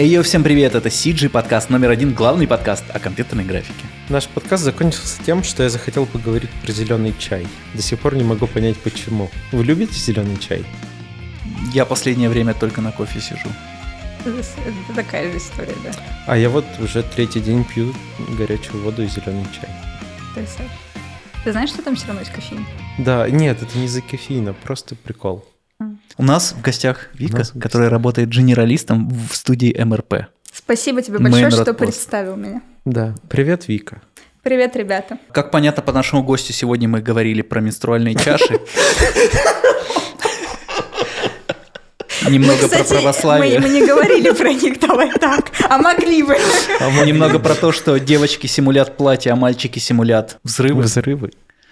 Йо, 0.00 0.22
всем 0.22 0.44
привет, 0.44 0.76
это 0.76 0.90
CG 0.90 1.28
подкаст 1.28 1.70
номер 1.70 1.90
один, 1.90 2.14
главный 2.14 2.46
подкаст 2.46 2.84
о 2.94 3.00
компьютерной 3.00 3.42
графике. 3.42 3.84
Наш 4.08 4.28
подкаст 4.28 4.62
закончился 4.62 5.20
тем, 5.26 5.42
что 5.42 5.64
я 5.64 5.68
захотел 5.68 6.06
поговорить 6.06 6.50
про 6.62 6.70
зеленый 6.70 7.12
чай. 7.18 7.48
До 7.74 7.82
сих 7.82 7.98
пор 7.98 8.14
не 8.14 8.22
могу 8.22 8.46
понять, 8.46 8.76
почему. 8.76 9.28
Вы 9.50 9.64
любите 9.64 9.94
зеленый 9.94 10.36
чай? 10.36 10.64
Я 11.74 11.84
последнее 11.84 12.28
время 12.28 12.54
только 12.54 12.80
на 12.80 12.92
кофе 12.92 13.20
сижу. 13.20 13.48
Это 14.24 14.94
такая 14.94 15.32
же 15.32 15.38
история, 15.38 15.74
да. 15.82 15.90
А 16.28 16.38
я 16.38 16.48
вот 16.48 16.64
уже 16.78 17.02
третий 17.02 17.40
день 17.40 17.64
пью 17.64 17.92
горячую 18.38 18.80
воду 18.84 19.02
и 19.02 19.08
зеленый 19.08 19.46
чай. 19.52 19.68
Потрясающе. 20.32 20.72
Ты 21.42 21.50
знаешь, 21.50 21.70
что 21.70 21.82
там 21.82 21.96
все 21.96 22.06
равно 22.06 22.20
есть 22.20 22.32
кофеин? 22.32 22.64
Да, 22.98 23.28
нет, 23.28 23.60
это 23.60 23.76
не 23.76 23.86
из-за 23.86 24.00
кофеина, 24.02 24.52
просто 24.52 24.94
прикол. 24.94 25.44
У 26.16 26.22
нас 26.22 26.52
в 26.52 26.60
гостях 26.62 27.08
Вика, 27.14 27.38
нас 27.38 27.50
в 27.54 27.60
которая 27.60 27.90
работает 27.90 28.28
генералистом 28.28 29.08
в 29.30 29.36
студии 29.36 29.76
МРП. 29.78 30.26
Спасибо 30.52 31.02
тебе 31.02 31.18
Main 31.18 31.22
большое, 31.22 31.46
Road 31.48 31.62
что 31.62 31.70
Post. 31.72 31.74
представил 31.74 32.36
меня. 32.36 32.62
Да, 32.84 33.14
привет, 33.28 33.68
Вика. 33.68 34.00
Привет, 34.42 34.76
ребята. 34.76 35.18
Как 35.32 35.50
понятно 35.50 35.82
по 35.82 35.92
нашему 35.92 36.22
гостю, 36.22 36.52
сегодня 36.52 36.88
мы 36.88 37.00
говорили 37.00 37.42
про 37.42 37.60
менструальные 37.60 38.14
чаши. 38.14 38.58
Немного 42.28 42.68
про 42.68 42.68
кстати, 42.68 42.88
православие. 42.88 43.60
Мы, 43.60 43.68
мы 43.68 43.72
не 43.74 43.86
говорили 43.86 44.30
про 44.30 44.52
них, 44.52 44.80
давай 44.80 45.10
так. 45.12 45.50
А 45.68 45.78
могли 45.78 46.22
бы. 46.22 46.36
Немного 47.06 47.38
про 47.38 47.54
то, 47.54 47.72
что 47.72 47.98
девочки 47.98 48.46
симулят 48.46 48.96
платья, 48.96 49.32
а 49.32 49.36
мальчики 49.36 49.78
симулят 49.78 50.38
взрывы. 50.44 50.82
Взрывы. 50.82 51.30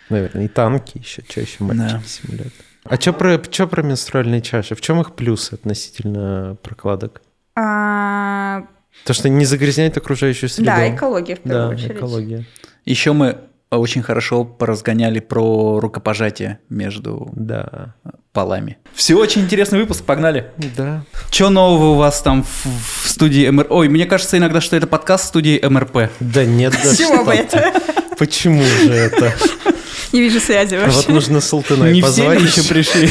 Наверное, 0.09 0.45
и 0.45 0.49
танки 0.49 0.99
еще 0.99 1.23
чаще 1.29 1.57
Да. 1.59 1.65
мальчики 1.65 2.09
симулят. 2.09 2.53
А 2.89 2.97
что 3.01 3.13
про, 3.13 3.39
чё 3.39 3.67
про 3.67 3.83
менструальные 3.83 4.43
чаши? 4.43 4.75
В 4.75 4.81
чем 4.81 5.01
их 5.01 5.15
плюсы 5.15 5.55
относительно 5.55 6.57
прокладок? 6.63 7.21
А, 7.57 8.65
То, 9.05 9.13
что 9.13 9.29
не 9.29 9.45
загрязняет 9.45 9.97
окружающую 9.97 10.49
среду. 10.49 10.67
да, 10.67 10.95
экология 10.95 11.37
в 11.37 11.41
первую 11.41 11.69
Да, 11.69 11.75
очередь. 11.75 11.97
экология. 11.97 12.45
Еще 12.85 13.13
мы 13.13 13.39
очень 13.71 14.03
хорошо 14.03 14.45
поразгоняли 14.45 15.19
про 15.21 15.81
рукопожатие 15.81 16.61
между 16.69 17.29
Да. 17.35 17.95
полами. 18.33 18.79
Все, 18.95 19.15
очень 19.17 19.43
интересный 19.43 19.81
выпуск, 19.81 20.05
погнали. 20.05 20.51
Да. 20.77 21.05
Что 21.31 21.51
нового 21.51 21.93
у 21.93 21.95
вас 21.97 22.21
там 22.23 22.45
в, 22.45 22.67
в 23.05 23.09
студии 23.09 23.49
МРП? 23.49 23.71
Ой, 23.73 23.89
мне 23.89 24.07
кажется 24.07 24.39
иногда, 24.39 24.61
что 24.61 24.77
это 24.77 24.87
подкаст 24.87 25.25
студии 25.27 25.59
МРП. 25.67 26.11
Да 26.21 26.45
нет, 26.45 26.75
да 26.85 26.95
чего 26.95 27.25
бы 27.25 27.33
это? 27.33 27.73
Почему 28.19 28.63
же 28.63 28.93
это? 28.93 29.33
Не 30.13 30.21
вижу 30.21 30.41
связи 30.41 30.75
А 30.75 30.81
вообще. 30.81 30.97
вот 30.97 31.09
нужно 31.09 31.41
Султана 31.41 31.85
Не 31.91 32.01
все 32.01 32.09
позвать. 32.25 32.41
ли 32.41 32.47
еще 32.47 32.63
пришли? 32.63 33.11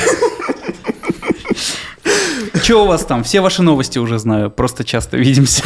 Че 2.63 2.81
у 2.83 2.85
вас 2.88 3.05
там? 3.05 3.23
Все 3.23 3.41
ваши 3.41 3.61
новости 3.61 3.99
уже 3.99 4.17
знаю, 4.17 4.49
просто 4.49 4.83
часто 4.83 5.17
видимся. 5.17 5.63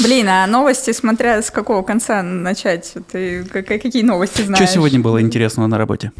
Блин, 0.00 0.28
а 0.28 0.46
новости, 0.46 0.92
смотря 0.92 1.42
с 1.42 1.50
какого 1.50 1.82
конца 1.82 2.22
начать. 2.22 2.92
Ты 3.10 3.44
какие 3.44 4.02
новости 4.02 4.42
знаешь? 4.42 4.62
Что 4.64 4.74
сегодня 4.74 5.00
было 5.00 5.20
интересного 5.20 5.66
на 5.66 5.78
работе? 5.78 6.12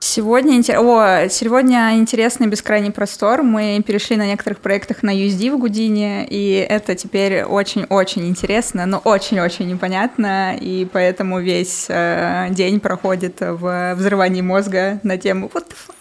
Сегодня, 0.00 0.60
О, 0.78 1.28
сегодня 1.28 1.96
интересный 1.96 2.46
бескрайний 2.46 2.92
простор. 2.92 3.42
Мы 3.42 3.82
перешли 3.84 4.16
на 4.16 4.26
некоторых 4.26 4.60
проектах 4.60 5.02
на 5.02 5.10
USD 5.10 5.52
в 5.52 5.58
Гудине, 5.58 6.24
и 6.28 6.64
это 6.68 6.94
теперь 6.94 7.42
очень-очень 7.42 8.28
интересно, 8.28 8.86
но 8.86 8.98
очень-очень 8.98 9.68
непонятно, 9.68 10.56
и 10.56 10.86
поэтому 10.92 11.40
весь 11.40 11.86
э, 11.88 12.46
день 12.50 12.78
проходит 12.78 13.40
в 13.40 13.94
взрывании 13.96 14.40
мозга 14.40 15.00
на 15.02 15.18
тему 15.18 15.50
«What 15.52 15.66
the 15.66 15.74
fuck?» 15.74 15.94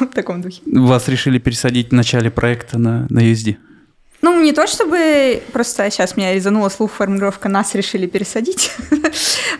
в 0.00 0.06
таком 0.06 0.40
духе. 0.40 0.62
Вас 0.64 1.06
решили 1.08 1.38
пересадить 1.38 1.90
в 1.90 1.92
начале 1.92 2.30
проекта 2.30 2.78
на, 2.78 3.06
на 3.10 3.20
USD? 3.20 3.56
Ну, 4.24 4.42
не 4.42 4.52
то 4.52 4.66
чтобы... 4.66 5.42
Просто 5.52 5.90
сейчас 5.90 6.16
меня 6.16 6.32
резанула 6.32 6.70
слух 6.70 6.92
формулировка 6.92 7.50
«нас 7.50 7.74
решили 7.74 8.06
пересадить». 8.06 8.70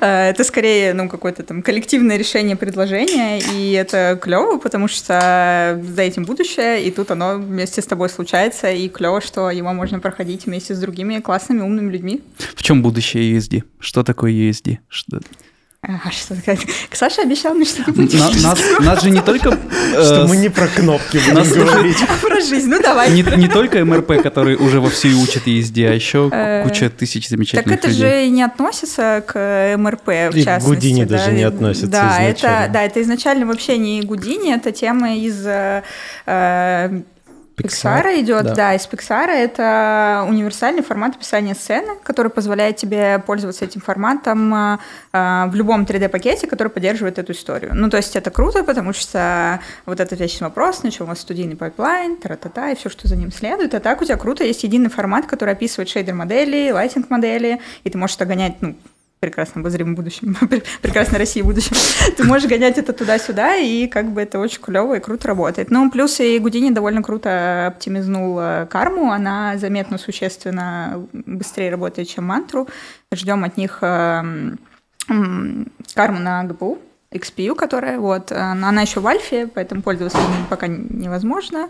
Э, 0.01 0.30
Это 0.30 0.42
скорее, 0.42 0.95
ну, 0.95 1.08
какое-то 1.08 1.42
там 1.42 1.63
коллективное 1.63 2.17
решение 2.17 2.57
предложения, 2.57 3.39
и 3.39 3.73
это 3.73 4.19
клево, 4.20 4.58
потому 4.58 4.89
что 4.89 5.80
за 5.83 6.03
этим 6.03 6.24
будущее, 6.24 6.83
и 6.85 6.91
тут 6.91 7.11
оно 7.11 7.36
вместе 7.36 7.80
с 7.80 7.86
тобой 7.86 8.08
случается, 8.08 8.70
и 8.73 8.89
клево, 8.89 9.20
что 9.20 9.51
его 9.51 9.73
можно 9.73 10.01
проходить 10.01 10.47
вместе 10.47 10.74
с 10.74 10.79
другими 10.80 11.20
классными, 11.20 11.61
умными 11.61 11.92
людьми. 11.92 12.23
В 12.57 12.63
чем 12.63 12.83
будущее 12.83 13.36
USD? 13.36 13.63
Что 13.79 14.03
такое 14.03 14.33
USD? 14.33 14.79
Что- 14.89 15.20
А, 15.86 16.11
что 16.11 16.34
такое? 16.34 16.58
Саша 16.92 17.22
обещал 17.22 17.55
мне 17.55 17.64
что-нибудь 17.67 18.14
На- 18.14 18.30
нас, 18.30 18.58
нас 18.80 19.02
же 19.02 19.11
не 19.11 19.20
только... 19.20 19.50
э, 19.50 20.02
Что 20.02 20.27
мы 20.27 20.36
не 20.39 20.48
про 20.48 20.67
кнопки 20.67 21.18
будем 21.18 21.64
говорить. 21.67 21.98
про 22.22 22.40
жизнь. 22.40 22.68
Ну, 22.70 22.80
давай. 22.80 23.11
не, 23.12 23.22
не 23.36 23.48
только 23.48 23.84
МРП, 23.84 24.23
который 24.23 24.56
уже 24.56 24.80
вовсю 24.80 25.08
и 25.08 25.14
учат 25.14 25.46
ESD, 25.46 25.86
а 25.89 25.92
еще 25.92 26.30
Э, 26.33 26.62
куча 26.64 26.89
тысяч 26.89 27.24
Так 27.24 27.30
замечательных 27.30 27.78
это 27.78 27.89
людей. 27.89 28.00
же 28.00 28.27
и 28.27 28.30
не 28.30 28.42
относится 28.42 29.23
к 29.27 29.74
МРП, 29.77 30.06
в 30.06 30.36
И 30.36 30.40
к 30.42 30.44
частности. 30.44 30.67
Гудини 30.74 31.05
да. 31.05 31.18
даже 31.18 31.33
не 31.33 31.42
относится 31.42 31.86
Да, 31.89 32.18
это, 32.20 32.39
изначально. 32.39 32.73
да, 32.73 32.83
это 32.83 33.02
изначально 33.02 33.46
вообще 33.46 33.77
не 33.78 34.00
Гудини, 34.02 34.55
это 34.55 34.73
тема 34.73 35.14
из 35.17 35.44
Pixar 37.57 38.20
идет, 38.20 38.45
да. 38.45 38.55
да. 38.55 38.75
из 38.75 38.87
Pixar. 38.87 39.29
Это 39.29 40.25
универсальный 40.29 40.83
формат 40.83 41.17
описания 41.17 41.55
сцены, 41.55 41.97
который 42.03 42.31
позволяет 42.31 42.77
тебе 42.77 43.20
пользоваться 43.20 43.65
этим 43.65 43.81
форматом 43.81 44.55
э, 44.55 44.79
э, 45.13 45.45
в 45.48 45.55
любом 45.55 45.85
3D-пакете, 45.85 46.47
который 46.47 46.69
поддерживает 46.69 47.19
эту 47.19 47.33
историю. 47.33 47.73
Ну, 47.75 47.89
то 47.91 47.97
есть 47.97 48.17
это 48.17 48.31
круто, 48.31 48.65
потому 48.65 48.92
что 48.92 49.61
вот 49.87 50.01
этот 50.01 50.19
вечный 50.19 50.48
вопрос, 50.48 50.83
на 50.83 50.91
чем 50.91 51.07
у 51.07 51.09
вас 51.11 51.20
студийный 51.20 51.57
pipeline, 51.57 52.17
тра-та-та, 52.17 52.70
и 52.70 52.75
все, 52.75 52.89
что 52.89 53.07
за 53.07 53.17
ним 53.17 53.31
следует. 53.31 53.75
А 53.75 53.81
так 53.81 54.03
у 54.03 54.05
тебя 54.05 54.17
круто, 54.17 54.42
есть 54.45 54.65
единый 54.65 54.91
формат, 54.91 55.27
который 55.27 55.55
описывает 55.55 55.89
shader-модели, 55.89 56.70
lighting-модели, 56.73 57.61
и 57.85 57.91
ты 57.91 57.98
можешь 57.98 58.17
это 58.17 58.27
гонять, 58.27 58.57
ну, 58.61 58.75
прекрасном 59.24 59.62
обозримом 59.62 59.95
будущем, 59.95 60.36
прекрасной 60.83 61.18
России 61.18 61.42
будущем, 61.42 61.77
ты 62.17 62.24
можешь 62.24 62.48
гонять 62.48 62.79
это 62.79 62.92
туда-сюда, 62.92 63.57
и 63.57 63.86
как 63.86 64.12
бы 64.12 64.20
это 64.23 64.39
очень 64.39 64.61
клево 64.61 64.95
и 64.95 65.01
круто 65.01 65.29
работает. 65.29 65.70
Ну, 65.70 65.90
плюс 65.90 66.20
и 66.20 66.39
Гудини 66.39 66.70
довольно 66.70 67.02
круто 67.02 67.68
оптимизнул 67.68 68.39
э, 68.39 68.67
карму, 68.67 69.11
она 69.11 69.57
заметно 69.57 69.98
существенно 69.98 71.07
быстрее 71.12 71.70
работает, 71.70 72.08
чем 72.08 72.24
мантру. 72.24 72.68
Ждем 73.12 73.45
от 73.45 73.57
них 73.57 73.79
эм, 73.80 74.58
карму 75.95 76.20
на 76.20 76.45
ГПУ, 76.45 76.79
XPU, 77.11 77.55
которая 77.55 77.98
вот, 77.98 78.33
э, 78.33 78.36
она 78.36 78.83
еще 78.83 79.01
в 79.01 79.06
альфе, 79.06 79.46
поэтому 79.46 79.83
пользоваться 79.83 80.18
пока 80.51 80.67
невозможно. 80.67 81.68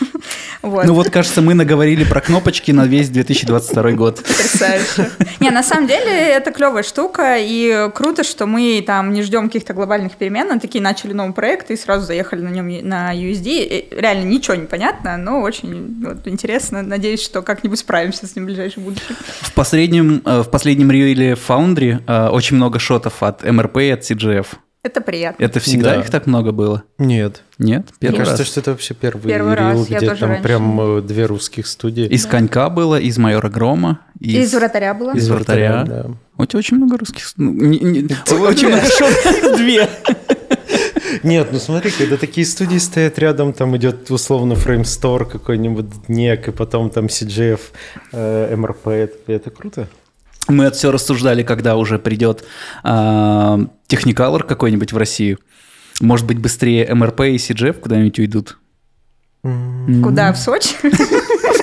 Вот. 0.60 0.86
Ну 0.86 0.94
вот, 0.94 1.08
кажется, 1.10 1.40
мы 1.40 1.54
наговорили 1.54 2.04
про 2.04 2.20
кнопочки 2.20 2.72
на 2.72 2.84
весь 2.84 3.08
2022 3.10 3.92
год. 3.92 4.16
Потрясающе. 4.16 5.08
Не, 5.38 5.50
на 5.50 5.62
самом 5.62 5.86
деле 5.86 6.10
это 6.10 6.50
клевая 6.50 6.82
штука, 6.82 7.36
и 7.38 7.88
круто, 7.94 8.24
что 8.24 8.46
мы 8.46 8.82
там 8.84 9.12
не 9.12 9.22
ждем 9.22 9.46
каких-то 9.46 9.72
глобальных 9.72 10.16
перемен, 10.16 10.50
а 10.50 10.58
такие 10.58 10.82
начали 10.82 11.12
новый 11.12 11.32
проект 11.32 11.70
и 11.70 11.76
сразу 11.76 12.06
заехали 12.06 12.40
на 12.40 12.48
нем 12.48 12.88
на 12.88 13.14
USD. 13.14 13.44
И 13.46 13.88
Реально 13.92 14.24
ничего 14.24 14.56
не 14.56 14.66
понятно, 14.66 15.16
но 15.16 15.40
очень 15.40 16.04
вот, 16.04 16.26
интересно. 16.26 16.82
Надеюсь, 16.82 17.22
что 17.22 17.42
как-нибудь 17.42 17.78
справимся 17.78 18.26
с 18.26 18.34
ним 18.34 18.44
в 18.44 18.48
ближайшем 18.48 18.82
будущем. 18.82 19.16
В 19.40 19.52
последнем, 19.52 20.22
э, 20.24 20.42
в 20.42 20.50
последнем 20.50 20.90
риле 20.90 21.32
Foundry 21.32 22.02
э, 22.04 22.28
очень 22.30 22.56
много 22.56 22.80
шотов 22.80 23.22
от 23.22 23.44
МРП 23.44 23.78
и 23.78 23.90
от 23.90 24.00
CGF. 24.00 24.46
Это 24.84 25.00
приятно. 25.00 25.44
Это 25.44 25.58
всегда 25.60 25.94
Да. 25.94 26.00
их 26.00 26.08
так 26.10 26.26
много 26.26 26.52
было? 26.52 26.84
Нет. 26.98 27.42
Нет? 27.58 27.86
Мне 28.00 28.10
Первый 28.10 28.18
кажется, 28.18 28.42
раз. 28.42 28.48
что 28.48 28.60
это 28.60 28.70
вообще 28.70 28.94
первый, 28.94 29.22
Первый 29.28 29.54
раз, 29.54 29.74
рил, 29.74 29.86
я 29.90 29.98
где 29.98 30.06
тоже 30.08 30.20
там 30.20 30.28
раньше 30.30 30.42
прям 30.44 30.80
э, 30.80 31.02
две 31.02 31.26
русских 31.26 31.66
студии. 31.66 32.06
Из 32.06 32.26
конька 32.26 32.70
было, 32.70 32.98
из 32.98 33.18
майора 33.18 33.48
Грома, 33.50 34.00
из, 34.20 34.44
Из 34.48 34.54
вратаря 34.54 34.94
было. 34.94 35.14
из 35.16 35.28
вратаря. 35.28 35.84
да. 35.84 36.06
У 36.36 36.46
тебя 36.46 36.58
очень 36.60 36.76
много 36.76 36.96
русских. 36.96 37.32
ну, 37.36 37.50
не- 37.52 37.80
не- 37.80 38.08
очень 38.40 38.68
много. 38.68 38.84
Две. 39.56 39.88
Нет, 41.24 41.48
ну 41.50 41.58
смотри, 41.58 41.90
когда 41.90 42.16
такие 42.16 42.46
студии 42.46 42.78
стоят 42.78 43.18
рядом, 43.18 43.52
там 43.52 43.76
идет 43.76 44.10
условно 44.10 44.54
фреймстор 44.54 45.24
какой-нибудь, 45.26 46.08
НЕК, 46.08 46.48
и 46.48 46.50
потом 46.52 46.90
там 46.90 47.06
CGF, 47.06 47.60
э, 48.12 48.54
МРП, 48.56 48.88
это, 48.88 49.32
это 49.32 49.50
круто. 49.50 49.88
Мы 50.48 50.64
это 50.64 50.76
все 50.76 50.90
рассуждали, 50.90 51.42
когда 51.42 51.76
уже 51.76 51.98
придет 51.98 52.44
а, 52.82 53.60
Technicolor 53.88 54.44
какой-нибудь 54.44 54.92
в 54.92 54.96
Россию. 54.96 55.38
Может 56.00 56.26
быть, 56.26 56.38
быстрее 56.38 56.92
МРП 56.94 57.20
и 57.22 57.36
CGF 57.36 57.74
куда-нибудь 57.74 58.18
уйдут? 58.18 58.58
Куда? 59.42 60.32
В 60.32 60.38
Сочи? 60.38 60.74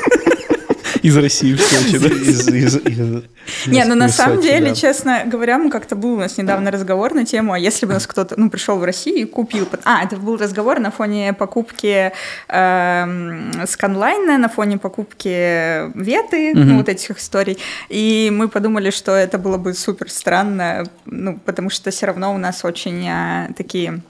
Из 1.06 1.16
России 1.18 1.54
в 1.54 1.62
Сочи, 1.62 2.00
да? 2.00 2.08
Из- 2.08 2.48
из- 2.48 2.78
из- 2.78 3.24
Не, 3.68 3.86
ну 3.86 3.94
на 3.94 4.10
самом 4.10 4.38
Сочи, 4.38 4.48
деле, 4.48 4.70
да. 4.70 4.76
честно 4.76 5.24
говоря, 5.26 5.60
мы 5.60 5.70
как-то 5.70 5.96
был 5.96 6.14
у 6.14 6.18
нас 6.18 6.38
недавно 6.40 6.72
разговор 6.72 7.14
на 7.14 7.26
тему, 7.26 7.54
а 7.54 7.60
если 7.60 7.86
бы 7.86 7.92
у 7.92 7.94
нас 7.94 8.08
кто-то, 8.08 8.34
ну, 8.40 8.50
пришел 8.50 8.80
в 8.80 8.84
Россию 8.84 9.18
и 9.18 9.26
купил... 9.26 9.68
А, 9.84 10.04
это 10.04 10.16
был 10.18 10.36
разговор 10.38 10.80
на 10.80 10.90
фоне 10.90 11.34
покупки 11.34 12.12
эм, 12.48 13.52
сканлайна, 13.68 14.38
на 14.40 14.50
фоне 14.50 14.78
покупки 14.80 15.96
веты, 15.96 16.54
ну, 16.56 16.78
вот 16.78 16.90
этих 16.90 17.20
историй. 17.20 17.60
И 17.90 18.32
мы 18.34 18.48
подумали, 18.48 18.90
что 18.90 19.12
это 19.12 19.38
было 19.38 19.58
бы 19.58 19.76
супер 19.76 20.10
странно, 20.10 20.86
ну, 21.06 21.38
потому 21.46 21.70
что 21.70 21.92
все 21.92 22.08
равно 22.08 22.34
у 22.34 22.38
нас 22.40 22.66
очень 22.66 23.08
а, 23.08 23.50
такие 23.56 24.02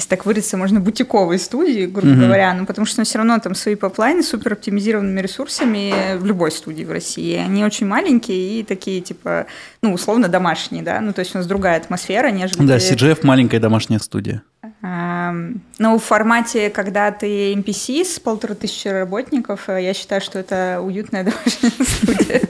если 0.00 0.08
так 0.08 0.26
выразиться, 0.26 0.56
можно 0.56 0.80
бутиковой 0.80 1.38
студии, 1.38 1.86
грубо 1.86 2.08
Мгм. 2.08 2.24
говоря, 2.26 2.54
ну, 2.54 2.66
потому 2.66 2.86
что 2.86 3.04
все 3.04 3.18
равно 3.18 3.38
там 3.38 3.54
свои 3.54 3.74
пайплайны 3.76 4.22
супер 4.22 4.54
оптимизированными 4.54 5.20
ресурсами 5.20 6.16
в 6.16 6.24
любой 6.24 6.50
студии 6.50 6.84
в 6.84 6.90
России. 6.90 7.36
Они 7.36 7.64
очень 7.64 7.86
маленькие 7.86 8.60
и 8.60 8.62
такие, 8.64 9.00
типа, 9.00 9.46
ну, 9.82 9.92
условно 9.92 10.28
домашние, 10.28 10.82
да, 10.82 11.00
ну, 11.00 11.12
то 11.12 11.20
есть 11.20 11.34
у 11.34 11.38
нас 11.38 11.46
другая 11.46 11.76
атмосфера, 11.76 12.30
нежели... 12.30 12.66
Да, 12.66 12.78
CGF 12.78 13.20
маленькая 13.24 13.60
домашняя 13.60 13.98
студия. 14.00 14.42
Эм, 14.82 15.60
Ну, 15.78 15.98
в 15.98 16.02
формате, 16.02 16.70
когда 16.70 17.10
ты 17.10 17.52
NPC 17.54 18.04
с 18.04 18.18
полторы 18.18 18.54
тысячи 18.54 18.88
работников, 18.88 19.68
э, 19.68 19.82
я 19.82 19.94
считаю, 19.94 20.20
что 20.22 20.38
это 20.38 20.80
уютная 20.82 21.24
домашняя 21.30 21.70
студия. 21.84 22.40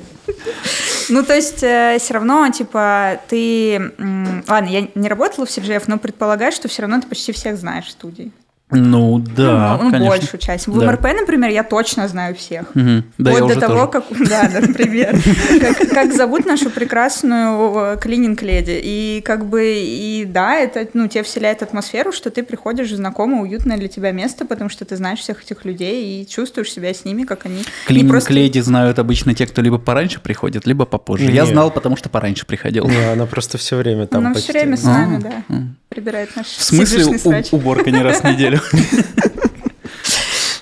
Ну, 1.10 1.22
то 1.24 1.34
есть, 1.34 1.56
все 1.56 2.14
равно, 2.14 2.48
типа, 2.50 3.20
ты... 3.28 3.74
м, 3.98 4.44
Ладно, 4.48 4.68
я 4.68 4.88
не 4.94 5.08
работала 5.08 5.44
в 5.46 5.48
CGF, 5.50 5.84
но 5.88 5.98
предполагаю, 5.98 6.52
что 6.52 6.68
все 6.68 6.82
равно 6.82 7.00
ты 7.00 7.08
почти 7.08 7.32
всех 7.32 7.56
знаешь 7.56 7.86
в 7.86 7.90
студии. 7.90 8.32
Ну, 8.72 9.18
да, 9.18 9.76
ну, 9.78 9.84
ну, 9.84 9.90
конечно. 9.90 10.08
большую 10.08 10.40
часть. 10.40 10.66
В 10.68 10.78
Да. 10.78 10.86
МРП, 10.86 11.02
например, 11.18 11.50
я 11.50 11.62
точно 11.64 12.06
знаю 12.08 12.34
всех. 12.34 12.74
Мгм. 12.74 13.04
Да, 13.18 13.30
я 13.30 13.36
Вплоть 13.36 13.50
уже 13.50 13.60
до 13.60 13.66
того, 13.66 13.86
тоже. 13.86 14.04
как, 14.08 14.28
да, 14.28 14.48
да, 14.52 14.60
например, 14.66 15.16
как, 15.60 15.88
как 15.90 16.12
зовут 16.14 16.46
нашу 16.46 16.70
прекрасную 16.70 17.98
клининг-леди. 17.98 18.80
И 18.82 19.22
как 19.24 19.46
бы, 19.46 19.74
и 19.76 20.24
да, 20.24 20.54
это, 20.56 20.86
ну, 20.94 21.08
тебе 21.08 21.22
вселяет 21.22 21.62
атмосферу, 21.62 22.12
что 22.12 22.30
ты 22.30 22.42
приходишь 22.42 22.90
в 22.90 22.96
знакомое, 22.96 23.40
уютное 23.42 23.76
для 23.76 23.88
тебя 23.88 24.12
место, 24.12 24.44
потому 24.44 24.70
что 24.70 24.84
ты 24.84 24.96
знаешь 24.96 25.18
всех 25.20 25.42
этих 25.42 25.64
людей 25.64 26.22
и 26.22 26.26
чувствуешь 26.26 26.70
себя 26.72 26.92
с 26.94 27.04
ними, 27.04 27.24
как 27.24 27.46
они... 27.46 27.56
не 27.58 27.64
Клининг 27.86 28.10
просто- 28.12 28.32
леди 28.32 28.60
знают 28.60 28.98
обычно 28.98 29.34
те, 29.34 29.46
кто 29.46 29.62
либо 29.62 29.78
пораньше 29.78 30.20
приходит, 30.20 30.66
либо 30.66 30.84
попозже. 30.86 31.24
Я 31.30 31.42
Не. 31.44 31.46
знал, 31.50 31.70
потому 31.70 31.96
что 31.96 32.08
пораньше 32.08 32.46
приходил. 32.46 32.86
Не, 32.88 33.12
она 33.12 33.26
просто 33.26 33.58
все 33.58 33.76
время 33.76 34.06
там 34.06 34.20
Она 34.24 34.34
почти. 34.34 34.50
все 34.50 34.60
время 34.60 34.76
с 34.76 34.84
А, 34.84 34.88
нами, 34.90 35.20
да, 35.20 35.32
м. 35.48 35.76
прибирает 35.88 36.34
наш 36.36 36.46
В 36.46 36.62
смысле 36.62 37.04
уборка 37.52 37.90
не 37.90 38.02
раз 38.02 38.20
в 38.20 38.24
неделю? 38.24 38.59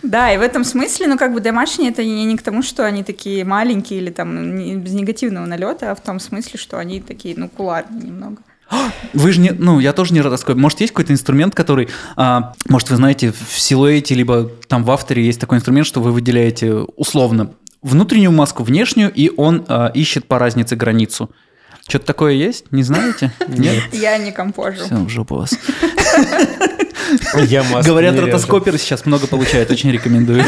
Да, 0.02 0.32
и 0.32 0.38
в 0.38 0.40
этом 0.40 0.64
смысле, 0.64 1.06
ну, 1.06 1.18
как 1.18 1.34
бы 1.34 1.40
домашние 1.40 1.90
это 1.90 2.02
не, 2.02 2.24
не 2.24 2.36
к 2.38 2.42
тому, 2.42 2.62
что 2.62 2.86
они 2.86 3.04
такие 3.04 3.44
маленькие 3.44 4.00
или 4.00 4.10
там 4.10 4.56
не- 4.56 4.76
без 4.76 4.92
негативного 4.92 5.44
налета, 5.44 5.90
а 5.90 5.94
в 5.94 6.00
том 6.00 6.18
смысле, 6.18 6.58
что 6.58 6.78
они 6.78 7.00
такие, 7.00 7.34
ну, 7.36 7.48
куларные 7.48 8.04
немного. 8.04 8.38
Вы 9.12 9.32
же 9.32 9.40
не, 9.40 9.50
ну, 9.50 9.80
я 9.80 9.92
тоже 9.92 10.14
не 10.14 10.22
ротоскоп. 10.22 10.56
Может, 10.56 10.80
есть 10.80 10.92
какой-то 10.92 11.12
инструмент, 11.12 11.54
который, 11.54 11.88
а, 12.16 12.54
может, 12.68 12.88
вы 12.88 12.96
знаете, 12.96 13.32
в 13.32 13.58
силуэте, 13.58 14.14
либо 14.14 14.50
там 14.68 14.82
в 14.84 14.90
авторе 14.90 15.24
есть 15.26 15.40
такой 15.40 15.58
инструмент, 15.58 15.86
что 15.86 16.00
вы 16.00 16.12
выделяете 16.12 16.72
условно 16.72 17.50
внутреннюю 17.82 18.32
маску, 18.32 18.62
внешнюю, 18.62 19.12
и 19.12 19.30
он 19.36 19.64
а, 19.68 19.88
ищет 19.88 20.26
по 20.26 20.38
разнице 20.38 20.74
границу. 20.74 21.30
Что-то 21.86 22.06
такое 22.06 22.32
есть? 22.32 22.70
Не 22.70 22.82
знаете? 22.82 23.32
Нет? 23.48 23.82
Я 23.92 24.16
не 24.18 24.32
компожу. 24.32 24.84
Все, 24.84 24.96
в 24.96 25.08
жопу 25.08 25.36
вас. 25.36 25.52
Я 27.46 27.64
Говорят, 27.84 28.14
не 28.14 28.20
ротоскоперы 28.20 28.78
сейчас 28.78 29.06
много 29.06 29.26
получают, 29.26 29.70
очень 29.70 29.90
рекомендую. 29.90 30.44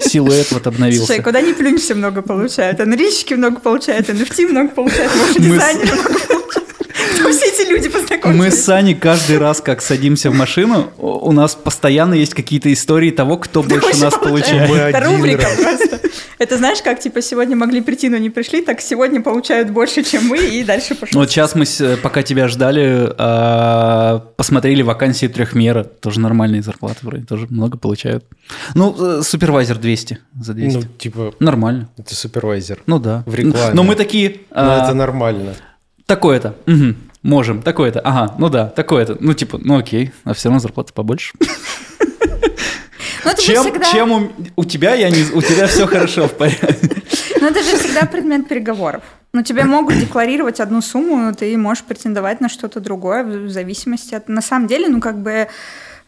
Силуэт 0.00 0.50
вот 0.52 0.66
обновился. 0.66 1.06
Слушай, 1.06 1.22
куда 1.22 1.40
ни 1.40 1.52
плюнь, 1.52 1.78
все 1.78 1.94
много 1.94 2.22
получают. 2.22 2.80
Анрищики 2.80 3.34
много 3.34 3.60
получают, 3.60 4.08
NFT 4.08 4.48
много 4.48 4.70
получают, 4.70 5.14
может, 5.14 5.36
дизайнеры 5.40 5.92
много 5.92 6.18
получают. 6.18 6.47
Кто 7.28 7.36
все 7.36 7.46
эти 7.46 7.68
люди 7.68 7.88
познакомились? 7.88 8.38
Мы 8.40 8.50
с 8.50 8.64
Саней 8.64 8.94
каждый 8.94 9.38
раз, 9.38 9.60
как 9.60 9.82
садимся 9.82 10.30
в 10.30 10.34
машину, 10.34 10.90
у 10.98 11.32
нас 11.32 11.54
постоянно 11.54 12.14
есть 12.14 12.34
какие-то 12.34 12.72
истории 12.72 13.10
того, 13.10 13.36
кто 13.36 13.62
больше 13.62 14.00
нас 14.00 14.14
получает. 14.14 14.70
Мы 14.70 14.76
Это 14.76 14.98
один 14.98 15.16
рубрика 15.16 15.42
раз. 15.42 15.56
просто. 15.56 16.00
Это 16.38 16.56
знаешь, 16.56 16.80
как 16.82 17.00
типа 17.00 17.20
сегодня 17.20 17.56
могли 17.56 17.80
прийти, 17.80 18.08
но 18.08 18.16
не 18.16 18.30
пришли, 18.30 18.62
так 18.62 18.80
сегодня 18.80 19.20
получают 19.20 19.70
больше, 19.70 20.02
чем 20.04 20.26
мы, 20.26 20.38
и 20.38 20.62
дальше 20.62 20.90
Ну, 20.90 20.96
пошло. 20.96 21.20
Вот 21.20 21.30
сейчас 21.30 21.54
мы, 21.54 21.66
с- 21.66 21.96
пока 21.96 22.22
тебя 22.22 22.48
ждали, 22.48 23.12
а, 23.18 24.20
посмотрели 24.36 24.82
вакансии 24.82 25.26
трехмера. 25.26 25.84
Тоже 25.84 26.20
нормальные 26.20 26.62
зарплаты 26.62 26.98
вроде, 27.02 27.24
тоже 27.24 27.46
много 27.50 27.76
получают. 27.76 28.24
Ну, 28.74 28.94
э, 28.98 29.22
супервайзер 29.22 29.78
200 29.78 30.18
за 30.40 30.54
200. 30.54 30.76
Ну, 30.76 30.82
типа, 30.98 31.34
Нормально. 31.40 31.88
это 31.98 32.14
супервайзер. 32.14 32.82
Ну 32.86 32.98
да. 32.98 33.24
В 33.26 33.34
рекламе. 33.34 33.74
Но 33.74 33.82
мы 33.82 33.96
такие... 33.96 34.36
Но 34.50 34.80
а, 34.80 34.84
это 34.84 34.94
нормально. 34.94 35.54
Такое-то. 36.06 36.54
Мгм. 36.66 36.96
Можем. 37.22 37.62
Такое-то. 37.62 38.00
Ага, 38.00 38.34
ну 38.38 38.48
да, 38.48 38.66
такое-то. 38.66 39.16
Ну, 39.20 39.34
типа, 39.34 39.58
ну 39.62 39.76
окей, 39.78 40.12
а 40.24 40.34
все 40.34 40.48
равно 40.48 40.60
зарплата 40.60 40.92
побольше. 40.92 41.34
Ну, 43.24 43.32
Чем, 43.36 43.62
всегда- 43.64 43.90
чем 43.90 44.12
у, 44.12 44.30
у 44.56 44.64
тебя 44.64 44.94
я 44.94 45.10
не, 45.10 45.22
у 45.34 45.42
тебя 45.42 45.66
все 45.66 45.86
хорошо 45.86 46.28
в 46.28 46.32
порядке. 46.34 47.02
Ну, 47.40 47.46
это 47.48 47.62
же 47.62 47.76
всегда 47.76 48.06
предмет 48.06 48.48
переговоров. 48.48 49.02
Ну, 49.32 49.42
тебе 49.42 49.64
могут 49.64 49.98
декларировать 49.98 50.60
одну 50.60 50.80
сумму, 50.80 51.16
но 51.16 51.32
ты 51.32 51.56
можешь 51.58 51.84
претендовать 51.84 52.40
на 52.40 52.48
что-то 52.48 52.80
другое 52.80 53.24
в 53.24 53.50
зависимости 53.50 54.14
от... 54.14 54.28
На 54.28 54.40
самом 54.40 54.66
деле, 54.66 54.88
ну, 54.88 55.00
как 55.00 55.18
бы 55.20 55.48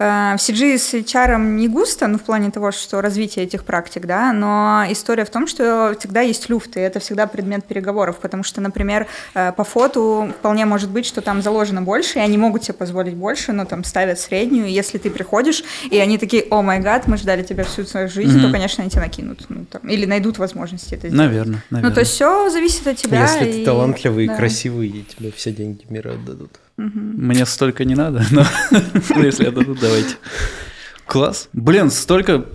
в 0.01 0.37
CG 0.39 0.79
с 0.79 0.95
HR 0.95 1.39
не 1.39 1.69
густо, 1.69 2.07
ну, 2.07 2.17
в 2.19 2.23
плане 2.23 2.51
того, 2.51 2.73
что 2.73 3.03
развитие 3.03 3.45
этих 3.45 3.65
практик, 3.65 4.07
да, 4.07 4.33
но 4.33 4.85
история 4.89 5.27
в 5.27 5.31
том, 5.31 5.47
что 5.47 5.95
всегда 5.99 6.23
есть 6.23 6.49
люфт, 6.49 6.77
и 6.79 6.81
это 6.81 7.01
всегда 7.01 7.27
предмет 7.27 7.67
переговоров, 7.67 8.17
потому 8.19 8.43
что, 8.43 8.63
например, 8.63 9.07
э, 9.35 9.53
по 9.53 9.63
фоту 9.63 10.33
вполне 10.39 10.65
может 10.65 10.89
быть, 10.89 11.05
что 11.05 11.21
там 11.21 11.43
заложено 11.43 11.83
больше, 11.83 12.19
и 12.19 12.23
они 12.23 12.39
могут 12.39 12.65
себе 12.65 12.75
позволить 12.75 13.15
больше, 13.15 13.53
но 13.53 13.67
там 13.67 13.85
ставят 13.85 14.19
среднюю, 14.19 14.69
и 14.69 14.73
если 14.73 14.97
ты 14.97 15.11
приходишь, 15.11 15.63
и 15.91 15.99
они 15.99 16.17
такие, 16.17 16.47
о 16.51 16.63
май 16.63 16.81
гад, 16.81 17.07
мы 17.07 17.19
ждали 17.19 17.43
тебя 17.43 17.65
всю 17.65 17.85
свою 17.85 18.09
жизнь, 18.09 18.39
Мгм. 18.39 18.47
то, 18.47 18.53
конечно, 18.53 18.83
они 18.83 18.91
тебя 18.91 19.03
накинут, 19.03 19.45
ну, 19.51 19.67
там, 19.67 19.83
или 19.87 20.07
найдут 20.07 20.39
возможности 20.39 20.95
это 20.95 21.09
сделать. 21.09 21.29
Наверное, 21.29 21.63
наверное. 21.69 21.91
Ну, 21.91 21.95
то 21.95 22.01
есть 22.01 22.13
все 22.13 22.49
зависит 22.49 22.87
от 22.87 22.97
тебя. 22.97 23.21
Если 23.23 23.51
и- 23.51 23.53
ты 23.59 23.65
талантливый 23.67 24.27
да. 24.29 24.33
и 24.35 24.37
красивый, 24.39 24.89
и 24.89 25.03
тебе 25.05 25.31
все 25.31 25.53
деньги 25.53 25.85
мира 25.91 26.13
отдадут. 26.13 26.53
Мне 26.81 27.47
столько 27.47 27.85
не 27.85 27.95
надо, 27.95 28.25
но 28.31 28.45
ну, 29.11 29.23
если 29.23 29.47
отдадут, 29.47 29.81
давайте. 29.81 30.17
Класс. 31.07 31.49
Блин, 31.53 31.91
столько, 31.91 32.47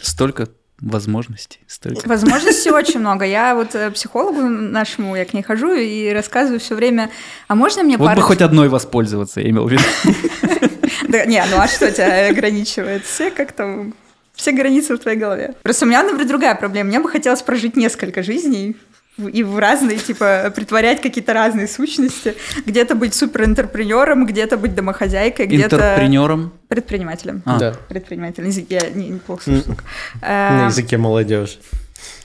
столько 0.00 0.48
возможностей. 0.80 1.60
Столько. 1.66 2.06
Возможностей 2.06 2.70
очень 2.70 3.00
много. 3.00 3.24
Я 3.24 3.54
вот 3.54 3.74
э, 3.74 3.90
психологу 3.90 4.42
нашему, 4.42 5.16
я 5.16 5.24
к 5.24 5.32
ней 5.32 5.42
хожу 5.42 5.72
и 5.72 6.12
рассказываю 6.12 6.60
все 6.60 6.74
время, 6.74 7.10
а 7.48 7.54
можно 7.54 7.82
мне 7.82 7.96
Вот 7.96 8.06
пару... 8.06 8.20
бы 8.20 8.26
хоть 8.26 8.42
одной 8.42 8.68
воспользоваться, 8.68 9.40
я 9.40 9.50
имел 9.50 9.66
в 9.66 9.72
виду. 9.72 9.82
Да, 11.08 11.24
не, 11.24 11.44
ну 11.50 11.58
а 11.58 11.68
что 11.68 11.90
тебя 11.90 12.28
ограничивает? 12.28 13.04
Все 13.04 13.30
как-то... 13.30 13.92
Все 14.34 14.52
границы 14.52 14.96
в 14.96 14.98
твоей 14.98 15.16
голове. 15.16 15.54
Просто 15.62 15.84
у 15.84 15.88
меня, 15.88 16.02
например, 16.02 16.26
другая 16.26 16.54
проблема. 16.54 16.88
Мне 16.88 17.00
бы 17.00 17.08
хотелось 17.08 17.42
прожить 17.42 17.76
несколько 17.76 18.22
жизней 18.22 18.76
и 19.18 19.42
в 19.42 19.58
разные, 19.58 19.98
типа, 19.98 20.52
притворять 20.54 21.00
какие-то 21.00 21.32
разные 21.32 21.68
сущности. 21.68 22.34
Где-то 22.66 22.94
быть 22.94 23.14
суперэнтерпренером, 23.14 24.26
где-то 24.26 24.56
быть 24.58 24.74
домохозяйкой, 24.74 25.46
где-то 25.46 25.76
Интерпренером. 25.76 26.52
предпринимателем. 26.68 27.42
А. 27.46 27.58
Да. 27.58 27.74
Предпринимателем. 27.88 28.50
Я 28.68 28.90
не- 28.90 29.08
неплохо 29.08 29.42
слышу. 29.44 29.76
На 30.20 30.64
Э, 30.64 30.66
языке 30.66 30.98
молодежи. 30.98 31.58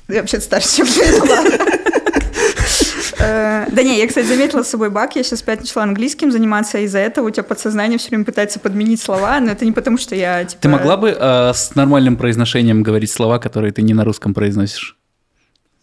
Я 0.09 0.19
вообще 0.19 0.41
старше, 0.41 0.77
чем 0.77 0.87
ты, 0.87 1.17
ну. 1.19 1.25
Э, 3.19 3.67
Да 3.71 3.83
не, 3.83 3.97
я, 3.99 4.07
кстати, 4.07 4.25
заметила 4.25 4.63
с 4.63 4.67
собой 4.69 4.89
баг. 4.89 5.15
Я 5.15 5.23
сейчас 5.23 5.41
опять 5.43 5.59
начала 5.61 5.83
английским 5.83 6.31
заниматься, 6.31 6.77
и 6.79 6.83
из-за 6.85 6.99
этого 6.99 7.27
у 7.27 7.29
тебя 7.29 7.43
подсознание 7.43 7.97
все 7.99 8.09
время 8.09 8.25
пытается 8.25 8.59
подменить 8.59 9.01
слова, 9.01 9.39
но 9.39 9.51
это 9.51 9.63
не 9.65 9.71
потому, 9.71 9.97
что 9.97 10.15
я, 10.15 10.43
типа... 10.43 10.61
Ты 10.61 10.69
могла 10.69 10.97
бы 10.97 11.15
э, 11.17 11.51
с 11.53 11.75
нормальным 11.75 12.17
произношением 12.17 12.83
говорить 12.83 13.11
слова, 13.11 13.37
которые 13.39 13.71
ты 13.71 13.81
не 13.81 13.93
на 13.93 14.03
русском 14.03 14.33
произносишь? 14.33 14.97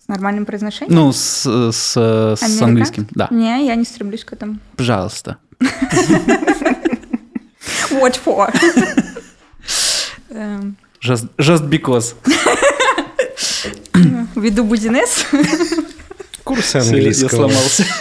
Нормальным 0.09 0.47
произношением? 0.47 0.95
Ну, 0.95 1.13
с, 1.13 1.43
с, 1.71 1.93
с 1.93 2.63
английским. 2.63 3.07
Да. 3.11 3.29
Не, 3.31 3.67
я 3.67 3.75
не 3.75 3.85
стремлюсь 3.85 4.25
к 4.25 4.33
этому. 4.33 4.59
Пожалуйста. 4.77 5.37
What 7.91 8.19
for? 8.25 8.51
Эм, 10.31 10.77
Just, 11.03 11.29
just 11.39 11.69
because. 11.69 12.15
Ввиду 14.35 14.65
будинес. 14.65 15.27
Курсы 16.45 16.63
Всё, 16.63 16.79
Я 16.79 16.85
английского. 16.85 17.29
сломался. 17.29 17.85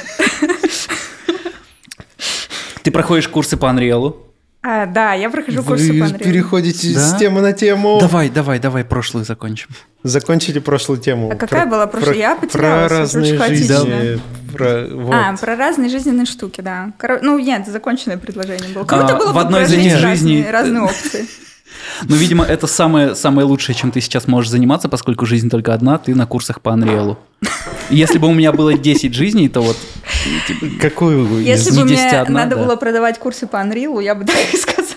Ты 2.84 2.92
проходишь 2.92 3.28
курсы 3.28 3.58
по 3.58 3.66
Unreal. 3.66 4.16
А, 4.70 4.86
Да, 4.86 5.14
я 5.14 5.30
прохожу 5.30 5.64
курсы 5.64 5.94
Вы 5.94 6.00
по 6.00 6.04
Unreal. 6.12 6.18
переходите 6.24 6.94
Да? 6.94 7.00
с 7.00 7.18
темы 7.18 7.40
на 7.40 7.54
тему. 7.54 8.00
Давай, 8.02 8.30
давай, 8.30 8.60
давай 8.60 8.84
прошлую 8.84 9.24
закончим. 9.24 9.70
Закончили 10.04 10.60
прошлую 10.60 11.00
тему. 11.00 11.30
А 11.32 11.36
какая 11.36 11.66
была 11.66 11.88
прошлая? 11.88 12.16
Я 12.18 12.36
Про 12.36 12.48
потерялась, 12.48 12.86
это 12.92 12.98
разные 13.00 13.40
очень 13.40 13.56
жизни. 13.56 14.20
Про, 14.54 14.88
вот. 14.92 15.14
А, 15.16 15.38
про 15.38 15.56
разные 15.56 15.90
жизненные 15.90 16.26
штуки, 16.26 16.60
да. 16.60 16.92
Ну, 17.22 17.40
нет, 17.40 17.66
законченное 17.68 18.18
предложение 18.18 18.74
было. 18.74 18.84
Круто 18.84 19.16
А, 19.16 19.18
было 19.18 19.32
в 19.32 19.36
бы 19.36 19.40
одной 19.42 19.64
из 19.64 19.70
прожить 19.70 19.86
этих 19.94 20.04
разные- 20.04 20.52
разные 20.52 20.82
опции. 20.84 21.26
Ну, 22.04 22.16
видимо, 22.18 22.44
это 22.44 22.68
самое, 22.68 23.16
самое 23.16 23.48
лучшее, 23.48 23.74
чем 23.74 23.92
ты 23.92 24.02
сейчас 24.02 24.28
можешь 24.28 24.52
заниматься, 24.52 24.90
поскольку 24.90 25.26
жизнь 25.26 25.50
только 25.50 25.74
одна, 25.74 25.98
ты 25.98 26.14
на 26.14 26.26
курсах 26.26 26.60
по 26.60 26.70
Unreal. 26.70 27.16
Если 27.90 28.18
бы 28.18 28.28
у 28.28 28.34
меня 28.34 28.52
было 28.52 28.74
10 28.78 29.14
жизней, 29.14 29.48
то 29.48 29.62
вот... 29.62 29.78
типа, 30.48 30.66
Какую 30.82 31.26
вы 31.26 31.42
Если 31.42 31.72
бы 31.72 31.78
не 31.78 31.84
мне 31.84 31.96
10, 31.96 32.14
а 32.14 32.22
одна, 32.22 32.44
надо 32.44 32.56
да. 32.56 32.64
было 32.64 32.76
продавать 32.76 33.20
курсы 33.20 33.48
по 33.48 33.58
Unreal, 33.58 34.02
я 34.04 34.16
бы 34.16 34.26
так 34.26 34.36
и 34.54 34.58
сказала. 34.58 34.88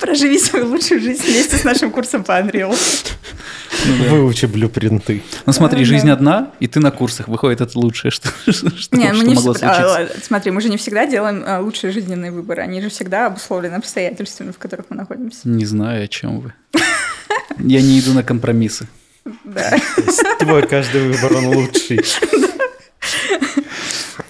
Проживи 0.00 0.38
свою 0.38 0.66
лучшую 0.68 1.00
жизнь 1.00 1.22
вместе 1.24 1.56
с 1.56 1.64
нашим 1.64 1.90
курсом 1.90 2.22
по 2.24 2.32
Unreal. 2.32 2.76
Выучи 4.08 4.46
блюпринты. 4.46 5.22
Ну 5.44 5.52
смотри, 5.52 5.80
Да, 5.80 5.84
жизнь 5.84 6.06
да. 6.06 6.12
одна, 6.14 6.50
и 6.60 6.66
ты 6.66 6.80
на 6.80 6.90
курсах. 6.90 7.28
Выходит, 7.28 7.60
это 7.60 7.78
лучшее, 7.78 8.10
что, 8.10 8.28
что, 8.50 8.66
Не, 8.96 9.12
что 9.14 9.24
не 9.24 9.34
могло 9.34 9.52
всегда- 9.52 9.70
а, 9.70 9.74
случиться. 9.74 9.86
ладно, 10.00 10.14
смотри, 10.22 10.50
мы 10.52 10.60
же 10.60 10.68
не 10.68 10.76
всегда 10.76 11.06
делаем 11.06 11.42
а, 11.46 11.60
лучшие 11.60 11.92
жизненные 11.92 12.30
выборы, 12.30 12.62
они 12.62 12.80
же 12.80 12.88
всегда 12.88 13.26
обусловлены 13.26 13.74
обстоятельствами, 13.74 14.52
в 14.52 14.58
которых 14.58 14.86
мы 14.90 14.96
находимся. 14.96 15.40
Не 15.44 15.64
знаю, 15.66 16.04
о 16.04 16.08
чем 16.08 16.40
вы. 16.40 16.52
Я 17.58 17.80
не 17.80 18.00
иду 18.00 18.12
на 18.12 18.22
компромиссы. 18.22 18.86
Да. 19.44 19.72
Твой 20.38 20.66
каждый 20.66 21.08
выбор, 21.08 21.34
он 21.36 21.46
лучший. 21.48 22.00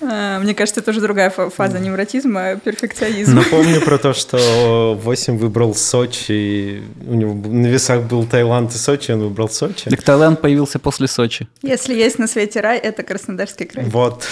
А, 0.02 0.38
Мне 0.40 0.54
кажется, 0.54 0.80
это 0.80 0.90
уже 0.90 1.00
другая 1.00 1.30
фа- 1.30 1.50
фаза 1.50 1.78
невротизма, 1.78 2.56
перфекционизма. 2.56 3.36
Напомню 3.42 3.80
про 3.80 3.98
то, 3.98 4.12
что 4.14 4.98
8 5.02 5.38
выбрал 5.38 5.74
Сочи. 5.74 6.32
и 6.32 6.82
У 7.06 7.14
него 7.14 7.34
на 7.34 7.66
весах 7.66 8.02
был 8.02 8.24
Таиланд 8.26 8.74
и 8.74 8.78
Сочи, 8.78 9.12
он 9.12 9.20
выбрал 9.20 9.48
Сочи. 9.48 9.88
Так 9.90 10.02
Таиланд 10.02 10.40
появился 10.40 10.78
после 10.78 11.08
Сочи. 11.08 11.48
Если 11.62 11.94
есть 11.94 12.18
на 12.18 12.26
свете 12.28 12.60
рай, 12.60 12.78
это 12.78 13.02
Краснодарский 13.02 13.66
край. 13.66 13.86
Вот. 13.86 14.26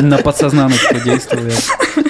На 0.00 0.18
подсознаночку 0.18 0.94
действовал. 1.04 1.52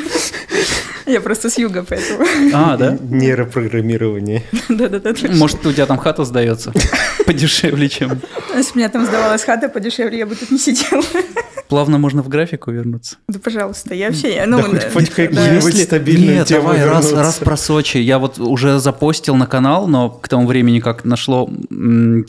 Я 1.06 1.20
просто 1.20 1.50
с 1.50 1.58
юга, 1.58 1.84
поэтому. 1.88 2.24
А, 2.54 2.76
да? 2.76 2.96
Нейропрограммирование. 3.00 4.42
Да-да-да. 4.68 5.12
Может, 5.34 5.64
у 5.66 5.72
тебя 5.72 5.86
там 5.86 5.98
хата 5.98 6.24
сдается 6.24 6.72
подешевле, 7.26 7.88
чем... 7.88 8.20
Если 8.54 8.72
бы 8.72 8.76
мне 8.80 8.88
там 8.88 9.06
сдавалась 9.06 9.44
хата 9.44 9.68
подешевле, 9.68 10.18
я 10.18 10.26
бы 10.26 10.34
тут 10.34 10.50
не 10.50 10.58
сидела. 10.58 11.02
Плавно 11.68 11.96
можно 11.98 12.22
в 12.22 12.28
графику 12.28 12.70
вернуться. 12.70 13.16
Да, 13.28 13.38
пожалуйста, 13.38 13.94
я 13.94 14.08
вообще... 14.08 14.34
я- 14.34 14.46
Ну, 14.46 14.58
Да 14.58 14.62
хоть- 14.64 14.80
да, 14.80 14.90
хоть 14.90 15.06
да. 15.06 15.26
какую-нибудь 15.26 15.82
стабильную 15.82 16.34
Нет, 16.36 16.46
тему 16.46 16.62
давай, 16.64 16.84
раз, 16.84 17.12
раз 17.12 17.36
про 17.38 17.56
Сочи. 17.56 17.96
Я 17.96 18.18
вот 18.18 18.38
уже 18.38 18.78
запостил 18.78 19.36
на 19.36 19.46
канал, 19.46 19.86
но 19.88 20.10
к 20.10 20.28
тому 20.28 20.46
времени, 20.46 20.80
как 20.80 21.04
нашло, 21.06 21.50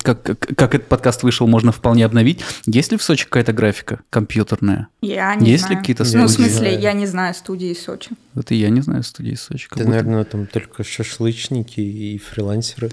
как, 0.01 0.24
как, 0.24 0.39
как 0.39 0.75
этот 0.75 0.88
подкаст 0.88 1.24
вышел, 1.24 1.46
можно 1.48 1.74
вполне 1.74 2.06
обновить. 2.06 2.39
Есть 2.65 2.92
ли 2.94 2.98
в 2.98 3.03
Сочи 3.03 3.25
какая-то 3.25 3.51
графика 3.51 4.00
компьютерная? 4.10 4.88
Я 5.01 5.36
не 5.36 5.50
Есть 5.51 5.63
ли 5.65 5.68
знаю. 5.70 5.80
какие-то 5.80 6.03
Ну, 6.06 6.25
в 6.25 6.30
студии? 6.30 6.48
смысле, 6.50 6.75
я 6.80 6.94
не 6.94 7.06
знаю 7.06 7.34
студии 7.34 7.74
Сочи. 7.74 8.12
Вот 8.36 8.50
и 8.51 8.56
я 8.63 8.70
не 8.70 8.82
знаю 8.82 9.03
студии 9.03 9.36
Сочи. 9.36 9.67
как 9.67 9.77
Это, 9.79 9.86
будто. 9.88 9.98
наверное, 10.03 10.24
там 10.25 10.48
только 10.48 10.84
шашлычники 10.84 11.79
и 11.79 12.17
фрилансеры. 12.17 12.89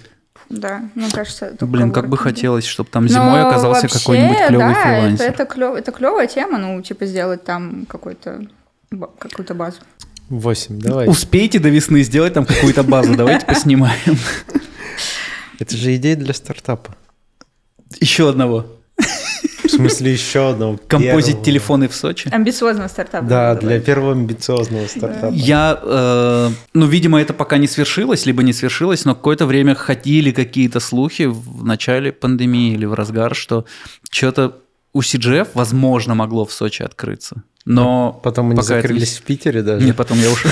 Да, 0.49 0.83
мне 0.95 1.09
кажется... 1.11 1.55
Блин, 1.61 1.93
как 1.93 2.09
бы 2.09 2.17
хотелось, 2.17 2.65
чтобы 2.67 2.91
там 2.91 3.05
Но 3.05 3.09
зимой 3.09 3.43
оказался 3.43 3.83
вообще, 3.83 3.99
какой-нибудь 3.99 4.37
клевый 4.49 4.75
да, 4.75 4.83
фрилансер. 4.83 5.27
Это, 5.27 5.43
это, 5.43 5.55
клёв- 5.55 5.77
это 5.77 5.93
клевая 5.93 6.27
тема, 6.27 6.59
ну, 6.59 6.83
типа, 6.83 7.07
сделать 7.07 7.45
там 7.45 7.87
какой-то 7.87 8.47
какую-то 9.19 9.55
базу. 9.55 9.79
8, 10.29 10.81
давай. 10.81 11.09
Успейте 11.09 11.59
до 11.59 11.69
весны 11.69 12.03
сделать 12.03 12.35
там 12.35 12.45
какую-то 12.47 12.83
базу, 12.83 13.15
давайте 13.15 13.47
поснимаем. 13.47 14.19
Это 15.59 15.77
же 15.77 15.95
идея 15.97 16.17
для 16.17 16.35
стартапа. 16.35 16.97
Еще 18.00 18.29
одного. 18.29 18.67
В 19.71 19.77
смысле, 19.77 20.12
еще 20.12 20.50
одного. 20.50 20.79
Композить 20.87 21.43
телефоны 21.43 21.89
в 21.89 21.95
Сочи. 21.95 22.29
Амбициозного 22.33 22.89
стартапа. 22.89 23.27
Да, 23.27 23.55
для 23.55 23.81
первого 23.81 24.12
амбициозного 24.12 24.87
стартапа. 24.87 25.33
Я, 25.35 25.79
э, 25.83 26.50
ну, 26.75 26.87
видимо, 26.87 27.21
это 27.21 27.33
пока 27.33 27.59
не 27.59 27.67
свершилось, 27.67 28.27
либо 28.27 28.43
не 28.43 28.53
свершилось, 28.53 29.05
но 29.05 29.15
какое-то 29.15 29.47
время 29.47 29.75
ходили 29.75 30.33
какие-то 30.33 30.81
слухи 30.81 31.25
в 31.25 31.65
начале 31.65 32.12
пандемии 32.12 32.75
или 32.75 32.85
в 32.87 32.95
разгар, 32.95 33.35
что 33.35 33.65
что-то 34.11 34.57
у 34.93 35.00
CGF, 35.00 35.49
возможно, 35.55 36.15
могло 36.15 36.45
в 36.45 36.53
Сочи 36.53 36.83
открыться. 36.83 37.43
Но 37.65 38.19
Потом 38.25 38.47
они 38.50 38.57
не- 38.57 38.62
закрылись 38.62 39.19
в 39.19 39.23
Питере 39.23 39.62
даже. 39.62 39.85
Нет, 39.87 39.97
потом 39.97 40.19
я 40.19 40.31
ушел. 40.31 40.50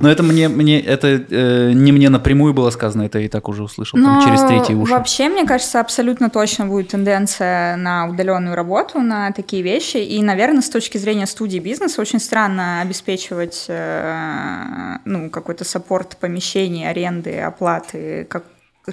Но 0.00 0.10
это 0.10 0.22
мне, 0.22 0.48
мне 0.48 0.80
это 0.80 1.08
э, 1.08 1.72
не 1.72 1.92
мне 1.92 2.08
напрямую 2.08 2.54
было 2.54 2.70
сказано, 2.70 3.02
это 3.02 3.18
я 3.18 3.26
и 3.26 3.28
так 3.28 3.48
уже 3.48 3.62
услышал 3.62 4.00
там, 4.00 4.14
Но 4.14 4.22
через 4.22 4.42
третьи 4.42 4.74
уши. 4.74 4.92
Вообще, 4.92 5.28
мне 5.28 5.46
кажется, 5.46 5.80
абсолютно 5.80 6.30
точно 6.30 6.66
будет 6.66 6.88
тенденция 6.88 7.76
на 7.76 8.08
удаленную 8.08 8.54
работу, 8.54 9.00
на 9.00 9.32
такие 9.32 9.62
вещи. 9.62 9.98
И, 9.98 10.22
наверное, 10.22 10.62
с 10.62 10.70
точки 10.70 10.98
зрения 10.98 11.26
студии 11.26 11.58
бизнеса 11.58 12.00
очень 12.00 12.20
странно 12.20 12.80
обеспечивать 12.80 13.66
э, 13.68 14.98
ну, 15.04 15.30
какой-то 15.30 15.64
саппорт 15.64 16.16
помещений, 16.16 16.88
аренды, 16.88 17.40
оплаты, 17.40 18.26
как 18.28 18.44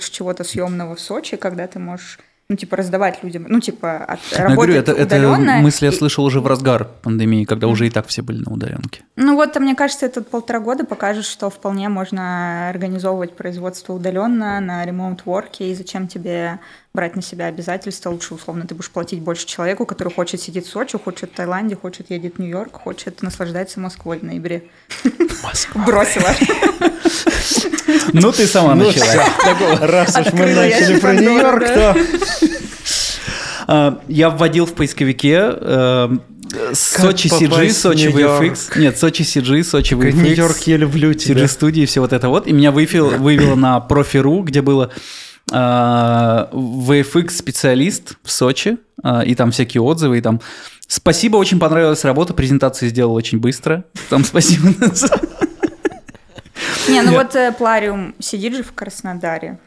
чего-то 0.10 0.44
съемного 0.44 0.96
в 0.96 1.00
Сочи, 1.00 1.38
когда 1.38 1.68
ты 1.68 1.80
можешь 1.80 2.20
ну, 2.50 2.56
типа, 2.56 2.76
раздавать 2.76 3.24
людям, 3.24 3.46
ну, 3.48 3.60
типа, 3.60 3.98
от, 3.98 4.20
я 4.32 4.50
говорю, 4.50 4.74
работать 4.74 4.76
это, 4.76 4.92
это 4.92 5.16
удаленно. 5.18 5.62
мысль 5.62 5.86
я 5.86 5.92
слышал 5.92 6.26
уже 6.26 6.40
в 6.42 6.48
разгар 6.48 6.90
пандемии, 7.02 7.46
когда 7.46 7.68
уже 7.68 7.88
и 7.88 7.90
так 7.90 8.08
все 8.08 8.22
были 8.22 8.44
на 8.44 8.52
удаленке. 8.52 9.04
Ну 9.16 9.36
вот, 9.36 9.56
мне 9.60 9.76
кажется, 9.76 10.06
этот 10.06 10.28
полтора 10.30 10.60
года 10.60 10.86
покажет, 10.86 11.26
что 11.26 11.50
вполне 11.50 11.90
можно 11.90 12.70
организовывать 12.70 13.36
производство 13.36 13.94
удаленно 13.94 14.60
на 14.60 14.86
ремоут-ворке, 14.86 15.72
и 15.72 15.76
зачем 15.76 16.08
тебе 16.08 16.60
брать 16.94 17.16
на 17.16 17.22
себя 17.22 17.46
обязательства, 17.46 18.10
лучше, 18.10 18.36
условно, 18.36 18.68
ты 18.68 18.76
будешь 18.76 18.92
платить 18.92 19.22
больше 19.22 19.48
человеку, 19.48 19.86
который 19.86 20.14
хочет 20.14 20.42
сидеть 20.42 20.68
в 20.68 20.70
Сочи, 20.70 20.98
хочет 21.00 21.32
в 21.32 21.36
Таиланде, 21.36 21.76
хочет 21.76 22.12
едет 22.12 22.36
в 22.36 22.40
Нью-Йорк, 22.40 22.74
хочет 22.74 23.22
наслаждаться 23.24 23.80
Москвой 23.80 24.20
в 24.20 24.24
ноябре. 24.24 24.66
Бросила. 25.74 26.30
Ну, 28.14 28.32
ты 28.32 28.48
сама 28.48 28.76
Ну 28.76 28.86
начала. 28.88 29.26
Раз 29.82 30.18
уж 30.18 30.34
мы 30.34 30.54
начали 30.54 31.00
про 31.00 31.14
Нью-Йорк, 31.16 31.64
то... 31.66 31.98
А, 33.68 34.00
Я 34.08 34.30
вводил 34.30 34.66
в 34.66 34.74
поисковике 34.74 35.40
э, 35.56 36.10
Сочи 36.74 37.28
CG, 37.28 37.72
Сочи? 37.72 38.08
VFX. 38.08 38.80
Нет, 38.80 38.98
Сочи 38.98 39.22
CG, 39.22 39.64
Сочи 39.64 39.96
Какой 39.96 40.14
Нью-Йорк, 40.14 40.58
VFX. 40.58 40.64
я 40.66 40.78
люблю 40.78 41.14
тебя. 41.14 41.44
CG 41.44 41.48
студии, 41.48 41.86
все 41.86 42.02
вот 42.02 42.14
это 42.14 42.30
вот. 42.30 42.48
И 42.48 42.54
меня 42.54 42.72
вывел, 42.72 43.10
вывело 43.10 43.56
на 43.56 43.80
профи.ру, 43.80 44.44
где 44.44 44.62
было 44.62 44.92
а, 45.52 46.50
VFX 46.52 47.32
специалист 47.32 48.14
в 48.24 48.32
Сочи, 48.32 48.78
а, 49.02 49.22
и 49.24 49.36
там 49.36 49.52
всякие 49.52 49.82
отзывы, 49.82 50.18
и 50.18 50.22
там 50.22 50.42
спасибо, 50.88 51.38
очень 51.38 51.60
понравилась 51.60 52.04
работа, 52.04 52.34
презентацию 52.34 52.90
сделал 52.90 53.14
очень 53.16 53.40
быстро. 53.40 53.86
Там 54.10 54.24
спасибо. 54.24 54.74
Не, 56.90 57.02
ну 57.02 57.14
вот 57.14 57.36
э, 57.36 57.52
Плариум 57.52 58.14
сидит 58.20 58.56
же 58.56 58.64
в 58.64 58.74
Краснодаре. 58.74 59.60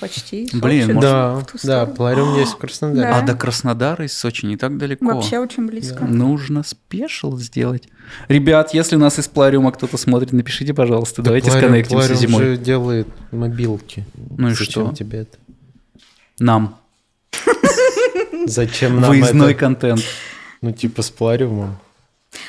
Почти. 0.00 0.46
Сочи, 0.46 0.56
Блин, 0.62 0.86
да, 0.86 0.94
может- 0.94 1.02
Да, 1.02 1.34
в 1.34 1.44
ту 1.46 1.58
да. 1.66 1.86
Плариум 1.86 2.38
есть 2.38 2.52
в 2.52 2.56
Краснодаре. 2.58 3.02
Да. 3.02 3.18
А 3.18 3.22
до 3.22 3.34
Краснодара 3.34 4.04
из 4.06 4.16
Сочи 4.16 4.46
не 4.46 4.56
так 4.56 4.78
далеко. 4.78 5.04
Вообще 5.04 5.38
очень 5.38 5.66
близко. 5.66 6.04
Нужно 6.04 6.62
спешл 6.62 7.36
сделать. 7.36 7.86
Ребят, 8.28 8.72
если 8.72 8.96
нас 8.96 9.18
из 9.18 9.28
Плариума 9.28 9.70
кто-то 9.72 9.96
смотрит, 9.98 10.32
напишите, 10.32 10.72
пожалуйста. 10.72 11.20
Да 11.22 11.26
Давайте 11.26 11.50
Плариум- 11.50 11.58
сконнектимся 11.68 11.96
Плариум 12.08 12.20
зимой. 12.20 12.42
же 12.44 12.56
делает 12.56 13.08
мобилки. 13.32 14.04
Ну 14.38 14.48
и 14.48 14.54
Зачем 14.54 14.86
что? 14.86 14.94
тебе 14.94 15.20
это? 15.20 15.36
Нам. 16.38 16.78
Зачем 18.46 19.00
нам 19.00 19.10
Выездной 19.10 19.50
это? 19.52 19.60
контент. 19.60 20.00
Ну, 20.62 20.72
типа 20.72 21.02
с 21.02 21.10
Плариумом. 21.10 21.76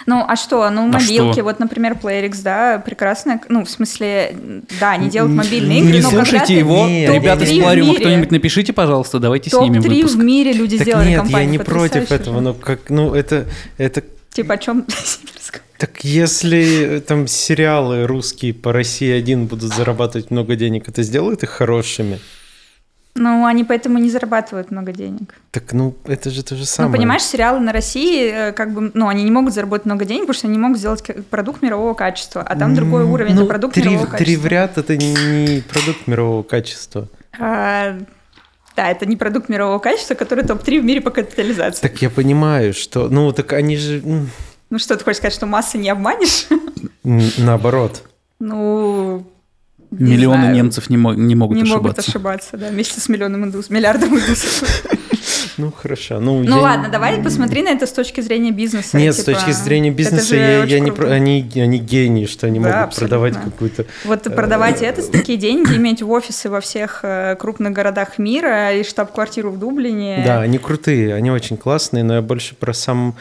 Ну, 0.05 0.23
а 0.27 0.35
что? 0.35 0.69
Ну, 0.69 0.87
мобилки, 0.87 1.33
что? 1.33 1.43
вот, 1.43 1.59
например, 1.59 1.97
PlayerX, 2.01 2.41
да, 2.43 2.79
прекрасная, 2.79 3.41
ну, 3.49 3.65
в 3.65 3.69
смысле, 3.69 4.35
да, 4.79 4.91
они 4.91 5.09
делают 5.09 5.35
мобильные 5.35 5.79
игры, 5.79 5.93
Не 5.93 6.01
но 6.01 6.09
слушайте 6.09 6.57
его. 6.57 6.87
Нет, 6.87 7.13
Ребята 7.13 7.45
в 7.45 7.59
Плариума, 7.59 7.95
кто-нибудь 7.95 8.31
напишите, 8.31 8.73
пожалуйста, 8.73 9.19
давайте 9.19 9.49
снимем 9.49 9.81
Топ-3 9.81 9.95
выпуск. 9.95 10.15
в 10.15 10.19
мире 10.19 10.53
люди 10.53 10.77
Так 10.77 10.87
сделали 10.87 11.09
нет, 11.09 11.27
я 11.27 11.45
не 11.45 11.57
против 11.57 12.11
этого, 12.11 12.39
но 12.39 12.53
как, 12.53 12.89
ну, 12.89 13.13
это, 13.13 13.47
это 13.77 14.03
Типа 14.33 14.53
о 14.53 14.57
чем 14.57 14.85
Так 15.77 16.03
если 16.03 16.97
э, 16.97 16.99
там 17.01 17.27
сериалы 17.27 18.05
русские 18.05 18.53
по 18.53 18.71
России 18.71 19.11
один 19.11 19.47
будут 19.47 19.73
зарабатывать 19.73 20.29
много 20.29 20.55
денег, 20.55 20.87
это 20.87 21.01
сделает 21.01 21.41
их 21.41 21.49
хорошими? 21.49 22.19
Ну, 23.13 23.45
они 23.45 23.63
поэтому 23.65 23.97
не 23.97 24.09
зарабатывают 24.09 24.71
много 24.71 24.93
денег. 24.93 25.35
Так, 25.51 25.73
ну, 25.73 25.95
это 26.05 26.29
же 26.29 26.43
то 26.43 26.55
же 26.55 26.65
самое. 26.65 26.91
Ну, 26.91 26.97
понимаешь, 26.97 27.23
сериалы 27.23 27.59
на 27.59 27.73
России, 27.73 28.31
э, 28.31 28.51
как 28.53 28.73
бы, 28.73 28.91
ну, 28.93 29.07
они 29.09 29.23
не 29.23 29.31
могут 29.31 29.53
заработать 29.53 29.85
много 29.85 30.05
денег, 30.05 30.21
потому 30.21 30.33
что 30.33 30.47
они 30.47 30.55
не 30.55 30.61
могут 30.61 30.77
сделать 30.77 31.03
продукт 31.29 31.61
мирового 31.61 31.93
качества, 31.93 32.41
а 32.41 32.55
там 32.55 32.73
другой 32.73 33.03
уровень, 33.03 33.35
ну, 33.35 33.41
это 33.41 33.49
продукт 33.49 33.73
три, 33.73 33.83
мирового 33.83 34.17
три 34.17 34.37
в 34.37 34.41
качества. 34.43 34.47
ряд 34.47 34.77
это 34.77 34.97
не 34.97 35.61
продукт 35.61 36.07
мирового 36.07 36.43
качества. 36.43 37.07
А, 37.37 37.97
да, 38.75 38.89
это 38.89 39.05
не 39.05 39.17
продукт 39.17 39.49
мирового 39.49 39.79
качества, 39.79 40.15
который 40.15 40.45
топ-3 40.45 40.79
в 40.79 40.85
мире 40.85 41.01
по 41.01 41.11
капитализации. 41.11 41.81
Так 41.81 42.01
я 42.01 42.09
понимаю, 42.09 42.73
что... 42.73 43.09
Ну, 43.09 43.31
так 43.33 43.53
они 43.53 43.75
же... 43.77 44.01
Ну 44.69 44.79
что, 44.79 44.95
ты 44.95 45.03
хочешь 45.03 45.17
сказать, 45.17 45.33
что 45.33 45.45
массы 45.45 45.77
не 45.77 45.89
обманешь? 45.89 46.47
Наоборот. 47.03 48.03
Ну, 48.39 49.25
не 49.91 50.11
Миллионы 50.13 50.41
знаю. 50.43 50.55
немцев 50.55 50.89
не, 50.89 50.97
мо- 50.97 51.13
не 51.13 51.35
могут 51.35 51.57
не 51.57 51.63
ошибаться. 51.63 51.83
могут 51.83 51.99
ошибаться, 51.99 52.57
да, 52.57 52.69
вместе 52.69 52.99
с 53.01 53.09
миллионом 53.09 53.43
индус, 53.45 53.69
миллиардом 53.69 54.17
индусов. 54.17 54.83
Ну, 55.57 55.71
хорошо. 55.71 56.19
Ну, 56.19 56.41
Ну 56.43 56.55
я- 56.55 56.61
ладно, 56.61 56.89
давай 56.89 57.21
посмотри 57.21 57.61
на 57.61 57.69
это 57.69 57.85
с 57.85 57.91
точки 57.91 58.21
зрения 58.21 58.51
бизнеса. 58.51 58.97
Нет, 58.97 59.13
с 59.13 59.17
типа, 59.23 59.33
точки 59.37 59.51
зрения 59.51 59.91
бизнеса 59.91 60.35
я, 60.35 60.63
я 60.63 60.79
не 60.79 60.91
про- 60.91 61.09
они, 61.11 61.45
они 61.55 61.77
гении, 61.77 62.25
что 62.25 62.47
они 62.47 62.57
Да, 62.59 62.65
могут 62.69 62.81
абсолютно. 62.85 63.17
продавать 63.19 63.43
какую-то... 63.43 63.85
Вот 64.05 64.23
продавать 64.23 64.81
это 64.81 65.01
за 65.01 65.11
такие 65.11 65.37
деньги, 65.37 65.75
иметь 65.75 66.01
офисы 66.01 66.49
во 66.49 66.61
всех 66.61 67.01
э, 67.03 67.35
крупных 67.37 67.73
городах 67.73 68.17
мира 68.17 68.73
и 68.73 68.83
штаб-квартиру 68.83 69.51
в 69.51 69.59
Дублине. 69.59 70.23
Да, 70.25 70.39
они 70.41 70.57
крутые, 70.57 71.13
они 71.13 71.29
очень 71.29 71.57
классные, 71.57 72.03
но 72.03 72.15
я 72.15 72.21
больше 72.21 72.55
про 72.55 72.73
сам 72.73 73.15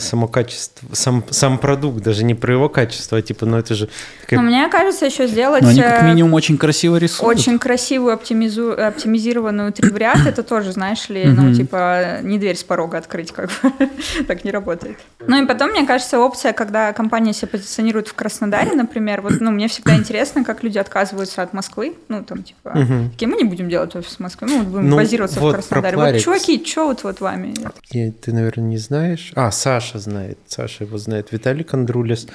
само 0.00 0.28
качество, 0.28 0.86
сам, 0.92 1.24
сам 1.30 1.58
продукт, 1.58 2.02
даже 2.02 2.24
не 2.24 2.34
про 2.34 2.52
его 2.52 2.68
качество, 2.68 3.18
а 3.18 3.22
типа, 3.22 3.46
ну 3.46 3.56
это 3.58 3.74
же... 3.74 3.88
такая- 4.22 4.38
Ну, 4.40 4.42
Но 4.42 4.50
мне 4.50 4.68
кажется, 4.68 5.06
еще 5.06 5.26
сделать 5.26 5.62
Но 5.62 5.68
они 5.70 5.80
как 5.80 6.02
э, 6.02 6.06
минимум 6.06 6.34
очень 6.34 6.58
красиво 6.58 6.96
рисуют. 6.96 7.38
очень 7.38 7.58
красивую 7.58 8.14
оптимизу- 8.16 8.74
оптимизированную 8.74 9.72
три 9.72 9.90
в 9.90 9.96
ряд, 9.96 10.26
это 10.26 10.42
тоже, 10.42 10.72
знаешь 10.72 11.08
ли, 11.08 11.24
ну, 11.24 11.54
типа, 11.54 12.18
не 12.22 12.38
дверь 12.38 12.56
с 12.56 12.64
порога 12.64 12.98
открыть, 12.98 13.32
как 13.32 13.50
бы. 13.62 13.88
так 14.26 14.44
не 14.44 14.50
работает. 14.50 14.96
Ну 15.26 15.42
и 15.42 15.46
потом, 15.46 15.70
мне 15.70 15.86
кажется, 15.86 16.18
опция, 16.18 16.52
когда 16.52 16.92
компания 16.92 17.32
себя 17.32 17.48
позиционирует 17.48 18.08
в 18.08 18.14
Краснодаре, 18.14 18.72
например, 18.74 19.20
вот, 19.22 19.40
ну, 19.40 19.50
мне 19.50 19.68
всегда 19.68 19.94
интересно, 19.96 20.44
как 20.44 20.62
люди 20.62 20.78
отказываются 20.78 21.42
от 21.42 21.52
Москвы, 21.52 21.94
ну, 22.08 22.22
там, 22.24 22.42
типа, 22.42 22.72
такие, 23.12 23.28
мы 23.28 23.36
не 23.36 23.44
будем 23.44 23.68
делать 23.68 23.94
офис 23.96 24.16
в 24.16 24.20
Москве, 24.20 24.48
ну, 24.48 24.58
вот 24.58 24.66
будем 24.66 24.88
Ну, 24.90 24.96
базироваться 24.96 25.40
вот 25.40 25.50
в 25.50 25.54
Краснодаре. 25.54 25.96
Вот, 25.96 26.18
чуваки, 26.18 26.62
что 26.66 26.86
вот, 26.86 27.04
вот 27.04 27.20
вами? 27.20 27.54
Ты, 27.90 28.32
наверное, 28.32 28.64
не 28.68 28.78
знаешь. 28.78 29.32
А, 29.34 29.50
Саша 29.62 29.98
знает. 30.00 30.38
Саша 30.48 30.82
его 30.84 30.98
знает. 30.98 31.28
Виталий 31.30 31.62
Кондрулис. 31.62 32.26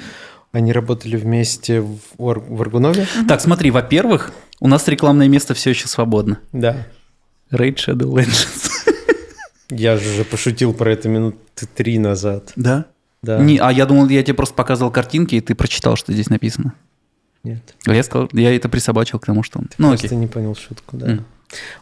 Они 0.54 0.72
работали 0.72 1.18
вместе 1.18 1.82
в, 1.82 1.98
Ор- 2.18 2.40
в 2.40 2.62
Аргунове. 2.62 3.06
Так, 3.28 3.42
смотри, 3.42 3.70
во-первых, 3.70 4.32
у 4.62 4.68
нас 4.70 4.88
рекламное 4.88 5.28
место 5.28 5.54
все 5.54 5.72
еще 5.72 5.90
свободно. 5.90 6.40
Да. 6.54 6.88
Raid 7.52 7.76
Shadow 7.76 8.10
Legends. 8.14 8.72
Я 9.70 9.98
же 9.98 10.10
уже 10.10 10.24
пошутил 10.24 10.74
про 10.74 10.94
это 10.94 11.10
минуты 11.10 11.68
три 11.76 12.00
назад. 12.00 12.54
Да? 12.56 12.86
Да. 13.22 13.40
Не, 13.40 13.58
а 13.58 13.72
я 13.74 13.86
думал, 13.86 14.08
я 14.08 14.24
тебе 14.24 14.36
просто 14.36 14.56
показывал 14.56 14.92
картинки, 14.92 15.36
и 15.36 15.42
ты 15.42 15.54
прочитал, 15.56 15.98
что 15.98 16.14
здесь 16.14 16.30
написано. 16.30 16.74
Нет. 17.44 17.76
А 17.86 17.94
я 17.94 18.04
сказал, 18.04 18.30
я 18.32 18.56
это 18.56 18.70
присобачил 18.70 19.20
к 19.20 19.26
тому, 19.26 19.44
что... 19.44 19.60
Ну, 19.78 19.90
Просто 19.90 20.08
окей. 20.08 20.18
не 20.18 20.28
понял 20.28 20.56
шутку, 20.56 20.96
да. 20.96 21.08
М. 21.08 21.26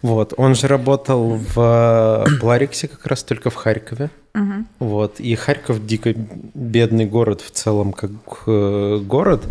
Вот. 0.02 0.34
Он 0.38 0.56
же 0.56 0.68
работал 0.68 1.36
в 1.36 2.26
э, 2.28 2.40
Плариксе 2.40 2.88
как 2.88 3.06
раз 3.06 3.24
только 3.24 3.50
в 3.52 3.56
Харькове. 3.56 4.10
Мгм. 4.34 4.55
Вот. 4.80 5.20
И 5.20 5.34
Харьков 5.36 5.86
дико 5.86 6.14
бедный 6.54 7.06
город 7.06 7.42
в 7.42 7.52
целом, 7.52 7.94
как 7.94 8.12
э, 8.48 9.00
город. 9.04 9.44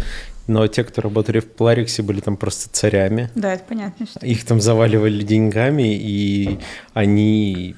Но 0.46 0.66
те, 0.66 0.84
кто 0.84 1.00
работали 1.00 1.40
в 1.40 1.46
Плариксе, 1.50 2.02
были 2.02 2.20
там 2.20 2.36
просто 2.36 2.68
царями. 2.70 3.30
Да, 3.34 3.54
это 3.54 3.64
понятно. 3.66 4.04
что- 4.06 4.24
Их 4.26 4.44
там 4.44 4.60
заваливали 4.60 5.22
деньгами, 5.22 5.94
и 5.96 6.58
они, 6.92 7.74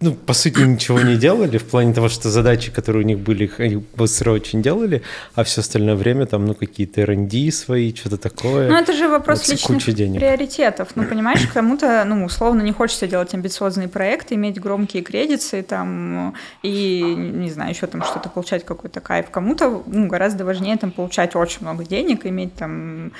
ну, 0.00 0.14
по 0.14 0.34
сути, 0.34 0.60
ничего 0.60 1.00
не 1.00 1.16
делали 1.16 1.58
в 1.58 1.64
плане 1.64 1.94
того, 1.94 2.08
что 2.08 2.28
задачи, 2.28 2.70
которые 2.70 3.04
у 3.04 3.06
них 3.06 3.18
были, 3.18 3.44
их 3.44 3.60
они 3.60 3.76
быстро 3.96 4.32
очень 4.32 4.62
делали, 4.62 5.02
а 5.34 5.44
все 5.44 5.60
остальное 5.60 5.94
время 5.94 6.26
там, 6.26 6.46
ну, 6.46 6.54
какие-то 6.54 7.00
R&D 7.02 7.50
свои, 7.52 7.94
что-то 7.94 8.16
такое. 8.16 8.68
Ну, 8.68 8.76
это 8.76 8.92
же 8.92 9.08
вопрос 9.08 9.40
Вот 9.40 9.48
личных 9.48 9.94
денег. 9.94 10.20
приоритетов. 10.20 10.90
Ну, 10.94 11.04
понимаешь, 11.04 11.46
кому-то, 11.52 12.04
ну, 12.04 12.24
условно, 12.24 12.62
не 12.62 12.72
хочется 12.72 13.06
делать 13.06 13.34
амбициозные 13.34 13.88
проекты, 13.88 14.34
иметь 14.34 14.60
громкие 14.60 15.02
кредиты 15.02 15.62
там 15.62 16.34
и, 16.62 17.02
не 17.02 17.50
знаю, 17.50 17.70
еще 17.70 17.86
там 17.86 18.02
что-то 18.02 18.28
получать 18.28 18.64
какой-то 18.64 19.00
кайф. 19.00 19.30
Кому-то, 19.30 19.82
ну, 19.86 20.06
гораздо 20.08 20.44
важнее 20.44 20.76
там 20.76 20.90
получать 20.90 21.36
очень 21.36 21.62
много 21.62 21.84
денег, 21.84 22.26
иметь 22.26 22.54
там 22.54 23.12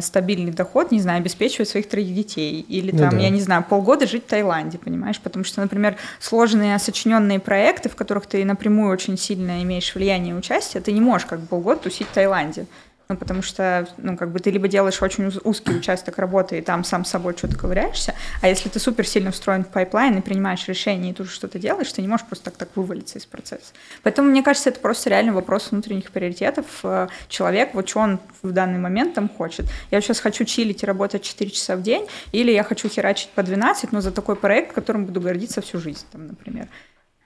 стабильный 0.00 0.52
доход, 0.52 0.90
не 0.90 1.00
знаю, 1.00 1.18
обеспечивать 1.18 1.68
своих 1.68 1.88
троих 1.88 2.14
детей. 2.14 2.64
Или 2.68 2.92
Ну 2.92 2.98
там, 2.98 3.10
да. 3.10 3.18
я 3.18 3.30
не 3.30 3.40
знаю, 3.40 3.64
полгода 3.68 4.06
жить 4.06 4.24
в 4.24 4.28
Таиланде, 4.28 4.78
понимаешь? 4.78 5.20
Потому 5.20 5.44
что, 5.44 5.60
например, 5.60 5.96
сложные, 6.20 6.78
сочиненные 6.78 7.40
проекты, 7.40 7.88
в 7.88 7.96
которых 7.96 8.26
ты 8.26 8.44
напрямую 8.44 8.92
очень 8.92 9.18
сильно 9.18 9.62
имеешь 9.62 9.94
влияние 9.94 10.34
и 10.34 10.36
участие, 10.38 10.82
ты 10.82 10.92
не 10.92 11.00
можешь 11.00 11.26
как 11.26 11.40
полгода 11.48 11.80
тусить 11.80 12.06
в 12.06 12.12
Таиланде. 12.12 12.66
Ну, 13.10 13.16
потому 13.16 13.42
что, 13.42 13.88
ну, 13.98 14.16
как 14.16 14.30
бы 14.30 14.38
ты 14.38 14.52
либо 14.52 14.68
делаешь 14.68 15.02
очень 15.02 15.26
уз- 15.26 15.40
узкий 15.42 15.74
участок 15.74 16.18
работы, 16.18 16.58
и 16.58 16.62
там 16.62 16.84
сам 16.84 17.04
с 17.04 17.10
собой 17.10 17.34
что-то 17.36 17.58
ковыряешься, 17.58 18.14
а 18.40 18.46
если 18.46 18.68
ты 18.68 18.78
супер 18.78 19.04
сильно 19.04 19.32
встроен 19.32 19.64
в 19.64 19.66
pipeline 19.66 20.18
и 20.18 20.20
принимаешь 20.20 20.68
решения, 20.68 21.10
и 21.10 21.12
тут 21.12 21.28
что-то 21.28 21.58
делаешь, 21.58 21.92
ты 21.92 22.02
не 22.02 22.06
можешь 22.06 22.24
просто 22.24 22.44
так, 22.44 22.56
так 22.56 22.68
вывалиться 22.76 23.18
из 23.18 23.26
процесса. 23.26 23.72
Поэтому, 24.04 24.30
мне 24.30 24.44
кажется, 24.44 24.68
это 24.70 24.78
просто 24.78 25.10
реально 25.10 25.32
вопрос 25.32 25.72
внутренних 25.72 26.12
приоритетов. 26.12 26.66
Э, 26.84 27.08
Человек, 27.28 27.74
вот 27.74 27.88
что 27.88 27.98
он 27.98 28.20
в 28.42 28.52
данный 28.52 28.78
момент 28.78 29.14
там 29.14 29.28
хочет. 29.28 29.66
Я 29.90 30.00
сейчас 30.00 30.20
хочу 30.20 30.44
чилить 30.44 30.84
и 30.84 30.86
работать 30.86 31.24
4 31.24 31.50
часа 31.50 31.74
в 31.74 31.82
день, 31.82 32.06
или 32.30 32.52
я 32.52 32.62
хочу 32.62 32.88
херачить 32.88 33.30
по 33.30 33.42
12, 33.42 33.90
но 33.90 34.00
за 34.00 34.12
такой 34.12 34.36
проект, 34.36 34.72
которым 34.72 35.04
буду 35.06 35.20
гордиться 35.20 35.60
всю 35.62 35.80
жизнь, 35.80 36.06
там, 36.12 36.28
например. 36.28 36.68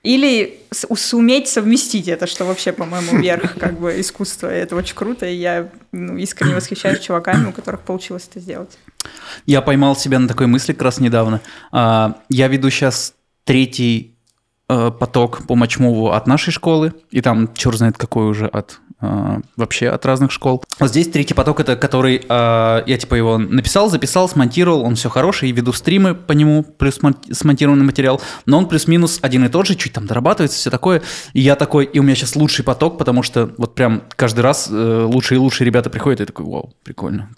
Или 0.04 0.60
суметь 0.70 1.48
совместить 1.48 2.08
это, 2.08 2.26
что 2.26 2.44
вообще, 2.44 2.72
по-моему, 2.72 3.18
верх 3.22 3.58
как 3.58 3.80
бы 3.80 3.98
искусства. 3.98 4.54
И 4.54 4.58
Это 4.58 4.76
очень 4.76 4.94
круто, 4.94 5.26
и 5.26 5.34
я 5.34 5.70
ну, 5.92 6.16
искренне 6.18 6.54
восхищаюсь 6.54 7.00
чуваками, 7.00 7.46
у 7.46 7.52
которых 7.52 7.80
получилось 7.80 8.28
это 8.30 8.38
сделать. 8.38 8.78
Я 9.46 9.62
поймал 9.62 9.96
себя 9.96 10.18
на 10.18 10.28
такой 10.28 10.46
мысли 10.46 10.74
как 10.74 10.82
раз 10.82 11.00
недавно. 11.00 11.40
А, 11.72 12.20
Я 12.28 12.48
веду 12.48 12.68
сейчас 12.68 13.14
третий 13.44 14.14
э, 14.68 14.90
поток 14.90 15.46
по 15.46 15.54
матчмуву 15.54 16.10
от 16.10 16.26
нашей 16.26 16.52
школы, 16.52 16.92
и 17.10 17.22
там 17.22 17.52
черт 17.54 17.78
знает 17.78 17.96
какой 17.96 18.26
уже 18.26 18.46
от 18.46 18.80
вообще 19.56 19.88
от 19.88 20.06
разных 20.06 20.30
школ. 20.32 20.62
Вот 20.80 20.88
здесь 20.90 21.08
третий 21.08 21.34
поток 21.34 21.60
это 21.60 21.76
который 21.76 22.16
э, 22.26 22.82
я 22.86 22.98
типа 22.98 23.14
его 23.16 23.36
написал, 23.38 23.90
записал, 23.90 24.28
смонтировал, 24.28 24.82
он 24.82 24.94
все 24.94 25.08
хороший, 25.10 25.50
веду 25.52 25.72
стримы 25.72 26.14
по 26.14 26.32
нему 26.32 26.62
плюс 26.62 27.02
мон- 27.02 27.16
смонтированный 27.30 27.84
материал, 27.84 28.20
но 28.46 28.58
он 28.58 28.66
плюс-минус 28.68 29.18
один 29.20 29.44
и 29.44 29.48
тот 29.48 29.66
же, 29.66 29.74
чуть 29.74 29.92
там 29.92 30.06
дорабатывается, 30.06 30.58
все 30.58 30.70
такое. 30.70 31.02
И 31.32 31.40
я 31.40 31.56
такой, 31.56 31.84
и 31.84 31.98
у 31.98 32.02
меня 32.02 32.14
сейчас 32.14 32.36
лучший 32.36 32.64
поток, 32.64 32.96
потому 32.98 33.22
что 33.22 33.50
вот 33.58 33.74
прям 33.74 34.02
каждый 34.16 34.40
раз 34.40 34.68
э, 34.70 35.04
лучшие 35.04 35.36
и 35.36 35.38
лучшие 35.38 35.66
ребята 35.66 35.90
приходят, 35.90 36.20
и 36.20 36.22
я 36.22 36.26
такой, 36.26 36.46
вау, 36.46 36.72
прикольно, 36.82 37.28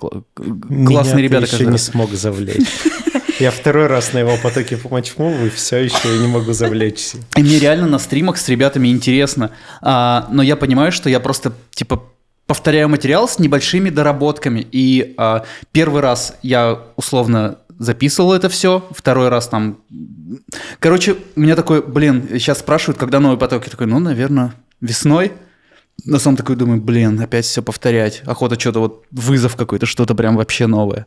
Меня 0.69 0.87
классные 0.87 1.17
ты 1.17 1.23
ребята 1.23 1.45
еще 1.47 1.53
каждый 1.53 1.67
не 1.67 1.73
раз. 1.73 1.85
смог 1.85 2.11
завлечь. 2.13 2.67
Я 3.41 3.51
второй 3.51 3.87
раз 3.87 4.13
на 4.13 4.19
его 4.19 4.37
потоке 4.43 4.77
по 4.77 4.89
матчмуву, 4.89 5.47
и 5.47 5.51
все 5.51 5.79
еще 5.79 6.09
не 6.19 6.27
могу 6.27 6.53
завлечься. 6.53 7.19
И 7.37 7.43
мне 7.43 7.59
реально 7.59 7.87
на 7.87 7.99
стримах 7.99 8.39
с 8.39 8.49
ребятами 8.49 8.89
интересно. 8.89 9.51
А, 9.83 10.27
но 10.31 10.43
я 10.43 10.57
понимаю, 10.57 10.91
что 10.91 11.11
я 11.11 11.21
просто, 11.21 11.53
типа, 11.71 12.03
повторяю 12.47 12.89
материал 12.89 13.29
с 13.29 13.39
небольшими 13.39 13.91
доработками. 13.91 14.67
И 14.73 15.15
а, 15.19 15.45
первый 15.73 16.01
раз 16.01 16.37
я 16.43 16.81
условно 16.97 17.59
записывал 17.79 18.33
это 18.33 18.49
все, 18.49 18.89
второй 18.91 19.29
раз 19.29 19.49
там... 19.49 19.81
Короче, 20.79 21.17
меня 21.35 21.57
такой, 21.57 21.83
блин, 21.83 22.29
сейчас 22.33 22.61
спрашивают, 22.61 22.99
когда 22.99 23.21
новый 23.21 23.39
поток. 23.39 23.65
Я 23.65 23.71
такой, 23.71 23.87
ну, 23.87 23.99
наверное, 23.99 24.55
весной. 24.81 25.33
На 26.05 26.19
самом 26.19 26.37
такой 26.37 26.57
думаю, 26.57 26.81
блин, 26.81 27.21
опять 27.21 27.45
все 27.45 27.63
повторять. 27.63 28.23
Охота 28.25 28.59
что-то 28.59 28.81
вот, 28.81 29.05
вызов 29.11 29.57
какой-то, 29.57 29.87
что-то 29.87 30.15
прям 30.15 30.37
вообще 30.37 30.67
новое. 30.67 31.07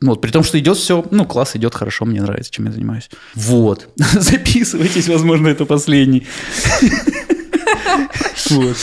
Вот, 0.00 0.20
при 0.20 0.30
том, 0.30 0.42
что 0.42 0.58
идет 0.58 0.76
все, 0.78 1.04
ну, 1.10 1.24
класс 1.24 1.54
идет 1.56 1.74
хорошо, 1.74 2.04
мне 2.04 2.20
нравится, 2.22 2.50
чем 2.50 2.66
я 2.66 2.72
занимаюсь. 2.72 3.10
Вот. 3.34 3.88
Записывайтесь, 3.96 5.08
возможно, 5.08 5.48
это 5.48 5.64
последний. 5.64 6.26
Вот. 8.50 8.76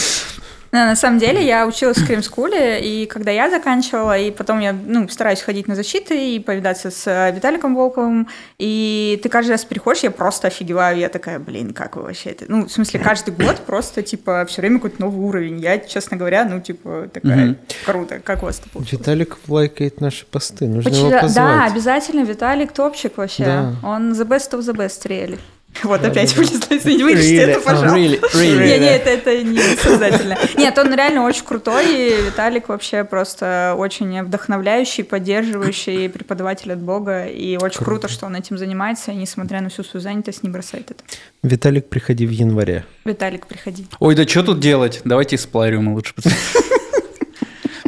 Да, 0.72 0.86
на 0.86 0.96
самом 0.96 1.18
деле 1.18 1.44
я 1.46 1.66
училась 1.66 1.98
в 1.98 2.06
Крим-скуле, 2.06 2.80
и 2.82 3.06
когда 3.08 3.32
я 3.32 3.50
заканчивала, 3.50 4.18
и 4.18 4.30
потом 4.30 4.60
я 4.60 4.72
ну, 4.74 5.08
стараюсь 5.10 5.42
ходить 5.42 5.68
на 5.68 5.76
защиты 5.76 6.36
и 6.36 6.40
повидаться 6.40 6.92
с 6.92 7.08
э, 7.08 7.32
Виталиком 7.36 7.76
Волковым, 7.76 8.28
и 8.60 9.20
ты 9.24 9.30
каждый 9.30 9.52
раз 9.52 9.66
приходишь, 9.66 10.04
я 10.04 10.12
просто 10.12 10.48
офигеваю, 10.48 10.98
я 11.00 11.10
такая, 11.10 11.40
блин, 11.40 11.74
как 11.74 11.96
вы 11.96 12.04
вообще 12.04 12.30
это? 12.30 12.46
Ну, 12.48 12.66
в 12.68 12.72
смысле, 12.72 13.00
каждый 13.00 13.34
год 13.34 13.58
просто, 13.66 14.04
типа, 14.04 14.46
все 14.48 14.62
время 14.62 14.76
какой-то 14.78 15.02
новый 15.02 15.26
уровень. 15.28 15.60
Я, 15.60 15.80
честно 15.80 16.18
говоря, 16.18 16.46
ну, 16.46 16.62
типа, 16.62 17.10
такая, 17.12 17.46
Мгм. 17.46 17.58
круто, 17.86 18.20
как 18.20 18.44
у 18.44 18.46
вас 18.46 18.60
это 18.60 18.70
получилось? 18.70 19.00
Виталик 19.02 19.38
лайкает 19.48 20.02
наши 20.02 20.26
посты, 20.28 20.68
нужно 20.68 20.90
его 20.90 20.98
Почему- 20.98 21.10
Да, 21.10 21.22
позвать. 21.22 21.72
обязательно, 21.72 22.24
Виталик 22.24 22.72
топчик 22.74 23.18
вообще. 23.18 23.44
Да. 23.46 23.76
Он 23.84 24.12
the 24.14 24.26
best 24.28 24.52
of 24.52 24.60
the 24.60 24.76
best, 24.76 25.08
реально. 25.08 25.38
Вот 25.84 26.02
Да, 26.02 26.10
опять 26.10 26.36
да. 26.36 26.42
вылезла, 26.42 26.78
извините, 26.78 27.04
вырежьте 27.04 27.36
Really? 27.36 27.50
это, 27.52 27.62
пожалуйста. 27.62 27.98
Really, 27.98 28.22
really. 28.34 28.66
Не, 28.68 28.80
не, 28.80 28.96
это, 28.96 29.10
это 29.10 29.44
не 29.44 29.62
сознательно. 29.82 30.38
Нет, 30.58 30.78
он 30.78 30.94
реально 30.94 31.24
очень 31.24 31.46
крутой, 31.46 31.86
и 31.88 32.22
Виталик 32.26 32.68
вообще 32.70 33.04
просто 33.04 33.76
очень 33.78 34.22
вдохновляющий, 34.24 35.04
поддерживающий 35.04 36.10
преподаватель 36.10 36.74
от 36.74 36.80
Бога, 36.80 37.26
и 37.26 37.58
очень 37.58 37.84
круто, 37.84 38.08
что 38.08 38.26
он 38.26 38.36
этим 38.36 38.58
занимается, 38.58 39.12
и 39.12 39.16
несмотря 39.16 39.62
на 39.62 39.70
всю 39.70 39.84
свою 39.84 40.02
занятость, 40.02 40.44
не 40.44 40.50
бросает 40.50 40.92
это. 40.92 41.04
Виталик, 41.44 41.88
приходи 41.88 42.26
в 42.26 42.32
январе. 42.32 42.86
Виталик, 43.06 43.48
приходи. 43.48 43.88
Ой, 44.00 44.16
да 44.16 44.28
что 44.28 44.44
тут 44.44 44.60
делать? 44.60 45.02
Давайте 45.06 45.36
из 45.38 45.46
Plarium'а 45.46 45.94
лучше. 45.94 46.14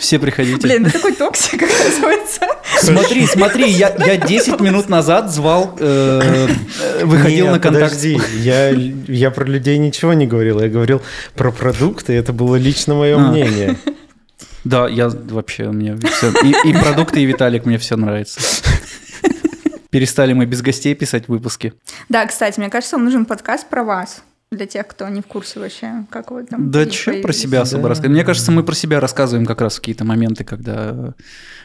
Все 0.01 0.17
приходите. 0.17 0.57
Блин, 0.57 0.85
ты 0.85 0.91
такой 0.93 1.13
токсик, 1.13 1.61
оказывается. 1.61 2.41
Смотри, 2.79 3.27
смотри, 3.27 3.69
я, 3.69 3.95
я 4.03 4.17
10 4.17 4.59
минут 4.59 4.89
назад 4.89 5.31
звал, 5.31 5.77
э, 5.79 6.47
э, 6.99 7.05
выходил 7.05 7.45
Нет, 7.45 7.53
на 7.53 7.59
контакт. 7.59 7.91
подожди, 7.91 8.19
я, 8.39 8.69
я 8.69 9.29
про 9.29 9.45
людей 9.45 9.77
ничего 9.77 10.13
не 10.13 10.25
говорил, 10.25 10.59
я 10.59 10.69
говорил 10.69 11.03
про 11.35 11.51
продукты, 11.51 12.13
это 12.13 12.33
было 12.33 12.55
лично 12.55 12.95
мое 12.95 13.15
А. 13.15 13.19
мнение. 13.19 13.77
Да, 14.63 14.87
я 14.87 15.07
вообще, 15.09 15.69
мне 15.69 15.95
все... 15.97 16.31
И, 16.45 16.69
и 16.69 16.73
продукты, 16.73 17.21
и 17.21 17.25
Виталик, 17.25 17.67
мне 17.67 17.77
все 17.77 17.95
нравится. 17.95 18.41
Перестали 19.91 20.33
мы 20.33 20.47
без 20.47 20.63
гостей 20.63 20.95
писать 20.95 21.27
выпуски. 21.27 21.73
Да, 22.09 22.25
кстати, 22.25 22.59
мне 22.59 22.69
кажется, 22.69 22.95
вам 22.95 23.05
нужен 23.05 23.25
подкаст 23.25 23.69
про 23.69 23.83
вас. 23.83 24.23
Для 24.53 24.65
тех, 24.65 24.85
кто 24.85 25.07
не 25.07 25.21
в 25.21 25.27
курсе 25.27 25.61
вообще, 25.61 26.03
как 26.09 26.29
вы 26.31 26.43
там... 26.43 26.71
Да 26.71 26.89
что 26.91 27.13
про 27.21 27.31
себя 27.31 27.61
особо 27.61 27.83
Да. 27.83 27.89
рассказывать? 27.89 28.13
Мне 28.17 28.25
кажется, 28.25 28.51
мы 28.51 28.63
про 28.65 28.75
себя 28.75 28.99
рассказываем 28.99 29.45
как 29.45 29.61
раз 29.61 29.75
в 29.75 29.79
какие-то 29.79 30.03
моменты, 30.03 30.43
когда 30.43 31.13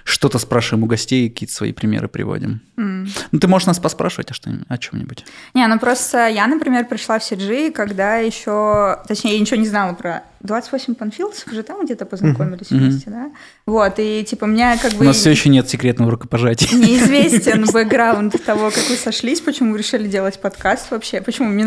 что-то 0.04 0.38
спрашиваем 0.38 0.84
у 0.84 0.86
гостей, 0.86 1.28
какие-то 1.28 1.52
свои 1.52 1.72
примеры 1.72 2.06
приводим. 2.06 2.60
М. 2.76 3.08
Ну, 3.32 3.40
ты 3.40 3.48
можешь 3.48 3.66
нас 3.66 3.80
поспрашивать 3.80 4.30
о, 4.30 4.34
что 4.34 4.50
о 4.68 4.78
чем-нибудь. 4.78 5.24
Не, 5.54 5.66
ну 5.66 5.80
просто 5.80 6.28
я, 6.28 6.46
например, 6.46 6.86
пришла 6.86 7.18
в 7.18 7.22
CG, 7.22 7.72
когда 7.72 8.18
еще... 8.18 9.00
Точнее, 9.08 9.32
я 9.34 9.40
ничего 9.40 9.56
не 9.56 9.66
знала 9.66 9.92
про 9.94 10.22
28 10.40 10.94
панфилдсов, 10.94 11.52
же 11.52 11.62
там 11.62 11.84
где-то 11.84 12.06
познакомились 12.06 12.70
Мгм. 12.70 12.80
вместе, 12.80 13.10
да? 13.10 13.30
Вот, 13.66 13.94
и 13.98 14.24
типа 14.24 14.44
меня 14.44 14.76
как 14.78 14.92
У 14.94 14.98
бы... 14.98 15.04
нас 15.04 15.16
все 15.16 15.30
еще 15.30 15.48
нет 15.48 15.68
секретного 15.68 16.10
рукопожатия. 16.12 16.76
Неизвестен 16.76 17.64
бэкграунд 17.72 18.44
того, 18.44 18.70
как 18.70 18.88
вы 18.88 18.96
сошлись, 18.96 19.40
почему 19.40 19.72
вы 19.72 19.78
решили 19.78 20.08
делать 20.08 20.40
подкаст 20.40 20.90
вообще, 20.90 21.20
почему 21.20 21.48
мне 21.48 21.64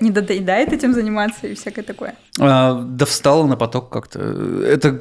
не 0.00 0.10
надоедает 0.10 0.72
этим 0.72 0.94
заниматься 0.94 1.46
и 1.46 1.54
всякое 1.54 1.82
такое. 1.82 2.14
А, 2.40 2.80
Да 2.82 3.06
встала 3.06 3.46
на 3.46 3.56
поток 3.56 3.90
как-то. 3.90 4.18
Это 4.64 5.00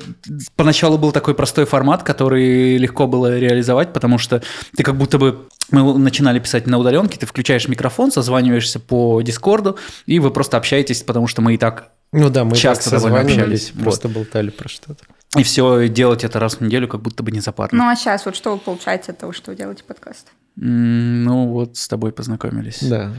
поначалу 0.55 0.97
был 0.97 1.11
такой 1.11 1.33
простой 1.35 1.65
формат, 1.65 2.03
который 2.03 2.77
легко 2.77 3.07
было 3.07 3.37
реализовать, 3.37 3.93
потому 3.93 4.17
что 4.17 4.41
ты 4.75 4.83
как 4.83 4.97
будто 4.97 5.17
бы 5.17 5.47
мы 5.71 5.97
начинали 5.97 6.39
писать 6.39 6.67
на 6.67 6.77
удаленке, 6.77 7.17
ты 7.17 7.25
включаешь 7.25 7.67
микрофон, 7.67 8.11
созваниваешься 8.11 8.79
по 8.79 9.21
Дискорду, 9.21 9.77
и 10.05 10.19
вы 10.19 10.31
просто 10.31 10.57
общаетесь, 10.57 11.01
потому 11.03 11.27
что 11.27 11.41
мы 11.41 11.55
и 11.55 11.57
так 11.57 11.89
Ну 12.11 12.29
да, 12.29 12.43
мы 12.43 12.55
Часто 12.55 12.89
так 12.91 12.99
довольно 13.01 13.21
общались. 13.21 13.71
просто 13.71 14.07
болтали 14.09 14.49
про 14.49 14.69
что-то. 14.69 15.03
и 15.37 15.43
все 15.43 15.87
делать 15.89 16.23
это 16.23 16.39
раз 16.39 16.55
в 16.55 16.61
неделю, 16.61 16.87
как 16.87 17.01
будто 17.01 17.23
бы 17.23 17.31
не 17.31 17.39
запарно. 17.39 17.77
Ну 17.77 17.89
а 17.89 17.95
сейчас 17.95 18.25
вот 18.25 18.35
что 18.35 18.51
вы 18.53 18.57
получаете 18.59 19.11
от 19.11 19.17
того, 19.19 19.33
что 19.33 19.51
вы 19.51 19.57
делаете 19.57 19.83
подкаст? 19.83 20.27
Ну 20.55 21.47
вот 21.49 21.75
с 21.77 21.87
тобой 21.87 22.11
познакомились. 22.13 22.79
Да. 22.81 23.11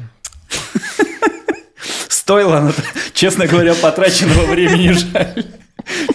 Стоило, 2.09 2.73
честно 3.13 3.47
говоря, 3.47 3.75
потраченного 3.75 4.47
времени 4.47 4.93
жаль. 4.93 5.45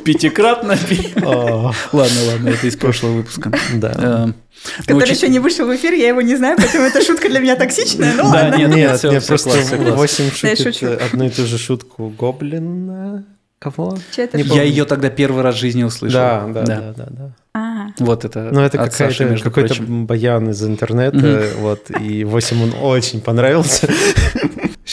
Пятикратно. 0.03 0.77
О, 1.23 1.71
Ладно, 1.91 2.17
ладно, 2.31 2.49
это 2.49 2.67
из 2.67 2.75
прошлого 2.75 3.13
выпуска. 3.17 3.51
Да. 3.75 4.33
Который 4.81 4.97
ну, 4.97 4.97
учи- 5.05 5.13
еще 5.13 5.27
не 5.29 5.39
вышел 5.39 5.65
в 5.65 5.75
эфир, 5.75 5.93
я 5.93 6.09
его 6.09 6.21
не 6.21 6.35
знаю, 6.35 6.55
поэтому 6.57 6.83
эта 6.85 7.01
шутка 7.03 7.29
для 7.29 7.39
меня 7.39 7.55
токсичная, 7.55 8.13
ну 8.15 8.23
Да, 8.31 8.43
ладно. 8.49 8.55
нет, 8.57 8.69
Нет, 8.75 8.97
всё 8.99 9.21
просто 9.21 9.49
класс, 9.51 9.65
всё 9.65 9.77
класс. 9.77 9.95
8 9.95 10.25
Да, 10.41 10.47
я 10.49 10.55
шутит 10.55 10.75
шучу. 10.75 10.87
одну 11.05 11.25
и 11.25 11.29
ту 11.29 11.45
же 11.45 11.57
шутку 11.57 12.09
гоблина. 12.09 13.23
Кого? 13.59 13.97
Я 14.33 14.63
ее 14.63 14.85
тогда 14.85 15.09
первый 15.09 15.43
раз 15.43 15.55
в 15.55 15.59
жизни 15.59 15.83
услышал. 15.83 16.19
Да, 16.19 16.45
да, 16.47 16.61
да, 16.63 16.93
да, 16.97 17.07
да. 17.09 17.31
А, 17.53 17.87
Вот 17.99 18.23
это. 18.25 18.49
Ну, 18.51 18.61
это 18.61 18.81
от 18.81 18.93
Саши, 18.93 19.09
какая-то- 19.19 19.31
между 19.31 19.43
какой-то 19.49 19.75
прочим. 19.75 20.05
баян 20.07 20.49
из 20.49 20.63
интернета, 20.63 21.47
вот, 21.59 21.91
и 21.99 22.23
8 22.23 22.63
он 22.63 22.73
очень 22.81 23.21
понравился. 23.21 23.87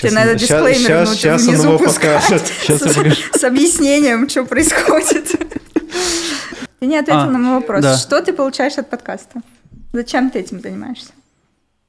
Тебе 0.00 0.11
надо 0.12 0.34
дисклеймер 0.34 0.96
внутри- 1.04 1.14
Сейчас 1.16 1.42
он 1.42 1.48
внизу 1.54 1.68
его 1.68 1.78
пускать. 1.78 2.22
покажет. 2.22 2.46
Сейчас 2.62 2.80
я 2.87 2.92
покажу. 2.94 3.16
с 3.38 3.44
объяснением, 3.44 4.28
что 4.28 4.44
происходит. 4.44 5.28
Ты 6.80 6.87
не 6.87 6.96
ответил 6.96 7.20
А, 7.20 7.26
на 7.26 7.38
мой 7.38 7.54
вопрос. 7.61 7.82
да. 7.82 7.96
Что 7.96 8.22
ты 8.22 8.32
получаешь 8.32 8.78
от 8.78 8.88
подкаста? 8.88 9.40
Зачем 9.92 10.30
ты 10.30 10.38
этим 10.40 10.61
занимаешься? 10.61 11.11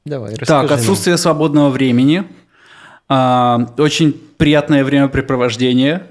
Давай, 0.06 0.32
Так, 0.32 0.41
расскажи 0.41 0.67
нам. 0.69 0.80
отсутствие 0.80 1.17
свободного 1.17 1.69
времени. 1.69 2.24
а, 3.08 3.74
очень 3.78 4.13
приятное 4.38 4.84
времяпрепровождение. 4.84 6.08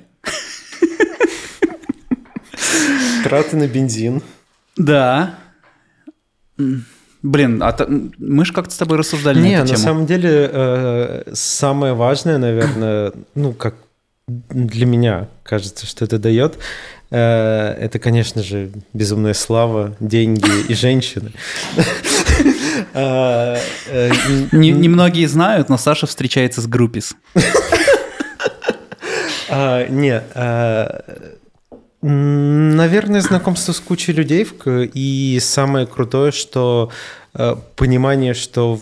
Траты 3.25 3.57
на 3.57 3.67
бензин. 3.67 4.23
Да. 4.77 5.35
Блин, 7.23 7.63
а 7.63 7.73
та- 7.73 7.87
мы 8.19 8.45
же 8.45 8.53
как-то 8.53 8.73
с 8.73 8.77
тобой 8.77 8.97
рассуждали 8.99 9.41
Не, 9.41 9.51
на 9.57 9.63
эту 9.63 9.63
на 9.63 9.67
тему. 9.69 9.79
самом 9.79 10.07
деле, 10.07 10.51
э, 10.53 11.23
самое 11.33 11.95
важное, 11.95 12.39
наверное, 12.39 13.13
ну, 13.35 13.53
как 13.53 13.75
для 14.29 14.87
меня 14.87 15.27
кажется, 15.43 15.87
что 15.87 16.05
это 16.05 16.19
дает, 16.19 16.59
э, 17.11 17.17
это, 17.81 17.99
конечно 17.99 18.43
же, 18.43 18.71
безумная 18.93 19.35
слава, 19.35 19.97
деньги 20.01 20.51
и 20.69 20.75
женщины. 20.75 21.33
А, 22.95 23.57
э, 23.89 24.11
Не- 24.53 24.71
Немногие 24.71 25.29
знают, 25.29 25.69
но 25.69 25.77
Саша 25.79 26.07
встречается 26.07 26.61
с 26.61 26.67
группис. 26.67 27.15
А, 29.51 29.87
не, 29.89 30.23
а, 30.35 31.03
наверное, 32.03 33.21
знакомство 33.21 33.73
с 33.73 33.81
кучей 33.81 34.13
людей. 34.13 34.47
И 34.95 35.39
самое 35.41 35.87
крутое, 35.87 36.33
что 36.33 36.91
э, 37.35 37.57
понимание, 37.77 38.35
что 38.35 38.81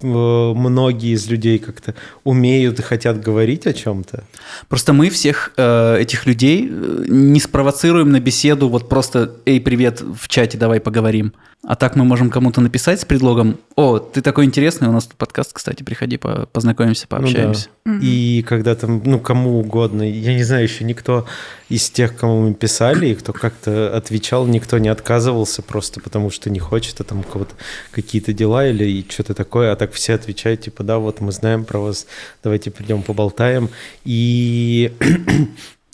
э, 0.00 0.06
многие 0.06 1.14
из 1.14 1.28
людей 1.28 1.58
как-то 1.58 1.94
умеют 2.24 2.78
и 2.78 2.82
хотят 2.82 3.20
говорить 3.20 3.66
о 3.66 3.72
чем-то. 3.72 4.24
Просто 4.68 4.92
мы 4.92 5.10
всех 5.10 5.52
э, 5.56 5.98
этих 6.00 6.26
людей 6.26 6.68
э, 6.68 7.04
не 7.08 7.40
спровоцируем 7.40 8.10
на 8.10 8.20
беседу, 8.20 8.68
вот 8.68 8.88
просто 8.88 9.32
«Эй, 9.46 9.60
привет, 9.60 10.00
в 10.00 10.28
чате 10.28 10.58
давай 10.58 10.80
поговорим». 10.80 11.32
А 11.64 11.74
так 11.74 11.96
мы 11.96 12.04
можем 12.04 12.30
кому-то 12.30 12.60
написать 12.60 13.00
с 13.00 13.04
предлогом 13.04 13.58
«О, 13.74 13.98
ты 13.98 14.22
такой 14.22 14.44
интересный, 14.44 14.86
у 14.86 14.92
нас 14.92 15.06
тут 15.06 15.16
подкаст, 15.16 15.52
кстати, 15.52 15.82
приходи, 15.82 16.16
по- 16.16 16.46
познакомимся, 16.52 17.06
Ну 17.10 17.16
да. 17.16 17.22
пообщаемся». 17.22 17.68
И 18.02 18.44
когда 18.46 18.76
там, 18.76 19.02
ну, 19.04 19.18
кому 19.18 19.58
угодно, 19.58 20.02
я 20.08 20.34
не 20.36 20.44
знаю, 20.44 20.62
еще 20.64 20.84
никто 20.84 21.26
из 21.68 21.90
тех, 21.90 22.16
кому 22.16 22.42
мы 22.42 22.54
писали, 22.54 23.08
и 23.08 23.14
кто 23.16 23.32
как-то 23.32 23.96
отвечал, 23.96 24.46
никто 24.46 24.78
не 24.78 24.88
отказывался 24.88 25.60
просто 25.62 26.00
потому, 26.00 26.30
что 26.30 26.50
не 26.50 26.60
хочет, 26.60 27.00
а 27.00 27.04
там 27.04 27.20
у 27.20 27.22
кого-то 27.24 27.54
какие-то 27.90 28.32
дела 28.32 28.68
или 28.68 29.04
что-то 29.08 29.34
такое, 29.34 29.72
а 29.72 29.76
так 29.76 29.92
все 29.92 30.14
отвечают, 30.14 30.60
типа, 30.60 30.84
да, 30.84 30.98
вот 30.98 31.20
мы 31.20 31.32
знаем 31.32 31.64
про 31.64 31.80
вас, 31.80 32.06
давайте 32.44 32.70
придем 32.70 33.02
поболтаем. 33.02 33.70
И 34.04 34.92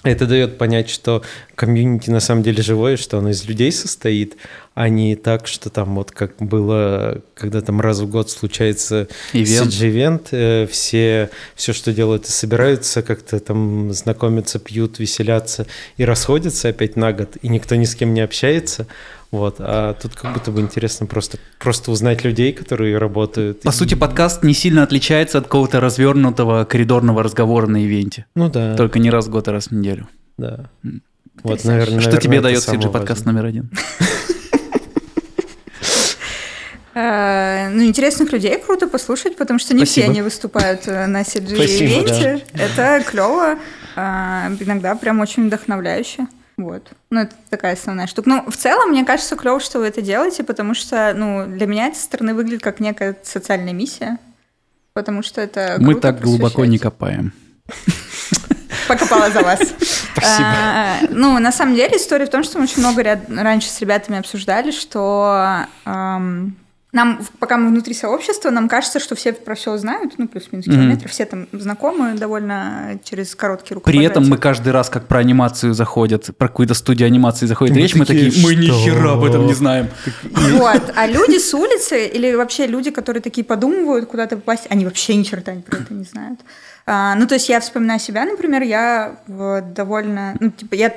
это 0.03 0.27
дает 0.27 0.59
понять, 0.59 0.91
что 0.91 1.23
комьюнити 1.55 2.11
на 2.11 2.21
самом 2.21 2.43
деле 2.43 2.63
живое, 2.63 2.97
что 2.97 3.19
оно 3.19 3.31
из 3.31 3.45
людей 3.45 3.71
состоит, 3.71 4.37
а 4.75 4.89
не 4.89 5.15
так, 5.15 5.47
что 5.47 5.71
там 5.71 5.95
вот 5.95 6.11
как 6.11 6.37
было, 6.39 7.23
когда 7.35 7.61
там 7.61 7.81
раз 7.81 8.01
в 8.01 8.11
год 8.11 8.31
случается 8.31 9.07
Ивент. 9.33 9.69
CG-ивент, 9.69 10.29
э, 10.33 10.67
все, 10.67 11.31
все, 11.55 11.73
что 11.73 11.93
делают, 11.93 12.27
и 12.27 12.31
собираются 12.31 13.03
как-то 13.03 13.39
там 13.39 13.93
знакомятся, 13.93 14.59
пьют, 14.59 14.99
веселятся 14.99 15.67
и 15.97 16.05
расходятся 16.05 16.69
опять 16.69 16.97
на 16.97 17.13
год, 17.13 17.37
и 17.41 17.49
никто 17.49 17.77
ни 17.77 17.85
с 17.85 17.95
кем 17.95 18.13
не 18.13 18.23
общается. 18.23 18.89
Вот, 19.33 19.57
а 19.61 19.95
тут 19.95 20.15
как 20.15 20.35
будто 20.35 20.51
бы 20.51 20.61
интересно 20.61 21.07
просто, 21.07 21.39
просто 21.59 21.91
узнать 21.91 22.23
людей, 22.23 22.53
которые 22.53 22.99
работают. 22.99 23.63
По 23.63 23.71
И- 23.71 23.73
сути, 23.73 23.95
подкаст 23.95 24.43
не 24.45 24.53
сильно 24.55 24.83
отличается 24.83 25.39
от 25.39 25.45
какого-то 25.45 25.81
развернутого 25.81 26.65
коридорного 26.65 27.23
разговора 27.23 27.67
на 27.67 27.83
ивенте. 27.85 28.27
Ну 28.35 28.51
да, 28.51 28.77
Только 28.77 28.99
не 28.99 29.11
раз 29.11 29.27
в 29.27 29.31
год, 29.31 29.49
а 29.49 29.53
раз 29.53 29.69
в 29.69 29.73
неделю. 29.73 30.07
да. 30.37 30.67
Вот, 31.43 31.65
наверное, 31.65 32.01
Что 32.01 32.11
наверное, 32.11 32.21
тебе 32.21 32.41
дает 32.43 32.63
самое 32.63 32.87
CG 32.87 32.93
подкаст 32.93 33.25
важное. 33.25 33.33
номер 33.43 33.47
один? 33.49 33.71
Э, 36.95 37.71
Ну, 37.71 37.85
интересных 37.85 38.33
людей 38.33 38.59
круто 38.59 38.87
послушать, 38.87 39.37
потому 39.37 39.59
что 39.59 39.75
не 39.75 39.85
все 39.87 40.05
они 40.05 40.21
выступают 40.21 40.87
э, 40.87 41.07
на 41.07 41.23
CG-ивенте. 41.23 42.43
Это 42.53 43.03
клево, 43.11 43.59
а, 43.97 44.51
иногда 44.61 44.95
прям 44.95 45.21
очень 45.21 45.47
вдохновляюще. 45.47 46.27
Вот. 46.63 46.91
Ну, 47.11 47.21
это 47.21 47.35
такая 47.51 47.75
основная 47.75 48.07
штука. 48.07 48.29
Ну, 48.29 48.51
в 48.51 48.57
целом, 48.57 48.91
мне 48.91 49.05
кажется, 49.05 49.37
клево, 49.37 49.61
что 49.61 49.79
вы 49.81 49.87
это 49.87 50.01
делаете, 50.03 50.45
потому 50.45 50.75
что, 50.75 51.13
ну, 51.15 51.47
для 51.47 51.67
меня 51.67 51.89
это 51.89 51.97
со 51.97 52.05
стороны 52.05 52.35
выглядит 52.35 52.63
как 52.63 52.81
некая 52.81 53.17
социальная 53.23 53.73
миссия. 53.73 54.19
Потому 54.95 55.23
что 55.23 55.41
это 55.41 55.77
Мы 55.79 55.95
так 55.95 56.21
глубоко 56.21 56.65
не 56.65 56.79
копаем. 56.79 57.33
Покопала 58.89 59.31
за 59.31 59.41
вас. 59.43 59.61
Спасибо. 60.13 60.49
А, 60.49 60.97
Ну, 61.11 61.39
на 61.39 61.53
самом 61.53 61.75
деле, 61.75 61.97
история 61.97 62.27
в 62.27 62.31
том, 62.31 62.43
что 62.45 62.59
мы 62.59 62.65
очень 62.65 62.81
много 62.81 63.03
ряд- 63.03 63.29
раньше 63.29 63.69
с 63.69 63.81
ребятами 63.81 64.19
обсуждали, 64.19 64.71
что 64.71 65.65
ам, 65.85 66.55
нам, 66.93 67.21
пока 67.39 67.57
мы 67.57 67.69
внутри 67.69 67.95
сообщества, 67.95 68.51
нам 68.51 68.69
кажется, 68.69 69.01
что 69.01 69.15
все 69.15 69.33
про 69.33 69.55
все 69.55 69.77
знают, 69.79 70.15
ну, 70.19 70.29
плюс-минус 70.29 70.67
Мгм. 70.67 70.77
километр, 70.77 71.09
все 71.09 71.25
там 71.25 71.47
знакомы 71.53 72.13
довольно 72.15 73.01
через 73.03 73.35
короткий 73.35 73.69
При 73.69 73.75
рукопожатие. 73.77 74.11
этом 74.11 74.29
мы 74.29 74.37
каждый 74.37 74.73
раз, 74.73 74.91
как 74.91 75.07
про 75.09 75.21
анимацию 75.21 75.73
заходят, 75.73 76.37
про 76.37 76.49
какую-то 76.49 76.75
студию 76.75 77.07
анимации 77.07 77.47
заходит 77.47 77.75
Мы 77.75 77.81
речь, 77.81 77.95
мы 77.95 78.05
такие, 78.05 78.27
такие, 78.27 78.45
мы 78.45 78.55
ни 78.55 78.67
хера 78.67 79.13
об 79.15 79.25
этом 79.25 79.47
не 79.47 79.55
знаем. 79.55 79.89
Вот. 80.25 80.93
А 80.95 81.07
люди 81.07 81.39
с 81.39 81.55
улицы 81.55 82.07
или 82.07 82.35
вообще 82.35 82.67
люди, 82.67 82.91
которые 82.91 83.23
такие 83.23 83.45
подумывают 83.45 84.07
куда-то 84.07 84.37
попасть, 84.37 84.67
они 84.69 84.85
вообще 84.85 85.15
ни 85.17 85.23
черта 85.23 85.53
про 85.67 85.79
это 85.79 85.95
не 85.95 86.05
знают. 86.05 86.41
А, 86.85 87.15
ну, 87.15 87.27
то 87.27 87.35
есть 87.35 87.49
я 87.49 87.61
вспоминаю 87.61 88.01
себя, 88.01 88.25
например, 88.25 88.63
я 88.63 89.17
в 89.27 89.63
довольно... 89.75 90.37
Ну, 90.41 90.51
типа, 90.51 90.75
я 90.75 90.93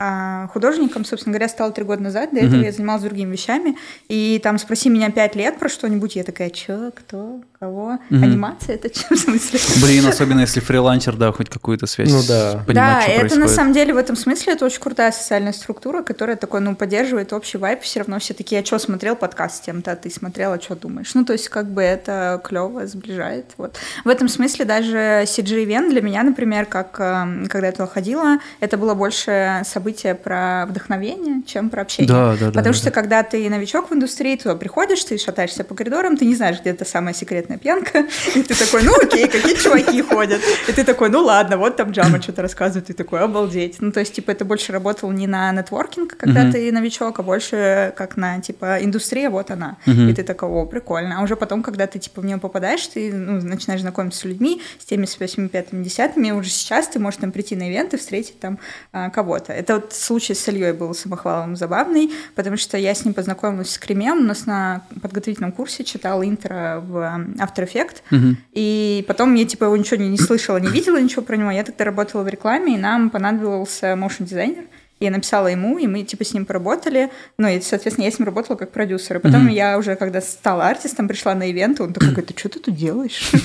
а, 0.00 0.46
художником, 0.48 1.04
собственно 1.04 1.32
говоря, 1.34 1.48
стала 1.48 1.72
три 1.72 1.84
года 1.84 2.02
назад. 2.02 2.30
До 2.32 2.38
этого 2.38 2.56
Мгм. 2.56 2.64
я 2.64 2.72
занималась 2.72 3.02
другими 3.02 3.32
вещами. 3.32 3.76
И 4.08 4.40
там 4.42 4.58
спроси 4.58 4.88
меня 4.90 5.10
пять 5.10 5.34
лет 5.34 5.58
про 5.58 5.68
что-нибудь, 5.68 6.14
я 6.16 6.22
такая, 6.24 6.50
чё, 6.50 6.92
кто, 6.94 7.40
Кого? 7.60 7.98
Анимация 8.10 8.76
это 8.76 8.88
чем 8.88 9.16
в 9.16 9.18
смысле? 9.18 9.58
Блин, 9.82 10.06
особенно 10.06 10.40
если 10.40 10.60
фрилансер, 10.60 11.16
да, 11.16 11.32
хоть 11.32 11.50
какую-то 11.50 11.86
связь. 11.86 12.08
Ну 12.08 12.22
да. 12.22 12.62
Понимать, 12.64 12.74
да, 12.74 13.00
что 13.00 13.10
это 13.10 13.20
происходит. 13.20 13.44
на 13.44 13.48
самом 13.48 13.72
деле 13.72 13.94
в 13.94 13.96
этом 13.96 14.14
смысле 14.14 14.52
это 14.52 14.64
очень 14.64 14.80
крутая 14.80 15.10
социальная 15.10 15.52
структура, 15.52 16.04
которая 16.04 16.36
такой, 16.36 16.60
ну, 16.60 16.76
поддерживает 16.76 17.32
общий 17.32 17.58
вайп. 17.58 17.80
Все 17.82 17.98
равно 17.98 18.20
все 18.20 18.32
такие, 18.32 18.60
а 18.60 18.64
что 18.64 18.78
смотрел 18.78 19.16
подкаст 19.16 19.56
с 19.56 19.60
тем-то, 19.60 19.90
а 19.90 19.96
ты 19.96 20.08
смотрел, 20.08 20.52
а 20.52 20.60
что 20.60 20.76
думаешь? 20.76 21.12
Ну, 21.14 21.24
то 21.24 21.32
есть, 21.32 21.48
как 21.48 21.68
бы 21.68 21.82
это 21.82 22.40
клево 22.44 22.86
сближает. 22.86 23.46
Вот. 23.56 23.76
В 24.04 24.08
этом 24.08 24.28
смысле 24.28 24.64
даже 24.64 25.24
CG 25.24 25.66
Event 25.66 25.90
для 25.90 26.00
меня, 26.00 26.22
например, 26.22 26.64
как 26.66 27.00
э, 27.00 27.48
когда 27.48 27.66
я 27.66 27.72
туда 27.72 27.88
ходила, 27.88 28.38
это 28.60 28.76
было 28.76 28.94
больше 28.94 29.62
событие 29.64 30.14
про 30.14 30.66
вдохновение, 30.68 31.42
чем 31.44 31.70
про 31.70 31.82
общение. 31.82 32.08
Да, 32.08 32.36
да, 32.38 32.38
да, 32.38 32.46
Потому 32.46 32.66
да, 32.66 32.72
что 32.74 32.84
да. 32.84 32.90
когда 32.92 33.24
ты 33.24 33.50
новичок 33.50 33.90
в 33.90 33.94
индустрии, 33.94 34.36
ты 34.36 34.44
туда 34.44 34.54
приходишь, 34.54 35.02
ты 35.02 35.18
шатаешься 35.18 35.64
по 35.64 35.74
коридорам, 35.74 36.16
ты 36.16 36.24
не 36.24 36.36
знаешь, 36.36 36.60
где 36.60 36.70
это 36.70 36.84
самая 36.84 37.14
секретная 37.48 37.58
пьянка, 37.58 38.06
и 38.34 38.42
ты 38.42 38.54
такой, 38.54 38.82
ну 38.82 38.94
окей, 39.00 39.28
какие 39.28 39.54
чуваки 39.54 40.02
ходят. 40.02 40.40
И 40.68 40.72
ты 40.72 40.84
такой, 40.84 41.08
ну 41.08 41.24
ладно, 41.24 41.56
вот 41.56 41.76
там 41.76 41.90
Джама 41.90 42.20
что-то 42.20 42.42
рассказывает, 42.42 42.86
ты 42.86 42.92
такой, 42.92 43.20
обалдеть. 43.20 43.76
Ну, 43.80 43.92
то 43.92 44.00
есть, 44.00 44.14
типа, 44.14 44.32
это 44.32 44.44
больше 44.44 44.72
работал 44.72 45.10
не 45.12 45.26
на 45.26 45.52
нетворкинг, 45.52 46.16
когда 46.16 46.50
ты 46.50 46.72
новичок, 46.72 47.18
а 47.18 47.22
больше 47.22 47.92
как 47.96 48.16
на, 48.16 48.40
типа, 48.40 48.78
индустрия, 48.80 49.30
вот 49.30 49.50
она. 49.50 49.76
И 49.86 50.14
ты 50.14 50.22
такой, 50.22 50.48
о, 50.48 50.66
прикольно. 50.66 51.18
А 51.18 51.22
уже 51.22 51.36
потом, 51.36 51.62
когда 51.62 51.86
ты, 51.86 51.98
типа, 51.98 52.20
в 52.20 52.24
нее 52.24 52.38
попадаешь, 52.38 52.86
ты 52.86 53.12
ну, 53.12 53.40
начинаешь 53.42 53.80
знакомиться 53.80 54.20
с 54.20 54.24
людьми, 54.24 54.60
с 54.78 54.84
теми 54.84 55.06
с 55.06 55.18
8 55.18 55.48
пятыми 55.48 55.84
десятыми, 55.84 56.28
и 56.28 56.32
уже 56.32 56.50
сейчас 56.50 56.88
ты 56.88 56.98
можешь 56.98 57.20
там 57.20 57.32
прийти 57.32 57.56
на 57.56 57.68
ивент 57.68 57.94
и 57.94 57.96
встретить 57.96 58.40
там 58.40 58.58
а, 58.92 59.10
кого-то. 59.10 59.52
Это 59.52 59.74
вот 59.74 59.92
случай 59.92 60.34
с 60.34 60.48
Ильей 60.48 60.72
был 60.72 60.94
самохвалом 60.94 61.56
забавный, 61.56 62.10
потому 62.34 62.56
что 62.56 62.76
я 62.76 62.94
с 62.94 63.04
ним 63.04 63.14
познакомилась 63.14 63.70
с 63.70 63.78
Кремем, 63.78 64.18
у 64.18 64.24
нас 64.24 64.46
на 64.46 64.82
подготовительном 65.02 65.52
курсе 65.52 65.84
читала 65.84 66.26
интро 66.26 66.82
в 66.86 67.18
After 67.38 67.66
Effects, 67.66 67.96
Мгм. 68.10 68.36
и 68.52 69.04
потом 69.08 69.34
я 69.34 69.44
типа 69.44 69.64
его 69.64 69.76
ничего 69.76 69.96
не, 69.96 70.08
не 70.08 70.18
слышала, 70.18 70.58
не 70.58 70.68
видела 70.68 71.00
ничего 71.00 71.22
про 71.22 71.36
него. 71.36 71.50
Я 71.50 71.64
тогда 71.64 71.84
работала 71.84 72.22
в 72.22 72.28
рекламе, 72.28 72.74
и 72.74 72.78
нам 72.78 73.10
понадобился 73.10 73.96
моушен 73.96 74.26
дизайнер. 74.26 74.64
Я 75.00 75.12
написала 75.12 75.46
ему, 75.46 75.78
и 75.78 75.86
мы 75.86 76.02
типа 76.02 76.24
с 76.24 76.34
ним 76.34 76.44
поработали. 76.44 77.10
Ну, 77.38 77.46
и, 77.46 77.60
соответственно, 77.60 78.06
я 78.06 78.10
с 78.10 78.18
ним 78.18 78.26
работала 78.26 78.56
как 78.56 78.72
продюсер. 78.72 79.18
И 79.18 79.20
потом 79.20 79.42
Мгм. 79.44 79.50
я 79.50 79.78
уже, 79.78 79.94
когда 79.94 80.20
стала 80.20 80.66
артистом, 80.68 81.06
пришла 81.06 81.36
на 81.36 81.48
ивент, 81.48 81.80
он 81.80 81.92
такой, 81.92 82.20
ты 82.22 82.34
что 82.36 82.48
ты 82.48 82.58
тут 82.58 82.74
делаешь? 82.74 83.30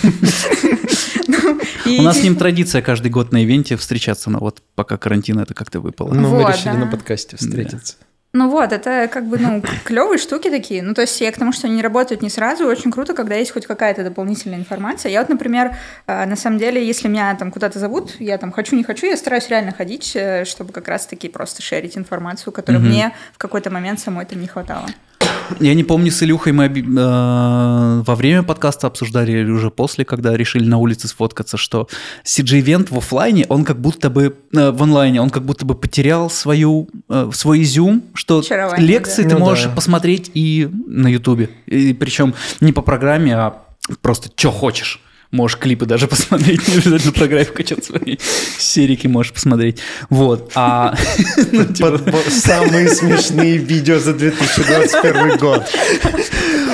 Ну, 1.28 2.00
У 2.00 2.02
нас 2.02 2.16
с 2.16 2.18
типа- 2.18 2.24
ним 2.26 2.36
традиция 2.38 2.82
каждый 2.82 3.10
год 3.12 3.32
на 3.32 3.44
ивенте 3.44 3.76
встречаться, 3.78 4.30
но 4.30 4.40
вот 4.40 4.62
пока 4.76 4.98
карантин 4.98 5.40
это 5.40 5.54
как-то 5.54 5.80
выпало. 5.80 6.14
Ну, 6.14 6.30
мы 6.44 6.52
решили 6.52 6.74
на 6.76 6.88
подкасте 6.88 7.38
встретиться. 7.38 7.96
Ну 8.36 8.50
вот, 8.50 8.72
это 8.72 9.08
как 9.14 9.28
бы, 9.28 9.38
ну, 9.38 9.62
клевые 9.86 10.18
штуки 10.18 10.50
такие. 10.50 10.82
Ну, 10.82 10.96
то 10.96 11.02
есть 11.02 11.22
я 11.22 11.32
к 11.32 11.38
тому, 11.38 11.52
что 11.52 11.68
они 11.68 11.84
работают 11.84 12.24
не 12.24 12.32
сразу, 12.32 12.66
очень 12.66 12.92
круто, 12.92 13.14
когда 13.14 13.36
есть 13.36 13.52
хоть 13.52 13.68
какая-то 13.68 14.04
дополнительная 14.04 14.58
информация. 14.58 15.12
Я 15.12 15.20
вот, 15.20 15.30
например, 15.30 15.76
э, 16.08 16.26
на 16.26 16.36
самом 16.36 16.58
деле, 16.58 16.84
если 16.84 17.08
меня 17.08 17.36
там 17.36 17.52
куда-то 17.52 17.78
зовут, 17.78 18.16
я 18.20 18.40
там 18.40 18.52
хочу, 18.52 18.76
не 18.76 18.84
хочу, 18.84 19.06
я 19.06 19.18
стараюсь 19.18 19.50
реально 19.50 19.72
ходить, 19.72 20.14
э, 20.16 20.46
чтобы 20.46 20.74
как 20.74 20.88
раз-таки 20.88 21.30
просто 21.30 21.62
шерить 21.62 21.96
информацию, 21.96 22.52
которой 22.52 22.78
Мгм. 22.78 22.88
мне 22.88 23.16
в 23.34 23.38
какой-то 23.38 23.70
момент 23.70 24.00
самой 24.00 24.26
там 24.26 24.42
не 24.42 24.48
хватало. 24.48 24.88
Я 25.60 25.74
не 25.74 25.84
помню, 25.84 26.12
с 26.12 26.24
Илюхой 26.24 26.54
мы 26.54 26.66
э, 26.66 28.04
во 28.06 28.16
время 28.16 28.44
подкаста 28.44 28.88
обсуждали 28.88 29.32
или 29.32 29.50
уже 29.50 29.70
после, 29.70 30.06
когда 30.06 30.36
решили 30.36 30.66
на 30.66 30.78
улице 30.78 31.08
сфоткаться, 31.08 31.58
что 31.58 31.88
CG-ивент 32.24 32.92
в 32.92 32.98
оффлайне, 32.98 33.46
он 33.50 33.64
как 33.66 33.80
будто 33.80 34.10
бы, 34.10 34.36
э, 34.54 34.72
в 34.72 34.84
онлайне, 34.84 35.22
он 35.22 35.30
как 35.30 35.44
будто 35.44 35.66
бы 35.66 35.76
потерял 35.76 36.30
свою, 36.30 36.90
э, 37.10 37.30
свой 37.34 37.62
изюм, 37.64 38.04
что 38.14 38.40
Очарование, 38.40 38.88
лекции 38.88 39.24
да. 39.24 39.30
ты 39.30 39.36
Ну 39.36 39.42
можешь 39.42 39.66
да. 39.66 39.72
посмотреть 39.72 40.32
и 40.34 40.70
на 40.88 41.08
Ютубе. 41.08 41.50
И 41.66 41.94
причем 41.94 42.34
не 42.62 42.72
по 42.72 42.82
программе, 42.82 43.36
а 43.36 43.62
просто 44.02 44.30
что 44.36 44.52
хочешь. 44.52 45.02
Можешь 45.34 45.58
клипы 45.58 45.86
даже 45.86 46.08
посмотреть, 46.14 46.68
не 46.68 46.76
обязательно 46.76 47.12
программу 47.12 47.46
качать 47.46 47.84
свои 47.84 48.18
серики 48.58 49.08
можешь 49.08 49.34
посмотреть. 49.34 49.80
Вот. 50.10 50.52
А 50.56 50.96
ну, 51.52 51.66
типа, 51.66 52.00
Самые 52.30 52.88
смешные 52.90 53.58
видео 53.58 54.00
за 54.00 54.14
2021 54.14 55.38
год. 55.38 55.64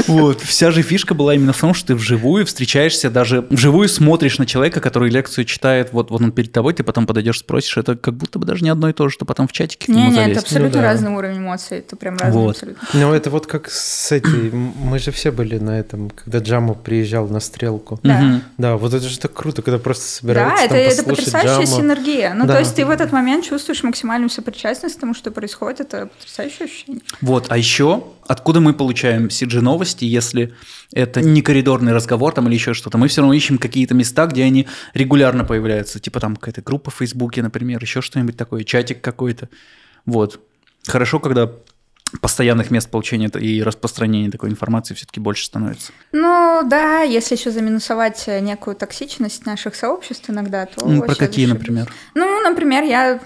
Вот. 0.08 0.42
Вся 0.42 0.72
же 0.72 0.82
фишка 0.82 1.14
была 1.14 1.36
именно 1.36 1.54
в 1.54 1.60
том, 1.60 1.74
что 1.74 1.88
ты 1.88 1.96
вживую 1.96 2.46
встречаешься, 2.46 3.10
даже 3.10 3.46
вживую 3.50 3.88
смотришь 3.88 4.38
на 4.40 4.46
человека, 4.46 4.82
который 4.82 5.10
лекцию 5.10 5.46
читает, 5.46 5.90
вот, 5.92 6.12
вот 6.12 6.22
он 6.22 6.32
перед 6.32 6.52
тобой, 6.52 6.74
ты 6.74 6.84
потом 6.84 7.06
подойдешь, 7.08 7.40
спросишь, 7.40 7.78
это 7.78 7.96
как 7.96 8.16
будто 8.16 8.40
бы 8.40 8.46
даже 8.46 8.64
не 8.64 8.70
одно 8.70 8.90
и 8.90 8.94
то 8.94 9.08
же, 9.08 9.14
что 9.14 9.26
потом 9.26 9.48
в 9.48 9.52
чатике 9.52 9.86
к 9.86 9.88
нему 9.90 10.00
Не-не, 10.00 10.16
это 10.16 10.24
залезть. 10.26 10.42
абсолютно 10.44 10.70
Ну 10.78 10.82
да. 10.82 10.82
разный 10.82 11.12
уровень 11.12 11.38
эмоций, 11.38 11.78
это 11.80 11.96
прям 11.96 12.18
разный 12.18 12.42
Вот. 12.42 12.56
абсолютно. 12.56 12.88
Ну, 12.94 13.14
это 13.14 13.30
вот 13.30 13.48
как 13.48 13.70
с 13.70 14.12
этой... 14.12 14.50
м, 14.50 14.74
Мы 14.84 15.00
же 15.00 15.12
все 15.12 15.32
были 15.32 15.58
на 15.58 15.80
этом, 15.80 16.10
когда 16.10 16.40
Джама 16.40 16.74
приезжал 16.74 17.28
на 17.28 17.40
стрелку. 17.40 18.00
Да. 18.04 18.42
Да, 18.58 18.78
вот 18.78 18.94
это 18.94 19.08
же 19.08 19.20
так 19.20 19.34
круто, 19.34 19.62
когда 19.62 19.78
просто 19.80 20.04
Да, 20.04 20.10
собираются 20.10 20.66
это, 20.66 20.74
там 20.74 20.80
это 20.84 20.96
послушать 21.04 21.26
потрясающая 21.26 21.66
Джама. 21.66 21.78
синергия. 21.78 22.34
Ну, 22.34 22.46
Да. 22.46 22.54
то 22.54 22.60
есть 22.60 22.76
ты 22.76 22.86
в 22.86 22.90
этот 22.90 23.12
момент 23.12 23.46
чувствуешь 23.46 23.84
максимальную 23.84 24.30
сопричастность 24.30 24.98
к 24.98 25.00
тому, 25.00 25.14
что 25.14 25.32
происходит. 25.32 25.80
Это 25.82 26.08
потрясающее 26.08 26.66
ощущение. 26.66 27.02
Вот, 27.22 27.46
а 27.50 27.58
еще 27.58 28.04
откуда 28.28 28.60
мы 28.60 28.74
получаем 28.74 29.28
CG 29.28 29.60
новости, 29.62 30.06
если 30.06 30.54
это 30.94 31.22
не 31.22 31.42
коридорный 31.42 31.94
разговор 31.94 32.34
там 32.34 32.48
или 32.48 32.54
еще 32.54 32.74
что-то, 32.74 32.98
мы 32.98 33.08
все 33.08 33.22
равно 33.22 33.34
ищем 33.34 33.58
какие-то 33.58 33.94
места, 33.96 34.28
где 34.28 34.44
они 34.44 34.68
регулярно 34.94 35.46
появляются, 35.46 36.00
типа 36.00 36.20
там 36.20 36.36
какая-то 36.36 36.62
группа 36.62 36.92
в 36.92 36.96
Фейсбуке, 36.96 37.42
например, 37.42 37.82
еще 37.82 38.02
что-нибудь 38.02 38.38
такое, 38.38 38.64
чатик 38.64 39.02
какой-то. 39.02 39.50
Вот. 40.06 40.40
Хорошо, 40.88 41.20
когда 41.20 41.52
постоянных 42.22 42.72
мест 42.72 42.90
получения 42.90 43.28
и 43.30 43.62
распространения 43.64 44.32
такой 44.32 44.50
информации 44.50 44.94
все-таки 44.94 45.20
больше 45.20 45.46
становится. 45.46 45.92
Ну 46.12 46.62
да, 46.66 47.02
если 47.02 47.36
еще 47.36 47.52
заминусовать 47.52 48.24
э, 48.28 48.40
некую 48.40 48.76
токсичность 48.76 49.46
наших 49.46 49.76
сообществ 49.76 50.30
иногда, 50.30 50.66
то 50.66 50.86
Ну, 50.88 51.02
про 51.04 51.16
какие, 51.16 51.46
зашибись. 51.46 51.60
например? 51.68 51.94
Ну, 52.16 52.42
например, 52.50 52.84
я 52.84 53.20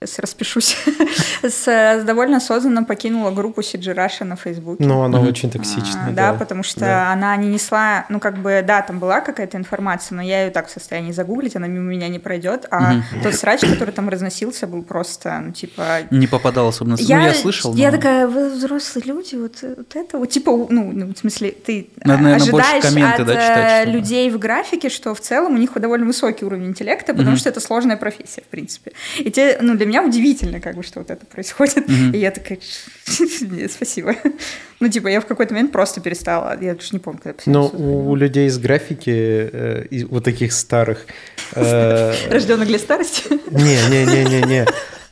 распишусь, 0.00 0.76
с, 1.42 1.66
с 1.66 2.04
довольно 2.04 2.36
осознанно 2.36 2.84
покинула 2.84 3.30
группу 3.32 3.60
CG 3.62 3.94
Russia 3.96 4.24
на 4.24 4.36
Фейсбуке. 4.36 4.84
Ну, 4.84 5.02
она 5.02 5.18
Мгм. 5.18 5.28
очень 5.28 5.48
А, 5.48 5.52
токсичная. 5.52 6.10
да, 6.12 6.34
потому 6.34 6.62
что 6.62 6.80
Да. 6.80 7.12
она 7.12 7.34
не 7.36 7.48
несла, 7.48 8.06
ну 8.08 8.20
как 8.20 8.38
бы, 8.38 8.62
да, 8.66 8.82
там 8.82 9.00
была 9.00 9.20
какая-то 9.20 9.56
информация, 9.56 10.14
но 10.16 10.22
я 10.22 10.44
ее 10.44 10.50
так 10.50 10.68
в 10.68 10.70
состоянии 10.70 11.10
загуглить, 11.12 11.56
она 11.56 11.66
мимо 11.66 11.90
меня 11.90 12.08
не 12.08 12.18
пройдет, 12.20 12.66
а 12.70 12.92
Мгм. 12.92 13.04
тот 13.24 13.34
срач, 13.34 13.60
который 13.62 13.90
там 13.90 14.08
разносился, 14.08 14.66
был 14.68 14.82
просто, 14.82 15.40
ну 15.44 15.52
типа, 15.52 16.02
Не 16.10 16.26
попадал 16.28 16.68
особенно. 16.68 16.96
ну, 16.98 17.04
я 17.04 17.34
слышал. 17.34 17.74
Я 17.74 17.90
но- 17.90 17.96
такая, 17.96 18.28
вы 18.28 18.50
взрослые 18.50 19.04
люди, 19.06 19.34
вот, 19.34 19.56
э, 19.62 19.74
вот 19.76 19.96
это 19.96 20.18
вот, 20.18 20.30
типа, 20.30 20.52
ну, 20.70 20.92
ну, 20.92 21.12
в 21.12 21.18
смысле, 21.18 21.50
ты 21.50 21.88
э, 21.96 22.08
Надо, 22.08 22.22
наверное, 22.22 22.50
больше 22.52 22.66
ожидаешь 22.68 22.84
комменты, 22.84 23.22
от 23.22 23.26
да, 23.28 23.32
читать, 23.34 23.58
э, 23.58 23.82
чтобы- 23.82 23.98
людей 23.98 24.30
в 24.30 24.38
графике, 24.38 24.88
что 24.90 25.12
в 25.14 25.20
целом 25.20 25.54
у 25.54 25.58
них 25.58 25.72
довольно 25.74 26.06
высокий 26.06 26.44
уровень 26.44 26.66
интеллекта, 26.68 27.12
потому 27.12 27.30
Мгм. 27.32 27.38
что 27.38 27.48
это 27.48 27.60
сложная 27.60 27.96
профессия, 27.96 28.42
в 28.42 28.46
принципе. 28.46 28.92
И 29.18 29.30
те, 29.30 29.58
ну, 29.60 29.74
для 29.76 29.87
меня 29.88 30.04
удивительно, 30.04 30.60
как 30.60 30.76
бы, 30.76 30.82
что 30.82 31.00
вот 31.00 31.10
это 31.10 31.26
происходит. 31.26 31.88
Мгм. 31.88 32.12
И 32.12 32.18
я 32.18 32.30
такая, 32.30 32.58
«Нет, 33.40 33.72
спасибо. 33.72 34.14
Ну, 34.80 34.88
типа, 34.88 35.08
я 35.08 35.20
в 35.20 35.26
какой-то 35.26 35.54
момент 35.54 35.72
просто 35.72 36.00
перестала, 36.00 36.56
я 36.60 36.74
даже 36.74 36.90
не 36.92 36.98
помню, 36.98 37.20
когда 37.22 37.40
Но 37.46 37.68
последний 37.68 37.96
раз 37.96 38.06
у 38.06 38.14
людей 38.14 38.46
из 38.46 38.58
графики, 38.58 39.10
э, 39.10 39.86
и 39.90 40.04
вот 40.04 40.24
таких 40.24 40.52
старых... 40.52 41.06
э, 41.54 42.14
Рожденный 42.30 42.66
для 42.66 42.78
старости? 42.78 43.24
Не-не-не-не-не. 43.50 44.66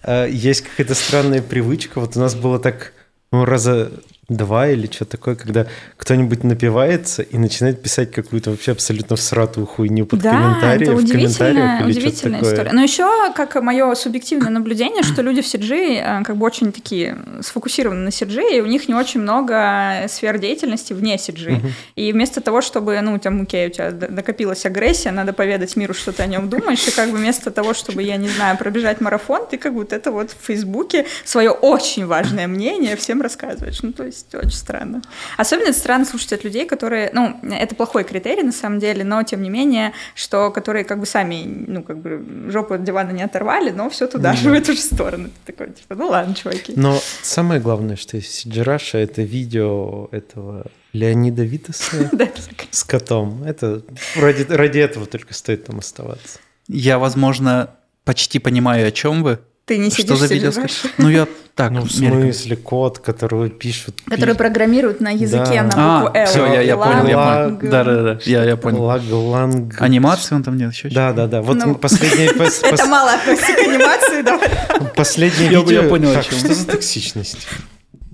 Э, 0.05 0.29
Есть 0.31 0.63
какая-то 0.63 0.95
странная 0.95 1.43
привычка. 1.43 2.01
Вот 2.01 2.17
у 2.17 2.21
нас 2.21 2.35
было 2.35 2.59
так 2.59 2.93
ну, 3.33 3.45
раза 3.45 3.91
два 4.29 4.69
или 4.69 4.87
что 4.91 5.05
такое, 5.05 5.37
когда 5.37 5.67
кто-нибудь 5.97 6.43
напивается 6.43 7.23
и 7.23 7.39
начинает 7.39 7.81
писать 7.81 8.11
какую-то 8.11 8.51
вообще 8.51 8.73
абсолютно 8.73 9.15
всратую 9.15 9.67
хуйню 9.67 10.05
под 10.05 10.21
да, 10.21 10.33
комментарии, 10.33 10.83
это 10.83 10.97
в 10.97 11.09
комментариях 11.09 11.37
удивительная, 11.37 11.61
или 11.61 11.77
что-то 11.77 11.91
удивительная 11.91 12.39
такое. 12.41 12.55
история. 12.55 12.73
Но 12.73 12.83
еще, 12.83 13.33
как 13.35 13.63
мое 13.63 13.95
субъективное 13.95 14.51
наблюдение, 14.51 15.05
что 15.05 15.23
люди 15.23 15.43
в 15.43 15.45
CG 15.45 16.21
э, 16.21 16.25
как 16.25 16.37
бы 16.37 16.47
очень 16.47 16.73
такие 16.73 17.17
сфокусированы 17.41 18.01
на 18.01 18.09
CG, 18.09 18.57
и 18.57 18.61
у 18.61 18.67
них 18.67 18.89
не 18.89 18.95
очень 18.95 19.21
много 19.21 20.07
сфер 20.09 20.39
деятельности 20.39 20.93
вне 20.93 21.17
CG. 21.17 21.61
И 21.95 22.13
вместо 22.13 22.41
того, 22.41 22.61
чтобы, 22.61 23.01
ну, 23.01 23.19
там, 23.19 23.43
окей, 23.43 23.69
у 23.69 23.71
тебя 23.71 23.93
накопилась 24.09 24.67
агрессия, 24.67 25.13
надо 25.13 25.33
поведать 25.33 25.77
миру, 25.77 25.95
что 25.95 26.13
ты 26.13 26.23
о 26.23 26.27
нем 26.27 26.49
думаешь, 26.49 26.87
и 26.89 26.91
как 26.91 27.11
бы 27.11 27.19
вместо 27.19 27.51
того, 27.51 27.75
чтобы, 27.75 28.03
я 28.03 28.17
не 28.17 28.29
знаю, 28.29 28.59
пробежать 28.59 29.01
марафон, 29.01 29.47
ты 29.49 29.57
как 29.57 29.73
бы 29.73 29.81
вот 29.81 29.93
это 29.93 30.11
вот 30.11 30.31
в 30.33 30.47
Фейсбуке 30.47 31.07
свое 31.25 31.51
очень 31.51 32.07
важное 32.07 32.49
мнение 32.49 32.97
всем 32.97 33.23
рассказываешь. 33.23 33.83
Ну, 33.83 33.93
то 33.93 34.05
есть 34.05 34.16
очень 34.35 34.51
странно. 34.51 35.03
Особенно 35.37 35.69
это 35.69 35.79
странно 35.79 36.05
слушать 36.05 36.33
от 36.33 36.45
людей, 36.45 36.67
которые, 36.67 37.11
ну, 37.13 37.39
это 37.51 37.75
плохой 37.75 38.05
критерий 38.05 38.43
на 38.43 38.53
самом 38.53 38.79
деле, 38.79 39.05
но 39.05 39.23
тем 39.23 39.43
не 39.43 39.51
менее, 39.51 39.93
что 40.15 40.51
которые 40.51 40.85
как 40.85 41.01
бы 41.01 41.07
сами, 41.07 41.45
ну, 41.67 41.83
как 41.83 41.99
бы 41.99 42.51
жопу 42.51 42.75
от 42.75 42.85
дивана 42.85 43.11
не 43.13 43.23
оторвали, 43.23 43.71
но 43.71 43.89
все 43.91 44.07
туда 44.07 44.33
Ну 44.33 44.37
же, 44.37 44.45
да. 44.45 44.51
в 44.51 44.53
эту 44.55 44.73
же 44.73 44.81
сторону. 44.81 45.31
Ты 45.45 45.53
такой, 45.53 45.73
типа, 45.73 45.95
ну 45.95 46.09
ладно, 46.09 46.35
чуваки. 46.35 46.73
Но 46.77 46.99
самое 47.23 47.61
главное, 47.61 47.97
что 47.97 48.17
из 48.17 48.29
Сиджираша, 48.29 48.99
это 48.99 49.23
видео 49.23 50.09
этого 50.13 50.67
Леонида 50.93 51.43
Витаса 51.43 52.09
Да, 52.13 52.29
с 52.71 52.85
котом. 52.85 53.43
Это 53.45 53.83
ради, 54.17 54.51
ради 54.51 54.79
этого 54.79 55.07
только 55.07 55.35
стоит 55.35 55.65
там 55.67 55.79
оставаться. 55.79 56.39
Я, 56.69 56.99
возможно, 56.99 57.71
почти 58.05 58.39
понимаю, 58.39 58.89
о 58.89 58.91
чем 58.91 59.23
вы. 59.23 59.39
Ты 59.67 59.79
не 59.79 59.91
Что 59.91 60.03
сидишь, 60.03 60.19
за 60.19 60.29
сидишь, 60.29 60.55
видео? 60.57 60.91
Ну, 60.99 61.09
я 61.11 61.27
так, 61.57 61.73
Ну, 61.73 61.83
в 61.83 61.91
смысле, 61.91 62.57
код, 62.57 63.01
который 63.01 63.51
пишут... 63.51 64.01
Который 64.09 64.37
программируют 64.37 65.01
на 65.01 65.11
языке 65.11 65.63
Да. 65.63 65.77
на 65.77 66.01
букву 66.03 66.13
А, 66.15 66.19
L. 66.19 66.27
все, 66.27 66.47
я, 66.47 66.61
я 66.61 66.77
понял, 66.77 67.07
я 67.09 67.17
понял. 67.57 67.71
Да, 67.71 67.85
да, 67.85 68.03
да, 68.03 68.19
я, 68.27 68.45
я 68.45 68.57
понял. 68.57 68.83
Лагланг... 68.85 69.81
Анимации 69.83 70.37
он 70.37 70.45
там 70.45 70.57
делает 70.57 70.77
еще? 70.77 70.89
Да, 70.91 71.13
да, 71.13 71.27
да. 71.27 71.43
Вот 71.43 71.57
Ну, 71.57 71.75
последнее, 71.75 72.31
пос- 72.37 72.65
Это 72.65 72.87
мало 72.87 73.13
относится 73.15 73.55
к 73.55 73.59
анимации, 73.59 74.23
давай. 74.23 74.49
последнее 74.95 75.49
видео... 75.49 75.83
я 75.83 75.89
понял, 75.89 76.13
Так, 76.15 76.23
что 76.25 76.55
за 76.55 76.67
токсичность? 76.67 77.49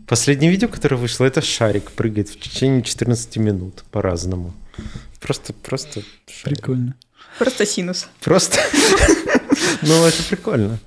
Последнее 0.07 0.51
видео, 0.51 0.69
которое 0.69 0.97
вышло, 0.97 1.27
это 1.27 1.43
шарик 1.43 1.91
прыгает 1.91 2.31
в 2.31 2.41
течение 2.41 2.83
14 2.83 3.37
минут 3.37 3.85
по-разному. 3.91 4.55
Просто, 5.21 5.53
просто 5.53 6.01
шарик. 6.31 6.59
Прикольно. 6.61 6.95
Просто 7.39 7.67
синус. 7.67 8.09
Просто. 8.21 8.59
Ну, 9.83 10.05
это 10.05 10.23
прикольно. 10.29 10.79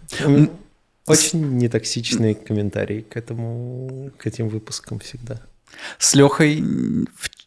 Очень 1.08 1.58
нетоксичные 1.58 2.34
комментарии 2.34 3.02
к 3.02 3.16
этому, 3.16 4.12
к 4.18 4.26
этим 4.26 4.50
выпускам 4.50 5.00
всегда. 5.00 5.40
С 6.00 6.16
Лехой 6.16 6.64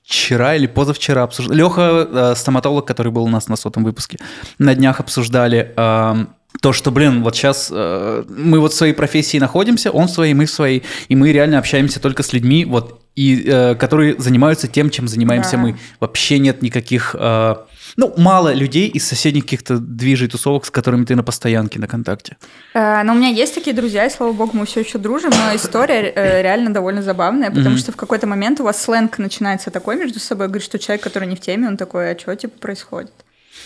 вчера 0.05 0.55
или 0.55 0.67
позавчера 0.67 1.25
обсуждали. 1.25 1.59
Леха, 1.59 2.35
стоматолог, 2.37 2.87
который 2.87 3.11
был 3.11 3.25
у 3.25 3.29
нас 3.29 3.49
на 3.49 3.57
сотом 3.57 3.85
выпуске, 3.85 4.19
на 4.59 4.75
днях 4.75 5.01
обсуждали 5.01 5.73
э, 5.77 6.27
то, 6.61 6.73
что, 6.73 6.91
блин, 6.91 7.23
вот 7.23 7.35
сейчас 7.35 7.69
э, 7.73 8.25
мы 8.29 8.61
вот 8.61 8.73
в 8.73 8.77
своей 8.77 8.93
профессии 8.93 9.39
находимся, 9.39 9.91
он 9.91 10.07
в 10.07 10.11
своей, 10.11 10.35
мы 10.35 10.47
в 10.47 10.51
своей, 10.51 10.83
и 11.09 11.17
мы 11.17 11.33
реально 11.33 11.59
общаемся 11.59 12.01
только 12.01 12.23
с 12.23 12.33
людьми, 12.33 12.65
вот, 12.65 13.03
и, 13.17 13.43
э, 13.45 13.75
которые 13.75 14.15
занимаются 14.19 14.69
тем, 14.69 14.91
чем 14.91 15.09
занимаемся 15.09 15.53
Да. 15.53 15.59
мы. 15.59 15.79
Вообще 16.01 16.39
нет 16.39 16.63
никаких... 16.63 17.17
э, 17.19 17.57
ну, 17.99 18.15
мало 18.17 18.55
людей 18.55 18.89
из 18.89 19.07
соседних 19.09 19.43
каких-то 19.43 19.79
движей, 19.79 20.29
тусовок, 20.29 20.65
с 20.65 20.71
которыми 20.71 21.05
ты 21.05 21.17
на 21.17 21.25
постоянке, 21.25 21.81
на 21.81 21.89
контакте. 21.89 22.37
Э, 22.73 23.03
Но 23.03 23.13
у 23.13 23.17
меня 23.17 23.29
есть 23.29 23.55
такие 23.55 23.75
друзья, 23.75 24.07
и 24.07 24.11
слава 24.11 24.33
богу, 24.33 24.53
мы 24.55 24.65
все 24.67 24.81
еще 24.81 24.99
дружим, 24.99 25.31
но 25.31 25.55
история 25.57 26.13
э, 26.15 26.43
реально 26.43 26.71
довольно 26.73 27.03
забавная, 27.03 27.51
потому 27.51 27.71
Мгм. 27.71 27.79
что 27.79 27.91
в 27.93 27.97
какой-то 27.97 28.27
момент 28.29 28.61
у 28.61 28.65
вас 28.65 28.81
сленг 28.83 29.19
начинается 29.19 29.71
такой 29.71 29.97
между 29.97 30.21
собой, 30.21 30.47
говорит, 30.47 30.65
что 30.65 30.79
человек, 30.79 31.03
который 31.03 31.27
не 31.29 31.35
в 31.35 31.41
теме, 31.41 31.67
он 31.67 31.77
такой, 31.77 32.13
а 32.13 32.19
что 32.19 32.37
типа 32.37 32.57
происходит? 32.61 33.11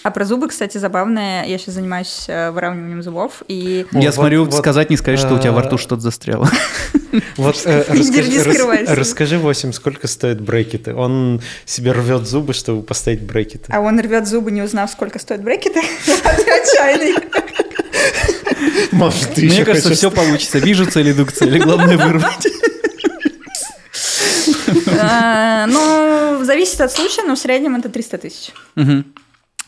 А 0.02 0.10
про 0.10 0.24
зубы, 0.24 0.48
кстати, 0.48 0.78
забавное, 0.78 1.44
я 1.46 1.58
сейчас 1.58 1.74
занимаюсь 1.74 2.24
э, 2.28 2.50
выравниванием 2.50 3.02
зубов, 3.02 3.42
и 3.46 3.86
Я 3.92 4.00
вот, 4.08 4.14
смотрю, 4.14 4.44
вот, 4.46 4.54
сказать, 4.54 4.90
не 4.90 4.96
сказать, 4.96 5.20
что 5.20 5.34
у 5.34 5.38
тебя 5.38 5.52
во 5.52 5.60
э, 5.62 5.64
рту 5.66 5.78
что-то 5.78 6.02
застряло. 6.02 6.48
Вот 7.36 7.60
э, 7.66 7.84
расскажи, 7.88 8.10
держи, 8.30 8.42
рас- 8.42 8.54
скрывайся. 8.54 8.94
расскажи 8.94 9.38
8, 9.38 9.72
сколько 9.72 10.06
стоят 10.08 10.40
брекеты? 10.40 10.94
Он 10.94 11.42
себе 11.66 11.92
рвет 11.92 12.26
зубы, 12.26 12.54
чтобы 12.54 12.82
поставить 12.82 13.20
брекеты. 13.20 13.70
а 13.70 13.80
он 13.80 14.00
рвет 14.00 14.26
зубы, 14.26 14.50
не 14.50 14.62
узнав, 14.62 14.90
сколько 14.90 15.18
стоят 15.18 15.42
брекеты. 15.42 15.80
Отчаянный. 16.24 17.14
Может, 18.92 19.34
ты 19.34 19.42
Мне 19.44 19.62
кажется, 19.64 19.92
все 19.94 20.10
получится. 20.10 20.58
Вижу 20.58 20.86
цель, 20.86 21.10
иду 21.10 21.26
к 21.26 21.32
цели. 21.32 21.58
Главное 21.58 21.98
вырвать. 21.98 22.46
Э, 24.86 25.66
Ну, 25.66 26.44
зависит 26.44 26.80
от 26.80 26.92
случая, 26.92 27.24
но 27.24 27.34
в 27.34 27.38
среднем 27.38 27.76
это 27.76 27.88
300 27.88 28.18
тысяч. 28.18 28.52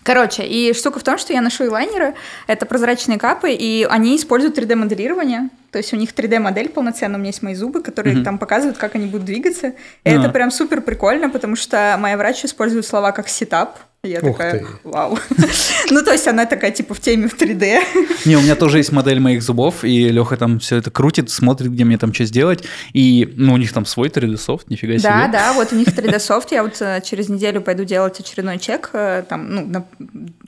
Короче, 0.05 0.45
и 0.45 0.73
штука 0.75 0.99
в 0.99 1.03
том, 1.03 1.17
что 1.19 1.33
я 1.33 1.41
ношу 1.41 1.65
элайнеры, 1.65 2.15
это 2.47 2.67
прозрачные 2.67 3.19
капы, 3.19 3.53
и 3.53 3.87
они 3.89 4.17
используют 4.17 4.57
3D-моделирование, 4.59 5.49
то 5.73 5.79
есть 5.79 5.93
у 5.95 5.97
них 5.97 6.11
3D-модель 6.13 6.69
полноценная, 6.69 7.17
у 7.17 7.21
меня 7.21 7.31
есть 7.31 7.43
мои 7.43 7.55
зубы, 7.55 7.83
которые 7.83 8.17
Мгм. 8.17 8.25
там 8.25 8.39
показывают, 8.39 8.77
как 8.77 8.95
они 8.95 9.07
будут 9.07 9.25
двигаться. 9.25 9.69
И 10.05 10.11
А. 10.11 10.21
это 10.21 10.29
прям 10.29 10.51
супер 10.51 10.83
прикольно, 10.83 11.31
потому 11.31 11.57
что 11.57 11.97
моя 11.99 12.19
врач 12.19 12.45
использует 12.45 12.85
слова 12.87 13.13
как 13.13 13.29
setup, 13.29 13.79
я 14.05 14.21
Ух 14.21 14.37
такая, 14.37 14.61
ты. 14.61 14.67
вау. 14.85 15.19
Ну, 15.91 16.03
то 16.03 16.13
есть 16.13 16.27
она 16.27 16.47
такая, 16.47 16.71
типа, 16.71 16.95
в 16.95 17.01
теме 17.01 17.29
в 17.29 17.37
3D. 17.39 17.79
Не, 18.25 18.37
у 18.37 18.41
меня 18.41 18.57
тоже 18.57 18.79
есть 18.79 18.91
модель 18.93 19.21
моих 19.21 19.43
зубов, 19.43 19.85
и 19.85 20.09
Леха 20.09 20.37
там 20.37 20.59
все 20.59 20.77
это 20.77 20.91
крутит, 20.91 21.31
смотрит, 21.31 21.71
где 21.71 21.85
мне 21.85 21.99
там 21.99 22.13
что 22.15 22.25
сделать. 22.25 22.65
И, 22.95 23.33
ну, 23.37 23.53
у 23.53 23.57
них 23.59 23.73
там 23.73 23.85
свой 23.85 24.09
3D-софт, 24.09 24.71
нифига 24.71 24.99
себе. 24.99 25.09
Да, 25.09 25.29
да, 25.29 25.53
вот 25.53 25.73
у 25.73 25.77
них 25.77 25.89
3D-софт, 25.89 26.53
я 26.53 26.63
вот 26.63 26.81
э, 26.81 27.03
через 27.05 27.29
неделю 27.29 27.61
пойду 27.61 27.85
делать 27.85 28.19
очередной 28.19 28.59
чек, 28.59 28.91
э, 28.95 29.25
там, 29.29 29.55
ну, 29.55 29.67
на- 29.67 29.85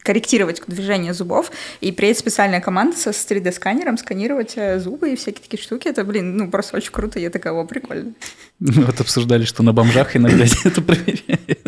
корректировать 0.02 0.62
движение 0.66 1.12
зубов, 1.12 1.50
и 1.80 1.92
приедет 1.92 2.18
специальная 2.20 2.60
команда 2.60 2.96
со, 2.96 3.12
с 3.12 3.26
3D-сканером 3.28 3.98
сканировать 3.98 4.52
э, 4.56 4.78
зубы 4.78 5.12
и 5.12 5.16
всякие 5.16 5.42
такие 5.42 5.62
штуки. 5.62 5.88
Это, 5.88 6.04
блин, 6.04 6.36
ну, 6.36 6.50
просто 6.50 6.76
очень 6.76 6.92
круто, 6.92 7.18
я 7.18 7.28
такая, 7.30 7.52
о, 7.52 7.64
прикольно. 7.64 8.12
Мы 8.58 8.84
вот 8.86 9.00
обсуждали, 9.00 9.44
что 9.44 9.62
на 9.62 9.72
бомжах 9.72 10.16
иногда 10.16 10.44
это 10.64 10.80
проверяют. 10.80 11.58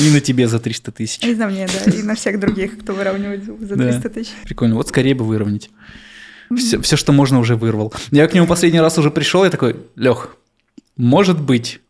И 0.00 0.10
на 0.10 0.20
тебе 0.20 0.48
за 0.48 0.58
300 0.58 0.92
тысяч. 0.92 1.22
И 1.24 1.34
на 1.34 1.46
мне, 1.48 1.66
да, 1.66 1.90
и 1.90 2.02
на 2.02 2.14
всех 2.14 2.40
других, 2.40 2.78
кто 2.78 2.92
выравнивает 2.94 3.44
за 3.44 3.76
Да. 3.76 3.90
300 3.92 4.08
тысяч. 4.10 4.30
Прикольно. 4.44 4.74
Вот 4.76 4.88
скорее 4.88 5.14
бы 5.14 5.24
выровнять. 5.24 5.70
Все, 6.56 6.80
все, 6.80 6.96
что 6.96 7.12
можно, 7.12 7.38
уже 7.38 7.54
вырвал. 7.56 7.92
Я 8.10 8.26
к 8.26 8.34
нему 8.34 8.46
последний 8.46 8.80
раз 8.80 8.98
уже 8.98 9.10
пришел, 9.10 9.44
я 9.44 9.50
такой, 9.50 9.76
Лех, 9.94 10.36
может 10.96 11.40
быть, 11.40 11.80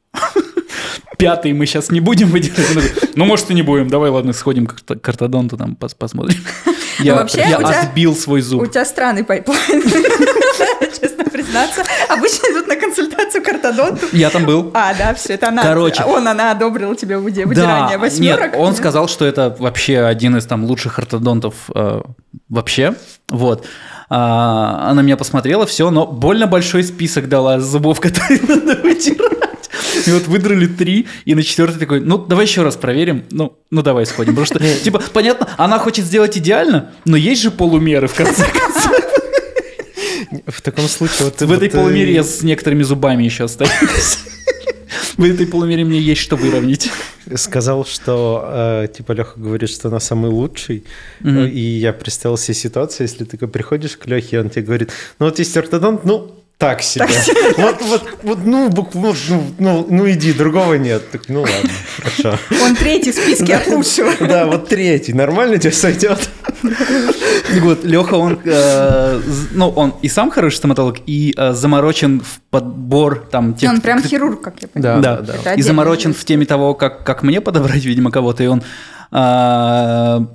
пятый 1.20 1.52
мы 1.52 1.66
сейчас 1.66 1.90
не 1.90 2.00
будем 2.00 2.28
такой, 2.30 2.82
Ну, 3.14 3.24
может, 3.24 3.50
и 3.50 3.54
не 3.54 3.62
будем. 3.62 3.88
Давай, 3.88 4.10
ладно, 4.10 4.32
сходим 4.32 4.66
к 4.66 5.08
ортодонту, 5.08 5.56
там 5.56 5.76
пос- 5.78 5.94
посмотрим. 5.96 6.38
Я, 6.98 7.14
вообще 7.14 7.44
я 7.48 7.58
у 7.58 7.62
тебя- 7.62 7.80
отбил 7.82 8.14
свой 8.16 8.40
У 8.40 8.42
зуб. 8.42 8.70
тебя 8.70 8.84
странный 8.84 9.24
pipeline, 9.24 9.82
честно 11.00 11.24
признаться. 11.24 11.82
Обычно 12.08 12.46
идут 12.52 12.66
на 12.68 12.76
консультацию 12.76 13.42
к 13.42 13.48
ортодонту. 13.48 14.06
Я 14.12 14.30
там 14.30 14.44
был. 14.44 14.70
А, 14.74 14.92
да, 14.94 15.14
все, 15.14 15.34
это 15.34 15.48
она. 15.48 15.62
Короче. 15.62 16.04
Он, 16.04 16.26
она 16.28 16.50
одобрила 16.50 16.94
тебе 16.96 17.16
выдирание 17.18 17.98
восьмерок. 17.98 18.52
Нет, 18.52 18.56
он 18.60 18.74
сказал, 18.74 19.08
что 19.08 19.24
это 19.24 19.56
вообще 19.58 20.00
один 20.00 20.36
из 20.36 20.46
там 20.46 20.64
лучших 20.64 20.98
ортодонтов 20.98 21.54
э, 21.74 22.02
вообще. 22.48 22.94
Вот. 23.28 23.64
А, 24.08 24.88
она 24.90 25.02
меня 25.02 25.16
посмотрела, 25.16 25.66
все, 25.66 25.90
но 25.90 26.06
больно 26.06 26.46
большой 26.46 26.82
список 26.84 27.28
дала 27.28 27.60
зубов, 27.60 28.00
которые 28.00 28.40
надо 28.46 28.76
вытирать. 28.82 29.49
И 30.06 30.10
вот 30.10 30.26
выдрали 30.26 30.66
три, 30.66 31.06
и 31.24 31.34
на 31.34 31.42
четвертый 31.42 31.78
такой, 31.78 32.00
ну, 32.00 32.18
давай 32.18 32.46
еще 32.46 32.62
раз 32.62 32.76
проверим. 32.76 33.24
Ну, 33.30 33.58
ну 33.70 33.82
давай 33.82 34.06
сходим. 34.06 34.34
Потому 34.34 34.46
что, 34.46 34.82
типа, 34.82 35.02
понятно, 35.12 35.48
она 35.56 35.78
хочет 35.78 36.04
сделать 36.04 36.36
идеально, 36.38 36.92
но 37.04 37.16
есть 37.16 37.42
же 37.42 37.50
полумеры, 37.50 38.08
в 38.08 38.14
конце 38.14 38.44
концов. 38.44 39.10
В 40.46 40.62
таком 40.62 40.86
случае... 40.86 41.24
Вот, 41.24 41.40
В 41.40 41.52
этой 41.52 41.68
вот, 41.68 41.74
э, 41.74 41.78
полумере 41.78 42.14
я 42.14 42.22
с 42.22 42.42
некоторыми 42.42 42.82
зубами 42.82 43.24
еще 43.24 43.44
остаюсь. 43.44 44.18
В 45.16 45.24
этой 45.24 45.46
полумере 45.46 45.84
мне 45.84 46.00
есть 46.00 46.20
что 46.20 46.36
выровнять. 46.36 46.88
сказал, 47.36 47.84
что 47.84 48.42
э, 48.46 48.88
типа 48.96 49.12
Леха 49.12 49.38
говорит, 49.38 49.70
что 49.70 49.88
она 49.88 50.00
самый 50.00 50.30
лучший. 50.30 50.84
Э, 51.22 51.46
и 51.46 51.60
я 51.60 51.92
представил 51.92 52.36
себе 52.36 52.54
ситуацию, 52.54 53.06
если 53.06 53.24
ты 53.24 53.36
приходишь 53.36 53.96
к 53.96 54.06
Лехе, 54.06 54.36
и 54.36 54.38
он 54.38 54.50
тебе 54.50 54.62
говорит, 54.62 54.90
ну 55.18 55.26
вот 55.26 55.38
есть 55.38 55.56
ортодонт, 55.56 56.04
ну 56.04 56.39
так 56.60 56.82
себе. 56.82 57.06
Вот, 57.56 57.80
вот, 57.80 58.02
вот, 58.22 58.38
ну, 58.44 58.68
бук- 58.68 58.90
вот, 58.92 59.16
ну, 59.30 59.42
ну, 59.58 59.86
ну 59.88 60.10
иди, 60.10 60.34
другого 60.34 60.74
нет. 60.74 61.10
Так, 61.10 61.22
ну 61.28 61.40
ладно, 61.40 61.70
хорошо. 61.96 62.38
Он 62.62 62.76
третий 62.76 63.12
в 63.12 63.14
списке 63.14 63.56
от 63.56 63.66
лучшего. 63.66 64.12
Да, 64.20 64.44
вот 64.44 64.68
третий, 64.68 65.14
нормально 65.14 65.56
тебе 65.56 65.72
сойдет? 65.72 66.28
Так 66.62 67.62
Вот, 67.62 67.82
Леха, 67.84 68.14
он, 68.14 68.38
э, 68.44 69.20
ну, 69.52 69.70
он 69.70 69.94
и 70.02 70.08
сам 70.08 70.30
хороший 70.30 70.56
стоматолог, 70.56 70.98
и 71.06 71.32
э, 71.34 71.52
заморочен 71.54 72.20
в 72.20 72.40
подбор 72.50 73.26
там 73.30 73.54
тех... 73.54 73.70
Он 73.70 73.80
прям 73.80 74.02
хирург, 74.02 74.42
как 74.42 74.60
я 74.60 74.68
понимаю. 74.68 75.00
Да, 75.00 75.16
да, 75.22 75.34
да. 75.42 75.54
И 75.54 75.62
заморочен 75.62 76.12
в 76.12 76.22
теме 76.26 76.44
того, 76.44 76.74
как, 76.74 77.04
как 77.04 77.22
мне 77.22 77.40
подобрать, 77.40 77.84
видимо, 77.84 78.10
кого-то, 78.10 78.44
и 78.44 78.46
он 78.46 78.62
а, 79.10 80.26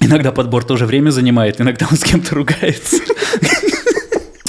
иногда 0.00 0.32
подбор 0.32 0.64
тоже 0.64 0.84
время 0.84 1.10
занимает, 1.10 1.62
иногда 1.62 1.86
он 1.90 1.96
с 1.96 2.04
кем-то 2.04 2.34
ругается. 2.34 2.98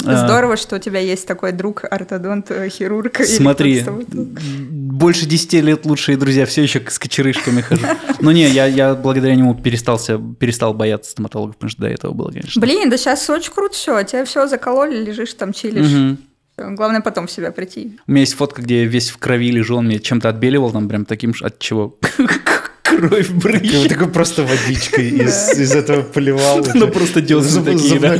А, 0.06 0.26
Здорово, 0.26 0.56
что 0.56 0.76
у 0.76 0.78
тебя 0.78 1.00
есть 1.00 1.26
такой 1.26 1.52
друг, 1.52 1.84
ортодонт, 1.90 2.50
э, 2.50 2.68
хирург. 2.68 3.20
Смотри, 3.24 3.84
больше 3.86 5.26
10 5.26 5.52
лет 5.54 5.84
лучшие 5.84 6.16
друзья, 6.16 6.46
все 6.46 6.62
еще 6.62 6.82
с 6.88 6.98
кочерышками 6.98 7.60
хожу. 7.60 7.86
Но 8.20 8.32
не, 8.32 8.48
я, 8.48 8.66
я 8.66 8.94
благодаря 8.94 9.34
нему 9.34 9.54
перестался, 9.54 10.18
перестал 10.18 10.74
бояться 10.74 11.10
стоматологов, 11.10 11.56
потому 11.56 11.70
что 11.70 11.82
до 11.82 11.88
этого 11.88 12.12
было, 12.12 12.30
конечно. 12.30 12.60
Блин, 12.60 12.90
да 12.90 12.96
сейчас 12.96 13.28
очень 13.28 13.52
круто 13.52 13.74
все. 13.74 14.02
Тебя 14.02 14.24
все 14.24 14.46
закололи, 14.46 14.96
лежишь 15.04 15.34
там, 15.34 15.52
чилишь. 15.52 16.16
Всё, 16.56 16.70
Главное 16.70 17.02
потом 17.02 17.26
в 17.26 17.30
себя 17.30 17.52
прийти. 17.52 17.98
У 18.06 18.12
меня 18.12 18.20
есть 18.20 18.34
фотка, 18.34 18.62
где 18.62 18.82
я 18.82 18.86
весь 18.86 19.10
в 19.10 19.18
крови 19.18 19.50
лежу, 19.50 19.76
он 19.76 19.86
мне 19.86 19.98
чем-то 19.98 20.30
отбеливал, 20.30 20.72
там 20.72 20.88
прям 20.88 21.04
таким, 21.04 21.34
от 21.42 21.58
чего 21.58 21.98
кровь 22.82 23.30
брызжет. 23.30 23.88
такой 23.90 24.08
просто 24.08 24.42
водичкой 24.42 25.08
из, 25.20 25.58
из 25.58 25.72
этого 25.72 26.02
поливал. 26.02 26.66
Ну, 26.74 26.88
просто 26.88 27.20
десны 27.20 27.62
такие, 27.62 28.00
да. 28.00 28.18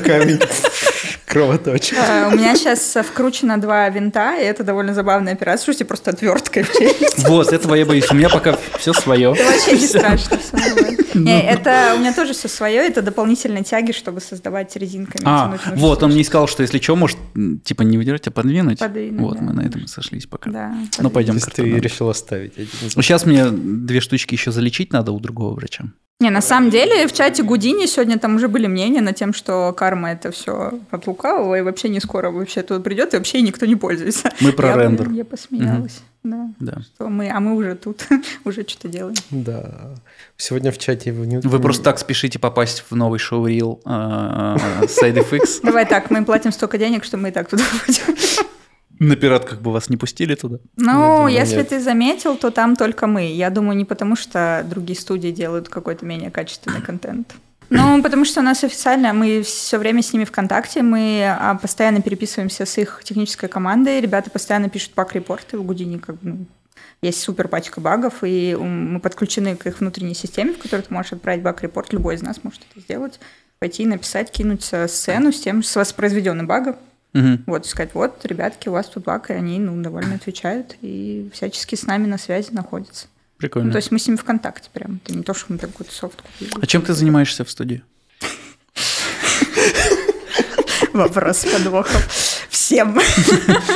Кровоточие. 1.37 2.01
А, 2.01 2.29
У 2.33 2.37
меня 2.37 2.57
сейчас 2.57 2.97
вкручено 3.07 3.61
два 3.61 3.91
винта, 3.91 4.37
и 4.41 4.45
это 4.45 4.65
довольно 4.65 4.95
забавная 4.95 5.35
операция. 5.35 5.65
Слушайте, 5.67 5.85
просто 5.85 6.11
отверткой 6.11 6.63
в 6.63 6.73
челюсть. 6.73 7.29
Вот, 7.29 7.53
этого 7.53 7.75
я 7.75 7.85
боюсь. 7.85 8.11
У 8.11 8.15
меня 8.15 8.31
пока 8.31 8.57
все 8.79 8.95
свое. 8.95 9.35
Это 9.35 9.45
вообще 9.45 9.73
не 9.73 9.87
страшно. 9.87 10.39
нормально. 10.53 10.97
Не, 11.15 11.43
это 11.43 11.95
у 11.97 12.01
меня 12.01 12.13
тоже 12.13 12.35
все 12.35 12.47
свое, 12.49 12.77
это 12.77 13.01
дополнительные 13.01 13.65
тяги, 13.65 13.93
чтобы 13.93 14.21
создавать 14.21 14.77
резинками. 14.77 15.23
А, 15.25 15.57
вот, 15.75 16.03
он 16.03 16.13
мне 16.13 16.23
сказал, 16.25 16.47
что 16.47 16.63
если 16.63 16.79
что, 16.79 16.95
может, 16.95 17.19
типа 17.65 17.83
не 17.83 17.97
выдержать, 17.97 18.29
а 18.29 18.31
подвинуть. 18.31 18.79
Подвинуть, 18.79 19.21
Вот, 19.21 19.41
мы 19.41 19.55
на 19.55 19.63
этом 19.63 19.85
и 19.85 19.87
сошлись 19.87 20.27
пока. 20.27 20.51
Да. 20.51 20.75
Ну, 20.99 21.09
пойдем 21.11 21.39
ты 21.39 21.63
решил 21.63 22.11
оставить 22.11 22.53
один. 22.59 22.69
Сейчас 22.91 23.25
мне 23.25 23.47
две 23.51 24.01
штучки 24.01 24.35
еще 24.35 24.53
залечить 24.53 24.93
надо 24.93 25.13
у 25.13 25.21
другого 25.21 25.55
врача. 25.55 25.85
Не, 26.19 26.31
на 26.31 26.41
самом 26.41 26.71
деле 26.71 27.07
в 27.07 27.13
чате 27.13 27.43
Гудини 27.43 27.85
сегодня 27.85 28.19
там 28.19 28.37
уже 28.37 28.49
были 28.49 28.67
мнения 28.67 29.03
на 29.03 29.13
тем, 29.13 29.35
что 29.35 29.75
карма 29.75 30.13
это 30.13 30.31
все 30.31 30.73
от 30.91 31.07
лукавого, 31.07 31.59
и 31.59 31.61
вообще 31.61 31.91
не 31.91 32.01
скоро 32.01 32.31
вообще 32.31 32.63
тут 32.63 32.83
придет, 32.83 33.13
и 33.13 33.19
вообще 33.19 33.43
никто 33.43 33.67
не 33.67 33.77
пользуется. 33.77 34.31
Мы 34.41 34.53
про 34.53 34.69
я, 34.69 34.77
рендер. 34.77 35.11
Я 35.11 35.27
посмеялась. 35.27 36.01
Да. 36.25 36.49
Да. 36.59 36.81
Что 36.81 37.09
мы, 37.09 37.31
а 37.31 37.39
мы 37.39 37.55
уже 37.55 37.75
тут, 37.75 38.09
уже 38.45 38.63
что-то 38.67 38.89
делаем. 38.89 39.15
Да. 39.31 39.95
Сегодня 40.39 40.73
в 40.73 40.79
чате 40.79 41.13
вы 41.13 41.27
не... 41.27 41.39
Вы 41.39 41.61
просто 41.61 41.85
так 41.85 41.99
спешите 41.99 42.39
попасть 42.39 42.85
в 42.89 42.97
новый 42.97 43.19
шоу-рил 43.19 43.81
э, 43.85 43.89
SideFX. 43.89 45.61
Давай 45.63 45.85
так, 45.85 46.11
мы 46.11 46.19
им 46.19 46.25
платим 46.25 46.51
столько 46.51 46.79
денег, 46.79 47.05
что 47.05 47.19
мы 47.19 47.29
и 47.29 47.33
так 47.33 47.51
туда 47.51 47.63
пойдем. 47.87 48.17
На 48.99 49.17
пиратках 49.17 49.61
бы 49.61 49.73
вас 49.73 49.91
не 49.91 49.97
пустили 49.97 50.35
туда. 50.35 50.59
Ну, 50.77 50.93
думаю, 50.93 51.29
если 51.29 51.57
нет. 51.57 51.69
ты 51.69 51.81
заметил, 51.81 52.37
то 52.37 52.51
там 52.51 52.77
только 52.77 53.07
мы. 53.07 53.27
Я 53.33 53.51
думаю, 53.51 53.77
не 53.77 53.85
потому, 53.85 54.17
что 54.17 54.65
другие 54.69 54.99
студии 54.99 55.31
делают 55.31 55.69
какой-то 55.69 56.07
менее 56.07 56.31
качественный 56.31 56.81
контент. 56.81 57.35
Ну, 57.69 58.03
потому 58.03 58.25
что 58.25 58.41
у 58.41 58.43
нас 58.45 58.63
официально, 58.65 59.13
мы 59.13 59.43
все 59.43 59.79
время 59.79 60.03
с 60.03 60.13
ними 60.13 60.25
в 60.25 60.31
контакте, 60.31 60.83
мы 60.83 61.25
а, 61.27 61.57
постоянно 61.57 62.01
переписываемся 62.01 62.65
с 62.65 62.79
их 62.79 63.01
технической 63.03 63.49
командой, 63.49 64.01
ребята 64.01 64.31
постоянно 64.31 64.69
пишут 64.69 64.93
пак-репорты, 64.95 65.59
в 65.59 65.65
Гудине 65.65 65.99
как 65.99 66.15
бы, 66.17 66.21
ну, 66.31 66.47
есть 67.03 67.21
супер 67.21 67.49
пачка 67.49 67.81
багов, 67.81 68.23
и 68.23 68.55
мы 68.55 69.01
подключены 69.01 69.57
к 69.57 69.67
их 69.67 69.81
внутренней 69.81 70.15
системе, 70.15 70.53
в 70.53 70.59
которой 70.59 70.83
ты 70.83 70.95
можешь 70.95 71.13
отправить 71.13 71.43
баг-репорт, 71.43 71.93
любой 71.93 72.15
из 72.15 72.23
нас 72.23 72.45
может 72.45 72.63
это 72.71 72.81
сделать, 72.81 73.19
пойти 73.59 73.85
написать, 73.85 74.31
кинуть 74.31 74.63
сцену 74.63 75.33
с 75.33 75.41
тем, 75.41 75.65
с 75.65 75.75
воспроизведенным 75.75 76.47
багом, 76.47 76.77
Мгм. 77.17 77.45
вот, 77.47 77.67
сказать, 77.67 77.91
вот, 77.95 78.21
ребятки, 78.25 78.69
у 78.69 78.73
вас 78.73 78.87
тут 78.89 79.05
баг, 79.05 79.31
и 79.31 79.33
они, 79.35 79.59
ну, 79.59 79.81
довольно 79.83 80.15
отвечают, 80.17 80.77
и 80.83 81.31
всячески 81.33 81.75
с 81.75 81.85
нами 81.87 82.07
на 82.07 82.19
связи 82.19 82.49
находятся. 82.53 83.07
Ну, 83.09 83.39
Прикольно. 83.39 83.71
то 83.73 83.77
есть 83.77 83.91
мы 83.91 83.99
с 83.99 84.07
ними 84.07 84.17
в 84.17 84.25
контакте 84.25 84.69
прям. 84.73 85.01
Это 85.05 85.15
не 85.17 85.23
то, 85.23 85.35
что 85.35 85.53
мы 85.53 85.59
там 85.59 85.71
какой-то 85.71 85.93
софт 85.95 86.23
купили. 86.23 86.51
А 86.61 86.67
чем 86.67 86.83
ты 86.83 86.93
занимаешься 86.95 87.45
в 87.45 87.51
студии? 87.51 87.83
Вопрос 90.93 91.39
с 91.39 91.45
подвохом. 91.47 92.01
Всем. 92.49 92.99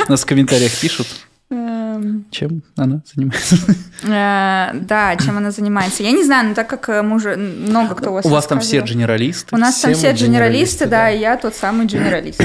Нас 0.09 0.21
в 0.21 0.25
комментариях 0.25 0.71
пишут, 0.79 1.07
Эм, 1.51 2.25
чем 2.31 2.63
она 2.77 3.01
занимается. 3.13 3.57
э, 4.03 4.79
Да, 4.81 5.15
чем 5.17 5.37
она 5.37 5.51
занимается. 5.51 6.01
Я 6.01 6.11
не 6.11 6.23
знаю, 6.23 6.49
но 6.49 6.53
так 6.55 6.67
как 6.69 6.87
э, 6.89 7.01
мы 7.01 7.17
уже 7.17 7.35
много 7.35 7.93
кто 7.95 8.09
у 8.11 8.13
вас 8.13 8.25
У 8.25 8.29
вас 8.29 8.47
там 8.47 8.59
все 8.61 8.79
дженералисты. 8.79 9.53
У 9.53 9.57
нас 9.59 9.79
там 9.79 9.93
Все 9.93 10.13
дженералисты, 10.13 10.85
да. 10.87 11.11
и 11.11 11.19
я 11.19 11.37
тот 11.37 11.53
самый 11.55 11.87
дженералист. 11.87 12.41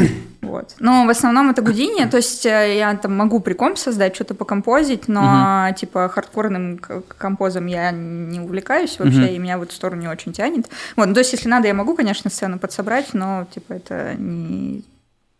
Вот. 0.46 0.74
Но 0.78 1.04
в 1.06 1.10
основном 1.10 1.50
это 1.50 1.62
Гудини, 1.62 2.06
то 2.06 2.16
есть 2.16 2.46
э, 2.46 2.76
я 2.78 2.94
там 2.96 3.16
могу 3.16 3.40
при 3.40 3.52
комп 3.54 3.78
создать, 3.78 4.14
что-то 4.14 4.34
покомпозить, 4.34 5.08
но 5.08 5.68
типа 5.76 6.08
хардкорным 6.08 6.78
композом 7.18 7.66
я 7.66 7.90
не 7.90 8.40
увлекаюсь 8.40 8.98
вообще, 8.98 9.18
Мгм. 9.20 9.28
и 9.28 9.38
меня 9.38 9.58
в 9.58 9.62
эту 9.62 9.72
сторону 9.74 10.00
не 10.02 10.08
очень 10.08 10.32
тянет. 10.32 10.68
Вот, 10.96 11.06
ну, 11.06 11.14
то 11.14 11.20
есть 11.20 11.32
если 11.32 11.48
надо, 11.48 11.66
я 11.68 11.74
могу, 11.74 11.94
конечно, 11.94 12.30
сцену 12.30 12.58
подсобрать, 12.58 13.12
но 13.14 13.46
типа 13.52 13.74
это 13.74 14.14
не... 14.18 14.82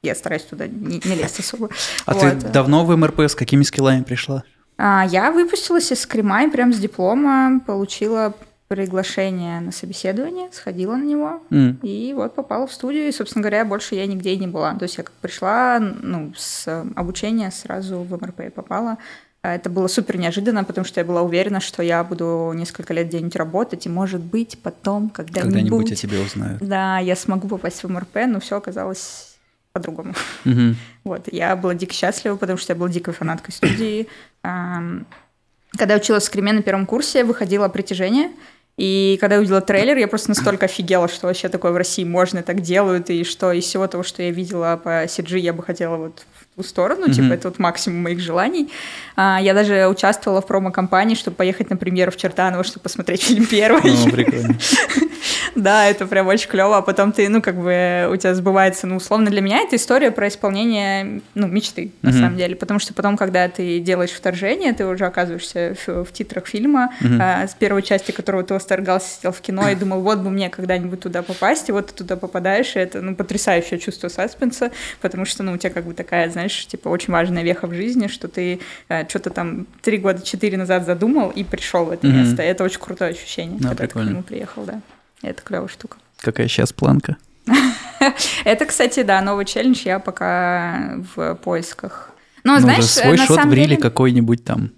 Я 0.02 0.14
стараюсь 0.14 0.42
туда 0.44 0.66
не, 0.68 1.00
не 1.04 1.14
лезть 1.16 1.40
особо. 1.40 1.68
А 2.04 2.14
Вот. 2.14 2.22
ты 2.22 2.48
давно 2.48 2.84
в 2.84 2.96
МРП 2.96 3.20
с 3.20 3.34
какими 3.34 3.62
скиллами 3.64 4.02
пришла? 4.02 4.44
А, 4.78 5.04
Я 5.08 5.30
выпустилась 5.32 5.90
из 5.90 6.00
Скрима 6.02 6.44
и 6.44 6.50
прям 6.50 6.72
с 6.72 6.78
диплома 6.78 7.60
получила 7.66 8.34
приглашение 8.68 9.60
на 9.60 9.70
собеседование, 9.70 10.48
сходила 10.52 10.96
на 10.96 11.04
него, 11.04 11.40
М. 11.50 11.78
и 11.82 12.12
вот 12.14 12.34
попала 12.34 12.66
в 12.66 12.72
студию, 12.72 13.08
и, 13.08 13.12
собственно 13.12 13.42
говоря, 13.42 13.64
больше 13.64 13.94
я 13.94 14.06
нигде 14.06 14.30
и 14.32 14.36
не 14.36 14.48
была. 14.48 14.74
То 14.74 14.82
есть 14.84 14.98
я 14.98 15.04
как 15.04 15.12
пришла, 15.14 15.78
ну, 15.78 16.32
с 16.36 16.64
э, 16.66 16.84
обучения 16.96 17.50
сразу 17.52 17.98
в 17.98 18.12
МРП 18.20 18.52
попала. 18.52 18.98
А 19.42 19.54
Это 19.54 19.70
было 19.70 19.86
супер 19.86 20.16
неожиданно, 20.16 20.64
потому 20.64 20.84
что 20.84 21.00
я 21.00 21.04
была 21.04 21.22
уверена, 21.22 21.60
что 21.60 21.80
я 21.80 22.02
буду 22.02 22.52
несколько 22.56 22.92
лет 22.92 23.06
где-нибудь 23.06 23.36
работать, 23.36 23.86
и, 23.86 23.88
может 23.88 24.20
быть, 24.20 24.58
потом, 24.60 25.10
когда-нибудь... 25.10 25.52
Когда-нибудь 25.54 25.92
о 25.92 25.94
тебе 25.94 26.18
узнают. 26.20 26.58
Да, 26.60 26.98
я 26.98 27.14
смогу 27.14 27.46
попасть 27.46 27.84
в 27.84 27.88
МРП, 27.88 28.26
но 28.26 28.40
все 28.40 28.56
оказалось 28.56 29.36
по-другому. 29.72 30.14
Мгм. 30.44 30.76
Вот, 31.04 31.28
я 31.30 31.54
была 31.54 31.74
дико 31.74 31.94
счастлива, 31.94 32.34
потому 32.34 32.58
что 32.58 32.72
я 32.72 32.76
была 32.76 32.88
дикой 32.88 33.14
фанаткой 33.14 33.54
студии. 33.54 34.08
Когда 34.42 35.94
училась 35.94 36.24
в 36.24 36.26
Скриме 36.26 36.52
на 36.52 36.62
первом 36.62 36.86
курсе, 36.86 37.22
выходило 37.22 37.68
«Притяжение», 37.68 38.30
и 38.76 39.16
когда 39.20 39.36
я 39.36 39.40
увидела 39.40 39.60
трейлер, 39.60 39.96
я 39.96 40.06
просто 40.08 40.28
настолько 40.30 40.66
офигела, 40.66 41.08
что 41.08 41.26
вообще 41.26 41.48
такое 41.48 41.72
в 41.72 41.76
России 41.76 42.04
можно, 42.04 42.42
так 42.42 42.60
делают, 42.60 43.08
и 43.10 43.24
что 43.24 43.52
из 43.52 43.64
всего 43.64 43.86
того, 43.86 44.02
что 44.02 44.22
я 44.22 44.30
видела 44.30 44.78
по 44.82 45.04
CG, 45.04 45.38
я 45.38 45.52
бы 45.54 45.62
хотела 45.62 45.96
вот 45.96 46.24
в 46.52 46.56
ту 46.56 46.62
сторону, 46.62 47.08
типа 47.08 47.24
Мгм. 47.26 47.32
это 47.32 47.48
вот 47.48 47.58
максимум 47.58 48.02
моих 48.02 48.20
желаний. 48.20 48.70
А, 49.16 49.38
Я 49.40 49.54
даже 49.54 49.86
участвовала 49.88 50.40
в 50.42 50.46
промо-компании, 50.46 51.14
чтобы 51.14 51.36
поехать 51.36 51.70
на 51.70 51.76
премьеру 51.76 52.10
в 52.12 52.16
Чертаново, 52.16 52.64
чтобы 52.64 52.82
посмотреть 52.82 53.22
фильм 53.28 53.46
первый. 53.46 53.80
Ну, 53.92 54.10
прикольно. 54.10 54.58
Да, 55.54 55.86
это 55.86 56.06
прям 56.06 56.26
очень 56.26 56.48
клево, 56.48 56.78
а 56.78 56.82
потом 56.82 57.12
ты, 57.12 57.28
ну, 57.28 57.40
как 57.40 57.56
бы 57.56 58.08
у 58.10 58.16
тебя 58.16 58.34
сбывается, 58.34 58.86
ну, 58.86 58.96
условно 58.96 59.30
для 59.30 59.40
меня 59.40 59.60
это 59.60 59.76
история 59.76 60.10
про 60.10 60.28
исполнение, 60.28 61.22
ну, 61.34 61.46
мечты, 61.46 61.92
на 62.02 62.12
самом 62.12 62.36
деле, 62.36 62.56
потому 62.56 62.80
что 62.80 62.94
потом, 62.94 63.16
когда 63.16 63.48
ты 63.48 63.78
делаешь 63.80 64.10
вторжение, 64.10 64.72
ты 64.72 64.86
уже 64.86 65.06
оказываешься 65.06 65.74
в, 65.86 66.04
в 66.04 66.12
титрах 66.12 66.46
фильма, 66.46 66.92
а, 67.20 67.46
с 67.46 67.54
первой 67.54 67.82
части 67.82 68.10
которого 68.10 68.42
ты 68.42 68.54
восторгался, 68.54 69.08
сидел 69.08 69.32
в 69.32 69.40
кино 69.40 69.68
и 69.68 69.74
думал, 69.76 70.00
вот 70.00 70.18
бы 70.18 70.30
мне 70.30 70.50
когда-нибудь 70.50 71.00
туда 71.00 71.22
попасть, 71.22 71.68
и 71.68 71.72
вот 71.72 71.88
ты 71.88 71.94
туда 71.94 72.16
попадаешь, 72.16 72.76
и 72.76 72.78
это, 72.78 73.00
ну, 73.00 73.14
потрясающее 73.14 73.78
чувство 73.78 74.08
саспенса, 74.08 74.72
потому 75.00 75.24
что, 75.24 75.42
ну, 75.42 75.52
у 75.52 75.56
тебя 75.56 75.70
как 75.70 75.84
бы 75.84 75.94
такая, 75.94 76.30
знаешь, 76.30 76.66
типа 76.66 76.88
очень 76.88 77.12
важная 77.12 77.42
веха 77.42 77.66
в 77.66 77.74
жизни, 77.74 78.06
что 78.08 78.28
ты 78.28 78.60
э, 78.88 79.08
что-то 79.08 79.30
там 79.30 79.66
три 79.82 79.98
года, 79.98 80.22
четыре 80.22 80.56
назад 80.56 80.86
задумал 80.86 81.30
и 81.30 81.44
пришел 81.44 81.84
в 81.84 81.90
это 81.90 82.06
место. 82.06 82.42
Это 82.42 82.64
очень 82.64 82.80
крутое 82.80 83.10
ощущение, 83.10 83.58
Да, 83.60 83.70
когда 83.70 83.86
ты 83.86 83.92
к 83.92 83.96
нему 83.96 84.22
приехал, 84.22 84.64
да. 84.64 84.80
Это 85.26 85.42
клевая 85.42 85.68
штука. 85.68 85.98
Какая 86.20 86.48
сейчас 86.48 86.72
планка? 86.72 87.16
Это, 88.44 88.64
кстати, 88.66 89.02
да, 89.02 89.20
новый 89.20 89.44
челлендж, 89.44 89.82
я 89.84 89.98
пока 89.98 90.96
в 91.14 91.34
поисках. 91.36 92.10
Но, 92.44 92.54
Ну, 92.54 92.60
знаешь, 92.60 92.84
уже 92.84 92.88
свой 92.88 93.16
шот 93.18 93.44
в 93.44 93.52
риле 93.52 93.76
какой-нибудь 93.76 94.44
там 94.44 94.70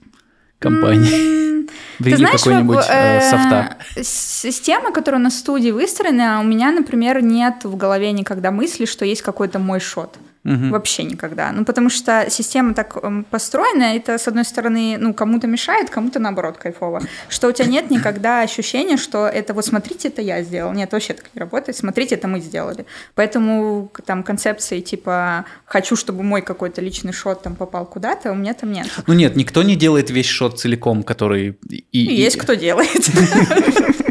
компании. 0.58 1.48
Ты 2.02 2.16
знаешь, 2.16 2.40
какой-нибудь 2.40 2.84
э, 2.88 3.18
э, 3.18 3.30
софта. 3.30 3.76
Система, 4.02 4.92
которая 4.92 5.20
на 5.20 5.30
студии 5.30 5.70
выстроена, 5.70 6.40
у 6.40 6.44
меня, 6.44 6.70
например, 6.70 7.22
нет 7.22 7.64
в 7.64 7.76
голове 7.76 8.12
никогда 8.12 8.50
мысли, 8.50 8.84
что 8.84 9.04
есть 9.04 9.22
какой-то 9.22 9.58
мой 9.58 9.80
шот. 9.80 10.16
Мгм. 10.48 10.70
Вообще 10.70 11.04
никогда. 11.04 11.52
Ну, 11.52 11.64
потому 11.64 11.90
что 11.90 12.26
система 12.30 12.72
так 12.72 12.96
эм, 13.02 13.24
построена, 13.24 13.96
это, 13.96 14.16
с 14.16 14.28
одной 14.28 14.44
стороны, 14.44 14.96
ну, 14.98 15.12
кому-то 15.12 15.46
мешает, 15.46 15.90
кому-то, 15.90 16.18
наоборот, 16.18 16.56
кайфово. 16.56 17.02
Что 17.28 17.48
у 17.48 17.52
тебя 17.52 17.66
нет 17.68 17.90
никогда 17.90 18.40
ощущения, 18.40 18.96
что 18.96 19.26
это 19.26 19.52
вот 19.52 19.66
смотрите, 19.66 20.08
это 20.08 20.22
я 20.22 20.42
сделал. 20.42 20.72
Нет, 20.72 20.92
вообще 20.92 21.12
так 21.12 21.26
не 21.34 21.40
работает. 21.40 21.76
Смотрите, 21.76 22.14
это 22.14 22.28
мы 22.28 22.40
сделали. 22.40 22.86
Поэтому 23.14 23.90
там 24.06 24.22
концепции 24.22 24.80
типа 24.80 25.44
«хочу, 25.66 25.96
чтобы 25.96 26.22
мой 26.22 26.40
какой-то 26.40 26.80
личный 26.80 27.12
шот 27.12 27.42
там 27.42 27.54
попал 27.54 27.84
куда-то», 27.84 28.32
у 28.32 28.34
меня 28.34 28.54
там 28.54 28.72
нет. 28.72 28.86
Ну 29.06 29.14
нет, 29.14 29.36
никто 29.36 29.62
не 29.62 29.76
делает 29.76 30.08
весь 30.10 30.26
шот 30.28 30.58
целиком, 30.58 31.02
который... 31.02 31.58
И, 31.68 31.84
И 31.92 32.06
и- 32.06 32.22
есть 32.22 32.38
кто 32.38 32.54
делает. 32.54 33.10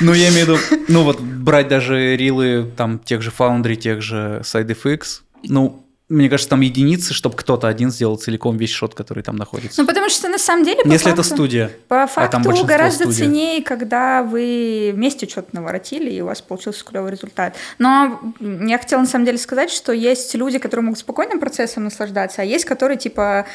Ну, 0.00 0.12
я 0.12 0.28
имею 0.28 0.44
в 0.44 0.48
виду, 0.48 0.84
ну 0.88 1.04
вот 1.04 1.20
брать 1.20 1.68
даже 1.68 2.16
рилы 2.16 2.70
там 2.76 2.98
тех 2.98 3.22
же 3.22 3.32
Foundry, 3.36 3.76
тех 3.76 4.02
же 4.02 4.42
SideFX, 4.44 5.22
ну, 5.44 5.85
мне 6.08 6.28
кажется, 6.28 6.50
там 6.50 6.60
единицы, 6.60 7.12
чтобы 7.14 7.34
кто-то 7.36 7.66
один 7.66 7.90
сделал 7.90 8.16
целиком 8.16 8.56
весь 8.56 8.70
шот, 8.70 8.94
который 8.94 9.24
там 9.24 9.34
находится. 9.34 9.80
Ну, 9.80 9.88
потому 9.88 10.08
что 10.08 10.28
на 10.28 10.38
самом 10.38 10.64
деле... 10.64 10.82
по 10.84 10.88
Если 10.88 11.08
это 11.12 11.22
факту- 11.22 11.34
студия. 11.34 11.70
По 11.88 12.04
А 12.04 12.28
там 12.28 12.44
факту 12.44 12.64
гораздо 12.64 13.04
студий. 13.04 13.24
ценнее, 13.24 13.62
когда 13.62 14.22
вы 14.22 14.92
вместе 14.94 15.26
что-то 15.28 15.48
наворотили, 15.52 16.10
и 16.10 16.20
у 16.20 16.26
вас 16.26 16.40
получился 16.42 16.84
клевый 16.84 17.10
результат. 17.10 17.56
Но 17.80 18.20
я 18.40 18.78
хотела 18.78 19.00
на 19.00 19.06
самом 19.06 19.24
деле 19.24 19.36
сказать, 19.38 19.70
что 19.70 19.92
есть 19.92 20.32
люди, 20.36 20.58
которые 20.58 20.84
могут 20.84 21.00
спокойным 21.00 21.40
процессом 21.40 21.82
наслаждаться, 21.84 22.42
а 22.42 22.44
есть, 22.44 22.64
которые, 22.66 22.98
типа, 22.98 23.46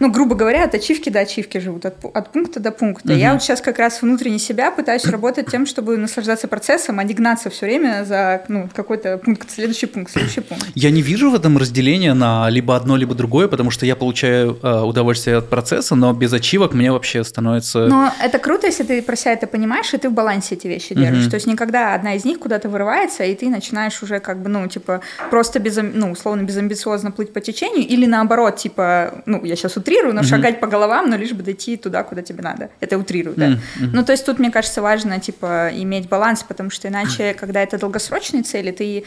ну, 0.00 0.10
грубо 0.10 0.34
говоря, 0.34 0.64
от 0.64 0.74
ачивки 0.74 1.10
до 1.10 1.20
ачивки 1.20 1.58
живут, 1.58 1.84
от, 1.84 1.96
от 2.14 2.32
пункта 2.32 2.58
до 2.58 2.70
пункта. 2.72 3.12
Я 3.12 3.26
Мгм. 3.28 3.34
вот 3.34 3.42
сейчас 3.42 3.60
как 3.60 3.78
раз 3.78 4.00
внутренне 4.00 4.38
себя 4.38 4.70
пытаюсь 4.70 5.04
работать 5.04 5.50
тем, 5.50 5.66
чтобы 5.66 5.98
наслаждаться 5.98 6.48
процессом, 6.48 6.98
а 7.00 7.04
не 7.04 7.12
гнаться 7.12 7.50
все 7.50 7.66
время 7.66 8.04
за 8.06 8.44
ну, 8.48 8.70
какой-то 8.74 9.18
пункт, 9.18 9.50
следующий 9.50 9.86
пункт, 9.86 10.10
следующий 10.12 10.40
пункт. 10.40 10.66
Я 10.74 10.90
не 10.90 11.02
вижу 11.02 11.30
в 11.30 11.34
этом 11.34 11.58
разделения 11.98 12.14
на 12.14 12.48
либо 12.50 12.76
одно, 12.76 12.96
либо 12.96 13.14
другое, 13.14 13.48
потому 13.48 13.70
что 13.70 13.86
я 13.86 13.96
получаю 13.96 14.58
э, 14.62 14.80
удовольствие 14.80 15.36
от 15.36 15.48
процесса, 15.48 15.94
но 15.94 16.12
без 16.12 16.32
ачивок 16.32 16.74
мне 16.74 16.92
вообще 16.92 17.24
становится... 17.24 17.86
Но 17.86 18.12
это 18.22 18.38
круто, 18.38 18.66
если 18.66 18.84
ты 18.84 19.02
про 19.02 19.16
себя 19.16 19.32
это 19.32 19.46
понимаешь, 19.46 19.94
и 19.94 19.98
ты 19.98 20.08
в 20.08 20.12
балансе 20.12 20.54
эти 20.54 20.68
вещи 20.68 20.94
держишь. 20.94 21.22
Мгм. 21.24 21.30
То 21.30 21.36
есть 21.36 21.46
никогда 21.46 21.94
одна 21.94 22.14
из 22.14 22.24
них 22.24 22.38
куда-то 22.38 22.68
вырывается, 22.68 23.24
и 23.24 23.34
ты 23.34 23.48
начинаешь 23.48 24.02
уже 24.02 24.20
как 24.20 24.38
бы, 24.38 24.48
ну, 24.48 24.66
типа, 24.68 25.00
просто 25.30 25.58
без, 25.58 25.76
ну, 25.76 26.12
условно, 26.12 26.42
безамбициозно 26.42 27.10
плыть 27.10 27.32
по 27.32 27.40
течению, 27.40 27.86
или 27.86 28.06
наоборот, 28.06 28.56
типа, 28.56 29.22
ну, 29.26 29.44
я 29.44 29.56
сейчас 29.56 29.76
утрирую, 29.76 30.14
но 30.14 30.20
Мгм. 30.20 30.28
шагать 30.28 30.60
по 30.60 30.66
головам, 30.66 31.10
но 31.10 31.16
лишь 31.16 31.32
бы 31.32 31.42
дойти 31.42 31.76
туда, 31.76 32.02
куда 32.02 32.22
тебе 32.22 32.42
надо. 32.42 32.68
Это 32.80 32.98
утрирую, 32.98 33.34
да. 33.36 33.46
Мгм. 33.48 33.90
Ну, 33.92 34.04
то 34.04 34.12
есть 34.12 34.26
тут, 34.26 34.38
мне 34.38 34.50
кажется, 34.50 34.82
важно, 34.82 35.20
типа, 35.20 35.70
иметь 35.72 36.08
баланс, 36.08 36.44
потому 36.48 36.70
что 36.70 36.88
иначе, 36.88 37.34
когда 37.40 37.62
это 37.62 37.78
долгосрочные 37.78 38.42
цели, 38.42 38.70
ты 38.70 39.04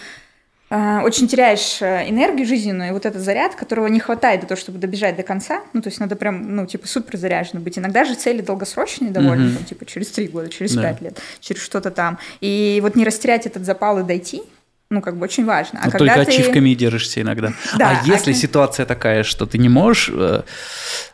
очень 1.04 1.28
теряешь 1.28 1.82
э, 1.82 2.10
энергию 2.10 2.48
жизненную, 2.48 2.90
и 2.90 2.94
вот 2.94 3.06
этот 3.06 3.22
заряд, 3.22 3.56
которого 3.56 3.88
не 3.88 4.00
хватает 4.00 4.40
для 4.40 4.48
того, 4.48 4.60
чтобы 4.60 4.78
добежать 4.80 5.18
до 5.18 5.24
конца, 5.24 5.62
ну, 5.74 5.82
то 5.82 5.90
есть 5.90 6.00
надо 6.00 6.16
прям, 6.16 6.56
ну, 6.56 6.66
типа, 6.66 6.88
супер 6.88 7.18
заряженно 7.18 7.60
быть. 7.60 7.78
Иногда 7.78 8.06
же 8.06 8.16
цели 8.16 8.42
долгосрочные 8.42 9.12
довольно, 9.12 9.48
Мгм. 9.48 9.56
там, 9.58 9.66
типа, 9.66 9.86
через 9.86 10.08
три 10.12 10.28
года, 10.28 10.48
через 10.50 10.74
Да. 10.76 10.84
пять 10.84 11.02
лет, 11.02 11.20
через 11.42 11.62
что-то 11.62 11.92
там. 11.92 12.20
И 12.40 12.80
вот 12.82 12.96
не 12.96 13.04
растерять 13.04 13.46
этот 13.46 13.66
запал 13.66 14.00
и 14.00 14.04
дойти, 14.04 14.44
ну, 14.92 15.02
как 15.02 15.16
бы 15.18 15.24
очень 15.24 15.46
важно. 15.46 15.80
А 15.82 15.86
Но 15.86 15.92
когда 15.92 16.16
только 16.16 16.30
ты... 16.32 16.38
ачивками 16.38 16.74
держишься 16.74 17.22
иногда. 17.22 17.54
Да, 17.78 18.02
а 18.04 18.08
если 18.08 18.32
а- 18.32 18.36
ситуация 18.36 18.86
такая, 18.86 19.24
что 19.24 19.46
ты 19.46 19.58
не 19.58 19.70
можешь, 19.70 20.12
э, 20.14 20.42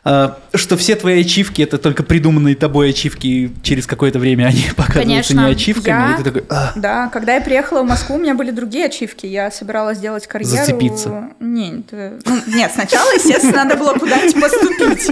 э, 0.04 0.28
что 0.54 0.76
все 0.76 0.96
твои 0.96 1.20
ачивки 1.20 1.62
это 1.62 1.78
только 1.78 2.02
придуманные 2.02 2.56
тобой 2.56 2.90
ачивки, 2.90 3.26
и 3.26 3.52
через 3.62 3.86
какое-то 3.86 4.18
время 4.18 4.46
они 4.46 4.64
показываются 4.76 4.92
Конечно, 5.34 5.46
не 5.46 5.52
ачивками, 5.52 6.10
я- 6.10 6.14
и 6.14 6.16
ты 6.18 6.24
такой, 6.24 6.44
«А, 6.50 6.72
Да, 6.76 7.08
когда 7.12 7.36
я 7.36 7.40
приехала 7.40 7.82
в 7.82 7.86
Москву, 7.86 8.16
у 8.16 8.18
меня 8.18 8.34
были 8.34 8.50
другие 8.50 8.86
ачивки. 8.86 9.26
Я 9.26 9.50
собиралась 9.50 9.98
сделать 9.98 10.26
карьеру. 10.26 10.56
Зацепиться. 10.56 11.28
Не, 11.40 11.78
это- 11.80 12.18
ну, 12.26 12.40
нет, 12.48 12.72
сначала, 12.74 13.10
естественно, 13.14 13.64
надо 13.64 13.76
было 13.76 13.94
куда-нибудь 13.94 14.34
поступить. 14.40 15.10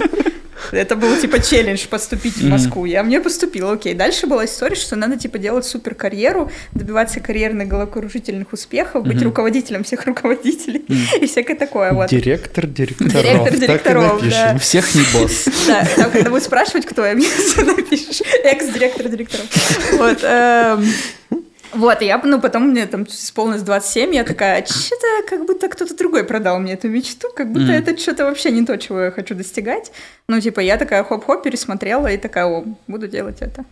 Это 0.71 0.95
был 0.95 1.15
типа 1.17 1.39
челлендж 1.39 1.87
поступить 1.87 2.37
в. 2.37 2.47
Москву. 2.47 2.85
Я 2.85 3.03
в 3.03 3.07
нее 3.07 3.19
поступила, 3.19 3.73
окей. 3.73 3.93
Дальше 3.93 4.27
была 4.27 4.45
история, 4.45 4.75
что 4.75 4.95
надо 4.95 5.17
типа 5.17 5.37
делать 5.37 5.65
супер 5.65 5.95
карьеру, 5.95 6.51
добиваться 6.73 7.19
карьерных 7.19 7.67
головокружительных 7.67 8.53
успехов, 8.53 9.05
быть 9.05 9.21
руководителем 9.21 9.83
всех 9.83 10.05
руководителей 10.05 10.85
и 11.21 11.27
всякое 11.27 11.55
такое. 11.55 11.93
Вот. 11.93 12.09
Директор 12.09 12.65
директоров. 12.65 13.13
Директор 13.13 13.57
директоров, 13.57 14.29
да. 14.29 14.57
всех 14.57 14.95
не 14.95 15.03
босс. 15.13 15.45
Да, 15.67 15.85
там, 15.95 16.11
когда 16.11 16.29
будут 16.29 16.43
спрашивать, 16.43 16.85
кто 16.85 17.05
я, 17.05 17.13
мне 17.15 17.27
напишешь. 17.57 18.21
Экс-директор 18.43 19.09
директоров. 19.09 19.45
Вот. 19.93 20.23
Вот, 21.73 22.01
и 22.01 22.05
я, 22.05 22.17
ну, 22.23 22.39
потом 22.39 22.69
мне 22.69 22.85
там 22.85 23.03
исполнилось 23.03 23.61
27, 23.63 24.13
я 24.15 24.23
такая, 24.23 24.65
что-то 24.65 25.05
как 25.29 25.45
будто 25.45 25.67
кто-то 25.67 25.95
другой 25.95 26.23
продал 26.23 26.59
мне 26.59 26.73
эту 26.73 26.87
мечту, 26.89 27.27
как 27.35 27.51
будто 27.51 27.65
Мгм. 27.65 27.73
это 27.73 27.97
что-то 27.97 28.25
вообще 28.25 28.51
не 28.51 28.65
то, 28.65 28.77
чего 28.77 29.01
я 29.01 29.11
хочу 29.11 29.35
достигать. 29.35 29.91
Ну, 30.29 30.39
типа, 30.39 30.61
я 30.61 30.77
такая 30.77 31.03
хоп-хоп 31.03 31.43
пересмотрела 31.43 32.07
и 32.07 32.17
такая, 32.17 32.45
о, 32.45 32.63
буду 32.87 33.07
делать 33.07 33.41
это. 33.41 33.65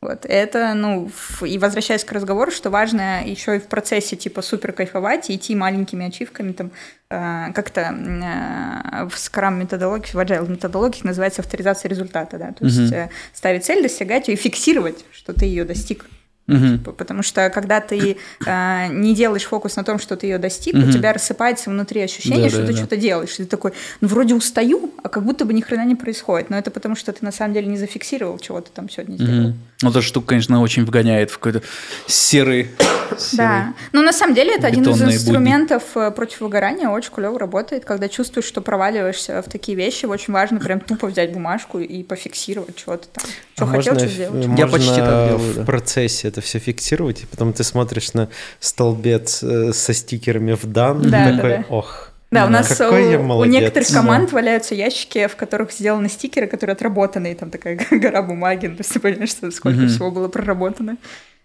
Вот, 0.00 0.24
это, 0.26 0.74
ну, 0.74 1.10
и 1.42 1.58
возвращаясь 1.58 2.04
к 2.04 2.12
разговору, 2.12 2.52
что 2.52 2.70
важно 2.70 3.20
еще 3.26 3.56
и 3.56 3.58
в 3.58 3.64
процессе, 3.66 4.14
типа, 4.14 4.42
супер 4.42 4.72
кайфовать 4.72 5.28
и 5.28 5.34
идти 5.34 5.56
маленькими 5.56 6.06
ачивками, 6.06 6.52
там, 6.52 6.70
э, 7.10 7.52
как-то 7.52 7.80
э, 7.80 9.08
в 9.08 9.18
скрам 9.18 9.58
методологии, 9.58 10.12
в 10.12 10.18
agile 10.18 10.48
методологии 10.48 11.00
называется 11.02 11.42
авторизация 11.42 11.88
результата, 11.88 12.38
да, 12.38 12.52
то 12.52 12.64
есть 12.64 12.78
Мгм. 12.78 12.94
э, 12.94 13.08
ставить 13.34 13.64
цель, 13.64 13.82
достигать 13.82 14.28
ее 14.28 14.34
и 14.34 14.36
фиксировать, 14.36 15.04
что 15.10 15.32
ты 15.32 15.46
ее 15.46 15.64
достиг. 15.64 16.04
П- 16.48 16.92
Потому 16.92 17.22
что 17.22 17.50
когда 17.50 17.80
ты 17.80 18.16
э, 18.46 18.86
не 18.88 19.14
делаешь 19.14 19.44
фокус 19.44 19.76
на 19.76 19.84
том, 19.84 19.98
что 19.98 20.16
ты 20.16 20.26
ее 20.26 20.38
достиг, 20.38 20.74
Мгм. 20.74 20.88
у 20.88 20.92
тебя 20.92 21.12
рассыпается 21.12 21.70
внутри 21.70 22.00
ощущение, 22.00 22.44
Да, 22.44 22.48
что 22.50 22.60
да, 22.62 22.66
ты 22.66 22.72
да. 22.72 22.78
что-то 22.78 22.96
делаешь. 22.96 23.34
И 23.34 23.44
ты 23.44 23.46
такой, 23.46 23.72
ну 24.00 24.08
вроде 24.08 24.34
устаю, 24.34 24.90
а 25.02 25.08
как 25.08 25.24
будто 25.24 25.44
бы 25.44 25.52
ни 25.52 25.60
хрена 25.60 25.84
не 25.84 25.94
происходит. 25.94 26.50
Но 26.50 26.56
это 26.58 26.70
потому, 26.70 26.96
что 26.96 27.12
ты 27.12 27.24
на 27.24 27.32
самом 27.32 27.54
деле 27.54 27.66
не 27.66 27.76
зафиксировал, 27.76 28.38
чего 28.38 28.60
ты 28.60 28.70
там 28.74 28.88
сегодня 28.88 29.16
сделал. 29.16 29.48
Мгм. 29.50 29.58
Ну, 29.80 29.90
эта 29.90 30.02
штука, 30.02 30.28
конечно, 30.28 30.60
очень 30.60 30.84
вгоняет 30.84 31.30
в 31.30 31.38
какой-то 31.38 31.62
серый... 32.06 32.70
Да. 33.32 33.72
Но 33.92 34.02
на 34.02 34.12
самом 34.12 34.34
деле 34.34 34.54
это 34.56 34.66
один 34.66 34.82
из 34.82 34.86
бетонные 34.88 35.06
будни. 35.06 35.16
инструментов 35.16 35.82
э, 35.94 36.10
против 36.10 36.40
выгорания, 36.42 36.90
очень 36.90 37.10
клево 37.10 37.38
работает. 37.38 37.86
Когда 37.86 38.06
чувствуешь, 38.06 38.44
что 38.46 38.60
проваливаешься 38.60 39.40
в 39.40 39.48
такие 39.48 39.78
вещи, 39.78 40.04
очень 40.04 40.34
важно 40.34 40.60
прям 40.60 40.78
тупо 40.80 41.06
взять 41.06 41.32
бумажку 41.32 41.78
и 41.78 42.02
пофиксировать 42.02 42.78
что-то 42.78 43.08
там. 43.08 43.24
Что 43.56 43.64
А 43.64 43.68
хотел, 43.68 43.94
можно 43.94 44.08
что 44.08 44.14
сделать. 44.14 44.46
можно 44.46 44.60
Я 44.60 44.66
почти 44.66 44.96
так 44.96 45.28
делаю, 45.28 45.38
в 45.38 45.54
да. 45.56 45.64
процессе 45.64 46.28
это 46.28 46.42
все 46.42 46.58
фиксировать, 46.58 47.22
и 47.22 47.26
потом 47.26 47.54
ты 47.54 47.64
смотришь 47.64 48.12
на 48.12 48.28
столбец 48.60 49.42
э, 49.42 49.72
со 49.72 49.94
стикерами 49.94 50.52
в 50.52 50.66
дан, 50.66 51.00
Да, 51.02 51.08
да, 51.30 51.36
такой, 51.36 51.50
да. 51.50 51.64
ох, 51.70 52.07
Да, 52.30 52.44
у 52.46 52.50
нас 52.50 52.68
какой 52.76 53.06
у, 53.06 53.10
я 53.10 53.18
у 53.20 53.44
некоторых 53.44 53.88
Да. 53.88 53.94
команд 53.94 54.32
валяются 54.32 54.74
ящики, 54.74 55.26
в 55.28 55.36
которых 55.36 55.72
сделаны 55.72 56.08
стикеры, 56.10 56.46
которые 56.46 56.74
отработаны, 56.74 57.32
и 57.32 57.34
там 57.34 57.48
такая 57.50 57.78
гора 57.90 58.20
бумаги, 58.22 58.66
то 58.66 58.74
есть 58.78 58.92
ты 58.92 59.00
понимаешь, 59.00 59.30
что 59.30 59.50
сколько 59.50 59.78
Мгм. 59.78 59.88
всего 59.88 60.10
было 60.10 60.28
проработано. 60.28 60.96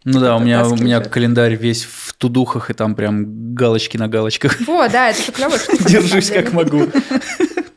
Ну 0.06 0.20
да, 0.20 0.36
у 0.36 0.40
меня, 0.42 0.68
у 0.68 0.76
меня 0.76 1.00
календарь 1.00 1.56
весь 1.56 1.86
в 1.86 2.12
тудухах, 2.16 2.70
и 2.70 2.74
там 2.74 2.94
прям 2.96 3.54
галочки 3.56 3.96
на 3.96 4.10
галочках. 4.10 4.60
Во, 4.68 4.90
да, 4.90 5.10
это 5.12 5.22
же 5.24 5.32
клево. 5.32 5.58
Держусь 5.88 6.30
как 6.30 6.52
могу. 6.52 6.88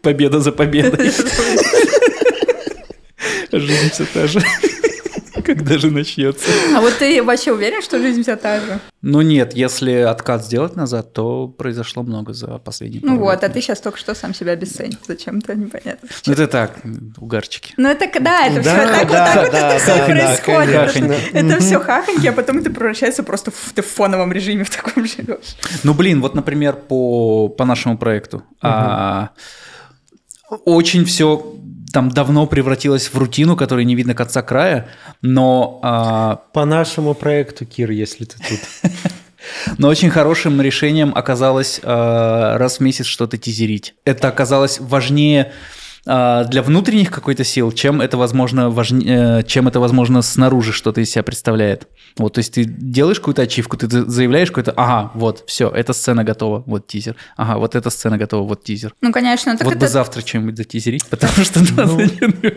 Победа 0.02 0.40
за 0.40 0.50
победой. 0.50 1.12
Жизнь 3.52 3.90
все 3.92 4.04
та 4.12 4.26
же. 4.26 4.42
Когда 5.47 5.78
же 5.78 5.90
начнется? 5.90 6.44
А 6.74 6.80
вот 6.80 6.94
ты 6.99 7.22
вообще 7.22 7.53
уверен, 7.53 7.80
что 7.82 7.99
жизнь 7.99 8.22
вся 8.22 8.36
та 8.36 8.61
же? 8.61 8.80
Ну 9.03 9.20
нет, 9.22 9.55
если 9.55 9.92
откат 9.92 10.44
сделать 10.44 10.74
назад, 10.76 11.12
то 11.12 11.47
произошло 11.49 12.03
много 12.03 12.32
за 12.32 12.59
последние 12.59 13.01
Ну 13.05 13.18
вот, 13.18 13.42
лет. 13.42 13.44
а 13.44 13.49
ты 13.49 13.61
сейчас 13.61 13.80
только 13.80 13.99
что 13.99 14.14
сам 14.14 14.34
себя 14.34 14.53
обесценил. 14.53 14.99
Зачем-то 15.07 15.55
непонятно. 15.55 16.09
Ну 16.26 16.32
это 16.32 16.47
так, 16.49 16.72
угарчики. 17.18 17.72
Ну 17.76 17.88
это 17.88 18.07
да, 18.20 18.47
это 18.47 18.61
все 18.62 18.70
Да, 18.74 18.86
так 18.86 19.03
вот 19.05 19.12
да, 19.12 19.26
так 19.34 19.44
вот 19.44 19.55
это 19.55 19.78
все 19.78 20.07
происходит. 20.07 21.34
это 21.34 21.61
все 21.61 21.78
хаханьки, 21.80 22.26
а 22.26 22.32
потом 22.32 22.59
это 22.59 22.70
превращается 22.70 23.22
просто 23.22 23.51
в, 23.53 23.72
ты 23.74 23.82
в 23.82 23.86
фоновом 23.86 24.32
режиме 24.32 24.64
в 24.64 24.70
таком 24.70 25.07
живешь. 25.07 25.57
Ну 25.84 25.94
блин, 25.94 26.20
вот, 26.20 26.34
например, 26.34 26.74
по, 26.74 27.49
по 27.49 27.64
нашему 27.64 27.97
проекту. 27.99 28.42
а, 28.61 29.30
очень 30.64 31.05
все 31.05 31.55
там 31.93 32.11
давно 32.11 32.47
превратилось 32.47 33.12
в 33.12 33.18
рутину, 33.18 33.57
которой 33.57 33.84
не 33.84 33.95
видно 33.95 34.14
конца 34.14 34.43
края, 34.43 34.89
но 35.22 35.80
а, 35.82 36.37
По 36.53 36.64
нашему 36.64 37.14
проекту, 37.14 37.66
Кир, 37.66 37.91
если 37.91 38.24
ты 38.24 38.37
тут. 38.39 38.93
Но 39.78 39.89
очень 39.89 40.11
хорошим 40.11 40.61
решением 40.61 41.12
оказалось 41.14 41.80
э, 41.80 41.87
раз 42.57 42.78
в 42.78 42.80
месяц 42.80 43.07
что-то 43.07 43.39
тизерить. 43.39 43.95
Это 44.05 44.26
оказалось 44.28 44.80
важнее 44.80 45.53
для 46.07 46.62
внутренних 46.62 47.11
какой-то 47.11 47.42
сил, 47.42 47.72
чем 47.72 48.00
это 48.00 48.16
возможно 48.16 48.70
важнее, 48.70 49.42
чем 49.44 49.66
это 49.66 49.80
возможно 49.80 50.22
снаружи 50.22 50.72
что-то 50.72 51.00
из 51.00 51.11
себя 51.11 51.24
представляет. 51.24 51.88
Вот, 52.16 52.34
то 52.34 52.38
есть 52.38 52.54
ты 52.54 52.64
делаешь 52.64 53.18
какую-то 53.18 53.42
ачивку, 53.42 53.76
ты 53.76 53.90
за- 53.90 54.09
заявляешь 54.09 54.48
какой-то, 54.48 54.72
ага, 54.76 55.11
вот, 55.14 55.44
все, 55.46 55.68
эта 55.68 55.92
сцена 55.92 56.24
готова, 56.24 56.62
вот 56.64 56.86
тизер. 56.86 57.16
Ага, 57.36 57.59
вот 57.59 57.74
эта 57.74 57.90
сцена 57.90 58.16
готова, 58.16 58.46
вот 58.46 58.64
тизер. 58.64 58.94
Ну, 59.00 59.12
конечно, 59.12 59.57
так 59.57 59.66
вот 59.66 59.74
бы 59.74 59.84
это... 59.84 59.88
завтра 59.88 60.20
что-нибудь 60.20 60.57
затизерить, 60.57 61.07
потому 61.07 61.32
что 61.44 61.61
наверное. 61.74 62.54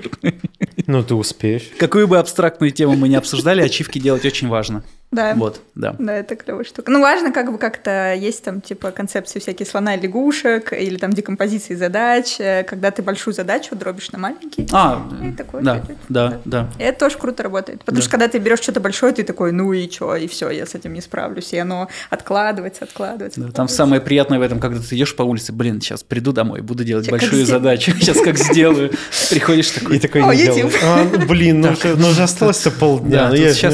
Ну, 0.88 1.04
ты 1.04 1.16
успеешь. 1.16 1.70
Какую 1.78 2.08
бы 2.08 2.20
абстрактную 2.20 2.72
тему 2.72 2.96
мы 2.96 3.10
не 3.10 3.16
обсуждали, 3.16 3.62
ачивки 3.62 4.00
делать 4.00 4.26
очень 4.26 4.48
важно. 4.48 4.84
Да. 5.12 5.34
Вот, 5.36 5.60
да. 5.74 5.96
Да, 5.98 6.14
это 6.14 6.36
клевая 6.36 6.64
штука. 6.64 6.92
Ну, 6.92 7.02
важно, 7.02 7.32
как 7.32 7.52
бы 7.52 7.58
как-то 7.58 8.14
есть 8.14 8.44
там, 8.44 8.62
типа, 8.62 8.92
концепции 8.92 9.40
всякие 9.40 9.66
слона 9.66 9.96
и 9.96 10.02
лягушек, 10.02 10.72
или 10.72 10.98
там 10.98 11.14
декомпозиции 11.14 11.74
задач, 11.74 12.36
э, 12.40 12.64
когда 12.64 12.92
ты 12.92 13.02
большую 13.02 13.34
задачу 13.40 13.76
дробишь 13.76 14.12
на 14.12 14.20
маленькие. 14.20 14.68
А, 14.74 15.08
И 15.24 15.32
такое 15.32 15.62
да, 15.62 15.76
да, 16.10 16.30
да. 16.30 16.40
да. 16.46 16.70
И 16.78 16.84
это 16.84 17.00
тоже 17.00 17.18
круто 17.18 17.42
работает. 17.44 17.80
Потому 17.80 17.96
Да. 17.98 18.02
что 18.02 18.12
когда 18.12 18.28
ты 18.28 18.38
берешь 18.40 18.60
что-то 18.60 18.80
большое, 18.82 19.14
ты 19.14 19.24
такой, 19.24 19.52
ну 19.54 19.72
и 19.74 19.90
что, 19.90 20.16
и 20.16 20.28
все, 20.28 20.50
я 20.50 20.66
с 20.66 20.76
этим 20.76 20.94
не 20.94 21.02
справлюсь. 21.02 21.54
И 21.54 21.58
оно 21.58 21.88
откладывается, 22.10 22.84
откладывается. 22.84 23.40
Да, 23.42 23.52
там 23.52 23.68
самое 23.70 24.02
приятное 24.02 24.40
в 24.40 24.42
этом, 24.42 24.60
когда 24.60 24.80
ты 24.82 24.96
идешь 24.96 25.16
по 25.16 25.24
улице, 25.24 25.54
блин, 25.54 25.80
сейчас 25.82 26.04
приду 26.04 26.32
домой, 26.34 26.62
буду 26.62 26.84
делать 26.84 27.06
как 27.06 27.20
большую 27.20 27.46
задачу, 27.46 27.92
сейчас 28.00 28.20
как 28.22 28.38
сделаю. 28.38 28.92
Приходишь 29.30 29.72
И 29.72 29.80
такой, 29.80 30.00
такой 30.00 30.22
О, 30.24 30.34
не 30.36 30.44
делаешь. 30.44 30.74
А, 30.84 31.04
ну, 31.12 31.26
блин, 31.26 31.62
ну 31.62 31.72
уже, 31.72 31.96
ну 31.96 32.08
уже 32.10 32.24
осталось-то 32.24 32.72
полдня. 32.72 33.30
ну 33.30 33.36
я 33.36 33.50
же 33.50 33.54
сейчас, 33.56 33.74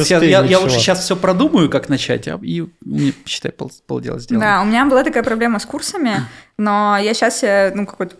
лучше 0.61 0.79
сейчас 0.79 1.03
все 1.03 1.15
продумаю, 1.15 1.69
как 1.69 1.89
начать, 1.89 2.27
а- 2.27 2.39
и 2.41 2.63
считай, 3.25 3.51
пол, 3.51 3.71
полдела 3.87 4.19
сделано. 4.19 4.45
Да, 4.45 4.61
у 4.61 4.65
меня 4.65 4.85
была 4.85 5.03
такая 5.03 5.23
проблема 5.23 5.59
с 5.59 5.65
курсами, 5.65 6.21
но 6.57 6.97
я 7.01 7.13
сейчас, 7.13 7.43
ну, 7.75 7.85
какое-то 7.85 8.15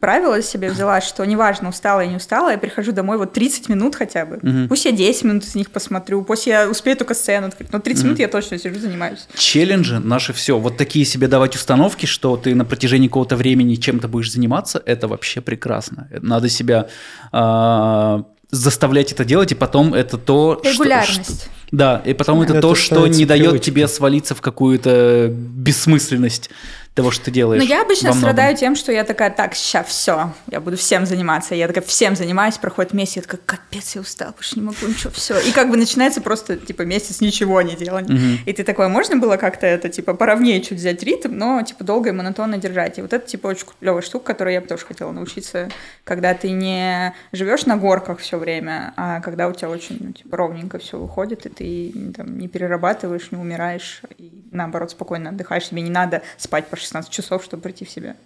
правило 0.00 0.40
себе 0.42 0.70
взяла, 0.70 1.00
что 1.00 1.24
неважно, 1.24 1.68
устала 1.70 2.00
я 2.00 2.06
не 2.06 2.16
устала, 2.16 2.50
я 2.50 2.58
прихожу 2.58 2.92
домой 2.92 3.18
вот 3.18 3.32
30 3.32 3.68
минут 3.68 3.96
хотя 3.96 4.24
бы. 4.24 4.38
Мгм. 4.42 4.68
Пусть 4.68 4.84
я 4.84 4.92
10 4.92 5.24
минут 5.24 5.44
из 5.44 5.54
них 5.54 5.70
посмотрю, 5.70 6.22
пусть 6.22 6.46
я 6.46 6.68
успею 6.68 6.96
только 6.96 7.14
сцену 7.14 7.48
открыть, 7.48 7.72
но 7.72 7.80
30 7.80 8.04
минут 8.04 8.18
я 8.18 8.28
точно 8.28 8.58
сижу, 8.58 8.78
занимаюсь. 8.78 9.26
Челленджи 9.34 9.98
наши 9.98 10.32
все. 10.32 10.58
Вот 10.58 10.76
такие 10.76 11.04
себе 11.04 11.26
давать 11.28 11.56
установки, 11.56 12.06
что 12.06 12.36
ты 12.36 12.54
на 12.54 12.64
протяжении 12.64 13.08
какого-то 13.08 13.36
времени 13.36 13.74
чем-то 13.74 14.08
будешь 14.08 14.32
заниматься, 14.32 14.82
это 14.86 15.08
вообще 15.08 15.40
прекрасно. 15.40 16.08
Надо 16.20 16.48
себя 16.48 16.88
а, 17.32 18.24
заставлять 18.50 19.12
это 19.12 19.24
делать, 19.24 19.52
и 19.52 19.54
потом 19.54 19.94
это 19.94 20.18
то, 20.18 20.60
что- 20.62 20.72
Регулярность. 20.72 21.42
что- 21.42 21.50
да, 21.72 22.00
и 22.04 22.14
потом 22.14 22.42
это, 22.42 22.52
Это 22.52 22.62
то, 22.62 22.74
что 22.76 23.06
не 23.08 23.24
дает 23.24 23.60
тебе 23.62 23.88
свалиться 23.88 24.34
в 24.36 24.40
какую-то 24.40 25.28
бессмысленность. 25.32 26.50
Того, 26.96 27.10
что 27.10 27.26
ты 27.26 27.30
делаешь. 27.30 27.62
Но 27.62 27.68
я 27.68 27.82
обычно 27.82 28.14
страдаю 28.14 28.56
тем, 28.56 28.74
что 28.74 28.90
я 28.90 29.04
такая, 29.04 29.30
так, 29.30 29.54
сейчас 29.54 29.86
все, 29.86 30.32
я 30.50 30.60
буду 30.60 30.78
всем 30.78 31.04
заниматься. 31.04 31.54
Я 31.54 31.68
такая, 31.68 31.84
всем 31.84 32.16
занимаюсь, 32.16 32.56
проходит 32.56 32.94
месяц, 32.94 33.16
я 33.16 33.22
такая, 33.22 33.40
капец, 33.44 33.94
я 33.94 34.00
устал, 34.00 34.32
больше 34.32 34.56
не 34.56 34.62
могу 34.62 34.86
ничего, 34.86 35.10
все. 35.10 35.38
И 35.38 35.52
как 35.52 35.70
бы 35.70 35.76
начинается 35.76 36.22
просто, 36.22 36.56
типа, 36.56 36.82
месяц 36.82 37.20
ничего 37.20 37.60
не 37.60 37.76
делать. 37.76 38.08
Мгм. 38.08 38.38
И 38.46 38.52
ты 38.52 38.64
такой, 38.64 38.88
можно 38.88 39.16
было 39.16 39.36
как-то 39.36 39.66
это, 39.66 39.90
типа, 39.90 40.14
поровнее 40.14 40.62
чуть 40.62 40.78
взять 40.78 41.02
ритм, 41.02 41.36
но, 41.36 41.62
типа, 41.62 41.84
долго 41.84 42.08
и 42.08 42.12
монотонно 42.12 42.56
держать. 42.56 42.98
И 42.98 43.02
вот 43.02 43.12
это, 43.12 43.26
типа, 43.26 43.48
очень 43.48 43.66
клевая 43.78 44.00
штука, 44.00 44.24
которой 44.24 44.54
я 44.54 44.62
бы 44.62 44.66
тоже 44.66 44.86
хотела 44.86 45.12
научиться, 45.12 45.68
когда 46.02 46.32
ты 46.32 46.50
не 46.50 47.14
живешь 47.30 47.66
на 47.66 47.76
горках 47.76 48.20
все 48.20 48.38
время, 48.38 48.94
а 48.96 49.20
когда 49.20 49.48
у 49.48 49.52
тебя 49.52 49.68
очень, 49.68 49.98
ну, 50.00 50.12
типа, 50.12 50.34
ровненько 50.38 50.78
все 50.78 50.98
выходит, 50.98 51.44
и 51.44 51.50
ты 51.50 52.12
там, 52.16 52.38
не 52.38 52.48
перерабатываешь, 52.48 53.30
не 53.32 53.36
умираешь, 53.36 54.00
и 54.16 54.35
наоборот, 54.56 54.90
спокойно 54.90 55.30
отдыхаешь, 55.30 55.68
тебе 55.68 55.82
не 55.82 55.90
надо 55.90 56.22
спать 56.38 56.66
по 56.68 56.76
16 56.76 57.10
часов, 57.10 57.44
чтобы 57.44 57.62
прийти 57.62 57.84
в 57.84 57.90
себя. 57.90 58.16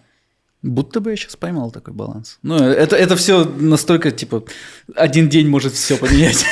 Будто 0.62 1.01
бы 1.01 1.11
я 1.11 1.16
сейчас 1.16 1.37
поймал 1.37 1.70
такой 1.70 1.95
баланс. 1.95 2.39
Ну, 2.43 2.57
это, 2.57 2.95
это 2.97 3.16
все 3.16 3.45
настолько, 3.45 4.11
типа, 4.11 4.45
один 4.95 5.28
день 5.28 5.49
может 5.49 5.72
все 5.74 5.97
поменять. 5.97 6.45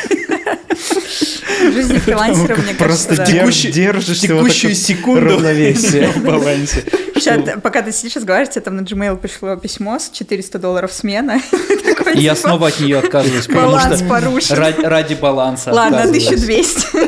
В 1.60 1.72
жизни 1.72 1.98
фрилансера, 1.98 2.56
мне 2.56 2.74
Просто 2.74 3.16
кажется, 3.16 3.16
да. 3.16 3.24
дер- 3.24 3.40
Текущий- 3.42 3.72
держишь 3.72 4.20
его 4.20 4.38
Текущую 4.40 4.74
секунду 4.74 5.20
равновесие. 5.26 6.08
в 6.12 6.24
балансе. 6.24 6.84
Сейчас, 7.14 7.60
пока 7.62 7.82
ты 7.82 7.92
сидишь 7.92 8.16
разговариваешь, 8.16 8.54
тебе 8.54 8.62
там 8.62 8.76
на 8.76 8.80
Gmail 8.82 9.16
пришло 9.18 9.56
письмо 9.56 9.98
с 9.98 10.08
400 10.10 10.58
долларов 10.58 10.92
смена. 10.92 11.40
Я 12.14 12.34
снова 12.36 12.68
от 12.68 12.80
нее 12.80 12.98
отказываюсь, 12.98 13.46
потому 13.46 13.66
Баланс 13.66 13.96
что 13.98 14.08
порушен. 14.08 14.56
ради, 14.56 15.14
баланса 15.14 15.72
Ладно, 15.72 15.98
отказываюсь. 16.04 16.26
1200. 16.26 17.07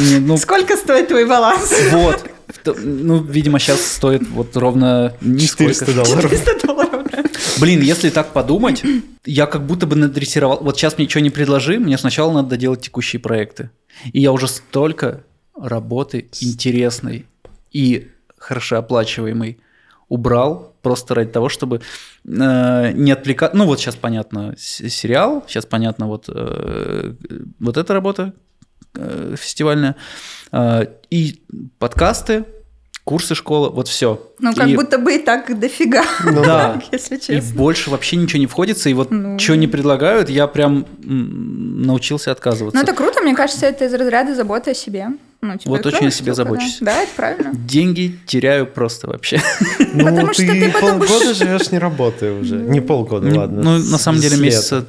Не, 0.00 0.18
Ну, 0.18 0.36
Сколько 0.36 0.76
стоит 0.76 1.08
твой 1.08 1.26
баланс? 1.26 1.72
вот. 1.92 2.24
Ну, 2.82 3.22
видимо, 3.22 3.58
сейчас 3.58 3.80
стоит 3.84 4.28
вот 4.30 4.56
ровно 4.56 5.14
нисколько. 5.20 5.72
400 5.74 5.94
долларов. 5.94 6.30
400 6.30 6.66
долларов, 6.66 7.06
да. 7.12 7.24
Блин, 7.58 7.80
если 7.80 8.10
так 8.10 8.32
подумать, 8.32 8.82
я 9.24 9.46
как 9.46 9.66
будто 9.66 9.86
бы 9.86 9.96
надрессировал. 9.96 10.58
Вот 10.60 10.76
сейчас 10.76 10.96
мне 10.96 11.06
ничего 11.06 11.22
не 11.22 11.30
предложи, 11.30 11.78
мне 11.78 11.96
сначала 11.98 12.32
надо 12.32 12.48
доделать 12.50 12.80
текущие 12.80 13.20
проекты. 13.20 13.70
И 14.12 14.20
я 14.20 14.32
уже 14.32 14.48
столько 14.48 15.24
работы 15.54 16.28
интересной 16.40 17.26
и 17.70 18.08
хорошо 18.38 18.78
оплачиваемой 18.78 19.58
убрал 20.08 20.74
просто 20.82 21.14
ради 21.14 21.30
того, 21.30 21.48
чтобы 21.48 21.82
э, 22.24 22.92
не 22.92 23.12
отвлекать. 23.12 23.54
Ну 23.54 23.66
вот 23.66 23.78
сейчас 23.78 23.94
понятно 23.94 24.54
сериал, 24.58 25.44
сейчас 25.46 25.66
понятно 25.66 26.08
вот 26.08 26.24
э, 26.28 27.14
вот 27.60 27.76
эта 27.76 27.94
работа 27.94 28.32
э, 28.32 28.32
фестивальная 29.36 29.96
э, 30.52 30.86
и 31.10 31.42
подкасты, 31.78 32.44
курсы 33.04 33.34
школы, 33.34 33.70
вот 33.70 33.88
все. 33.88 34.32
Ну, 34.38 34.54
как 34.54 34.70
будто 34.74 34.98
бы 34.98 35.14
и 35.16 35.18
так 35.18 35.58
дофига, 35.58 36.04
Ну 36.24 36.44
да. 36.44 36.80
если 36.92 37.16
И 37.16 37.20
честно. 37.20 37.56
больше 37.56 37.90
вообще 37.90 38.16
ничего 38.16 38.38
не 38.40 38.46
входится, 38.46 38.88
и 38.88 38.92
вот 38.94 39.10
Ну. 39.10 39.38
что 39.38 39.56
не 39.56 39.66
предлагают, 39.66 40.28
я 40.28 40.46
прям 40.46 40.86
научился 41.02 42.30
отказываться. 42.30 42.76
Ну, 42.76 42.82
это 42.82 42.92
круто, 42.94 43.20
мне 43.22 43.34
кажется, 43.34 43.66
это 43.66 43.86
из 43.86 43.94
разряда 43.94 44.34
заботы 44.34 44.72
о 44.72 44.74
себе. 44.74 45.08
Ну, 45.42 45.56
типа, 45.56 45.70
Вот 45.70 45.86
очень 45.86 46.08
о 46.08 46.10
себе 46.10 46.34
штука, 46.34 46.44
да. 46.50 46.50
забочусь. 46.50 46.78
Да, 46.80 47.02
это 47.02 47.12
правильно. 47.16 47.50
Деньги 47.54 48.18
теряю 48.26 48.66
просто 48.66 49.06
вообще. 49.08 49.40
Ну, 49.92 50.04
Потому 50.04 50.32
что 50.34 50.42
ты 50.42 50.70
потом 50.70 50.98
полгода 51.00 51.34
живешь 51.34 51.70
не 51.72 51.78
работая 51.78 52.32
уже. 52.38 52.56
Не 52.56 52.80
полгода, 52.80 53.26
ладно. 53.34 53.62
Ну, 53.62 53.78
на 53.78 53.98
самом 53.98 54.20
деле, 54.20 54.36
месяца... 54.36 54.84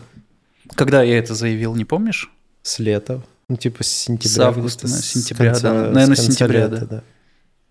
Когда 0.76 1.02
я 1.04 1.18
это 1.18 1.34
заявил, 1.34 1.76
не 1.76 1.86
помнишь? 1.86 2.30
С 2.62 2.80
лета. 2.80 3.22
Ну, 3.52 3.58
типа 3.58 3.84
с 3.84 3.88
сентября. 3.88 4.30
С 4.36 4.40
августа, 4.40 4.88
с 4.88 4.92
с 5.02 5.06
сентября, 5.12 5.52
конца- 5.52 5.62
да. 5.62 5.92
Наверное, 5.92 6.16
с 6.16 6.26
сентября, 6.26 6.68
лета, 6.68 6.86
да. 6.86 7.04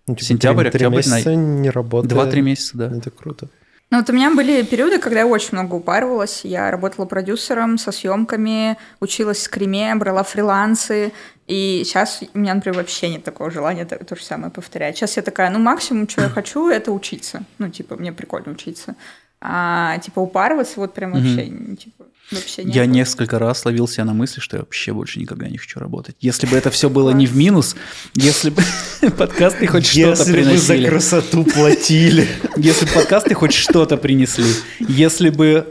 Ну, 0.05 0.13
типа, 0.15 0.25
Сентябрь, 0.25 0.63
три- 0.69 0.71
три 0.77 0.85
октябрь, 0.85 0.95
месяца 0.97 1.35
не 1.35 1.69
работая. 1.71 2.09
Два-три 2.09 2.41
месяца, 2.41 2.77
да. 2.77 2.95
Это 2.95 3.09
круто. 3.09 3.47
Ну, 3.89 3.97
вот 3.97 4.09
у 4.09 4.13
меня 4.13 4.29
были 4.33 4.61
периоды, 4.61 4.99
когда 4.99 5.21
я 5.21 5.25
очень 5.27 5.49
много 5.53 5.73
упарывалась. 5.73 6.41
Я 6.45 6.69
работала 6.69 7.05
продюсером 7.07 7.79
со 7.79 7.91
съемками, 7.91 8.77
училась 8.99 9.39
в 9.39 9.41
скриме, 9.41 9.95
брала 9.95 10.21
фрилансы. 10.23 11.11
И 11.47 11.81
сейчас 11.83 12.21
у 12.33 12.37
меня, 12.37 12.53
например, 12.53 12.77
вообще 12.77 13.09
нет 13.09 13.23
такого 13.23 13.49
желания 13.49 13.85
то, 13.85 13.97
то 14.05 14.15
же 14.15 14.23
самое 14.23 14.51
повторять. 14.51 14.97
Сейчас 14.97 15.17
я 15.17 15.23
такая, 15.23 15.49
ну, 15.49 15.57
максимум, 15.57 16.07
что 16.07 16.21
я 16.21 16.29
хочу, 16.37 16.69
это 16.69 16.91
учиться. 16.91 17.43
Ну, 17.57 17.69
типа, 17.69 17.95
мне 17.95 18.13
прикольно 18.13 18.51
учиться. 18.51 18.95
А, 19.41 19.97
типа, 19.97 20.19
упарываться 20.19 20.79
вот 20.79 20.93
прям 20.93 21.13
вообще, 21.13 21.47
м, 21.49 21.75
типа, 21.75 22.05
вообще 22.31 22.63
нет. 22.63 22.75
Я 22.75 22.85
несколько 22.85 23.39
раз 23.39 23.65
ловил 23.65 23.87
себя 23.87 24.05
на 24.05 24.13
мысли, 24.13 24.39
что 24.39 24.57
я 24.57 24.61
вообще 24.61 24.93
больше 24.93 25.19
никогда 25.19 25.47
не 25.47 25.57
хочу 25.57 25.79
работать. 25.79 26.15
Если 26.19 26.47
бы 26.47 26.57
это 26.57 26.71
все 26.71 26.89
было 26.89 27.11
не 27.11 27.27
в 27.27 27.35
минус, 27.35 27.75
если 28.15 28.49
бы 28.49 28.63
подкасты 29.17 29.67
хоть 29.67 29.85
что-то 29.85 30.09
Если 30.09 30.43
бы 30.43 30.57
за 30.57 30.83
красоту 30.83 31.43
платили. 31.43 32.27
Если 32.57 32.85
бы 32.85 32.91
подкасты 32.91 33.33
хоть 33.33 33.53
что-то 33.53 33.97
принесли, 33.97 34.53
если 34.79 35.29
бы 35.29 35.67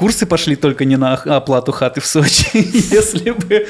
курсы 0.00 0.24
пошли 0.24 0.56
только 0.56 0.86
не 0.86 0.96
на 0.96 1.12
оплату 1.36 1.72
хаты 1.72 2.00
в 2.00 2.06
Сочи, 2.06 2.46
если 2.54 3.32
бы, 3.32 3.66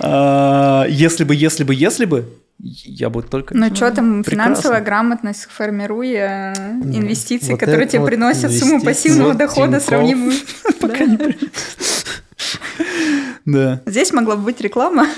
а, 0.00 0.84
если 0.86 1.24
бы, 1.24 1.34
если 1.34 1.64
бы, 1.64 1.74
если 1.74 2.04
бы, 2.04 2.28
я 2.58 3.08
бы 3.08 3.22
только... 3.22 3.56
Ну, 3.56 3.74
что 3.74 3.90
там, 3.90 4.22
прекрасно. 4.22 4.52
финансовая 4.54 4.80
грамотность, 4.82 5.48
формируя 5.50 6.52
инвестиции, 6.82 7.52
Вот 7.52 7.60
которые 7.60 7.88
тебе 7.88 8.00
вот 8.00 8.06
приносят 8.08 8.52
сумму 8.52 8.82
пассивного 8.82 9.28
Вот 9.28 9.38
дохода, 9.38 9.80
Тинькофф. 9.80 9.84
сравнимую. 9.88 10.34
Пока 10.80 11.04
не 11.06 11.16
при- 11.16 11.38
Да. 13.46 13.80
Здесь 13.86 14.12
могла 14.12 14.36
бы 14.36 14.42
быть 14.42 14.60
реклама 14.60 15.08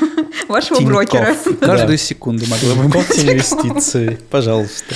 вашего 0.46 0.78
Тинькофф. 0.78 0.94
брокера. 0.94 1.34
Каждую 1.60 1.98
секунду 1.98 2.46
могла 2.46 2.74
бы 2.76 2.88
быть. 2.88 3.18
Инвестиции, 3.24 4.18
пожалуйста. 4.30 4.94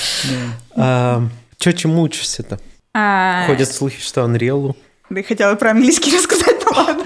Че, 1.58 1.72
чему 1.72 2.02
учишься-то? 2.02 2.60
А, 2.94 3.46
Ходят 3.48 3.70
слухи, 3.72 4.00
что 4.00 4.20
Unreal. 4.22 4.74
Да 5.10 5.20
и 5.20 5.22
хотела 5.22 5.54
про 5.54 5.70
английский 5.70 6.14
рассказать, 6.16 6.56
ну 6.64 6.72
ладно. 6.76 7.04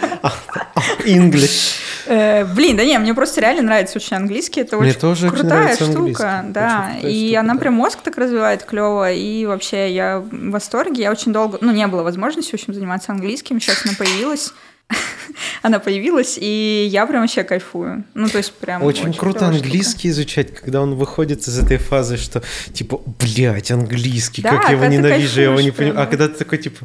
English. 1.05 1.74
Э, 2.07 2.44
Блин, 2.44 2.76
да 2.76 2.84
не, 2.84 2.98
мне 2.98 3.14
просто 3.14 3.40
реально 3.40 3.62
нравится 3.62 3.98
очень 3.98 4.16
английский. 4.16 4.61
Это 4.61 4.76
Мне 4.76 4.90
очень 4.90 5.00
тоже 5.00 5.26
очень 5.28 5.36
крутая 5.38 5.61
нравится 5.62 5.84
штука, 5.84 5.98
английский. 5.98 6.53
да. 6.53 6.86
Очень 6.88 7.00
крутая 7.00 7.12
И 7.12 7.26
штука, 7.26 7.40
она 7.40 7.55
да. 7.55 7.61
прям 7.61 7.74
мозг 7.74 7.98
так 8.03 8.18
развивает 8.18 8.64
клево. 8.64 9.12
И 9.12 9.46
вообще 9.46 9.92
я 9.94 10.18
в 10.18 10.50
восторге. 10.50 11.03
Я 11.03 11.11
очень 11.12 11.32
долго, 11.32 11.59
ну, 11.61 11.70
не 11.72 11.86
было 11.86 12.03
возможности, 12.03 12.50
в 12.50 12.55
общем, 12.55 12.74
заниматься 12.74 13.12
английским. 13.12 13.61
Сейчас 13.61 13.84
она 13.86 13.94
появилась. 13.96 14.53
Она 15.62 15.78
появилась, 15.78 16.36
и 16.38 16.86
я 16.90 17.07
прям 17.07 17.22
вообще 17.22 17.44
кайфую. 17.44 18.05
Ну, 18.12 18.28
то 18.28 18.36
есть 18.38 18.53
прям 18.53 18.82
Очень 18.82 19.14
круто 19.14 19.38
клёвая 19.38 19.55
штука. 19.55 19.64
английский 19.64 20.09
изучать, 20.11 20.55
когда 20.55 20.82
он 20.82 20.96
выходит 20.96 21.46
из 21.48 21.59
этой 21.59 21.78
фазы, 21.78 22.18
что 22.18 22.42
типа, 22.74 23.00
блядь, 23.18 23.70
английский, 23.70 24.42
Да, 24.42 24.50
как 24.50 24.64
я 24.68 24.72
его 24.72 24.84
ненавижу, 24.86 25.40
я 25.40 25.46
его 25.50 25.61
не 25.62 25.70
понимаю. 25.70 26.03
А 26.03 26.07
когда 26.07 26.28
ты 26.28 26.34
такой, 26.34 26.59
типа, 26.59 26.84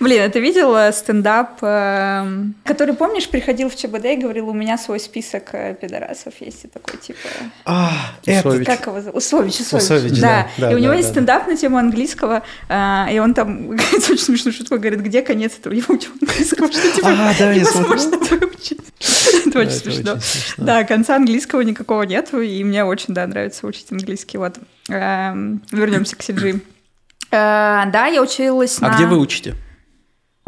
Блин, 0.00 0.22
а 0.22 0.28
ты 0.28 0.40
видел 0.40 0.76
э, 0.76 0.92
стендап, 0.92 1.58
эм, 1.62 2.54
который, 2.64 2.94
помнишь, 2.94 3.28
приходил 3.28 3.70
в 3.70 3.76
ЧБД 3.76 4.04
и 4.04 4.16
говорил, 4.16 4.48
у 4.48 4.52
меня 4.52 4.76
свой 4.76 5.00
список 5.00 5.50
э, 5.52 5.74
пидорасов 5.80 6.34
есть, 6.40 6.64
и 6.64 6.68
такой, 6.68 6.98
типа... 6.98 7.18
а, 7.64 7.92
это... 8.24 8.64
Как 8.64 8.86
его 8.86 9.00
зовут? 9.00 9.16
Усович, 9.16 9.60
Усович. 9.60 9.82
Усович, 9.82 10.20
да. 10.20 10.48
и 10.58 10.74
у 10.74 10.78
него 10.78 10.92
есть 10.92 11.08
да, 11.08 11.14
стендап 11.14 11.46
на 11.46 11.56
тему 11.56 11.78
английского, 11.78 12.42
а, 12.68 13.08
и 13.10 13.18
он 13.18 13.32
там 13.32 13.70
очень 13.70 14.18
смешную 14.18 14.52
шутку, 14.52 14.76
говорит, 14.76 15.00
где 15.00 15.22
конец 15.22 15.56
этого 15.58 15.72
ебучего 15.72 16.14
английского, 16.20 16.70
что 16.70 16.92
типа 16.92 17.08
А, 17.08 17.54
невозможно 17.54 18.18
выучить. 18.18 18.80
Это 19.46 19.60
очень 19.60 19.70
это 19.70 19.80
смешно. 19.80 20.12
очень 20.12 20.20
смешно. 20.20 20.64
Да, 20.64 20.84
конца 20.84 21.16
английского 21.16 21.62
никакого 21.62 22.02
нету, 22.02 22.40
и 22.40 22.62
мне 22.64 22.84
очень, 22.84 23.14
да, 23.14 23.26
нравится 23.26 23.66
учить 23.66 23.90
английский. 23.90 24.38
Вот. 24.38 24.58
Эм, 24.88 25.62
Вернемся 25.70 26.16
к 26.16 26.20
CG. 26.20 26.60
Э, 27.30 27.90
Да, 27.90 28.06
я 28.06 28.22
училась 28.22 28.78
А 28.80 28.94
где 28.94 29.06
вы 29.06 29.18
учите? 29.18 29.54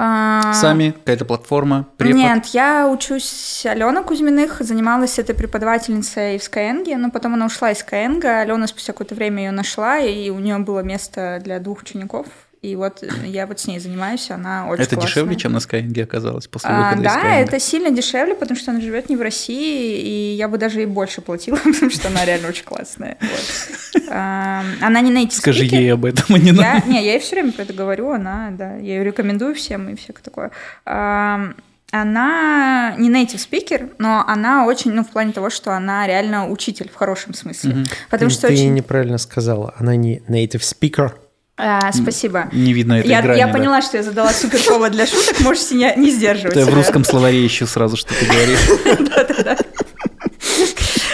А, 0.01 0.53
Сами? 0.55 0.90
Какая-то 0.90 1.24
платформа? 1.24 1.86
Препод? 1.96 2.16
Нет, 2.16 2.46
я 2.46 2.88
учусь 2.88 3.66
Алена 3.66 4.05
Кузьминых, 4.05 4.59
занималась 4.61 5.18
этой 5.18 5.34
преподавательницей 5.34 6.38
в 6.38 6.42
Skyeng, 6.42 6.96
но 6.96 7.11
потом 7.11 7.34
она 7.34 7.46
ушла 7.46 7.72
из 7.72 7.84
Skyeng, 7.84 8.24
Алена 8.24 8.68
спустя 8.68 8.92
какое-то 8.92 9.16
время 9.16 9.46
ее 9.46 9.51
нашла, 9.51 9.99
и 9.99 10.30
у 10.30 10.38
нее 10.38 10.59
было 10.59 10.80
место 10.80 11.40
для 11.42 11.59
двух 11.59 11.82
учеников, 11.82 12.26
и 12.61 12.74
вот 12.76 13.04
я 13.24 13.46
вот 13.46 13.61
с 13.61 13.66
ней 13.68 13.78
занимаюсь, 13.78 14.30
она 14.30 14.66
очень 14.66 14.82
Это 14.82 14.96
классная. 14.96 15.09
дешевле, 15.09 15.36
чем 15.36 15.52
на 15.52 15.59
Skyeng 15.59 16.02
оказалось 16.02 16.48
после 16.48 16.70
А, 16.70 16.90
выхода 16.90 17.09
из 17.09 17.14
да, 17.14 17.20
Skyeng? 17.22 17.44
это 17.44 17.61
сильно 17.61 17.90
дешевле, 17.90 18.34
потому 18.34 18.59
что 18.59 18.72
она 18.72 18.80
живет 18.80 19.09
не 19.09 19.16
в 19.16 19.22
России, 19.22 20.00
и 20.00 20.34
я 20.36 20.48
бы 20.48 20.59
даже 20.59 20.80
ей 20.80 20.86
больше 20.86 21.20
платила, 21.20 21.56
потому 21.64 21.90
что 21.90 22.09
она 22.09 22.24
реально 22.24 22.48
очень 22.48 22.64
классная. 22.64 23.16
Вот. 23.20 24.02
А, 24.11 24.64
Она 24.80 25.00
не 25.00 25.12
native 25.12 25.32
Скажи 25.32 25.64
speaker. 25.66 25.76
ей 25.80 25.92
об 25.92 26.04
этом, 26.04 26.24
а 26.34 26.38
не 26.38 26.50
Я, 26.50 26.74
нам. 26.74 26.90
не, 26.90 27.04
я 27.04 27.12
ей 27.12 27.20
все 27.20 27.36
время 27.36 27.52
про 27.52 27.62
это 27.62 27.72
говорю, 27.72 28.11
она, 28.11 28.50
да, 28.50 28.74
я 28.76 28.96
ее 28.96 29.04
рекомендую 29.04 29.54
всем 29.54 29.88
и 29.90 29.94
всякое 29.96 30.22
такое. 30.22 30.50
Ам, 30.84 31.54
Она 31.92 32.94
не 32.98 33.09
native 33.11 33.36
speaker, 33.38 33.92
но 33.98 34.24
она 34.26 34.66
очень, 34.66 34.92
ну, 34.92 35.04
в 35.04 35.09
плане 35.11 35.32
того, 35.32 35.48
что 35.50 35.72
она 35.72 36.06
реально 36.06 36.48
учитель 36.50 36.90
в 36.90 36.94
хорошем 36.96 37.34
смысле. 37.34 37.70
Мгм. 37.74 37.84
Потому 38.11 38.30
ты, 38.30 38.34
что 38.36 38.46
ты 38.48 38.52
очень... 38.54 38.74
неправильно 38.74 39.18
сказала. 39.18 39.74
Она 39.78 39.96
не 39.96 40.18
native 40.28 40.61
speaker. 40.62 41.12
А, 41.59 41.92
спасибо. 41.92 42.48
Не 42.52 42.72
видно 42.72 43.00
этой 43.00 43.09
Я, 43.11 43.20
грани. 43.20 43.38
я 43.38 43.46
да. 43.48 43.52
поняла, 43.52 43.82
что 43.82 43.96
я 43.96 44.04
задала 44.04 44.32
супер 44.32 44.61
повод 44.62 44.92
для 44.92 45.06
шуток, 45.06 45.40
можете 45.40 45.74
не, 45.74 45.92
не 45.96 46.11
сдерживать 46.12 46.56
Это 46.56 46.70
в 46.70 46.74
русском 46.74 47.04
словаре 47.04 47.44
ищу 47.44 47.66
сразу, 47.66 47.96
что 47.96 48.14
ты 48.14 48.24
говоришь. 48.26 48.61
Да-да-да. 49.00 49.56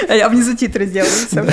А 0.09 0.29
внизу 0.29 0.55
титры 0.55 0.85
сделаются. 0.85 1.47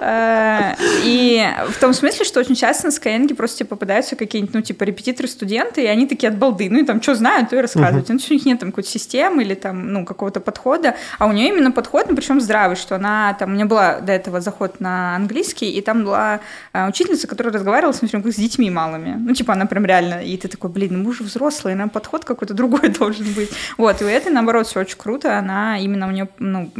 Э, 0.00 0.74
И 1.04 1.44
в 1.68 1.78
том 1.78 1.92
смысле, 1.92 2.24
что 2.24 2.40
очень 2.40 2.54
часто 2.54 2.86
на 2.86 2.90
Skyeng 2.90 3.34
просто 3.34 3.58
тебе 3.58 3.68
попадаются 3.68 4.16
какие-нибудь, 4.16 4.54
ну, 4.54 4.62
типа, 4.62 4.84
репетиторы, 4.84 5.28
студенты, 5.28 5.82
и 5.82 5.86
они 5.86 6.06
такие 6.06 6.30
от 6.30 6.38
балды. 6.38 6.68
Ну, 6.70 6.80
и 6.80 6.84
там 6.84 7.02
что 7.02 7.14
знают, 7.14 7.50
то 7.50 7.56
и 7.56 7.60
рассказывают. 7.60 8.08
Ну, 8.08 8.14
у 8.14 8.32
них 8.32 8.46
нет 8.46 8.60
там 8.60 8.70
какой-то 8.70 8.88
системы 8.88 9.42
или 9.42 9.54
там, 9.54 9.92
ну, 9.92 10.06
какого-то 10.06 10.40
подхода. 10.40 10.96
А 11.18 11.26
у 11.26 11.32
нее 11.32 11.48
именно 11.48 11.70
подход, 11.70 12.06
ну, 12.08 12.16
причем 12.16 12.40
здравый, 12.40 12.76
что 12.76 12.96
она 12.96 13.34
там... 13.34 13.50
У 13.50 13.52
меня 13.52 13.66
была 13.66 14.00
до 14.00 14.12
этого 14.12 14.40
заход 14.40 14.80
на 14.80 15.16
английский, 15.16 15.70
и 15.70 15.80
там 15.82 16.04
была 16.04 16.40
э, 16.72 16.88
учительница, 16.88 17.26
которая 17.26 17.52
разговаривала, 17.52 17.92
смотрим, 17.92 18.22
как 18.22 18.32
с 18.32 18.36
детьми 18.36 18.70
малыми. 18.70 19.16
Ну, 19.18 19.34
типа, 19.34 19.52
она 19.52 19.66
прям 19.66 19.84
реально... 19.84 20.24
И 20.24 20.36
ты 20.38 20.48
такой, 20.48 20.70
блин, 20.70 21.02
мы 21.02 21.12
же 21.12 21.24
взрослые, 21.24 21.76
нам 21.76 21.90
подход 21.90 22.24
какой-то 22.24 22.54
другой 22.54 22.88
должен 22.98 23.30
быть. 23.34 23.50
Вот, 23.76 24.00
и 24.00 24.04
у 24.04 24.08
этой, 24.08 24.32
наоборот, 24.32 24.66
все 24.66 24.80
очень 24.80 24.96
круто. 24.96 25.38
Она 25.38 25.78
именно 25.78 26.08
у 26.08 26.10
нее, 26.10 26.28
ну, 26.38 26.70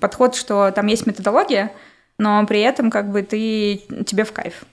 подход, 0.00 0.34
что 0.34 0.70
там 0.70 0.86
есть 0.86 1.06
методология, 1.06 1.70
но 2.18 2.44
при 2.46 2.60
этом 2.60 2.90
как 2.90 3.10
бы 3.10 3.22
ты 3.22 3.82
тебе 4.06 4.24
в 4.24 4.32
кайф. 4.32 4.64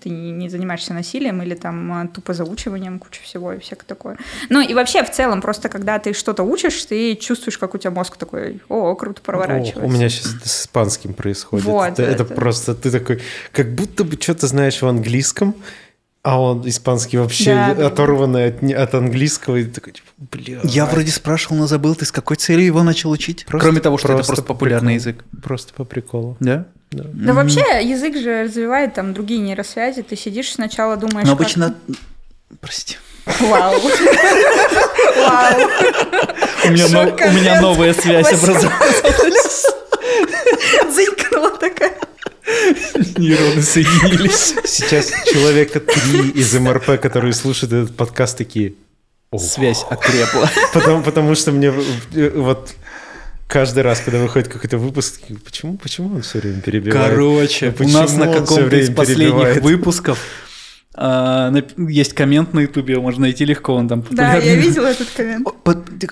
Ты 0.00 0.08
не 0.10 0.32
не 0.32 0.48
занимаешься 0.48 0.92
насилием 0.94 1.40
или 1.40 1.54
там 1.54 1.92
а, 1.92 2.08
тупо 2.08 2.34
заучиванием, 2.34 2.98
куча 2.98 3.22
всего 3.22 3.52
и 3.52 3.60
всякое 3.60 3.86
такое. 3.86 4.18
Ну 4.48 4.60
и 4.60 4.74
вообще 4.74 5.04
в 5.04 5.12
целом, 5.12 5.40
просто 5.40 5.68
когда 5.68 6.00
ты 6.00 6.12
что-то 6.12 6.42
учишь, 6.42 6.84
ты 6.86 7.14
чувствуешь, 7.14 7.56
как 7.56 7.72
у 7.74 7.78
тебя 7.78 7.92
мозг 7.92 8.16
такой, 8.16 8.60
о, 8.68 8.92
круто 8.96 9.22
проворачивается. 9.22 9.80
О, 9.80 9.84
у 9.86 9.88
меня 9.88 10.08
сейчас 10.08 10.34
это 10.34 10.48
с 10.48 10.62
испанским 10.62 11.14
происходит. 11.14 11.66
Вот, 11.66 11.86
это, 11.92 12.02
это 12.02 12.24
это- 12.24 12.34
просто 12.34 12.74
ты 12.74 12.90
такой, 12.90 13.22
как 13.52 13.72
будто 13.74 14.02
бы 14.02 14.20
что-то 14.20 14.48
знаешь 14.48 14.82
в 14.82 14.86
английском, 14.88 15.54
а 16.24 16.40
он 16.40 16.66
испанский 16.66 17.18
вообще 17.18 17.54
Да, 17.76 17.86
оторванный 17.86 18.46
от, 18.48 18.62
от 18.64 18.94
английского, 18.94 19.56
и 19.56 19.64
такой, 19.64 19.92
типа, 19.92 20.06
бля. 20.18 20.58
Я 20.64 20.86
вроде 20.86 21.12
спрашивал, 21.12 21.56
но 21.58 21.66
забыл, 21.66 21.94
ты 21.94 22.06
с 22.06 22.10
какой 22.12 22.36
целью 22.36 22.64
его 22.64 22.82
начал 22.82 23.10
учить? 23.10 23.44
Просто- 23.46 23.62
Кроме 23.66 23.80
того, 23.80 23.98
что 23.98 24.08
это 24.14 24.24
просто 24.24 24.42
популярный 24.42 24.94
прикол. 24.94 25.12
язык. 25.12 25.24
Просто 25.42 25.74
по 25.74 25.84
приколу. 25.84 26.36
Да? 26.40 26.64
Да. 26.90 27.04
Да 27.12 27.34
вообще 27.34 27.60
язык 27.82 28.16
же 28.16 28.44
развивает 28.44 28.94
там 28.94 29.12
другие 29.12 29.40
нейросвязи. 29.40 30.00
Ты 30.02 30.16
сидишь 30.16 30.52
сначала 30.52 30.96
думаешь... 30.96 31.26
Но 31.28 31.36
как- 31.36 31.42
обычно... 31.46 31.74
Прости. 32.60 32.96
Вау. 33.40 33.74
Вау. 35.18 35.60
У 36.64 36.70
меня, 36.70 36.88
но- 36.88 37.02
у 37.28 37.32
меня 37.32 37.60
новая 37.60 37.92
связь 37.92 38.32
образовалась. 38.32 39.66
Зынькнула 40.94 41.50
такая. 41.58 41.98
Нейроны 43.16 43.62
соединились. 43.62 44.54
Сейчас 44.64 45.10
человека 45.32 45.80
три 45.80 46.30
из 46.30 46.52
МРП, 46.54 47.00
которые 47.00 47.32
слушают 47.32 47.72
этот 47.72 47.96
подкаст, 47.96 48.36
такие... 48.38 48.74
Связь 49.36 49.84
окрепла. 49.90 50.48
Потому, 50.72 51.02
потому 51.02 51.34
что 51.34 51.50
мне 51.50 51.72
э, 52.14 52.30
вот 52.36 52.70
каждый 53.48 53.82
раз, 53.82 54.00
когда 54.00 54.20
выходит 54.20 54.46
какой-то 54.46 54.78
выпуск, 54.78 55.20
почему, 55.44 55.76
почему 55.76 56.14
он 56.14 56.22
все 56.22 56.38
время 56.38 56.60
перебивает? 56.60 57.10
Короче, 57.10 57.74
Ну, 57.76 57.86
у 57.86 57.88
нас 57.88 58.12
на 58.14 58.32
каком-то 58.32 58.76
из 58.76 58.94
последних 58.94 59.26
перебивает? 59.26 59.62
выпусков 59.62 60.18
а, 60.96 61.52
есть 61.76 62.12
коммент 62.14 62.54
на 62.54 62.60
Ютубе, 62.60 62.94
его 62.94 63.02
можно 63.02 63.22
найти 63.22 63.44
легко, 63.44 63.74
он 63.74 63.88
там 63.88 64.02
Да, 64.02 64.08
популярный. 64.08 64.46
я 64.46 64.54
видела 64.56 64.86
этот 64.86 65.08
коммент. 65.10 65.48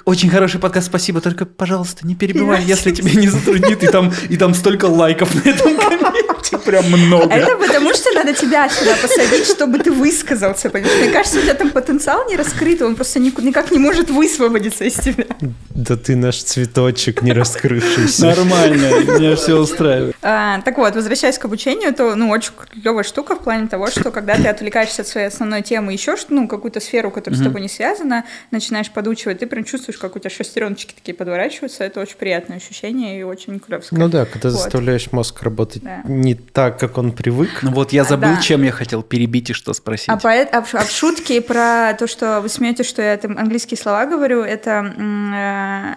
Очень 0.04 0.30
хороший 0.30 0.58
подкаст, 0.60 0.88
спасибо, 0.88 1.20
только, 1.20 1.46
пожалуйста, 1.46 2.06
не 2.06 2.14
перебивай, 2.16 2.62
если 2.64 2.90
тебе 2.94 3.12
не 3.12 3.28
затруднит, 3.28 3.84
и 3.84 3.86
там, 3.88 4.12
и 4.28 4.36
там 4.36 4.54
столько 4.54 4.86
лайков 4.86 5.32
на 5.34 5.48
этом 5.48 5.76
комменте, 5.76 6.58
прям 6.58 6.84
много. 6.90 7.32
Это 7.32 7.56
потому, 7.56 7.94
что 7.94 8.10
надо 8.12 8.32
тебя 8.34 8.68
сюда 8.68 8.96
посадить, 9.00 9.46
чтобы 9.46 9.78
ты 9.78 9.92
высказался, 9.92 10.68
понимаешь? 10.68 10.98
Мне 11.00 11.10
кажется, 11.10 11.38
у 11.38 11.42
тебя 11.42 11.54
там 11.54 11.70
потенциал 11.70 12.28
не 12.28 12.36
раскрыт, 12.36 12.82
он 12.82 12.96
просто 12.96 13.20
никак 13.20 13.70
не 13.70 13.78
может 13.78 14.10
высвободиться 14.10 14.84
из 14.84 14.94
тебя. 14.94 15.26
Да 15.70 15.96
ты 15.96 16.16
наш 16.16 16.42
цветочек 16.42 17.22
не 17.22 17.32
раскрывшийся. 17.32 18.26
Нормально, 18.26 19.00
меня 19.00 19.36
все 19.36 19.58
устраивает. 19.58 20.16
А, 20.22 20.60
так 20.62 20.76
вот, 20.78 20.94
возвращаясь 20.94 21.38
к 21.38 21.44
обучению, 21.44 21.94
то, 21.94 22.14
ну, 22.16 22.30
очень 22.30 22.50
клевая 22.82 23.04
штука 23.04 23.36
в 23.36 23.40
плане 23.40 23.68
того, 23.68 23.88
что 23.90 24.10
когда 24.10 24.34
ты 24.34 24.48
отвлекаешься 24.48 24.71
от 24.74 25.06
своей 25.06 25.26
основной 25.28 25.62
темы, 25.62 25.92
еще 25.92 26.16
что, 26.16 26.34
ну, 26.34 26.48
какую-то 26.48 26.80
сферу, 26.80 27.10
которая 27.10 27.38
с 27.38 27.42
тобой 27.42 27.60
не 27.60 27.68
связана, 27.68 28.24
начинаешь 28.50 28.90
подучивать, 28.90 29.38
ты 29.38 29.46
прям 29.46 29.64
чувствуешь, 29.64 29.98
как 29.98 30.16
у 30.16 30.18
тебя 30.18 30.30
шестереночки 30.30 30.94
такие 30.94 31.14
подворачиваются, 31.14 31.84
это 31.84 32.00
очень 32.00 32.16
приятное 32.16 32.56
ощущение 32.56 33.20
и 33.20 33.22
очень 33.22 33.60
клевское. 33.60 33.98
Ну 33.98 34.08
да, 34.08 34.24
когда 34.24 34.48
Вот. 34.48 34.58
заставляешь 34.58 35.12
мозг 35.12 35.42
работать 35.42 35.82
Да. 35.82 36.00
не 36.04 36.34
так, 36.34 36.78
как 36.78 36.98
он 36.98 37.12
привык. 37.12 37.50
Ну 37.62 37.70
вот 37.72 37.92
я 37.92 38.02
А, 38.02 38.04
забыл, 38.04 38.34
да. 38.34 38.40
чем 38.40 38.62
я 38.62 38.72
хотел 38.72 39.02
перебить 39.02 39.50
и 39.50 39.52
что 39.52 39.72
спросить. 39.74 40.08
А, 40.08 40.16
поэт- 40.16 40.48
а 40.52 40.62
в, 40.62 40.74
а 40.74 40.84
в 40.84 40.90
шутке 40.90 41.40
про 41.40 41.94
то, 41.98 42.06
что 42.06 42.40
вы 42.40 42.48
смеетесь, 42.48 42.86
что 42.86 43.02
я 43.02 43.16
там 43.16 43.38
английские 43.38 43.78
слова 43.78 44.06
говорю, 44.06 44.42
это 44.42 44.94
э, 44.98 45.94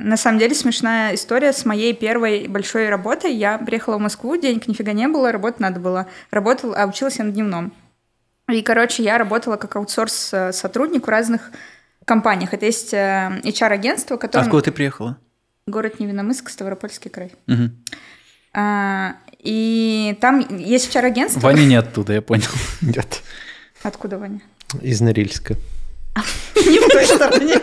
на 0.00 0.16
самом 0.16 0.38
деле 0.38 0.54
смешная 0.54 1.14
история 1.14 1.52
с 1.52 1.64
моей 1.64 1.92
первой 1.94 2.46
большой 2.48 2.88
работой. 2.88 3.32
Я 3.34 3.58
приехала 3.58 3.96
в 3.96 4.00
Москву, 4.00 4.36
денег 4.36 4.66
нифига 4.66 4.92
не 4.92 5.06
было, 5.08 5.30
работать 5.32 5.60
надо 5.60 5.80
было. 5.80 6.06
Работала, 6.30 6.74
а 6.76 6.86
училась 6.86 7.18
я 7.18 7.24
на 7.24 7.30
дневном. 7.32 7.72
И, 8.50 8.62
короче, 8.62 9.02
я 9.02 9.18
работала 9.18 9.56
как 9.56 9.76
аутсорс-сотрудник 9.76 11.06
в 11.06 11.10
разных 11.10 11.50
компаниях. 12.04 12.52
Это 12.54 12.66
есть 12.66 12.92
э, 12.92 13.40
HR-агентство, 13.44 14.16
А 14.16 14.18
которое... 14.18 14.44
откуда 14.44 14.64
ты 14.64 14.72
приехала? 14.72 15.16
Город 15.66 16.00
Невиномыск, 16.00 16.50
Ставропольский 16.50 17.10
край. 17.10 17.32
Мгм. 17.46 17.76
А, 18.52 19.14
и 19.38 20.18
там 20.20 20.40
есть 20.58 20.94
HR-агентство... 20.94 21.40
Ваня 21.40 21.62
не 21.64 21.76
оттуда, 21.76 22.12
я 22.14 22.22
понял. 22.22 22.48
Нет. 22.80 23.22
Откуда 23.82 24.18
Ваня? 24.18 24.40
Из 24.80 25.00
Норильска. 25.00 25.56
Не 26.56 26.78
в 26.78 26.88
той 26.88 27.06
стороне. 27.06 27.58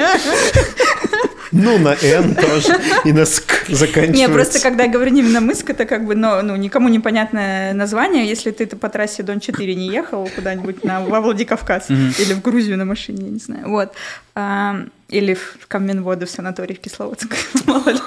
Ну, 1.52 1.78
на 1.80 1.96
Н 2.02 2.36
тоже. 2.36 2.80
И 3.06 3.12
на 3.12 3.26
СК 3.26 3.66
заканчивается. 3.68 4.14
Не, 4.14 4.30
просто 4.30 4.60
когда 4.60 4.84
я 4.84 4.92
говорю 4.92 5.12
Невиномыск, 5.12 5.70
это 5.70 5.86
как 5.86 6.06
бы, 6.06 6.16
ну, 6.16 6.42
ну, 6.44 6.56
никому 6.56 6.90
непонятное 6.90 7.74
название, 7.74 8.28
если 8.28 8.52
ты 8.52 8.68
по 8.68 8.90
трассе 8.90 9.24
Дон-4 9.24 9.74
не 9.74 9.90
ехал 9.90 10.30
куда-нибудь 10.36 10.84
на, 10.84 11.02
во 11.02 11.22
Владикавказ 11.22 11.90
или 11.90 12.34
в 12.34 12.42
Грузию 12.42 12.78
на 12.78 12.86
машине, 12.86 13.26
я 13.26 13.32
не 13.32 13.40
знаю, 13.40 13.70
вот. 13.70 13.94
А, 14.36 14.76
или 15.10 15.34
в 15.34 15.68
Каменводы 15.68 16.26
в 16.26 16.30
санатории 16.30 16.76
в 16.76 16.80
Кисловодск, 16.80 17.36
мало 17.66 17.90
ли. 17.90 18.00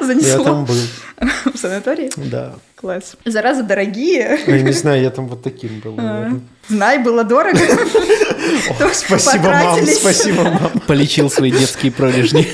Я 0.00 0.06
Занесло 0.06 0.44
там 0.44 0.64
был. 0.64 0.74
в 1.54 1.56
санатории. 1.56 2.10
Да. 2.16 2.54
Класс. 2.74 3.16
Зараза 3.24 3.62
дорогие. 3.62 4.38
Я 4.46 4.62
не 4.62 4.72
знаю, 4.72 5.02
я 5.02 5.10
там 5.10 5.28
вот 5.28 5.42
таким 5.42 5.80
был, 5.80 5.96
А. 5.98 6.32
Знай, 6.68 6.98
было 6.98 7.24
дорого. 7.24 7.58
Спасибо, 8.92 9.48
мам, 9.50 9.86
спасибо, 9.86 10.42
мам. 10.42 10.70
Полечил 10.86 11.30
свои 11.30 11.50
детские 11.50 11.92
пролежни. 11.92 12.48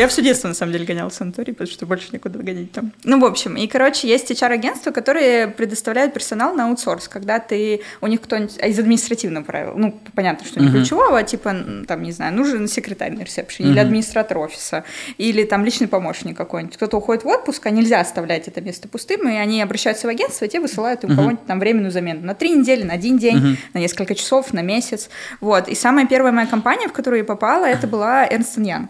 Я 0.00 0.08
все 0.08 0.22
детство, 0.22 0.48
на 0.48 0.54
самом 0.54 0.72
деле, 0.72 0.86
гоняла 0.86 1.10
в 1.10 1.14
санаторий, 1.14 1.52
потому 1.52 1.70
что 1.70 1.84
больше 1.84 2.08
некуда 2.10 2.38
гонять 2.38 2.72
там. 2.72 2.90
Ну, 3.04 3.20
в 3.20 3.24
общем, 3.26 3.54
и, 3.56 3.66
короче, 3.66 4.08
есть 4.08 4.30
HR-агентства, 4.30 4.92
которые 4.92 5.48
предоставляют 5.48 6.14
персонал 6.14 6.54
на 6.54 6.68
аутсорс, 6.68 7.06
когда 7.06 7.38
ты, 7.38 7.82
у 8.00 8.06
них 8.06 8.22
кто-нибудь, 8.22 8.56
а 8.62 8.66
из 8.68 8.78
административного 8.78 9.44
правила, 9.44 9.74
ну, 9.76 10.00
понятно, 10.14 10.46
что 10.46 10.58
не 10.58 10.68
Мгм. 10.68 10.76
ключевого, 10.78 11.22
типа, 11.22 11.48
м, 11.50 11.84
там, 11.84 12.02
не 12.02 12.12
знаю, 12.12 12.34
нужен 12.34 12.66
секретарь 12.66 13.12
на 13.12 13.24
ресепшене, 13.24 13.68
или 13.68 13.78
Мгм. 13.78 13.88
администратор 13.88 14.38
офиса, 14.38 14.84
или 15.18 15.44
там 15.44 15.66
личный 15.66 15.86
помощник 15.86 16.34
какой-нибудь. 16.34 16.76
Кто-то 16.76 16.96
уходит 16.96 17.24
в 17.24 17.28
отпуск, 17.28 17.66
а 17.66 17.70
нельзя 17.70 18.00
оставлять 18.00 18.48
это 18.48 18.62
место 18.62 18.88
пустым, 18.88 19.28
и 19.28 19.36
они 19.36 19.60
обращаются 19.60 20.06
в 20.06 20.10
агентство, 20.10 20.46
и 20.46 20.48
те 20.48 20.60
высылают 20.60 21.04
им 21.04 21.10
Мгм. 21.10 21.16
кого-нибудь 21.18 21.46
там 21.46 21.58
временную 21.60 21.90
замену 21.90 22.22
на 22.22 22.34
три 22.34 22.48
недели, 22.52 22.84
на 22.84 22.94
один 22.94 23.18
день, 23.18 23.36
Мгм. 23.36 23.56
на 23.74 23.78
несколько 23.80 24.14
часов, 24.14 24.54
на 24.54 24.62
месяц. 24.62 25.10
Вот. 25.42 25.68
И 25.68 25.74
самая 25.74 26.06
первая 26.06 26.32
моя 26.32 26.46
компания, 26.46 26.88
в 26.88 26.92
которую 26.94 27.18
я 27.18 27.24
попала, 27.26 27.66
это 27.66 27.86
была 27.86 28.26
Ernst 28.26 28.56
Young. 28.56 28.88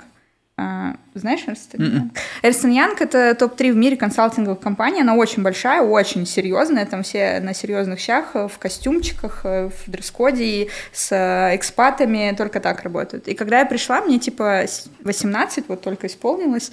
А, 0.63 0.95
Знаешь 1.15 1.41
Ernst 1.47 1.73
Young? 1.75 1.83
Мгм. 1.83 2.13
Ernst 2.43 2.65
Young— 2.65 2.97
это 3.01 3.35
топ-3 3.35 3.73
в 3.73 3.77
мире 3.77 3.97
консалтинговых 3.97 4.61
компаний. 4.61 5.01
Она 5.01 5.15
очень 5.15 5.43
большая, 5.43 5.81
очень 5.81 6.27
серьезная. 6.27 6.85
Там 6.85 7.03
все 7.03 7.41
на 7.41 7.55
серьезных 7.55 7.99
щах, 7.99 8.35
в 8.35 8.59
костюмчиках, 8.59 9.41
э, 9.45 9.71
в 9.71 9.91
дресс-коде 9.91 10.45
и 10.45 10.71
с 10.93 11.13
э, 11.13 11.57
экспатами 11.57 12.35
только 12.37 12.61
так 12.61 12.83
работают. 12.83 13.27
И 13.27 13.35
когда 13.35 13.61
я 13.61 13.65
пришла, 13.65 14.03
мне 14.03 14.19
типа 14.19 14.65
с- 14.67 14.89
18, 15.03 15.65
вот 15.69 15.81
только 15.81 16.07
исполнилось, 16.09 16.73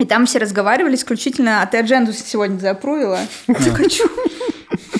и 0.00 0.04
там 0.04 0.26
все 0.26 0.40
разговаривали 0.40 0.96
исключительно, 0.96 1.62
а 1.62 1.66
ты 1.66 1.78
адженду 1.78 2.12
сегодня 2.12 2.58
заапрувила? 2.58 3.20
Я 3.46 3.88
«Чё?» 3.88 4.08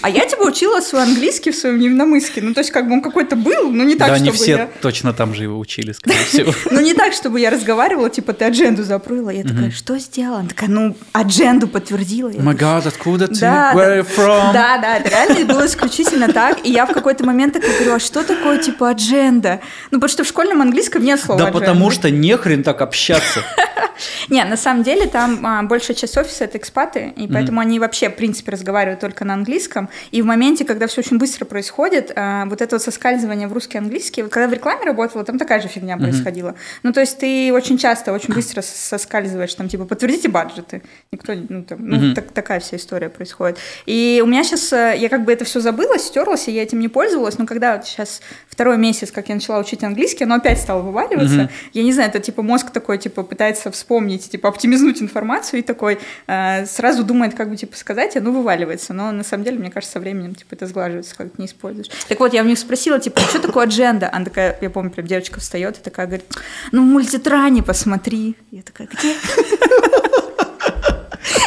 А 0.04 0.10
я 0.10 0.26
типа 0.26 0.42
учила 0.42 0.82
свой 0.82 1.02
английский 1.02 1.50
в 1.50 1.56
своем 1.56 1.78
Невиномыске. 1.78 2.42
Ну, 2.42 2.52
то 2.52 2.60
есть, 2.60 2.70
как 2.70 2.86
бы 2.88 2.92
он 2.92 3.00
какой-то 3.00 3.36
был, 3.36 3.70
но 3.70 3.84
не 3.84 3.94
так, 3.94 4.08
Да, 4.08 4.16
чтобы 4.16 4.30
не 4.32 4.36
все 4.36 4.50
я... 4.50 4.68
точно 4.82 5.14
там 5.14 5.34
же 5.34 5.44
его 5.44 5.58
учили, 5.58 5.92
скорее 5.92 6.24
всего. 6.26 6.52
Ну, 6.70 6.80
не 6.80 6.92
так, 6.92 7.14
чтобы 7.14 7.40
я 7.40 7.48
разговаривала, 7.48 8.10
типа, 8.10 8.34
ты 8.34 8.44
адженду 8.44 8.82
запрыла. 8.82 9.30
Я 9.30 9.44
такая, 9.44 9.70
что 9.70 9.96
сделала? 9.96 10.40
Она 10.40 10.48
такая, 10.50 10.68
ну, 10.68 10.94
адженду 11.12 11.68
подтвердила. 11.68 12.28
О 12.28 12.42
май 12.42 12.54
гад, 12.54 12.86
откуда 12.86 13.28
ты? 13.28 13.40
Да, 13.40 13.72
Where 13.74 13.76
да. 13.76 13.96
you 13.96 14.06
from? 14.06 14.52
Да, 14.52 14.76
да, 14.76 14.98
это 14.98 15.08
реально 15.08 15.46
было 15.46 15.64
исключительно 15.64 16.30
так. 16.30 16.58
И 16.66 16.70
я 16.70 16.84
в 16.84 16.92
какой-то 16.92 17.24
момент 17.24 17.54
такая 17.54 17.72
говорю, 17.72 17.94
а 17.94 17.98
что 17.98 18.24
такое, 18.24 18.58
типа, 18.58 18.90
адженда? 18.90 19.60
Ну, 19.90 20.00
потому 20.00 20.10
что 20.10 20.24
в 20.24 20.26
школьном 20.26 20.60
английском 20.60 21.02
нет 21.02 21.18
слова 21.18 21.40
Да 21.40 21.50
потому 21.50 21.90
что 21.90 22.10
нехрен 22.10 22.62
так 22.62 22.82
общаться. 22.82 23.40
Не, 24.28 24.44
на 24.44 24.56
самом 24.56 24.82
деле 24.82 25.06
там 25.06 25.46
а, 25.46 25.62
большая 25.62 25.96
часть 25.96 26.16
офиса 26.16 26.44
это 26.44 26.58
экспаты, 26.58 27.12
и 27.16 27.28
поэтому 27.28 27.60
они 27.60 27.78
вообще, 27.78 28.08
в 28.08 28.16
принципе, 28.16 28.52
разговаривают 28.52 29.00
только 29.00 29.24
на 29.24 29.34
английском. 29.34 29.88
И 30.10 30.22
в 30.22 30.24
моменте, 30.26 30.64
когда 30.64 30.86
все 30.86 31.00
очень 31.00 31.18
быстро 31.18 31.44
происходит, 31.44 32.12
а, 32.16 32.46
вот 32.46 32.60
это 32.62 32.76
вот 32.76 32.82
соскальзывание 32.82 33.48
в 33.48 33.52
русский 33.52 33.78
английский, 33.78 34.22
вот 34.22 34.32
когда 34.32 34.48
в 34.48 34.52
рекламе 34.52 34.84
работала, 34.84 35.24
там 35.24 35.38
такая 35.38 35.60
же 35.60 35.68
фигня 35.68 35.96
происходила. 35.96 36.54
Ну, 36.82 36.92
то 36.92 37.00
есть 37.00 37.18
ты 37.18 37.52
очень 37.52 37.78
часто, 37.78 38.12
очень 38.12 38.34
быстро 38.34 38.62
соскальзываешь, 38.62 39.54
там, 39.54 39.68
типа, 39.68 39.84
подтвердите 39.84 40.28
баджеты. 40.28 40.82
Никто, 41.12 41.34
ну, 41.34 41.62
там, 41.64 41.78
ну, 41.86 42.14
так- 42.14 42.30
такая 42.32 42.60
вся 42.60 42.76
история 42.76 43.08
происходит. 43.08 43.58
И 43.86 44.20
у 44.22 44.26
меня 44.26 44.44
сейчас, 44.44 44.72
я 44.72 45.08
как 45.08 45.24
бы 45.24 45.32
это 45.32 45.44
все 45.44 45.60
забыла, 45.60 45.98
стерлась, 45.98 46.48
и 46.48 46.52
я 46.52 46.62
этим 46.62 46.80
не 46.80 46.88
пользовалась, 46.88 47.38
но 47.38 47.46
когда 47.46 47.76
вот 47.76 47.86
сейчас 47.86 48.20
второй 48.54 48.78
месяц, 48.78 49.10
как 49.10 49.28
я 49.28 49.34
начала 49.34 49.58
учить 49.58 49.82
английский, 49.82 50.24
оно 50.24 50.36
опять 50.36 50.60
стало 50.60 50.80
вываливаться. 50.82 51.50
Я 51.72 51.82
не 51.82 51.92
знаю, 51.92 52.08
это 52.08 52.20
типа 52.20 52.42
мозг 52.42 52.70
такой, 52.70 52.98
типа, 52.98 53.24
пытается 53.24 53.70
вспомнить, 53.70 54.30
типа, 54.30 54.48
оптимизнуть 54.48 55.02
информацию 55.02 55.60
и 55.60 55.62
такой 55.62 55.98
э, 56.26 56.64
сразу 56.66 57.02
думает, 57.02 57.34
как 57.34 57.50
бы, 57.50 57.56
типа, 57.56 57.76
сказать, 57.76 58.14
и 58.14 58.18
оно 58.18 58.30
вываливается. 58.30 58.94
Но 58.94 59.10
на 59.10 59.24
самом 59.24 59.44
деле, 59.44 59.58
мне 59.58 59.70
кажется, 59.70 59.94
со 59.94 60.00
временем, 60.00 60.34
типа, 60.34 60.54
это 60.54 60.66
сглаживается, 60.66 61.16
как 61.16 61.32
ты 61.32 61.42
не 61.42 61.46
используешь. 61.46 61.88
Так 62.08 62.20
вот, 62.20 62.32
я 62.32 62.42
у 62.42 62.46
них 62.46 62.58
спросила, 62.58 63.00
типа, 63.00 63.20
что 63.20 63.40
такое 63.40 63.64
адженда? 63.64 64.08
Она 64.12 64.24
такая, 64.24 64.56
я 64.60 64.70
помню, 64.70 64.90
прям 64.90 65.06
девочка 65.06 65.40
встает 65.40 65.78
и 65.78 65.80
такая 65.80 66.06
говорит, 66.06 66.26
ну, 66.70 66.82
в 66.82 66.86
мультитране 66.86 67.62
посмотри. 67.62 68.36
Я 68.52 68.62
такая, 68.62 68.86
где? 68.86 69.14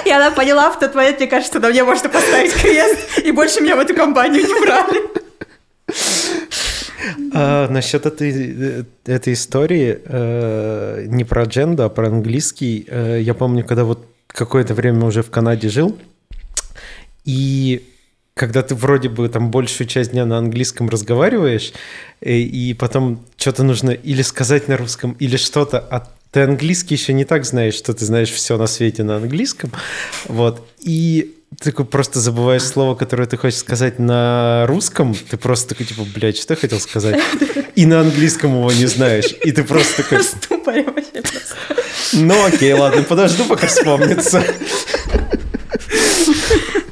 И 0.05 0.09
она 0.09 0.31
поняла 0.31 0.71
в 0.71 0.79
тот 0.79 0.95
момент, 0.95 1.19
мне 1.19 1.27
кажется, 1.27 1.59
на 1.59 1.69
мне 1.69 1.83
можно 1.83 2.09
поставить 2.09 2.53
крест, 2.53 3.19
и 3.23 3.31
больше 3.31 3.61
меня 3.61 3.75
в 3.75 3.79
эту 3.79 3.95
компанию 3.95 4.45
не 4.45 4.61
брали. 4.61 5.01
А, 7.33 7.67
насчет 7.69 8.05
этой, 8.05 8.31
э, 8.31 8.83
этой 9.05 9.33
истории, 9.33 9.99
э, 10.03 11.05
не 11.07 11.23
про 11.23 11.43
дженда, 11.43 11.85
а 11.85 11.89
про 11.89 12.07
английский, 12.07 12.85
э, 12.87 13.19
я 13.21 13.33
помню, 13.33 13.63
когда 13.63 13.83
вот 13.83 14.05
какое-то 14.27 14.73
время 14.73 15.05
уже 15.05 15.21
в 15.21 15.29
Канаде 15.29 15.69
жил, 15.69 15.97
и 17.25 17.83
когда 18.33 18.61
ты 18.61 18.75
вроде 18.75 19.09
бы 19.09 19.27
там 19.29 19.51
большую 19.51 19.87
часть 19.87 20.11
дня 20.11 20.25
на 20.25 20.37
английском 20.37 20.89
разговариваешь, 20.89 21.73
э, 22.21 22.33
и 22.37 22.73
потом 22.73 23.25
что-то 23.35 23.63
нужно 23.63 23.91
или 23.91 24.21
сказать 24.21 24.67
на 24.67 24.77
русском, 24.77 25.13
или 25.19 25.37
что-то, 25.37 25.79
а 25.79 26.07
ты 26.31 26.41
английский 26.41 26.95
еще 26.95 27.13
не 27.13 27.25
так 27.25 27.45
знаешь, 27.45 27.73
что 27.73 27.93
ты 27.93 28.05
знаешь 28.05 28.31
все 28.31 28.57
на 28.57 28.67
свете 28.67 29.03
на 29.03 29.17
английском, 29.17 29.71
вот, 30.25 30.67
и 30.79 31.35
ты 31.59 31.71
такой 31.71 31.85
просто 31.85 32.19
забываешь 32.19 32.63
слово, 32.63 32.95
которое 32.95 33.25
ты 33.25 33.37
хочешь 33.37 33.59
сказать 33.59 33.99
на 33.99 34.65
русском, 34.67 35.15
ты 35.15 35.37
просто 35.37 35.69
такой, 35.69 35.85
типа, 35.85 36.03
блядь, 36.13 36.37
что 36.37 36.53
я 36.53 36.59
хотел 36.59 36.79
сказать? 36.79 37.19
И 37.75 37.85
на 37.85 38.01
английском 38.01 38.51
его 38.51 38.71
не 38.71 38.85
знаешь. 38.85 39.33
И 39.43 39.51
ты 39.51 39.63
просто 39.63 40.03
такой, 40.03 40.85
ну 42.13 42.45
окей, 42.45 42.73
ладно, 42.73 43.03
подожду, 43.03 43.45
пока 43.45 43.67
вспомнится. 43.67 44.43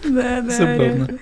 Да, 0.04 0.42
да. 0.42 0.58
Забавно. 0.58 0.84
реально. 0.84 1.20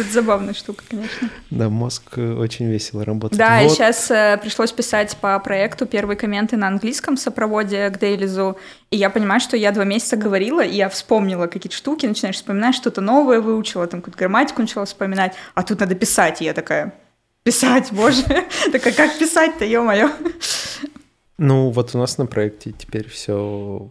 Это 0.00 0.12
забавная 0.12 0.54
штука, 0.54 0.84
конечно. 0.88 1.28
Да, 1.50 1.68
мозг 1.68 2.02
э, 2.16 2.32
очень 2.34 2.70
весело 2.70 3.04
работает. 3.04 3.38
Да, 3.38 3.60
и 3.60 3.64
Вот. 3.64 3.72
сейчас 3.72 4.06
пришлось 4.40 4.72
писать 4.72 5.16
по 5.20 5.38
проекту 5.38 5.86
первые 5.86 6.16
комменты 6.16 6.56
на 6.56 6.68
английском 6.68 7.16
сопроводе 7.16 7.90
к 7.90 7.98
Дейлизу. 7.98 8.56
И 8.90 8.96
я 8.96 9.10
понимаю, 9.10 9.40
что 9.40 9.56
я 9.56 9.72
два 9.72 9.84
месяца 9.84 10.16
говорила, 10.16 10.62
и 10.64 10.74
я 10.74 10.88
вспомнила 10.88 11.46
какие-то 11.46 11.76
штуки, 11.76 12.06
начинаешь 12.06 12.36
вспоминать, 12.36 12.74
что-то 12.74 13.00
новое 13.00 13.40
выучила, 13.40 13.86
там 13.86 14.00
какую-то 14.00 14.18
грамматику 14.18 14.62
начала 14.62 14.84
вспоминать, 14.84 15.34
а 15.54 15.62
тут 15.62 15.80
надо 15.80 15.94
писать, 15.94 16.40
и 16.42 16.44
я 16.44 16.54
такая, 16.54 16.94
писать, 17.42 17.92
боже, 17.92 18.22
такая, 18.72 18.92
как 18.92 19.18
писать-то, 19.18 19.64
ё-моё. 19.64 20.10
Ну, 21.38 21.70
вот 21.70 21.94
у 21.94 21.98
нас 21.98 22.18
на 22.18 22.26
проекте 22.26 22.72
теперь 22.72 23.08
все 23.08 23.88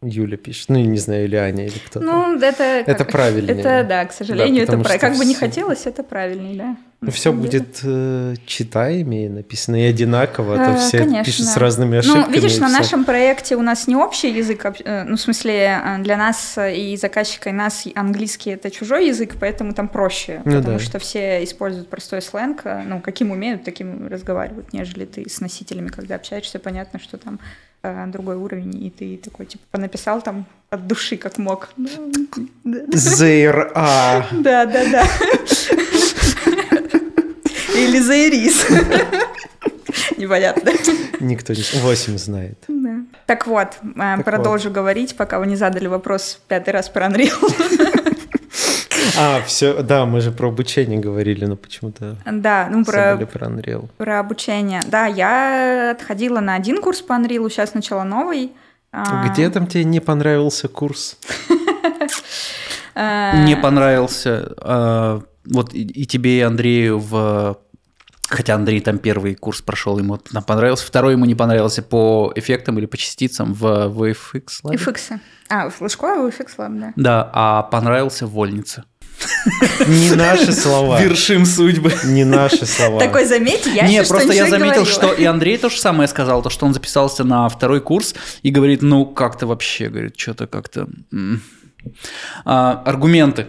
Юля 0.00 0.36
пишет. 0.36 0.68
Ну, 0.68 0.78
не 0.78 0.98
знаю, 0.98 1.24
или 1.24 1.34
Аня, 1.34 1.66
или 1.66 1.78
кто-то. 1.78 2.06
Ну, 2.06 2.36
это... 2.40 2.62
Это 2.62 3.04
как- 3.04 3.10
правильнее. 3.10 3.58
Это, 3.58 3.84
да, 3.88 4.04
к 4.04 4.12
сожалению, 4.12 4.62
это 4.62 4.66
потому 4.72 4.84
правильно. 4.84 4.98
что 5.00 5.08
Как 5.08 5.18
бы 5.18 5.24
не 5.24 5.34
хотелось, 5.34 5.86
это 5.86 6.04
правильнее, 6.04 6.56
да. 6.56 6.76
Ну, 7.00 7.10
все 7.10 7.32
будет 7.32 7.80
э, 7.84 8.34
читаемее 8.46 9.28
написано 9.30 9.76
и 9.76 9.86
одинаково, 9.88 10.54
а 10.54 10.64
то 10.66 10.70
Э, 10.72 10.76
все 10.78 10.98
конечно, 10.98 11.24
пишут 11.24 11.46
с 11.46 11.54
да. 11.54 11.60
разными 11.60 11.98
ошибками. 11.98 12.24
Ну, 12.26 12.32
видишь, 12.32 12.58
на 12.58 12.68
всё. 12.68 12.78
нашем 12.78 13.04
проекте 13.04 13.56
у 13.56 13.62
нас 13.62 13.88
не 13.88 13.96
общий 13.96 14.30
язык, 14.30 14.64
об- 14.66 14.76
э, 14.84 15.04
ну, 15.04 15.16
в 15.16 15.20
смысле, 15.20 15.80
э, 15.84 15.98
для 16.02 16.16
нас 16.16 16.56
и 16.58 16.96
заказчика, 16.96 17.50
и 17.50 17.52
нас 17.52 17.84
английский 17.94 18.50
это 18.50 18.70
чужой 18.70 19.08
язык, 19.08 19.34
поэтому 19.40 19.74
там 19.74 19.88
проще, 19.88 20.42
Ну 20.44 20.56
потому 20.58 20.78
да. 20.78 20.84
что 20.84 20.98
все 21.00 21.42
используют 21.44 21.88
простой 21.88 22.20
сленг, 22.22 22.62
ну, 22.86 23.00
каким 23.00 23.30
умеют, 23.32 23.64
таким 23.64 24.06
разговаривают, 24.08 24.72
нежели 24.72 25.04
ты 25.06 25.28
с 25.28 25.40
носителями, 25.40 25.88
когда 25.88 26.14
общаешься, 26.16 26.58
понятно, 26.58 26.98
что 27.00 27.16
там 27.16 27.38
другой 27.82 28.36
уровень, 28.36 28.84
и 28.84 28.90
ты 28.90 29.16
такой, 29.16 29.46
типа, 29.46 29.64
понаписал 29.70 30.20
там 30.22 30.46
от 30.70 30.86
души, 30.86 31.16
как 31.16 31.38
мог. 31.38 31.70
Ну, 31.76 31.88
да. 32.64 32.80
Зейр, 32.92 33.72
а. 33.74 34.26
Да, 34.32 34.66
да, 34.66 34.84
да. 34.90 35.04
Или 37.74 38.00
заирис. 38.00 38.66
Непонятно. 40.16 40.72
Никто 41.20 41.52
не... 41.52 41.62
8 41.80 42.18
знает. 42.18 42.58
Да. 42.68 43.00
Так 43.26 43.46
вот, 43.46 43.76
э, 43.82 44.22
продолжу 44.22 44.70
говорить, 44.70 45.16
пока 45.16 45.38
вы 45.38 45.46
не 45.46 45.56
задали 45.56 45.86
вопрос 45.86 46.40
пятый 46.48 46.70
раз 46.70 46.88
про 46.88 47.06
Unreal. 47.06 47.94
А, 49.16 49.40
все, 49.46 49.82
да, 49.82 50.04
мы 50.06 50.20
же 50.20 50.30
про 50.32 50.48
обучение 50.48 50.98
говорили, 50.98 51.44
но 51.44 51.56
почему-то 51.56 52.16
Да, 52.26 52.68
ну 52.70 52.84
про, 52.84 53.16
про 53.16 53.46
Unreal. 53.46 53.88
про 53.96 54.20
обучение. 54.20 54.80
Да, 54.86 55.06
я 55.06 55.92
отходила 55.92 56.40
на 56.40 56.54
один 56.54 56.80
курс 56.82 57.00
по 57.00 57.12
Unreal, 57.14 57.48
сейчас 57.50 57.74
начала 57.74 58.04
новый. 58.04 58.52
А, 58.92 59.28
Где 59.28 59.48
там 59.50 59.66
тебе 59.66 59.84
не 59.84 60.00
понравился 60.00 60.68
курс? 60.68 61.18
Не 62.96 63.56
понравился. 63.56 64.52
а, 64.58 65.22
Вот 65.44 65.72
и, 65.72 66.04
тебе, 66.06 66.38
и 66.38 66.40
Андрею 66.40 66.98
в... 66.98 67.56
Хотя 68.28 68.56
Андрей 68.56 68.80
там 68.80 68.98
первый 68.98 69.34
курс 69.36 69.62
прошел, 69.62 69.98
ему 69.98 70.18
там 70.18 70.42
понравился. 70.42 70.84
Второй 70.84 71.12
ему 71.12 71.24
не 71.24 71.34
понравился 71.34 71.82
по 71.82 72.30
эффектам 72.34 72.76
или 72.78 72.84
по 72.84 72.96
частицам 72.98 73.54
в 73.54 73.64
VFX. 73.64 74.44
Lab. 74.64 74.74
FX. 74.74 75.18
А, 75.48 75.70
флешковый 75.70 76.30
FX 76.30 76.48
Lab, 76.58 76.78
да. 76.78 76.92
Да, 76.96 77.30
а 77.32 77.62
понравился 77.62 78.26
вольница. 78.26 78.84
Не 79.86 80.14
наши 80.14 80.52
слова. 80.52 81.00
Вершим 81.00 81.44
судьбы. 81.46 81.92
Не 82.04 82.24
наши 82.24 82.66
слова. 82.66 83.00
Такой, 83.00 83.24
заметьте, 83.24 83.70
я 83.70 83.86
Не, 83.86 83.94
сейчас 83.94 84.08
просто 84.08 84.32
я 84.32 84.48
заметил, 84.48 84.86
что 84.86 85.12
и 85.12 85.24
Андрей 85.38 85.56
то 85.58 85.68
же 85.68 85.78
самое 85.78 86.08
сказал, 86.08 86.42
то, 86.42 86.50
что 86.50 86.66
он 86.66 86.74
записался 86.74 87.24
на 87.24 87.48
второй 87.48 87.80
курс 87.80 88.14
и 88.42 88.50
говорит, 88.50 88.82
ну, 88.82 89.06
как-то 89.06 89.46
вообще, 89.46 89.88
говорит, 89.88 90.18
что-то 90.18 90.46
как-то... 90.46 90.88
А, 92.44 92.82
аргументы. 92.84 93.46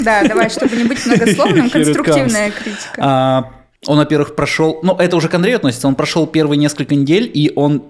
Да, 0.00 0.24
давай, 0.24 0.50
чтобы 0.50 0.76
не 0.76 0.84
быть 0.84 1.04
многословным, 1.04 1.70
конструктивная 1.70 2.50
критика. 2.50 2.96
А, 2.98 3.52
он, 3.86 3.98
во-первых, 3.98 4.34
прошел... 4.34 4.80
Ну, 4.82 4.96
это 4.96 5.16
уже 5.16 5.28
к 5.28 5.34
Андрею 5.34 5.56
относится. 5.56 5.88
Он 5.88 5.94
прошел 5.94 6.26
первые 6.26 6.58
несколько 6.58 6.94
недель, 6.94 7.30
и 7.32 7.52
он 7.54 7.84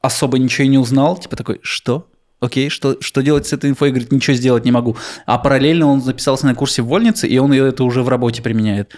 особо 0.00 0.38
ничего 0.38 0.64
и 0.64 0.68
не 0.68 0.78
узнал. 0.78 1.16
Типа 1.16 1.36
такой, 1.36 1.60
что? 1.62 2.08
Окей, 2.40 2.68
что, 2.70 2.96
что 3.00 3.20
делать 3.22 3.46
с 3.46 3.52
этой 3.52 3.70
инфой? 3.70 3.90
Говорит, 3.90 4.12
ничего 4.12 4.36
сделать 4.36 4.64
не 4.64 4.70
могу. 4.70 4.96
А 5.26 5.38
параллельно 5.38 5.86
он 5.86 6.00
записался 6.00 6.46
на 6.46 6.54
курсе 6.54 6.82
вольницы, 6.82 7.26
и 7.26 7.36
он 7.38 7.52
это 7.52 7.82
уже 7.84 8.02
в 8.02 8.08
работе 8.08 8.42
применяет. 8.42 8.94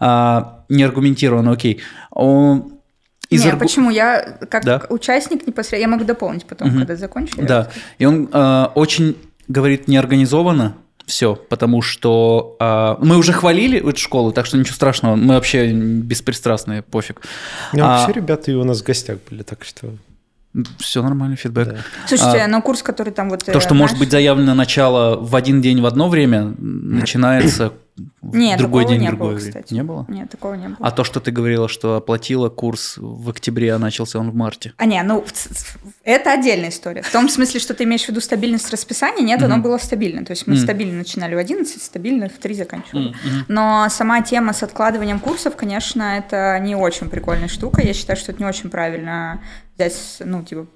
А, 0.00 0.64
не 0.68 0.82
аргументированно, 0.84 1.52
окей. 1.52 1.80
Он... 2.10 2.72
из 3.30 3.44
Не, 3.44 3.50
аргу- 3.50 3.58
почему? 3.58 3.90
Я 3.90 4.38
как 4.50 4.64
Да. 4.64 4.82
участник 4.88 5.46
непосредственно, 5.46 5.80
я 5.80 5.88
могу 5.88 6.04
дополнить 6.04 6.46
потом, 6.46 6.68
Мгм. 6.68 6.78
когда 6.78 6.96
закончу. 6.96 7.34
я 7.40 7.46
Да, 7.46 7.58
расскажу. 7.64 7.80
и 7.98 8.04
он 8.06 8.28
э, 8.32 8.64
очень 8.74 9.16
говорит 9.48 9.86
неорганизованно 9.88 10.74
все, 11.04 11.34
потому 11.36 11.82
что 11.82 12.56
э, 12.60 12.96
мы 13.04 13.16
уже 13.18 13.32
хвалили 13.32 13.78
эту 13.86 13.98
школу, 13.98 14.32
так 14.32 14.46
что 14.46 14.56
ничего 14.56 14.74
страшного, 14.74 15.16
мы 15.16 15.34
вообще 15.34 15.72
беспристрастные, 15.72 16.82
пофиг. 16.82 17.20
Ну, 17.74 17.84
А, 17.84 17.98
вообще, 17.98 18.12
ребята 18.14 18.50
и 18.50 18.54
у 18.54 18.64
нас 18.64 18.80
в 18.80 18.84
гостях 18.84 19.18
были, 19.28 19.42
так 19.42 19.64
что... 19.64 19.90
все 20.78 21.02
нормально, 21.02 21.36
фидбэк. 21.36 21.68
Да. 21.68 21.76
Слушайте, 22.06 22.38
А, 22.44 22.48
но 22.48 22.62
курс, 22.62 22.82
который 22.82 23.12
там 23.12 23.30
вот... 23.30 23.44
То, 23.44 23.52
э, 23.52 23.60
что 23.60 23.74
может 23.74 23.94
наш- 23.94 24.00
быть 24.00 24.10
заявлено 24.10 24.54
начало 24.54 25.16
в 25.18 25.34
один 25.36 25.60
день 25.60 25.80
в 25.80 25.86
одно 25.86 26.08
время, 26.08 26.54
начинается 26.58 27.72
в 28.22 28.36
Нет, 28.36 28.58
другой 28.58 28.84
такого 28.84 28.94
день 28.94 29.02
не 29.02 29.08
в 29.08 29.10
другое 29.10 29.30
было, 29.30 29.38
время. 29.38 29.52
кстати. 29.52 29.74
Не 29.74 29.82
было? 29.82 30.04
Нет, 30.08 30.30
такого 30.30 30.54
не 30.54 30.68
было. 30.68 30.76
А 30.80 30.90
то, 30.92 31.02
что 31.02 31.18
ты 31.20 31.32
говорила, 31.32 31.68
что 31.68 31.96
оплатила 31.96 32.48
курс 32.48 32.94
в 32.96 33.28
октябре, 33.30 33.74
а 33.74 33.78
начался 33.78 34.18
он 34.20 34.30
в 34.30 34.34
марте. 34.34 34.72
А 34.76 34.84
не, 34.84 35.02
ну 35.02 35.24
это 36.04 36.32
отдельная 36.32 36.68
история. 36.68 37.02
В 37.02 37.10
том 37.10 37.28
смысле, 37.28 37.58
что 37.58 37.74
ты 37.74 37.84
имеешь 37.84 38.04
в 38.04 38.08
виду 38.08 38.20
стабильность 38.20 38.70
расписания, 38.70 39.22
нет, 39.24 39.42
оно 39.42 39.58
было 39.58 39.78
стабильно. 39.78 40.24
То 40.24 40.30
есть 40.32 40.46
мы 40.46 40.56
стабильно 40.56 40.98
начинали 40.98 41.34
в 41.34 41.38
11, 41.38 41.82
стабильно 41.82 42.28
в 42.28 42.32
3 42.34 42.54
заканчивали. 42.54 43.14
Но 43.48 43.88
сама 43.90 44.20
тема 44.22 44.52
с 44.52 44.62
откладыванием 44.62 45.18
курсов, 45.18 45.56
конечно, 45.56 46.02
это 46.18 46.58
не 46.60 46.76
очень 46.76 47.08
прикольная 47.08 47.48
штука. 47.48 47.82
Я 47.82 47.94
считаю, 47.94 48.16
что 48.16 48.32
это 48.32 48.42
не 48.42 48.48
очень 48.48 48.70
правильно 48.70 49.40
взять, 49.78 50.16
ну, 50.20 50.42
типа, 50.42 50.66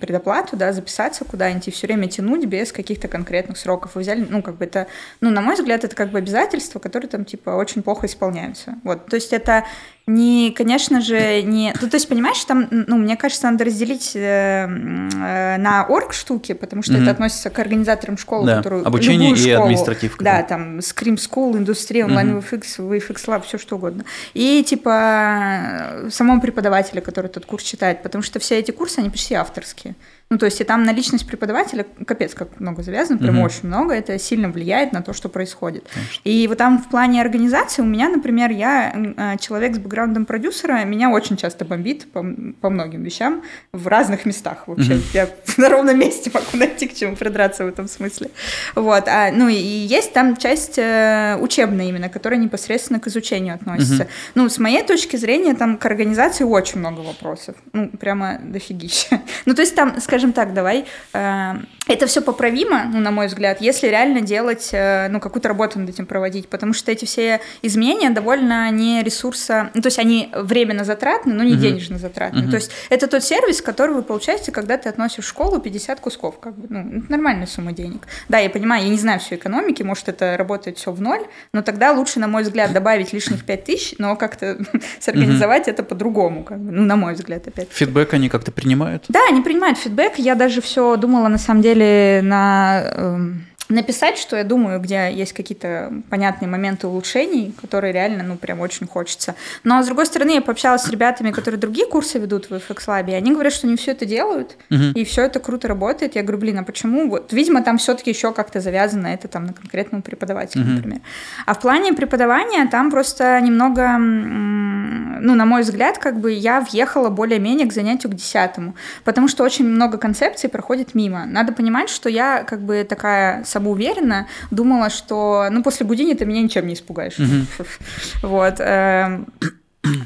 предоплату, 0.00 0.56
да, 0.56 0.72
записаться 0.72 1.24
куда-нибудь 1.24 1.68
и 1.68 1.70
все 1.70 1.86
время 1.86 2.08
тянуть 2.08 2.44
без 2.46 2.72
каких-то 2.72 3.06
конкретных 3.06 3.56
сроков. 3.56 3.94
Вы 3.94 4.02
взяли, 4.02 4.26
ну, 4.28 4.42
как 4.42 4.56
бы 4.56 4.64
это, 4.64 4.88
ну, 5.20 5.30
на 5.30 5.40
мой 5.40 5.54
взгляд, 5.54 5.84
это 5.84 5.94
как 5.94 6.10
бы 6.10 6.18
обязательства, 6.18 6.80
которые 6.80 7.08
там, 7.08 7.24
типа, 7.24 7.50
очень 7.50 7.82
плохо 7.82 8.06
исполняются. 8.06 8.74
Вот, 8.82 9.06
то 9.06 9.14
есть 9.14 9.32
это 9.32 9.64
не, 10.10 10.50
конечно 10.50 11.00
же, 11.00 11.42
не... 11.42 11.72
Ну, 11.80 11.88
то 11.88 11.96
есть, 11.96 12.08
понимаешь, 12.08 12.42
там, 12.44 12.66
ну, 12.70 12.96
мне 12.96 13.16
кажется, 13.16 13.50
надо 13.50 13.64
разделить 13.64 14.12
э, 14.14 14.18
э, 14.66 15.56
на 15.58 15.86
орг 15.88 16.12
штуки, 16.12 16.52
потому 16.52 16.82
что 16.82 16.94
Мгм. 16.94 17.02
это 17.02 17.10
относится 17.12 17.50
к 17.50 17.58
организаторам 17.58 18.18
школы, 18.18 18.46
Да, 18.46 18.56
которую... 18.56 18.86
обучение 18.86 19.32
и 19.32 19.36
школу. 19.36 19.64
административка, 19.64 20.24
Да, 20.24 20.36
да. 20.38 20.42
там, 20.42 20.78
Scream 20.78 21.16
School, 21.16 21.56
индустрия, 21.58 22.04
онлайн 22.06 22.38
VFX, 22.38 22.78
VFX 22.78 23.26
Lab, 23.26 23.42
все 23.46 23.58
что 23.58 23.76
угодно. 23.76 24.04
И, 24.34 24.64
типа, 24.66 26.08
самого 26.10 26.40
преподавателя, 26.40 27.00
который 27.00 27.26
этот 27.26 27.46
курс 27.46 27.62
читает, 27.62 28.02
потому 28.02 28.22
что 28.22 28.38
все 28.40 28.58
эти 28.58 28.70
курсы, 28.72 28.98
они 28.98 29.10
почти 29.10 29.34
авторские. 29.34 29.94
Ну, 30.32 30.38
то 30.38 30.46
есть, 30.46 30.60
и 30.60 30.64
там 30.64 30.84
на 30.84 30.92
личность 30.92 31.26
преподавателя 31.26 31.84
капец 32.06 32.34
как 32.34 32.60
много 32.60 32.84
завязано, 32.84 33.18
прям 33.18 33.34
Мгм. 33.34 33.42
очень 33.44 33.66
много, 33.66 33.94
это 33.94 34.16
сильно 34.20 34.48
влияет 34.48 34.92
на 34.92 35.02
то, 35.02 35.12
что 35.12 35.28
происходит. 35.28 35.88
И 36.22 36.46
вот 36.46 36.56
там 36.56 36.78
в 36.78 36.88
плане 36.88 37.20
организации 37.20 37.82
у 37.82 37.84
меня, 37.84 38.08
например, 38.08 38.52
я 38.52 38.92
э, 38.94 39.38
человек 39.40 39.74
с 39.74 39.78
бэкграундом 39.80 40.26
продюсера, 40.26 40.84
меня 40.84 41.10
очень 41.10 41.36
часто 41.36 41.64
бомбит 41.64 42.12
по, 42.12 42.24
по 42.60 42.70
многим 42.70 43.02
вещам 43.02 43.42
в 43.72 43.88
разных 43.88 44.24
местах 44.24 44.68
вообще. 44.68 44.94
Мгм. 44.94 45.02
Я 45.14 45.28
на 45.56 45.68
ровном 45.68 45.98
месте 45.98 46.30
могу 46.32 46.46
найти 46.52 46.86
к 46.86 46.94
чему 46.94 47.16
придраться 47.16 47.64
в 47.64 47.68
этом 47.68 47.88
смысле. 47.88 48.30
Вот. 48.76 49.08
А, 49.08 49.32
ну 49.32 49.48
и 49.48 49.54
есть 49.56 50.12
там 50.12 50.36
часть 50.36 50.78
э, 50.78 51.38
учебная 51.40 51.88
именно, 51.88 52.08
которая 52.08 52.38
непосредственно 52.38 53.00
к 53.00 53.08
изучению 53.08 53.56
относится. 53.56 54.04
Мгм. 54.04 54.10
Ну, 54.36 54.48
с 54.48 54.58
моей 54.58 54.84
точки 54.84 55.16
зрения, 55.16 55.54
там 55.54 55.76
к 55.76 55.84
организации 55.86 56.44
очень 56.44 56.78
много 56.78 57.00
вопросов. 57.00 57.56
Ну, 57.72 57.88
прямо 57.88 58.38
дофигища. 58.40 59.20
Ну, 59.46 59.54
то 59.54 59.62
есть 59.62 59.74
там, 59.74 60.00
скажем 60.00 60.19
так, 60.32 60.52
давай, 60.52 60.84
э, 61.12 61.54
это 61.90 62.06
все 62.06 62.20
поправимо, 62.22 62.84
ну, 62.92 63.00
на 63.00 63.10
мой 63.10 63.26
взгляд, 63.26 63.60
если 63.60 63.88
реально 63.88 64.20
делать, 64.20 64.68
э, 64.72 65.08
ну, 65.08 65.20
какую-то 65.20 65.48
работу 65.48 65.78
над 65.78 65.88
этим 65.90 66.06
проводить, 66.06 66.48
потому 66.48 66.72
что 66.72 66.92
эти 66.92 67.04
все 67.04 67.40
изменения 67.62 68.10
довольно 68.10 68.70
не 68.70 69.02
ресурса, 69.02 69.70
ну, 69.74 69.82
то 69.82 69.88
есть 69.88 69.98
они 69.98 70.30
временно 70.34 70.84
затратны, 70.84 71.34
но 71.34 71.42
не 71.42 71.52
Мгм. 71.52 71.60
денежно 71.60 71.98
затратны. 71.98 72.42
Мгм. 72.42 72.50
То 72.50 72.56
есть 72.56 72.70
это 72.90 73.06
тот 73.06 73.24
сервис, 73.24 73.60
который 73.60 73.94
вы 73.94 74.02
получаете, 74.02 74.52
когда 74.52 74.76
ты 74.78 74.88
относишь 74.88 75.24
в 75.24 75.28
школу 75.28 75.58
50 75.60 76.00
кусков, 76.00 76.38
как 76.38 76.54
бы, 76.56 76.66
ну, 76.70 77.02
нормальная 77.08 77.46
сумма 77.46 77.72
денег. 77.72 78.06
Да, 78.28 78.38
я 78.38 78.50
понимаю, 78.50 78.84
я 78.84 78.88
не 78.90 78.98
знаю 78.98 79.18
всю 79.20 79.34
экономики, 79.34 79.82
может, 79.82 80.08
это 80.08 80.36
работает 80.36 80.78
все 80.78 80.92
в 80.92 81.00
ноль, 81.00 81.22
но 81.52 81.62
тогда 81.62 81.92
лучше, 81.92 82.20
на 82.20 82.28
мой 82.28 82.42
взгляд, 82.42 82.72
добавить 82.72 83.12
лишних 83.12 83.44
5 83.44 83.64
тысяч, 83.64 83.94
но 83.98 84.16
как-то 84.16 84.58
сорганизовать 85.00 85.68
это 85.68 85.82
по-другому, 85.82 86.44
как 86.44 86.58
бы, 86.60 86.70
ну, 86.72 86.82
на 86.84 86.96
мой 86.96 87.14
взгляд, 87.14 87.48
опять. 87.48 87.68
Фидбэк 87.72 88.14
они 88.14 88.28
как-то 88.28 88.52
принимают? 88.52 89.04
Да, 89.08 89.20
они 89.28 89.40
принимают 89.40 89.78
фидбэк. 89.78 90.14
Я 90.18 90.34
даже 90.34 90.60
все 90.60 90.96
думала, 90.96 91.28
на 91.28 91.38
самом 91.38 91.62
деле, 91.62 91.79
на 92.22 92.82
эм, 92.96 93.46
написать, 93.70 94.18
что 94.18 94.36
я 94.36 94.44
думаю, 94.44 94.80
где 94.80 95.10
есть 95.12 95.32
какие-то 95.32 95.92
понятные 96.10 96.48
моменты 96.48 96.86
улучшений, 96.86 97.54
которые 97.60 97.92
реально, 97.92 98.22
ну, 98.24 98.36
прям 98.36 98.60
очень 98.60 98.86
хочется. 98.86 99.34
Но, 99.64 99.82
с 99.82 99.86
другой 99.86 100.06
стороны, 100.06 100.32
я 100.32 100.40
пообщалась 100.42 100.82
с 100.82 100.90
ребятами, 100.90 101.30
которые 101.30 101.58
другие 101.60 101.86
курсы 101.86 102.18
ведут 102.18 102.50
в 102.50 102.52
FX 102.52 102.86
Lab, 102.86 103.10
и 103.10 103.14
они 103.14 103.32
говорят, 103.32 103.52
что 103.52 103.66
они 103.66 103.76
все 103.76 103.92
это 103.92 104.04
делают, 104.06 104.56
Мгм. 104.70 104.92
и 104.92 105.04
все 105.04 105.22
это 105.22 105.40
круто 105.40 105.68
работает. 105.68 106.16
Я 106.16 106.22
говорю, 106.22 106.38
блин, 106.38 106.58
а 106.58 106.62
почему? 106.64 107.08
Вот, 107.08 107.32
видимо, 107.32 107.62
там 107.62 107.78
все-таки 107.78 108.10
еще 108.10 108.32
как-то 108.32 108.60
завязано 108.60 109.06
это 109.06 109.28
там 109.28 109.46
на 109.46 109.52
конкретного 109.52 110.02
преподавателя, 110.02 110.62
Мгм. 110.64 110.74
например. 110.74 111.00
А 111.46 111.54
в 111.54 111.60
плане 111.60 111.92
преподавания 111.92 112.66
там 112.66 112.90
просто 112.90 113.40
немного, 113.40 113.96
ну, 113.98 115.34
на 115.34 115.44
мой 115.44 115.62
взгляд, 115.62 115.98
как 115.98 116.18
бы 116.20 116.32
я 116.32 116.60
въехала 116.60 117.08
более-менее 117.10 117.66
к 117.68 117.72
занятию 117.72 118.10
к 118.12 118.14
десятому, 118.16 118.74
потому 119.04 119.28
что 119.28 119.44
очень 119.44 119.66
много 119.66 119.98
концепций 119.98 120.48
проходит 120.50 120.94
мимо. 120.94 121.24
Надо 121.26 121.52
понимать, 121.52 121.88
что 121.90 122.08
я 122.08 122.42
как 122.44 122.60
бы 122.60 122.84
такая 122.88 123.44
самоуверенная, 123.60 124.26
думала, 124.50 124.90
что, 124.90 125.48
ну, 125.50 125.62
после 125.62 125.86
Гудини 125.86 126.14
ты 126.14 126.24
меня 126.24 126.42
ничем 126.42 126.66
не 126.66 126.74
испугаешь. 126.74 127.16
Вот. 128.22 128.54
эм, 128.58 129.26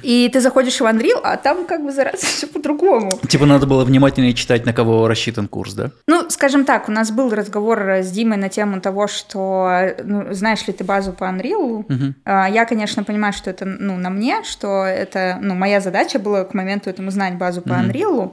И 0.02 0.28
ты 0.32 0.40
заходишь 0.40 0.80
в 0.80 0.84
Unreal, 0.84 1.20
а 1.24 1.36
там 1.36 1.66
как 1.66 1.82
бы 1.84 1.90
зараза 1.92 2.18
все 2.26 2.46
по-другому. 2.46 3.10
Типа 3.28 3.44
надо 3.46 3.66
было 3.66 3.84
внимательнее 3.84 4.32
читать, 4.32 4.64
на 4.66 4.72
кого 4.72 5.08
рассчитан 5.08 5.48
курс, 5.48 5.74
да? 5.74 5.90
Ну, 6.06 6.30
скажем 6.30 6.64
так, 6.64 6.88
у 6.88 6.92
нас 6.92 7.10
был 7.10 7.30
разговор 7.34 7.80
с 8.02 8.10
Димой 8.10 8.36
на 8.38 8.48
тему 8.48 8.80
того, 8.80 9.06
что, 9.08 9.94
ну, 10.04 10.32
знаешь 10.32 10.66
ли 10.68 10.72
ты 10.72 10.84
базу 10.84 11.12
по 11.12 11.24
Unreal? 11.24 11.84
А, 12.24 12.48
Я, 12.48 12.64
конечно, 12.66 13.02
понимаю, 13.04 13.32
что 13.32 13.50
это 13.50 13.64
ну, 13.64 13.96
на 13.96 14.10
мне, 14.10 14.42
что 14.44 14.84
это 14.84 15.38
ну, 15.42 15.54
моя 15.54 15.80
задача 15.80 16.18
была 16.18 16.44
к 16.44 16.54
моменту 16.54 16.88
этому 16.90 17.10
знать 17.10 17.34
базу 17.36 17.60
по 17.60 17.74
Мгм. 17.74 17.90
Unreal. 17.90 18.32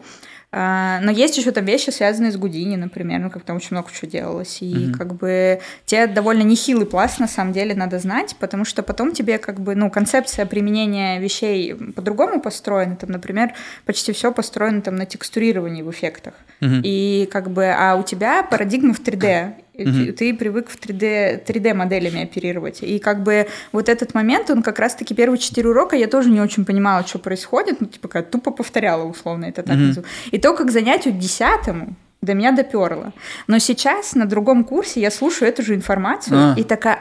А, 0.53 0.99
Но 1.01 1.11
есть 1.11 1.37
еще 1.37 1.51
там 1.51 1.63
вещи, 1.65 1.91
связанные 1.91 2.31
с 2.31 2.37
Гудини, 2.37 2.75
например, 2.75 3.19
ну, 3.21 3.29
как 3.29 3.43
там 3.43 3.55
очень 3.55 3.69
много 3.71 3.89
чего 3.91 4.09
делалось. 4.11 4.61
И 4.61 4.73
Мгм. 4.87 4.93
как 4.93 5.13
бы 5.13 5.61
тебе 5.85 6.07
довольно 6.07 6.41
нехилый 6.43 6.85
пласт, 6.85 7.19
на 7.19 7.27
самом 7.27 7.53
деле, 7.53 7.73
надо 7.73 7.99
знать, 7.99 8.35
потому 8.39 8.65
что 8.65 8.83
потом 8.83 9.13
тебе 9.13 9.37
как 9.37 9.61
бы, 9.61 9.75
ну, 9.75 9.89
концепция 9.89 10.45
применения 10.45 11.19
вещей 11.19 11.73
по-другому 11.73 12.41
построена. 12.41 12.97
Там, 12.97 13.11
например, 13.11 13.53
почти 13.85 14.11
все 14.11 14.31
построено 14.33 14.81
там 14.81 14.95
на 14.95 15.05
текстурировании 15.05 15.83
в 15.83 15.89
эффектах. 15.91 16.33
Мгм. 16.59 16.81
И 16.83 17.29
как 17.31 17.49
бы, 17.49 17.67
а 17.71 17.95
у 17.95 18.03
тебя 18.03 18.43
парадигма 18.43 18.93
в 18.93 18.99
3D. 18.99 19.53
Мгм. 19.77 20.13
ты- 20.13 20.33
привык 20.33 20.69
в 20.69 20.77
3D, 20.77 21.43
3D 21.45 21.73
моделями 21.73 22.23
оперировать. 22.23 22.83
И 22.83 22.99
как 22.99 23.23
бы 23.23 23.47
вот 23.71 23.89
этот 23.89 24.13
момент, 24.13 24.49
он 24.49 24.63
как 24.63 24.79
раз-таки 24.79 25.13
первые 25.15 25.39
четыре 25.39 25.69
урока 25.69 25.95
я 25.95 26.07
тоже 26.07 26.29
не 26.29 26.41
очень 26.41 26.65
понимала, 26.65 27.05
что 27.07 27.19
происходит. 27.19 27.79
Ну, 27.81 27.87
типа, 27.87 28.07
как 28.07 28.29
тупо 28.29 28.51
повторяла 28.51 29.05
условно 29.05 29.45
это 29.45 29.63
так 29.63 29.77
назову. 29.87 30.05
И 30.31 30.37
только 30.37 30.65
к 30.65 30.71
занятию 30.71 31.13
десятому 31.13 31.95
до 32.21 32.33
меня 32.33 32.51
доперло. 32.51 33.13
Но 33.47 33.59
сейчас 33.59 34.13
на 34.13 34.25
другом 34.25 34.63
курсе 34.63 34.99
я 35.01 35.09
слушаю 35.09 35.49
эту 35.49 35.63
же 35.63 35.73
информацию 35.73 36.37
А. 36.37 36.55
и 36.59 36.63
такая, 36.63 36.99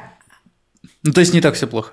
Ну, 1.02 1.12
то 1.12 1.20
есть 1.20 1.34
не 1.34 1.40
так 1.40 1.54
все 1.54 1.66
плохо. 1.66 1.92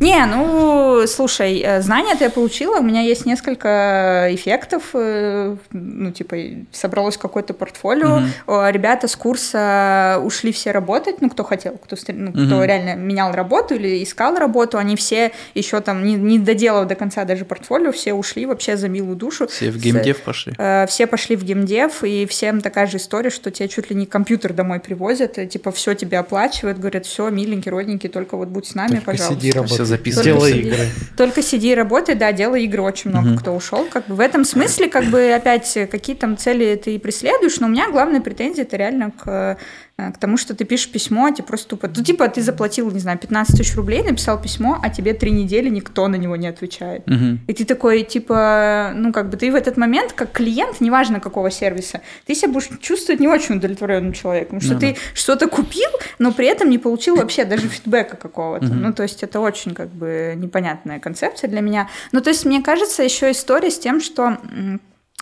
Не, 0.00 0.24
ну, 0.26 1.06
слушай, 1.06 1.60
э, 1.64 1.82
знания-то 1.82 2.24
я 2.24 2.30
получила, 2.30 2.78
у 2.78 2.82
меня 2.82 3.00
есть 3.00 3.26
несколько 3.26 4.28
эффектов, 4.30 4.90
э, 4.94 5.56
ну, 5.72 6.12
типа, 6.12 6.36
собралось 6.72 7.16
какое-то 7.16 7.52
портфолио. 7.54 8.22
Э, 8.46 8.70
ребята 8.70 9.08
с 9.08 9.16
курса 9.16 10.20
ушли 10.22 10.52
все 10.52 10.70
работать, 10.70 11.20
ну, 11.20 11.28
кто 11.30 11.42
хотел, 11.44 11.72
кто, 11.82 11.96
ну, 12.12 12.30
кто 12.32 12.40
Мгм. 12.42 12.62
реально 12.64 12.94
менял 12.96 13.32
работу 13.32 13.74
или 13.74 14.02
искал 14.02 14.36
работу, 14.36 14.78
они 14.78 14.94
все 14.96 15.32
еще 15.54 15.80
там, 15.80 16.04
не, 16.04 16.14
не 16.14 16.38
доделав 16.38 16.86
до 16.86 16.94
конца 16.94 17.24
даже 17.24 17.44
портфолио, 17.44 17.90
все 17.92 18.14
ушли 18.14 18.46
вообще 18.46 18.76
за 18.76 18.88
милую 18.88 19.16
душу. 19.16 19.48
Все 19.48 19.70
в 19.70 19.78
геймдев 19.78 20.20
пошли. 20.22 20.54
Э, 20.58 20.86
Все 20.88 21.06
пошли 21.06 21.34
в 21.36 21.44
геймдев, 21.44 22.04
и 22.04 22.26
всем 22.26 22.60
такая 22.60 22.86
же 22.86 22.98
история, 22.98 23.30
что 23.30 23.50
тебе 23.50 23.68
чуть 23.68 23.90
ли 23.90 23.96
не 23.96 24.06
компьютер 24.06 24.52
домой 24.52 24.80
привозят, 24.80 25.38
типа 25.50 25.70
все 25.72 25.94
тебе 25.94 26.18
оплачивают, 26.18 26.78
говорят, 26.78 27.04
все, 27.06 27.28
миленький, 27.30 27.70
родненький, 27.70 28.08
только 28.08 28.36
вот 28.36 28.48
будь 28.48 28.66
с 28.66 28.74
нами, 28.74 28.90
Только 28.96 29.04
пожалуйста. 29.12 29.34
сиди, 29.34 29.50
работай. 29.50 29.87
Только 29.96 30.58
сиди. 30.58 30.68
игры. 30.68 30.86
Только 31.16 31.42
сиди 31.42 31.72
и 31.72 31.74
работай, 31.74 32.14
да, 32.14 32.32
делай 32.32 32.64
игры, 32.64 32.82
очень 32.82 33.10
много 33.10 33.36
кто 33.36 33.52
ушел. 33.52 33.86
Как 33.90 34.06
бы 34.06 34.14
в 34.14 34.20
этом 34.20 34.44
смысле, 34.44 34.88
как 34.88 35.04
бы 35.04 35.32
опять, 35.32 35.78
какие 35.90 36.14
там 36.16 36.36
цели 36.36 36.74
ты 36.76 36.94
и 36.94 36.98
преследуешь, 36.98 37.58
но 37.60 37.66
у 37.66 37.70
меня 37.70 37.90
главная 37.90 38.20
претензия 38.20 38.64
это 38.64 38.76
реально 38.76 39.10
к, 39.10 39.26
э, 39.26 39.56
к 39.98 40.18
тому, 40.18 40.36
что 40.36 40.54
ты 40.54 40.64
пишешь 40.64 40.90
письмо, 40.90 41.26
а 41.26 41.32
тебе 41.32 41.44
просто 41.44 41.70
тупо... 41.70 41.90
Ну, 41.94 42.04
типа, 42.04 42.28
ты 42.28 42.40
заплатил, 42.40 42.88
не 42.92 43.00
знаю, 43.00 43.18
15 43.18 43.56
тысяч 43.56 43.74
рублей, 43.74 44.04
написал 44.04 44.40
письмо, 44.40 44.78
а 44.80 44.90
тебе 44.90 45.12
три 45.12 45.32
недели 45.32 45.68
никто 45.68 46.06
на 46.06 46.14
него 46.14 46.36
не 46.36 46.46
отвечает. 46.46 47.04
Мгм. 47.06 47.40
И 47.48 47.52
ты 47.52 47.64
такой, 47.64 48.04
типа, 48.04 48.92
ну, 48.94 49.12
как 49.12 49.28
бы 49.28 49.36
ты 49.36 49.50
в 49.50 49.56
этот 49.56 49.76
момент, 49.76 50.12
как 50.12 50.30
клиент, 50.30 50.80
неважно 50.80 51.18
какого 51.18 51.50
сервиса, 51.50 52.00
ты 52.26 52.36
себя 52.36 52.52
будешь 52.52 52.68
чувствовать 52.80 53.20
не 53.20 53.26
очень 53.26 53.56
удовлетворенным 53.56 54.12
человеком, 54.12 54.60
что 54.60 54.74
Ну 54.74 54.80
ты 54.80 54.96
что-то 55.14 55.48
купил, 55.48 55.90
но 56.20 56.30
при 56.30 56.46
этом 56.46 56.70
не 56.70 56.78
получил 56.78 57.16
вообще 57.20 57.44
даже 57.44 57.66
фидбэка 57.66 58.16
какого-то. 58.16 58.66
Мгм. 58.66 58.82
Ну, 58.82 58.92
то 58.92 59.02
есть 59.02 59.24
это 59.24 59.40
очень, 59.40 59.74
как 59.74 59.88
бы, 59.88 60.34
непонятная 60.36 61.00
концепция 61.00 61.50
для 61.50 61.60
меня. 61.60 61.88
Ну, 62.12 62.20
то 62.20 62.30
есть, 62.30 62.44
мне 62.44 62.62
кажется, 62.62 63.02
еще 63.02 63.32
история 63.32 63.72
с 63.72 63.78
тем, 63.80 64.00
что 64.00 64.38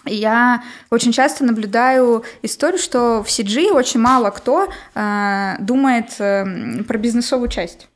я 0.07 0.63
очень 0.91 1.13
часто 1.13 1.45
наблюдаю 1.45 2.25
историю, 2.43 2.79
что 2.79 3.23
в 3.23 3.29
CG 3.29 3.71
очень 3.73 4.01
мало 4.01 4.31
кто 4.31 4.69
э, 4.95 5.57
думает 5.61 6.15
э, 6.19 6.83
про 6.85 6.99
бизнесовую 6.99 7.49
часть. 7.49 7.89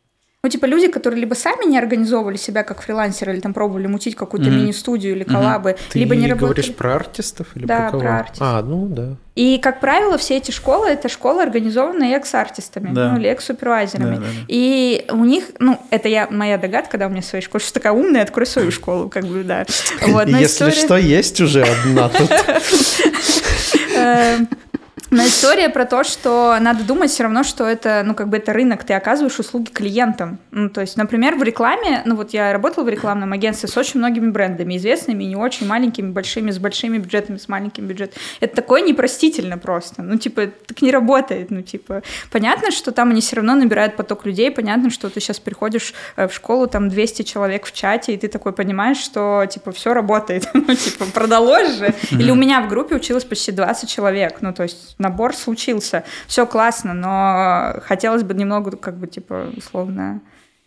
Ну, 0.43 0.49
типа 0.49 0.65
люди, 0.65 0.89
которые 0.89 1.21
либо 1.21 1.35
сами 1.35 1.67
не 1.69 1.79
организовывали 1.79 2.39
себя 2.39 2.63
как 2.63 2.81
фрилансеры, 2.81 3.35
или 3.35 3.41
там 3.41 3.53
пробовали 3.53 3.87
мутить 3.87 4.17
какую-то 4.17 4.49
Мгм. 4.49 4.59
мини-студию 4.61 5.15
или 5.15 5.23
коллабы, 5.23 5.77
Ты 5.91 5.99
либо 5.99 6.17
не 6.17 6.29
говоришь 6.29 6.69
работали. 6.69 6.73
про 6.73 6.95
артистов 6.95 7.49
или 7.57 7.67
Да, 7.67 7.81
про 7.83 7.91
кого? 7.91 8.01
про 8.01 8.19
артистов. 8.21 8.47
А, 8.49 8.63
ну 8.63 8.87
да. 8.87 9.17
И, 9.35 9.59
как 9.59 9.81
правило, 9.81 10.17
все 10.17 10.39
эти 10.39 10.51
школы— 10.51 10.87
это 10.89 11.11
школы, 11.11 11.43
организованные 11.43 12.17
экс-артистами, 12.17 12.89
Да. 12.95 13.13
ну, 13.13 13.19
или 13.21 13.29
экс-супервайзерами. 13.29 14.15
Да, 14.17 14.21
да, 14.23 14.27
да. 14.27 14.45
И 14.49 15.05
у 15.11 15.25
них, 15.27 15.45
ну, 15.59 15.79
это 15.91 16.09
я, 16.09 16.27
моя 16.31 16.57
догадка, 16.57 16.93
когда 16.93 17.09
у 17.09 17.11
меня 17.11 17.21
в 17.21 17.27
своей 17.27 17.45
школе, 17.45 17.63
что 17.63 17.75
такая 17.75 17.93
умная, 17.93 18.23
открой 18.23 18.47
свою 18.47 18.71
школу, 18.71 19.11
как 19.11 19.27
бы, 19.27 19.45
да. 19.45 19.67
Вот, 20.07 20.27
Если 20.27 20.47
история- 20.47 20.73
что, 20.73 20.97
есть 20.97 21.39
уже 21.43 21.65
одна 21.65 22.09
тут. 22.09 22.31
Но 25.11 25.27
история 25.27 25.69
про 25.69 25.87
то, 25.87 26.05
что 26.05 26.57
надо 26.61 26.85
думать 26.85 27.11
все 27.11 27.25
равно, 27.25 27.43
что 27.43 27.65
это, 27.65 28.03
ну, 28.05 28.15
как 28.15 28.29
бы 28.29 28.37
это 28.37 28.53
рынок, 28.53 28.85
ты 28.85 28.95
оказываешь 28.95 29.39
услуги 29.41 29.69
клиентам. 29.71 30.39
Ну, 30.53 30.71
то 30.71 30.81
есть, 30.81 30.97
например, 30.97 31.35
в 31.35 31.43
рекламе, 31.43 32.03
ну, 32.05 32.15
вот 32.15 32.31
я 32.33 32.53
работала 32.53 32.85
в 32.85 32.89
рекламном 32.89 33.33
агентстве 33.33 33.69
с 33.69 33.77
очень 33.77 33.99
многими 33.99 34.31
брендами, 34.31 34.77
известными, 34.77 35.25
не 35.25 35.35
очень 35.35 35.67
маленькими, 35.67 36.13
большими, 36.13 36.53
с 36.53 36.59
большими 36.59 36.99
бюджетами, 36.99 37.39
с 37.39 37.49
маленьким 37.49 37.87
бюджетом. 37.87 38.21
Это 38.39 38.55
такое 38.55 38.83
непростительно 38.83 39.59
просто. 39.59 40.03
Ну, 40.03 40.17
типа, 40.17 40.47
так 40.67 40.81
не 40.81 40.93
работает. 40.93 41.51
Ну, 41.51 41.63
типа, 41.63 42.03
понятно, 42.31 42.71
что 42.71 42.93
там 42.93 43.11
они 43.11 43.21
все 43.21 43.37
равно 43.37 43.57
набирают 43.57 43.97
поток 43.97 44.25
людей, 44.27 44.53
понятно, 44.53 44.91
что 44.91 45.11
ты 45.11 45.19
сейчас 45.19 45.41
приходишь 45.41 45.93
э, 46.15 46.29
в 46.29 46.33
школу, 46.33 46.69
там 46.69 46.89
200 46.89 47.23
человек 47.23 47.65
в 47.65 47.73
чате, 47.73 48.15
и 48.15 48.17
ты 48.17 48.29
такой 48.29 48.53
понимаешь, 48.53 48.99
что, 48.99 49.45
типа, 49.51 49.73
все 49.73 49.93
работает. 49.93 50.49
ну, 50.55 50.73
типа, 50.73 51.07
продалось 51.07 51.79
же. 51.79 51.95
Или 52.13 52.31
у 52.31 52.37
меня 52.37 52.61
в 52.61 52.69
группе 52.69 52.95
училось 52.95 53.25
почти 53.25 53.51
20 53.51 53.91
человек. 53.91 54.37
Ну, 54.41 54.53
то 54.53 54.63
есть 54.63 54.95
набор 55.01 55.35
случился. 55.35 56.05
Все 56.27 56.47
классно, 56.47 56.95
но 56.95 57.81
хотелось 57.83 58.23
бы 58.23 58.35
немного, 58.35 58.77
как 58.77 58.97
бы, 58.97 59.07
типа, 59.07 59.49
условно, 59.57 60.21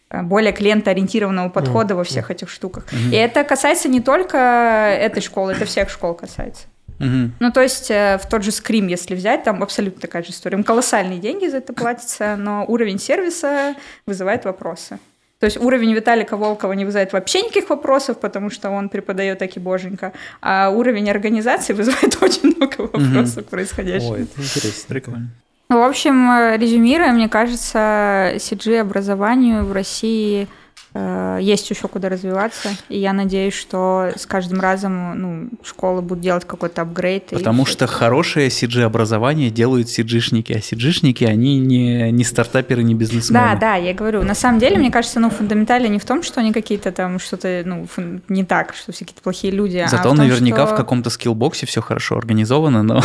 более 0.10 0.52
клиентоориентированного 0.54 1.50
подхода 1.50 1.94
mm-hmm. 1.94 1.98
во 1.98 2.04
всех 2.04 2.32
этих 2.32 2.50
штуках. 2.50 2.86
Mm-hmm. 2.92 3.12
И 3.12 3.16
это 3.16 3.44
касается 3.44 3.90
не 3.90 4.02
только 4.02 4.38
этой 4.38 5.22
школы, 5.22 5.54
это 5.54 5.66
всех 5.66 5.90
школ 5.90 6.14
касается. 6.14 6.68
Mm-hmm. 7.00 7.30
Ну, 7.40 7.52
то 7.52 7.62
есть 7.62 7.90
э, 7.90 8.20
в 8.22 8.30
тот 8.30 8.44
же 8.44 8.52
скрим, 8.52 8.88
если 8.88 9.16
взять, 9.16 9.44
там 9.44 9.64
абсолютно 9.64 10.00
такая 10.00 10.24
же 10.24 10.30
история. 10.30 10.58
Им 10.58 10.64
колоссальные 10.64 11.20
деньги 11.20 11.48
за 11.48 11.58
это 11.58 11.74
платятся, 11.74 12.36
но 12.38 12.66
уровень 12.68 13.00
сервиса 13.00 13.76
вызывает 14.06 14.46
вопросы. 14.46 15.00
То 15.44 15.48
есть 15.48 15.58
уровень 15.58 15.94
Виталика 15.94 16.38
Волкова 16.38 16.72
не 16.72 16.86
вызывает 16.86 17.12
вообще 17.12 17.42
никаких 17.42 17.70
вопросов, 17.70 18.18
потому 18.18 18.50
что 18.50 18.70
он 18.70 18.88
преподает 18.88 19.40
таки 19.40 19.60
боженька, 19.60 20.14
а 20.42 20.70
уровень 20.70 21.10
организации 21.10 21.74
вызывает 21.74 22.16
очень 22.24 22.56
много 22.56 22.80
вопросов 22.80 23.44
mm-hmm. 23.44 23.50
происходящего. 23.50 24.14
Ой, 24.14 24.22
это 24.22 24.42
интересно. 24.42 24.86
Прикольно. 24.88 25.28
Ну, 25.68 25.80
в 25.80 25.84
общем, 25.86 26.56
резюмируя, 26.56 27.12
мне 27.12 27.28
кажется, 27.28 28.36
CG-образованию 28.38 29.66
в 29.66 29.74
России– 29.74 30.48
Э, 30.63 30.63
есть 30.96 31.70
еще 31.70 31.88
куда 31.88 32.10
развиваться, 32.10 32.70
и 32.88 33.00
я 33.00 33.14
надеюсь, 33.14 33.56
что 33.56 34.12
с 34.16 34.26
каждым 34.26 34.62
разом 34.62 35.20
ну, 35.20 35.50
школы 35.64 36.02
будут 36.02 36.24
делать 36.24 36.46
какой-то 36.46 36.84
апгрейд. 36.84 37.28
Потому 37.28 37.66
что 37.66 37.88
хорошее 37.88 38.50
CG-образование 38.50 39.50
делают 39.50 39.88
CG-шники, 39.88 40.54
а 40.54 40.60
CG-шники, 40.60 41.26
они 41.26 41.58
не, 41.60 42.12
не 42.12 42.24
стартаперы, 42.24 42.84
не 42.84 42.94
бизнесмены. 42.94 43.40
Да, 43.54 43.56
да, 43.56 43.76
я 43.76 43.94
говорю. 43.94 44.24
На 44.24 44.36
самом 44.36 44.60
деле, 44.60 44.78
мне 44.78 44.92
кажется, 44.92 45.20
ну, 45.20 45.30
фундаментально 45.30 45.88
не 45.88 46.00
в 46.00 46.06
том, 46.06 46.22
что 46.22 46.42
они 46.42 46.54
какие-то 46.54 46.92
там 46.92 47.18
что-то, 47.20 47.64
ну, 47.66 47.88
не 48.30 48.44
так, 48.44 48.76
что 48.76 48.92
все 48.92 49.06
какие-то 49.06 49.24
плохие 49.24 49.52
люди. 49.52 49.78
А 49.78 49.88
Зато 49.88 50.02
а 50.02 50.04
том, 50.04 50.18
наверняка 50.18 50.66
что... 50.66 50.76
в 50.76 50.78
каком-то 50.78 51.10
скиллбоксе 51.10 51.66
все 51.66 51.82
хорошо 51.82 52.18
организовано, 52.18 52.84
но 52.84 53.02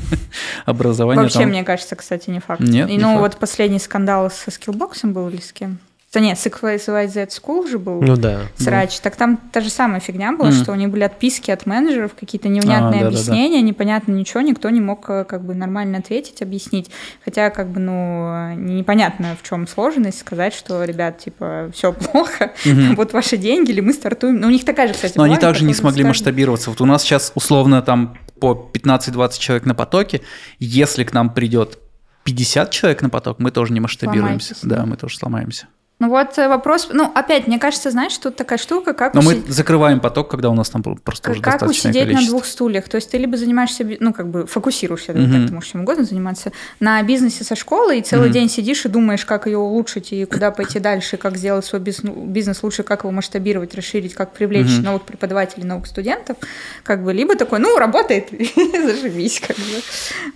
образование 0.64 1.24
Вообще, 1.24 1.46
мне 1.46 1.64
кажется, 1.64 1.96
кстати, 1.96 2.30
не 2.30 2.40
факт. 2.40 2.60
Нет, 2.60 2.88
и, 2.88 2.98
ну, 2.98 3.18
вот 3.18 3.36
последний 3.36 3.80
скандал 3.80 4.30
со 4.30 4.50
скиллбоксом 4.50 5.12
был 5.12 5.28
или 5.28 5.40
с 5.40 5.52
кем? 5.52 5.78
Да 6.12 6.20
нет, 6.20 6.38
XYZ 6.38 7.28
School 7.28 7.68
же 7.68 7.78
был. 7.78 8.00
Ну 8.00 8.16
да. 8.16 8.42
Срач. 8.56 9.00
Так 9.00 9.16
там 9.16 9.36
та 9.52 9.60
же 9.60 9.68
самая 9.68 10.00
фигня 10.00 10.32
была, 10.32 10.48
Мгм. 10.50 10.62
что 10.62 10.72
у 10.72 10.74
них 10.74 10.88
были 10.88 11.02
отписки 11.02 11.50
от 11.50 11.66
менеджеров, 11.66 12.12
какие-то 12.18 12.48
невнятные 12.48 13.00
А, 13.02 13.04
да-да-да. 13.04 13.08
объяснения, 13.08 13.60
непонятно 13.60 14.12
ничего, 14.12 14.40
никто 14.40 14.70
не 14.70 14.80
мог 14.80 15.10
э, 15.10 15.24
как 15.24 15.44
бы 15.44 15.54
нормально 15.54 15.98
ответить, 15.98 16.40
объяснить. 16.40 16.90
Хотя 17.24 17.50
как 17.50 17.68
бы, 17.68 17.80
ну, 17.80 18.54
непонятно, 18.54 19.36
в 19.42 19.46
чем 19.46 19.66
сложность 19.66 20.18
сказать, 20.20 20.54
что, 20.54 20.84
ребят, 20.84 21.18
типа, 21.18 21.70
все 21.74 21.92
плохо, 21.92 22.52
Мгм. 22.64 22.94
вот 22.96 23.12
ваши 23.12 23.36
деньги, 23.36 23.72
или 23.72 23.80
мы 23.80 23.92
стартуем. 23.92 24.40
Ну, 24.40 24.46
у 24.46 24.50
них 24.50 24.64
такая 24.64 24.88
же, 24.88 24.94
кстати, 24.94 25.18
Но 25.18 25.24
они 25.24 25.34
была, 25.34 25.40
также 25.40 25.64
не 25.64 25.74
смогли 25.74 26.02
старт. 26.02 26.14
масштабироваться. 26.16 26.70
Вот 26.70 26.80
у 26.80 26.86
нас 26.86 27.02
сейчас 27.02 27.32
условно 27.34 27.82
там 27.82 28.16
по 28.40 28.70
15-20 28.72 29.38
человек 29.38 29.66
на 29.66 29.74
потоке. 29.74 30.22
Если 30.60 31.04
к 31.04 31.12
нам 31.12 31.28
придет 31.34 31.78
50 32.24 32.70
человек 32.70 33.02
на 33.02 33.10
поток, 33.10 33.38
мы 33.38 33.50
тоже 33.50 33.72
не 33.72 33.80
масштабируемся. 33.80 34.54
Да, 34.62 34.76
да. 34.76 34.86
мы 34.86 34.96
тоже 34.96 35.16
сломаемся. 35.18 35.66
Ну 35.98 36.10
вот 36.10 36.36
э, 36.36 36.46
вопрос, 36.46 36.88
ну 36.92 37.10
опять, 37.14 37.46
мне 37.46 37.58
кажется, 37.58 37.90
знаешь, 37.90 38.16
тут 38.18 38.36
такая 38.36 38.58
штука, 38.58 38.92
как 38.92 39.14
Но 39.14 39.22
мы 39.22 39.32
уси- 39.32 39.50
закрываем 39.50 40.00
поток, 40.00 40.28
когда 40.30 40.50
у 40.50 40.54
нас 40.54 40.68
там 40.68 40.82
просто 40.82 41.30
уже 41.30 41.40
как 41.40 41.62
усидеть 41.62 41.94
на 41.94 42.00
количество. 42.02 42.28
двух 42.32 42.44
стульях. 42.44 42.86
То 42.90 42.96
есть 42.96 43.10
ты 43.10 43.16
либо 43.16 43.38
занимаешься, 43.38 43.82
ну, 44.00 44.12
как 44.12 44.28
бы 44.28 44.46
фокусируешься, 44.46 45.14
Мгм. 45.14 45.32
так 45.32 45.48
ты 45.48 45.54
можешь 45.54 45.70
чем 45.70 45.80
угодно 45.80 46.04
заниматься, 46.04 46.52
на 46.80 47.02
бизнесе 47.02 47.44
со 47.44 47.56
школы, 47.56 47.98
и 47.98 48.02
целый 48.02 48.26
Мгм. 48.26 48.34
день 48.34 48.50
сидишь 48.50 48.84
и 48.84 48.88
думаешь, 48.90 49.24
как 49.24 49.46
ее 49.46 49.56
улучшить, 49.56 50.12
и 50.12 50.26
куда 50.26 50.50
пойти 50.50 50.80
дальше, 50.80 51.16
как 51.16 51.38
сделать 51.38 51.64
свой 51.64 51.80
бизнес, 51.80 52.14
бизнес 52.14 52.62
лучше, 52.62 52.82
как 52.82 53.04
его 53.04 53.10
масштабировать, 53.10 53.74
расширить, 53.74 54.12
как 54.12 54.34
привлечь 54.34 54.66
Мгм. 54.76 54.82
новых 54.84 55.02
преподавателей, 55.04 55.64
новых 55.64 55.86
студентов. 55.86 56.36
Как 56.82 57.02
бы, 57.02 57.14
либо 57.14 57.36
такой, 57.36 57.58
ну, 57.58 57.78
работает, 57.78 58.28
заживись, 58.54 59.40
как 59.40 59.56
бы. 59.56 59.62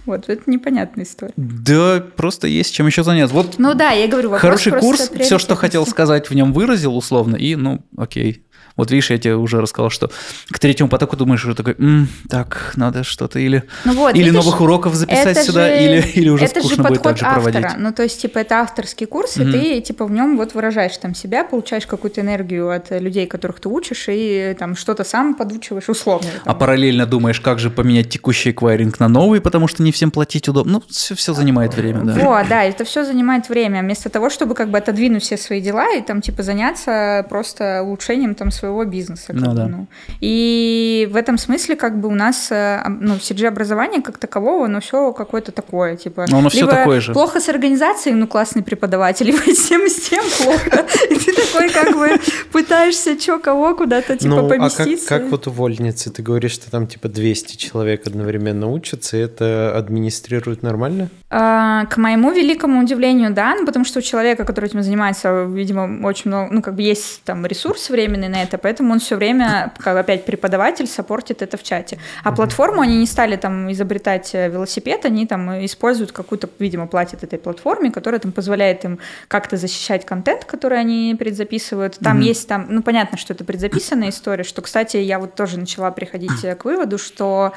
Вот, 0.07 0.27
это 0.31 0.41
непонятная 0.51 1.05
история. 1.05 1.35
Да, 1.37 2.03
просто 2.17 2.47
есть 2.47 2.73
чем 2.75 2.87
еще 2.87 3.05
заняться. 3.05 3.35
Вот 3.35 3.59
Ну 3.59 3.75
да, 3.75 3.91
я 3.91 4.09
говорю, 4.09 4.31
вопрос 4.31 4.41
хороший 4.63 4.73
курс, 4.81 5.11
все, 5.21 5.39
что 5.39 5.50
хотел 5.55 5.83
приоритетности. 5.83 5.91
сказать, 5.91 6.31
в 6.31 6.35
нем 6.35 6.53
выразил 6.53 6.97
условно, 6.97 7.37
и, 7.37 7.57
ну, 7.57 7.85
окей. 7.97 8.45
Вот 8.81 8.91
видишь, 8.91 9.11
я 9.11 9.19
тебе 9.19 9.37
уже 9.37 9.61
рассказал, 9.61 9.91
что 9.91 10.11
к 10.51 10.59
третьему 10.59 10.89
потоку 10.89 11.17
думаешь 11.17 11.45
уже 11.45 11.55
такой, 11.55 11.75
«М, 11.79 12.09
так, 12.29 12.73
надо 12.77 13.05
что-то 13.05 13.39
или, 13.39 13.63
Ну 13.85 13.93
вот, 13.95 14.15
или 14.15 14.25
видишь, 14.25 14.35
новых 14.35 14.61
уроков 14.61 14.95
записать 14.95 15.39
сюда, 15.45 15.69
же- 15.69 15.85
или, 15.85 16.01
или 16.15 16.29
уже 16.31 16.45
это 16.47 16.61
же 16.61 16.67
скучно 16.67 16.85
будет 16.85 17.03
подход 17.03 17.19
так 17.19 17.19
же 17.19 17.25
проводить. 17.35 17.65
автора. 17.65 17.81
Ну, 17.83 17.93
то 17.93 18.03
есть, 18.03 18.21
типа, 18.23 18.39
это 18.39 18.57
авторский 18.61 19.07
курс, 19.07 19.37
Мгм. 19.37 19.49
и 19.49 19.53
ты, 19.53 19.81
типа, 19.83 20.07
в 20.07 20.11
нем 20.11 20.37
вот 20.37 20.55
выражаешь 20.55 20.97
там 20.97 21.15
себя, 21.15 21.45
получаешь 21.45 21.87
какую-то 21.87 22.21
энергию 22.21 22.71
от 22.71 22.91
людей, 22.91 23.27
которых 23.27 23.61
ты 23.61 23.69
учишь, 23.69 24.07
и 24.09 24.57
там 24.59 24.77
что-то 24.77 25.05
сам 25.05 25.35
подучиваешь 25.35 25.89
условно. 25.89 26.29
А 26.43 26.51
там. 26.51 26.59
параллельно 26.59 27.07
думаешь, 27.07 27.41
как 27.41 27.59
же 27.59 27.71
поменять 27.71 28.09
текущий 28.09 28.51
эквайринг 28.51 28.99
на 29.01 29.09
новый, 29.09 29.41
потому 29.41 29.69
что 29.69 29.83
не 29.83 29.93
всем 29.93 30.11
платить 30.11 30.49
удобно. 30.49 30.73
Ну, 30.73 30.83
все, 30.89 31.15
все 31.15 31.35
занимает 31.35 31.75
время, 31.75 32.01
да. 32.03 32.13
Вот, 32.15 32.49
да, 32.49 32.63
это 32.65 32.85
все 32.85 33.05
занимает 33.05 33.49
время. 33.49 33.83
Вместо 33.83 34.09
того, 34.09 34.31
чтобы 34.31 34.55
как 34.55 34.71
бы 34.71 34.79
отодвинуть 34.79 35.23
все 35.23 35.37
свои 35.37 35.61
дела 35.61 35.93
и 35.97 36.01
там 36.01 36.21
типа 36.21 36.43
заняться 36.43 37.27
просто 37.29 37.83
улучшением 37.83 38.35
там 38.35 38.51
своего 38.51 38.70
бизнеса. 38.85 39.29
как 39.29 39.37
Ну 39.37 39.55
да. 39.55 39.69
ну. 39.69 39.87
И 40.21 41.09
в 41.11 41.17
этом 41.17 41.39
смысле 41.39 41.77
как 41.77 42.01
бы 42.01 42.09
у 42.09 42.15
нас 42.15 42.51
э, 42.51 42.83
ну, 42.89 43.15
CG 43.15 43.47
образование 43.47 44.03
как 44.03 44.19
такового, 44.19 44.67
но 44.67 44.81
все 44.81 45.13
какое-то 45.13 45.53
такое, 45.53 45.97
типа. 45.97 46.27
Но 46.29 46.39
оно 46.39 46.49
всё 46.49 46.61
либо 46.61 46.73
такое 46.73 47.01
же. 47.01 47.13
Плохо 47.13 47.41
с 47.41 47.49
организацией, 47.49 48.15
ну 48.15 48.27
классный 48.27 48.63
преподаватель, 48.63 49.27
либо 49.31 49.39
с 49.39 49.69
тем 49.69 49.87
и 49.87 49.89
с 49.89 50.09
тем 50.09 50.25
плохо. 50.39 50.87
И 51.11 51.15
ты 51.15 51.33
такой 51.33 51.71
как 51.71 51.97
бы 51.97 52.21
пытаешься 52.53 53.17
чё, 53.17 53.39
кого 53.39 53.75
куда-то 53.75 54.17
типа 54.17 54.35
ну, 54.35 54.47
а 54.47 54.49
как, 54.49 54.59
поместиться. 54.59 55.09
как 55.09 55.31
вот 55.31 55.47
увольницы? 55.47 56.11
Ты 56.11 56.23
говоришь, 56.23 56.53
что 56.53 56.71
там 56.71 56.87
типа 56.87 57.09
200 57.09 57.57
человек 57.57 58.07
одновременно 58.07 58.69
учатся, 58.69 59.17
и 59.17 59.21
это 59.21 59.77
администрируют 59.77 60.63
нормально? 60.63 61.09
А, 61.31 61.87
К 61.87 61.97
моему 61.97 62.33
великому 62.33 62.81
удивлению, 62.81 63.33
да, 63.33 63.55
ну, 63.55 63.65
потому 63.65 63.85
что 63.85 64.01
у 64.01 64.03
человека, 64.03 64.45
который 64.45 64.67
этим 64.67 64.83
занимается, 64.83 65.45
видимо, 65.45 66.07
очень 66.07 66.31
много, 66.31 66.53
ну, 66.53 66.63
как 66.63 66.75
бы 66.75 66.83
есть 66.83 67.23
там 67.25 67.47
ресурс 67.47 67.91
временный 67.91 68.29
на 68.29 68.43
это, 68.43 68.50
поэтому 68.59 68.93
он 68.93 68.99
все 69.01 69.17
время, 69.17 69.73
как 69.79 69.97
опять 69.97 70.25
преподаватель, 70.25 70.87
саппортит 70.87 71.43
это 71.43 71.57
в 71.57 71.63
чате. 71.63 71.99
А 72.25 72.33
платформу 72.33 72.81
они 72.81 72.99
не 72.99 73.07
стали 73.07 73.37
там 73.37 73.71
изобретать 73.73 74.35
э, 74.35 74.49
велосипед, 74.49 75.05
они 75.05 75.27
там 75.27 75.65
используют 75.65 76.13
какую-то, 76.13 76.49
видимо, 76.59 76.87
платят 76.87 77.23
этой 77.25 77.39
платформе, 77.39 77.91
которая 77.91 78.21
там 78.21 78.33
позволяет 78.33 78.85
им 78.85 78.99
как-то 79.29 79.57
защищать 79.57 80.05
контент, 80.07 80.45
который 80.45 80.79
они 80.79 81.17
предзаписывают. 81.19 81.99
Там 81.99 82.17
Мгм. 82.19 82.27
есть 82.27 82.49
там, 82.49 82.67
ну, 82.69 82.83
понятно, 82.83 83.19
что 83.19 83.33
это 83.33 83.45
предзаписанная 83.45 84.09
история, 84.11 84.45
что, 84.45 84.63
кстати, 84.63 84.97
я 84.97 85.19
вот 85.19 85.35
тоже 85.35 85.59
начала 85.59 85.91
приходить 85.91 86.45
э, 86.45 86.55
к 86.55 86.65
выводу, 86.65 86.99
что 86.99 87.53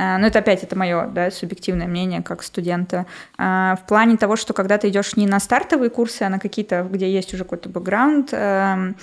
Ну, 0.00 0.26
это 0.26 0.38
опять 0.38 0.62
это 0.62 0.78
мое 0.78 1.08
да, 1.08 1.28
субъективное 1.32 1.88
мнение 1.88 2.22
как 2.22 2.44
студента. 2.44 3.04
В 3.36 3.80
плане 3.88 4.16
того, 4.16 4.36
что 4.36 4.54
когда 4.54 4.78
ты 4.78 4.90
идешь 4.90 5.16
не 5.16 5.26
на 5.26 5.40
стартовые 5.40 5.90
курсы, 5.90 6.22
а 6.22 6.28
на 6.28 6.38
какие-то, 6.38 6.86
где 6.88 7.10
есть 7.10 7.34
уже 7.34 7.42
какой-то 7.42 7.68
бэкграунд, 7.68 8.28
эм, 8.30 8.94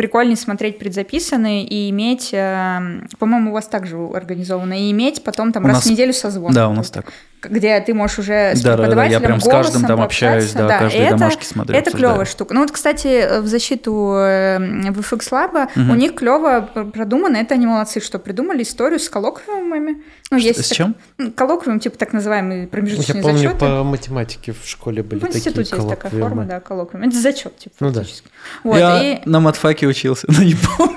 прикольнее 0.00 0.36
смотреть 0.36 0.78
предзаписанные 0.78 1.62
и 1.66 1.90
иметь, 1.90 2.30
эм, 2.32 3.06
по-моему, 3.18 3.50
у 3.50 3.52
вас 3.52 3.66
также 3.66 3.98
организовано, 3.98 4.72
и 4.86 4.90
иметь 4.92 5.22
потом 5.22 5.52
там 5.52 5.64
У 5.64 5.66
раз 5.66 5.76
нас- 5.76 5.84
в 5.86 5.90
неделю 5.90 6.14
созвон. 6.14 6.54
Да, 6.54 6.70
у 6.70 6.72
нас 6.72 6.90
так. 6.90 7.12
Где 7.42 7.80
ты 7.80 7.94
можешь 7.94 8.18
уже 8.18 8.52
с 8.54 8.60
Да, 8.60 8.70
да, 8.72 8.76
да, 8.76 8.82
преподавателем 8.82 9.20
я 9.22 9.26
прям 9.26 9.40
с 9.40 9.44
каждым 9.44 9.60
голосом 9.62 9.84
там 9.86 10.00
общаюсь, 10.02 10.44
пообщаться. 10.52 10.68
да, 10.68 10.78
каждые 10.78 11.04
это, 11.06 11.16
домашки 11.16 11.44
смотрю, 11.44 11.74
Это 11.74 11.88
обсуждаю. 11.90 12.12
клевая 12.12 12.26
штука. 12.26 12.54
Ну 12.54 12.60
вот, 12.60 12.70
кстати, 12.70 13.40
в 13.40 13.46
защиту 13.46 13.90
VFX 13.92 15.30
Lab 15.30 15.68
Мгм. 15.74 15.90
у 15.90 15.94
них 15.94 16.14
клево 16.14 16.60
продумано, 16.92 17.36
это 17.38 17.54
они 17.54 17.66
молодцы, 17.66 18.00
что 18.00 18.18
придумали 18.18 18.62
историю 18.62 18.98
с 19.00 19.08
коллоквиумами. 19.08 20.02
Ну, 20.30 20.38
Что- 20.38 20.48
есть 20.48 20.64
с 20.64 20.68
так- 20.68 20.76
чем? 20.76 20.96
ну, 21.18 21.32
Коллоквиум, 21.32 21.80
типа 21.80 21.96
так 21.98 22.12
называемые 22.12 22.62
Я 22.62 22.68
промежуточные 22.68 23.22
помню, 23.22 23.38
зачеты. 23.38 23.58
по 23.58 23.82
математике 23.84 24.52
в 24.52 24.66
школе 24.68 25.02
были 25.02 25.20
В 25.20 25.22
такие 25.22 25.38
институте 25.38 25.76
есть 25.76 25.88
такая 25.88 26.10
форма, 26.12 26.44
да, 26.44 26.60
коллоквиум. 26.60 27.04
Это 27.08 27.18
зачет, 27.18 27.56
типа, 27.58 27.74
Ну 27.80 27.90
да. 27.90 28.00
фактически. 28.00 28.28
Вот, 28.64 28.78
я 28.78 29.02
и, 29.14 29.18
на 29.24 29.40
матфаке 29.40 29.86
учился, 29.86 30.26
но 30.30 30.42
не 30.42 30.54
помню. 30.54 30.96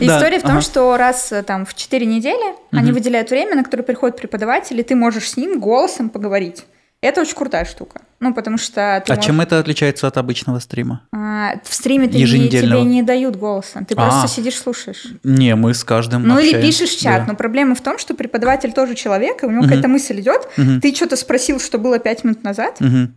История 0.00 0.38
в 0.38 0.42
том, 0.42 0.60
что 0.60 0.96
раз 0.96 1.32
э, 1.32 1.42
там 1.42 1.64
в 1.66 1.74
4 1.74 2.04
недели 2.06 2.54
они 2.72 2.92
выделяют 2.92 3.30
время, 3.30 3.54
на 3.56 3.64
которое 3.64 3.82
приходит 3.82 4.16
преподаватель, 4.16 4.78
и 4.78 4.82
ты 4.82 4.94
можешь 4.94 5.30
с 5.30 5.36
ним 5.36 5.60
голосом 5.60 6.08
поговорить. 6.10 6.64
Это 7.02 7.20
очень 7.20 7.34
крутая 7.34 7.66
штука. 7.66 8.00
Ну, 8.20 8.32
потому 8.32 8.56
что 8.56 9.02
ты 9.06 9.12
А 9.12 9.16
можешь- 9.16 9.26
чем 9.26 9.40
это 9.42 9.58
отличается 9.58 10.06
от 10.06 10.16
обычного 10.16 10.58
стрима? 10.60 11.02
А, 11.12 11.52
в 11.62 11.72
стриме 11.74 12.08
ты 12.08 12.18
не- 12.18 12.48
тебе 12.48 12.82
не 12.82 13.02
дают 13.02 13.36
голоса. 13.36 13.84
Ты 13.86 13.94
А. 13.94 14.08
просто 14.08 14.28
сидишь, 14.28 14.56
слушаешь. 14.58 15.04
Не, 15.22 15.54
мы 15.54 15.74
с 15.74 15.84
каждым 15.84 16.26
Ну 16.26 16.38
или 16.38 16.54
общаемся. 16.54 16.66
пишешь 16.84 16.96
чат, 16.96 17.26
Да. 17.26 17.32
но 17.32 17.36
проблема 17.36 17.74
в 17.74 17.82
том, 17.82 17.98
что 17.98 18.14
преподаватель 18.14 18.72
тоже 18.72 18.94
человек, 18.94 19.42
и 19.42 19.46
у 19.46 19.50
него 19.50 19.60
Мгм. 19.60 19.68
какая-то 19.68 19.88
мысль 19.88 20.18
идет, 20.20 20.48
Мгм. 20.56 20.80
ты 20.80 20.94
что-то 20.94 21.16
спросил, 21.16 21.60
что 21.60 21.78
было 21.78 21.98
пять 21.98 22.24
минут 22.24 22.42
назад, 22.42 22.80
Мгм. 22.80 23.14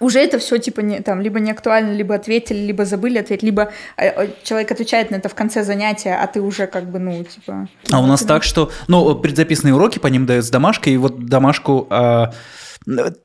Уже 0.00 0.20
это 0.20 0.38
все 0.38 0.58
типа 0.58 0.80
не, 0.80 1.00
там 1.00 1.20
либо 1.20 1.40
не 1.40 1.50
актуально, 1.50 1.92
либо 1.92 2.14
ответили, 2.14 2.58
либо 2.58 2.84
забыли 2.84 3.18
ответить, 3.18 3.42
либо 3.42 3.72
э, 3.96 4.06
э, 4.06 4.28
человек 4.42 4.70
отвечает 4.72 5.10
на 5.10 5.16
это 5.16 5.28
в 5.28 5.34
конце 5.34 5.64
занятия, 5.64 6.14
а 6.14 6.26
ты 6.26 6.40
уже 6.40 6.66
как 6.66 6.90
бы 6.90 6.98
ну 6.98 7.24
типа. 7.24 7.68
А 7.90 8.00
у 8.00 8.06
нас 8.06 8.22
так, 8.22 8.42
что, 8.42 8.70
ну, 8.88 9.14
предзаписанные 9.14 9.74
уроки 9.74 9.98
по 9.98 10.06
ним 10.06 10.26
дают 10.26 10.44
с 10.44 10.50
домашкой, 10.50 10.94
и 10.94 10.96
вот 10.96 11.26
домашку... 11.26 11.86
а, 11.90 12.32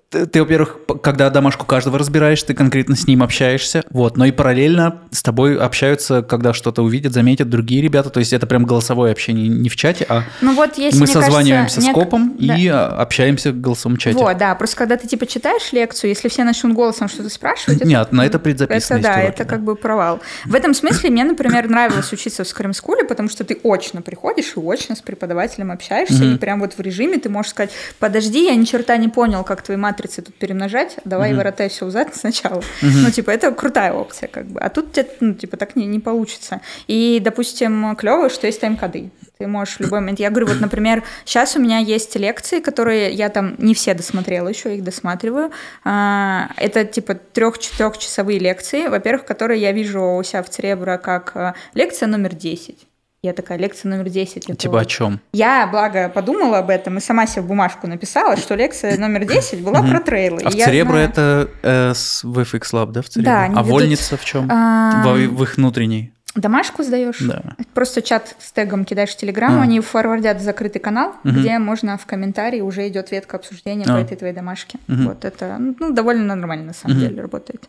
ты, 0.10 0.26
ты, 0.26 0.40
во-первых, 0.42 0.78
когда 1.04 1.30
домашку 1.30 1.66
каждого 1.66 2.00
разбираешь, 2.00 2.42
ты 2.42 2.54
конкретно 2.54 2.96
с 2.96 3.08
ним 3.08 3.24
общаешься, 3.24 3.84
вот, 3.90 4.16
но 4.16 4.26
и 4.26 4.32
параллельно 4.32 5.02
с 5.12 5.22
тобой 5.22 5.58
общаются, 5.58 6.22
когда 6.22 6.54
что-то 6.54 6.82
увидят, 6.82 7.12
заметят 7.14 7.50
другие 7.50 7.82
ребята, 7.82 8.10
то 8.10 8.20
есть 8.20 8.32
это 8.32 8.48
прям 8.48 8.64
голосовое 8.64 9.12
общение 9.12 9.50
не 9.50 9.68
в 9.68 9.76
чате, 9.76 10.06
а 10.08 10.24
Ну 10.42 10.54
вот 10.56 10.78
если 10.78 10.98
мы 11.00 11.06
мне 11.06 11.14
кажется, 11.14 11.22
созваниваемся 11.22 11.82
с 11.82 11.86
нек- 11.88 11.94
копом 11.94 12.36
да. 12.40 12.56
и 12.56 12.68
а, 12.68 12.88
общаемся 12.88 13.52
в 13.52 13.60
голосовом 13.60 13.98
чате. 13.98 14.18
Вот, 14.18 14.38
да, 14.38 14.56
просто 14.56 14.78
когда 14.78 14.96
ты 14.96 15.08
типа 15.08 15.26
читаешь 15.28 15.74
лекцию, 15.74 16.10
если 16.12 16.30
все 16.30 16.44
начнут 16.46 16.74
голосом 16.74 17.10
что-то 17.10 17.30
спрашивать, 17.30 17.82
это- 17.82 17.88
Нет, 17.88 18.12
на 18.14 18.22
это 18.26 18.38
Это 18.38 18.40
предзаписанные 18.40 19.04
да, 19.04 19.14
уроки, 19.16 19.28
это 19.30 19.46
как 19.46 19.62
бы 19.64 19.76
провал. 19.76 20.22
В 20.46 20.56
этом 20.56 20.74
смысле 20.74 21.10
мне, 21.10 21.26
например, 21.26 21.68
нравилось 21.70 22.14
учиться 22.14 22.44
в 22.46 22.48
School, 22.48 23.04
потому 23.08 23.28
что 23.30 23.44
ты 23.44 23.60
очно 23.64 24.02
приходишь 24.02 24.54
и 24.56 24.60
очно 24.60 24.96
с 24.96 25.02
преподавателем 25.02 25.72
общаешься, 25.72 26.24
Мгм. 26.24 26.36
и 26.36 26.38
прям 26.38 26.60
вот 26.62 26.74
в 26.78 26.80
режиме 26.80 27.18
ты 27.18 27.28
можешь 27.30 27.52
сказать, 27.52 27.72
подожди, 28.00 28.46
я 28.46 28.56
ни 28.56 28.64
черта 28.64 28.96
не 28.98 29.10
понял, 29.10 29.44
как 29.44 29.62
твои 29.62 29.76
матрицы 29.98 30.22
тут 30.22 30.36
перемножать, 30.36 30.98
давай 31.06 31.30
Мгм. 31.30 31.38
воротай 31.40 31.70
все 31.70 31.86
узад 31.86 32.16
сначала. 32.16 32.62
Мгм. 32.82 33.04
Ну, 33.04 33.12
типа, 33.12 33.32
это 33.32 33.52
крутая 33.52 33.94
опция, 33.94 34.28
как 34.28 34.46
бы. 34.46 34.60
А 34.60 34.70
тут 34.70 34.92
тебе, 34.94 35.08
ну, 35.20 35.34
типа, 35.34 35.58
так 35.58 35.76
не, 35.76 35.86
не 35.88 36.00
получится. 36.00 36.62
И, 36.88 37.20
допустим, 37.24 37.96
клево, 37.96 38.30
что 38.30 38.48
есть 38.48 38.62
тайм-коды. 38.62 39.10
Ты 39.40 39.48
можешь 39.48 39.76
в 39.78 39.80
любой 39.82 40.00
момент... 40.00 40.20
Я 40.20 40.30
говорю, 40.30 40.48
вот, 40.48 40.60
например, 40.62 41.04
сейчас 41.26 41.56
у 41.56 41.60
меня 41.60 41.78
есть 41.80 42.16
лекции, 42.16 42.60
которые 42.60 43.12
я 43.12 43.30
там 43.30 43.56
не 43.58 43.74
все 43.74 43.94
досмотрела 43.94 44.48
еще, 44.50 44.76
их 44.76 44.84
досматриваю. 44.84 45.52
А, 45.84 46.50
Это, 46.58 46.86
типа, 46.86 47.16
трех-четырехчасовые 47.16 48.40
лекции, 48.40 48.88
во-первых, 48.88 49.26
которые 49.26 49.62
я 49.62 49.72
вижу 49.72 50.02
у 50.02 50.24
себя 50.24 50.42
в 50.44 50.50
Церебро 50.50 50.98
как 50.98 51.56
лекция 51.74 52.08
номер 52.08 52.34
10. 52.36 52.88
Я 53.28 53.34
такая, 53.34 53.58
лекция 53.58 53.90
номер 53.90 54.08
10. 54.08 54.46
это 54.46 54.56
Типа 54.56 54.72
вот 54.76 54.82
о 54.82 54.86
чем? 54.86 55.20
я, 55.34 55.68
благо, 55.68 56.08
подумала 56.08 56.60
об 56.60 56.70
этом 56.70 56.98
и 56.98 57.02
сама 57.02 57.28
себе 57.28 57.42
в 57.42 57.48
бумажку 57.48 57.86
написала, 57.86 58.38
что 58.38 58.56
лекция 58.56 58.98
номер 58.98 59.26
10 59.26 59.62
была 59.62 59.82
про 59.84 60.00
трейлы. 60.00 60.42
А 60.46 60.50
в 60.50 60.56
И 60.56 60.58
я 60.58 60.64
Церебро 60.66 60.96
это 60.96 61.50
э, 61.62 61.92
с 61.94 62.24
VFX 62.24 62.62
Lab, 62.72 62.92
да, 62.94 63.02
в? 63.02 63.10
Да, 63.18 63.52
а 63.54 63.64
вольница 63.64 64.16
в 64.16 64.24
чем? 64.24 64.48
А, 64.50 65.04
в 65.06 65.44
их 65.44 65.58
внутренней. 65.58 66.14
Домашку 66.36 66.84
сдаешь? 66.84 67.18
Да. 67.20 67.42
Просто 67.74 68.02
чат 68.02 68.34
с 68.40 68.54
тегом 68.54 68.86
кидаешь 68.86 69.10
в 69.10 69.18
Телеграм, 69.18 69.60
А. 69.60 69.64
они 69.64 69.82
форвардят 69.82 70.38
в 70.38 70.42
закрытый 70.42 70.80
канал, 70.80 71.14
Мгм. 71.24 71.36
где 71.42 71.58
можно 71.60 71.98
в 71.98 72.06
комментарии 72.06 72.62
уже 72.62 72.88
идет 72.88 73.12
ветка 73.12 73.36
обсуждения 73.36 73.84
А. 73.90 73.94
по 73.94 73.98
этой 73.98 74.16
твоей 74.16 74.34
домашке. 74.34 74.78
Мгм. 74.88 75.08
Вот 75.10 75.26
это 75.26 75.58
ну, 75.80 75.92
довольно 75.92 76.34
нормально 76.34 76.68
на 76.68 76.74
самом 76.74 76.96
Мгм. 76.98 77.08
деле 77.10 77.22
работает. 77.24 77.68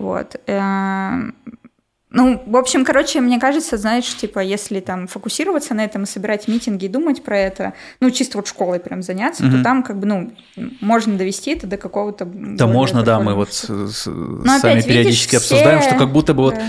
Вот. 0.00 0.34
Ну, 2.16 2.42
в 2.46 2.56
общем, 2.56 2.84
короче, 2.84 3.20
мне 3.20 3.38
кажется, 3.38 3.76
знаешь, 3.76 4.06
типа, 4.16 4.40
если 4.40 4.80
там 4.80 5.06
фокусироваться 5.06 5.74
на 5.74 5.84
этом 5.84 6.04
и 6.04 6.06
собирать 6.06 6.48
митинги 6.48 6.86
и 6.86 6.88
думать 6.88 7.22
про 7.22 7.38
это, 7.38 7.74
ну, 8.00 8.10
чисто 8.10 8.38
вот 8.38 8.48
школой 8.48 8.80
прям 8.80 9.02
заняться, 9.02 9.42
то 9.42 9.48
Мгм. 9.50 9.62
там 9.62 9.82
как 9.82 9.98
бы, 9.98 10.06
ну, 10.06 10.32
можно 10.80 11.18
довести 11.18 11.50
это 11.52 11.66
до 11.66 11.76
какого-то... 11.76 12.24
Да, 12.24 12.66
можно, 12.66 13.02
да, 13.02 13.20
мы 13.20 13.34
вот 13.34 13.52
с- 13.52 13.66
с- 13.68 14.02
сами 14.04 14.56
опять, 14.56 14.74
видишь, 14.76 14.84
периодически 14.86 15.28
все- 15.28 15.36
обсуждаем, 15.36 15.82
что 15.82 15.94
как 15.94 16.10
будто 16.10 16.32
бы 16.32 16.42
вот 16.44 16.54
Да. 16.54 16.62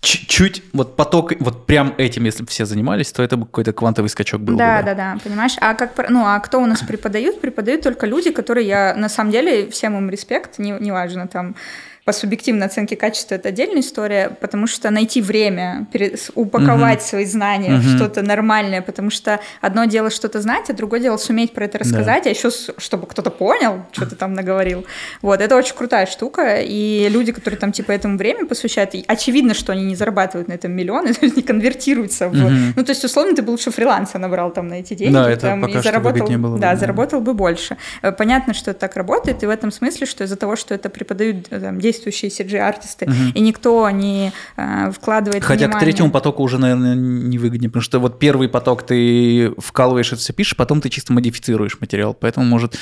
чуть-чуть 0.00 0.62
вот 0.72 0.96
поток, 0.96 1.32
вот 1.40 1.66
прям 1.66 1.94
этим, 1.98 2.24
если 2.24 2.42
бы 2.44 2.48
все 2.48 2.64
занимались, 2.64 3.10
то 3.12 3.22
это 3.22 3.36
бы 3.36 3.46
какой-то 3.46 3.72
квантовый 3.72 4.08
скачок 4.08 4.40
был 4.40 4.56
Да, 4.56 4.78
бы. 4.80 4.86
да, 4.86 4.94
да, 4.94 5.18
понимаешь? 5.22 5.56
А 5.60 5.74
как, 5.74 5.92
ну, 6.08 6.24
а 6.24 6.38
кто 6.40 6.60
у 6.60 6.66
нас 6.66 6.80
преподают? 6.80 7.40
Преподают 7.40 7.82
только 7.82 8.06
люди, 8.06 8.30
которые 8.30 8.66
я, 8.66 8.94
на 8.94 9.08
самом 9.08 9.32
деле, 9.32 9.68
всем 9.70 9.96
им 9.98 10.08
респект, 10.10 10.58
не- 10.58 10.76
неважно, 10.80 11.26
там, 11.26 11.56
по 12.08 12.12
субъективной 12.12 12.68
оценке 12.68 12.96
качества 12.96 13.34
это 13.34 13.50
отдельная 13.50 13.80
история, 13.80 14.30
потому 14.40 14.66
что 14.66 14.88
найти 14.88 15.20
время, 15.20 15.86
упаковать 16.34 17.02
свои 17.02 17.26
знания 17.26 17.76
в 17.76 17.84
Мгм. 17.84 17.96
что-то 17.96 18.22
нормальное, 18.22 18.80
потому 18.80 19.10
что 19.10 19.40
одно 19.60 19.84
дело 19.84 20.08
что-то 20.08 20.40
знать, 20.40 20.70
а 20.70 20.72
другое 20.72 21.00
дело 21.00 21.18
суметь 21.18 21.52
про 21.52 21.66
это 21.66 21.76
рассказать, 21.76 22.26
а 22.26 22.30
еще 22.30 22.48
чтобы 22.78 23.06
кто-то 23.06 23.30
понял, 23.30 23.82
что 23.92 24.06
ты 24.06 24.16
там 24.16 24.32
наговорил. 24.32 24.86
Вот, 25.20 25.42
это 25.42 25.54
очень 25.54 25.74
крутая 25.76 26.06
штука, 26.06 26.60
и 26.62 27.08
люди, 27.10 27.32
которые 27.32 27.60
там 27.60 27.72
типа 27.72 27.92
этому 27.92 28.16
время 28.16 28.46
посвящают, 28.46 28.94
очевидно, 29.06 29.52
что 29.52 29.72
они 29.72 29.84
не 29.84 29.94
зарабатывают 29.94 30.48
на 30.48 30.54
этом 30.54 30.72
миллионы, 30.72 31.12
то 31.12 31.26
есть 31.26 31.36
не 31.36 31.42
конвертируются 31.42 32.30
в... 32.30 32.34
Мгм. 32.34 32.72
Ну, 32.74 32.84
то 32.84 32.92
есть, 32.92 33.04
условно, 33.04 33.36
ты 33.36 33.42
бы 33.42 33.50
лучше 33.50 33.70
фриланса 33.70 34.18
набрал 34.18 34.50
там 34.50 34.68
на 34.68 34.80
эти 34.80 34.94
деньги, 34.94 35.12
Да, 35.12 35.30
это 35.30 35.42
там, 35.42 35.60
пока 35.60 35.80
и 35.80 35.82
заработал, 35.82 36.12
выгоднее 36.14 36.38
было 36.38 36.54
бы, 36.54 36.58
да, 36.58 36.70
да. 36.70 36.76
заработал 36.76 37.20
бы 37.20 37.34
больше. 37.34 37.76
Э, 38.00 38.12
Понятно, 38.12 38.54
что 38.54 38.70
это 38.70 38.80
так 38.80 38.96
работает, 38.96 39.42
и 39.42 39.46
в 39.46 39.50
этом 39.50 39.70
смысле, 39.70 40.06
что 40.06 40.24
из-за 40.24 40.36
того, 40.36 40.56
что 40.56 40.74
это 40.74 40.88
преподают 40.88 41.48
э, 41.50 41.60
там, 41.60 41.78
действующие 41.98 42.30
CG-артисты, 42.30 43.06
Мгм. 43.06 43.30
и 43.34 43.40
никто 43.40 43.88
не 43.90 44.32
э, 44.56 44.90
вкладывает 44.92 45.42
Хотя 45.44 45.64
к 45.66 45.68
внимание- 45.68 45.80
третьему 45.86 46.10
потоку 46.10 46.42
уже, 46.42 46.58
наверное, 46.58 46.94
невыгоднее, 46.94 47.68
потому 47.70 47.82
что 47.82 47.98
вот 47.98 48.18
первый 48.18 48.48
поток 48.48 48.84
ты 48.86 49.52
вкалываешь 49.58 50.08
это 50.12 50.20
все 50.20 50.32
пишешь, 50.32 50.56
потом 50.56 50.80
ты 50.80 50.88
чисто 50.88 51.12
модифицируешь 51.12 51.78
материал, 51.80 52.14
поэтому 52.14 52.46
может 52.46 52.76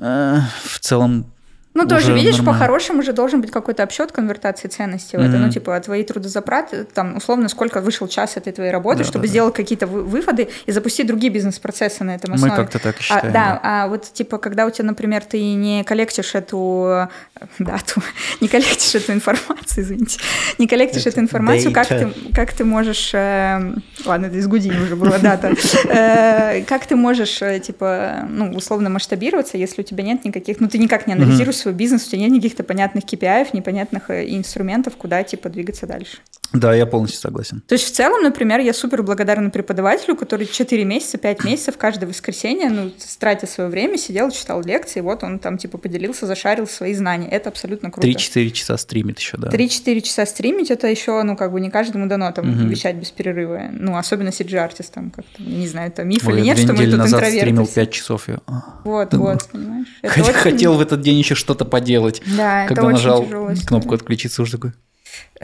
э, 0.00 0.38
в 0.64 0.78
целом 0.80 1.26
Ну, 1.74 1.86
тоже, 1.88 2.12
видишь, 2.14 2.36
нормально. 2.36 2.52
по-хорошему 2.60 3.02
же 3.02 3.12
должен 3.12 3.40
быть 3.40 3.50
какой-то 3.50 3.82
обсчет 3.82 4.12
конвертации 4.12 4.68
ценностей 4.68 5.16
в 5.16 5.20
это. 5.20 5.36
Ну, 5.38 5.50
типа, 5.50 5.78
твои 5.80 6.04
трудозатраты, 6.04 6.84
там, 6.84 7.16
условно, 7.16 7.48
сколько 7.48 7.80
вышел 7.80 8.06
час 8.06 8.36
этой 8.36 8.52
твоей 8.52 8.70
работы, 8.70 8.98
Да, 8.98 9.04
чтобы 9.04 9.18
да, 9.18 9.22
да. 9.22 9.28
сделать 9.30 9.54
какие-то 9.54 9.86
вы- 9.88 10.04
выводы 10.04 10.48
и 10.66 10.72
запустить 10.72 11.06
другие 11.08 11.32
бизнес-процессы 11.32 12.04
на 12.04 12.14
этом 12.14 12.30
мы 12.30 12.36
основе. 12.36 12.54
как-то 12.56 12.78
так 12.78 12.96
А, 12.98 13.02
считаем. 13.02 13.32
да, 13.32 13.60
а 13.62 13.88
вот 13.88 14.04
типа, 14.12 14.38
когда 14.38 14.66
у 14.66 14.70
тебя, 14.70 14.86
например, 14.86 15.24
ты 15.24 15.42
не 15.54 15.82
коллектишь 15.84 16.34
эту 16.36 17.08
э, 17.40 17.44
дату, 17.58 18.00
не 18.40 18.46
коллектишь 18.48 18.94
эту 18.94 19.12
информацию, 19.12 19.82
извините, 19.84 20.20
не 20.58 20.68
коллектишь 20.68 21.02
Это 21.02 21.10
эту 21.10 21.20
информацию, 21.20 21.72
как 21.72 21.88
ты, 21.88 22.08
как 22.34 22.52
ты 22.52 22.64
можешь, 22.64 23.10
э, 23.14 23.74
ладно, 24.04 24.26
это 24.26 24.36
из 24.36 24.46
Гудини 24.46 24.78
уже 24.78 24.94
была 24.94 25.18
дата, 25.18 25.52
Э, 25.88 26.62
как 26.62 26.86
ты 26.86 26.94
можешь, 26.94 27.42
э, 27.42 27.58
типа, 27.58 28.26
ну, 28.28 28.52
условно 28.52 28.90
масштабироваться, 28.90 29.56
если 29.58 29.82
у 29.82 29.84
тебя 29.84 30.04
нет 30.04 30.24
никаких, 30.24 30.60
ну, 30.60 30.68
ты 30.68 30.78
никак 30.78 31.06
не 31.08 31.14
анализируешь 31.14 31.63
свой 31.64 31.74
бизнес, 31.74 32.06
у 32.06 32.10
тебя 32.10 32.20
нет 32.22 32.30
никаких-то 32.32 32.62
понятных 32.62 33.04
KPI, 33.04 33.48
непонятных 33.52 34.10
э, 34.10 34.24
инструментов, 34.28 34.96
куда, 34.96 35.22
типа, 35.22 35.48
двигаться 35.48 35.86
дальше. 35.86 36.18
Да, 36.52 36.72
я 36.72 36.86
полностью 36.86 37.20
согласен. 37.20 37.62
То 37.66 37.74
есть 37.74 37.84
в 37.86 37.90
целом, 37.92 38.22
например, 38.22 38.60
я 38.60 38.72
супер 38.72 39.02
благодарна 39.02 39.50
преподавателю, 39.50 40.14
который 40.14 40.46
4 40.46 40.84
месяца, 40.84 41.18
5 41.18 41.44
месяцев 41.44 41.76
каждое 41.76 42.06
воскресенье, 42.06 42.70
ну, 42.70 42.92
тратя 43.18 43.46
свое 43.48 43.68
время, 43.70 43.98
сидел, 43.98 44.30
читал 44.30 44.62
лекции, 44.62 45.00
вот 45.00 45.24
он 45.24 45.38
там 45.40 45.58
типа 45.58 45.78
поделился, 45.78 46.26
зашарил 46.26 46.66
свои 46.68 46.94
знания. 46.94 47.28
Это 47.28 47.48
абсолютно 47.48 47.90
круто. 47.90 48.06
3-4 48.06 48.50
часа 48.50 48.76
стримит 48.76 49.18
еще, 49.18 49.36
да. 49.36 49.48
3-4 49.48 50.00
часа 50.02 50.26
стримить, 50.26 50.70
это 50.70 50.86
еще, 50.86 51.20
ну, 51.24 51.36
как 51.36 51.50
бы 51.50 51.60
не 51.60 51.70
каждому 51.70 52.06
дано 52.06 52.30
там 52.30 52.48
Мгм. 52.50 52.68
вещать 52.68 52.96
без 52.96 53.10
перерыва. 53.10 53.62
Ну, 53.72 53.96
особенно 53.96 54.28
CG-артистам 54.28 55.10
как-то, 55.10 55.42
не 55.42 55.66
знаю, 55.66 55.88
это 55.88 56.04
миф 56.04 56.24
Ой, 56.26 56.34
или 56.34 56.40
нет, 56.42 56.58
что 56.58 56.72
мы 56.72 56.84
тут 56.86 57.00
интроверты. 57.00 57.38
стримил 57.38 57.64
все. 57.66 57.74
5 57.74 57.90
часов. 57.90 58.28
Я... 58.28 58.38
а. 58.46 58.80
Вот, 58.84 59.08
Да. 59.10 59.18
вот, 59.18 59.48
понимаешь? 59.50 59.88
Это 60.02 60.12
Хотя 60.12 60.28
очень- 60.30 60.38
хотел 60.38 60.74
в 60.74 60.80
этот 60.80 61.00
день 61.00 61.18
еще 61.18 61.34
что-то 61.54 61.64
поделать. 61.70 62.20
Да, 62.36 62.64
это 62.64 62.74
Когда 62.74 62.88
очень 62.88 62.96
нажал 62.96 63.24
история. 63.24 63.66
кнопку 63.66 63.94
отключиться, 63.94 64.42
уже 64.42 64.52
такой. 64.52 64.72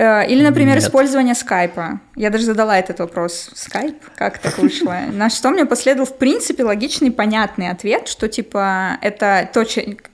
Э, 0.00 0.26
Или, 0.26 0.42
например, 0.42 0.76
Нет. 0.76 0.84
использование 0.84 1.34
скайпа. 1.34 2.00
Я 2.16 2.30
даже 2.30 2.44
задала 2.44 2.78
этот 2.78 3.00
вопрос. 3.00 3.50
Скайп? 3.54 3.96
Как 4.16 4.38
так 4.38 4.56
вышло? 4.58 4.96
На 5.12 5.28
что 5.28 5.50
мне 5.50 5.66
последовал, 5.66 6.06
в 6.06 6.16
принципе, 6.16 6.64
логичный, 6.64 7.10
понятный 7.10 7.68
ответ, 7.68 8.08
что, 8.08 8.26
типа, 8.26 8.96
это 9.02 9.46
то, 9.52 9.64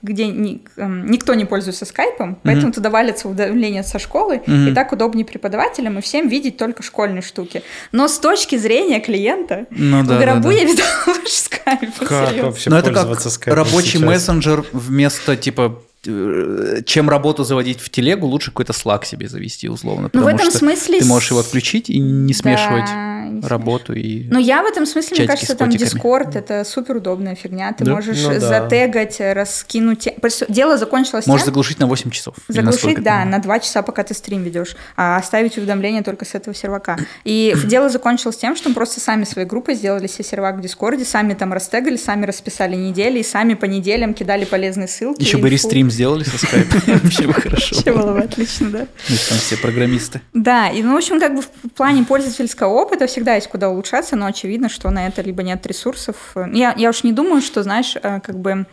где 0.01 0.23
эм, 0.25 1.09
никто 1.09 1.33
не 1.35 1.45
пользуется 1.45 1.85
скайпом, 1.85 2.37
поэтому 2.43 2.73
туда 2.73 2.89
валится 2.89 3.29
уведомление 3.29 3.83
со 3.83 3.97
школы, 3.97 4.41
и 4.45 4.73
так 4.73 4.91
удобнее 4.91 5.25
преподавателям 5.25 5.97
и 5.99 6.01
всем 6.01 6.27
видеть 6.27 6.57
только 6.57 6.83
школьные 6.83 7.21
штуки. 7.21 7.63
Но 7.93 8.09
с 8.09 8.19
точки 8.19 8.57
зрения 8.57 8.99
клиента, 8.99 9.67
Ну 9.69 10.03
да, 10.03 10.15
в 10.15 10.19
да, 10.19 10.25
гробу 10.25 10.49
да. 10.49 10.53
я 10.53 10.63
видала 10.65 10.87
лучше 11.07 11.31
скайп. 11.31 11.91
Как 11.99 12.27
серьезно. 12.29 12.49
вообще 12.49 12.69
Но 12.69 12.77
это 12.77 12.87
как 12.87 12.95
пользоваться 12.95 13.29
скайпом 13.29 13.63
рабочий 13.63 13.91
сейчас? 13.99 14.01
мессенджер 14.01 14.65
вместо 14.73 15.35
типа 15.37 15.81
э, 16.05 16.81
чем 16.85 17.09
работу 17.09 17.43
заводить 17.43 17.79
в 17.81 17.89
телегу, 17.89 18.27
лучше 18.27 18.51
какой-то 18.51 18.73
Slack 18.73 19.05
себе 19.05 19.27
завести 19.27 19.67
условно. 19.77 20.09
Ну, 20.13 20.23
в 20.23 20.27
этом 20.27 20.49
что 20.49 20.59
смысле... 20.59 20.99
Ты 20.99 21.05
можешь 21.05 21.31
его 21.31 21.39
отключить 21.39 21.89
и 21.89 21.99
не 21.99 22.33
смешивать 22.33 22.85
Да, 22.85 23.29
не 23.29 23.41
работу 23.41 23.93
и... 23.93 24.27
Ну, 24.29 24.39
я 24.39 24.63
в 24.63 24.65
этом 24.65 24.85
смысле, 24.85 25.17
мне 25.17 25.27
кажется, 25.27 25.55
там. 25.55 25.69
Discord 25.69 26.37
это 26.37 26.63
супер 26.63 26.97
удобная 26.97 27.35
фигня. 27.35 27.73
Ты 27.73 27.85
Да? 27.85 27.93
можешь 27.93 28.21
Ну 28.23 28.33
да. 28.33 28.39
затегать, 28.39 29.19
раскинуть. 29.19 30.07
Дело 30.49 30.77
закончилось 30.77 31.27
Можешь 31.27 31.43
тем, 31.43 31.51
заглушить 31.51 31.79
на 31.79 31.87
8 31.87 32.09
часов. 32.11 32.35
на 32.47 32.53
Заглушить, 32.53 33.03
да, 33.03 33.25
на 33.25 33.39
два 33.39 33.59
часа, 33.59 33.81
пока 33.81 34.03
ты 34.03 34.13
стрим 34.13 34.43
ведешь, 34.43 34.75
а 34.95 35.17
оставить 35.17 35.57
уведомления 35.57 36.03
только 36.03 36.25
с 36.25 36.33
этого 36.35 36.55
сервака. 36.55 36.97
И 37.23 37.55
дело 37.65 37.89
закончилось 37.89 38.37
тем, 38.37 38.55
что 38.55 38.69
мы 38.69 38.75
просто 38.75 38.99
сами 38.99 39.23
своей 39.23 39.47
группой 39.47 39.75
сделали 39.75 40.07
себе 40.07 40.23
сервак 40.23 40.57
в 40.57 40.61
Дискорде, 40.61 41.05
сами 41.05 41.33
там 41.33 41.53
растегали, 41.53 41.97
сами 41.97 42.25
расписали 42.25 42.75
недели, 42.75 43.19
и 43.19 43.23
сами 43.23 43.53
по 43.53 43.65
неделям 43.65 44.13
кидали 44.13 44.45
полезные 44.45 44.87
ссылки. 44.87 45.21
Еще 45.21 45.37
бы 45.37 45.49
рестрим 45.49 45.91
сделали 45.91 46.23
со 46.23 46.37
скайпа. 46.37 46.75
Вообще 47.03 47.27
бы 47.27 47.33
хорошо. 47.33 47.75
Вообще 47.75 47.93
было 47.93 48.13
бы 48.13 48.19
отлично, 48.19 48.69
да. 48.69 48.87
Мы 49.09 49.15
же 49.15 49.27
там 49.29 49.37
все 49.37 49.57
программисты. 49.67 50.21
Да, 50.33 50.69
и, 50.69 50.81
ну, 50.81 50.93
в 50.93 50.97
общем, 50.97 51.19
как 51.19 51.35
бы 51.35 51.41
в 51.41 51.69
плане 51.75 52.03
пользовательского 52.05 52.69
опыта 52.69 53.05
всегда 53.07 53.35
есть 53.35 53.49
куда 53.49 53.69
улучшаться, 53.69 54.15
но 54.15 54.25
очевидно, 54.25 54.69
что 54.69 54.89
на 54.89 55.07
это 55.07 55.21
либо 55.21 55.43
нет 55.43 55.65
ресурсов. 55.67 56.35
Я, 56.53 56.73
я 56.77 56.89
уж 56.89 57.03
не 57.03 57.11
думаю, 57.11 57.41
что, 57.41 57.63
знаешь, 57.63 57.95
э, 58.01 58.21
как 58.21 58.39
бы 58.39 58.65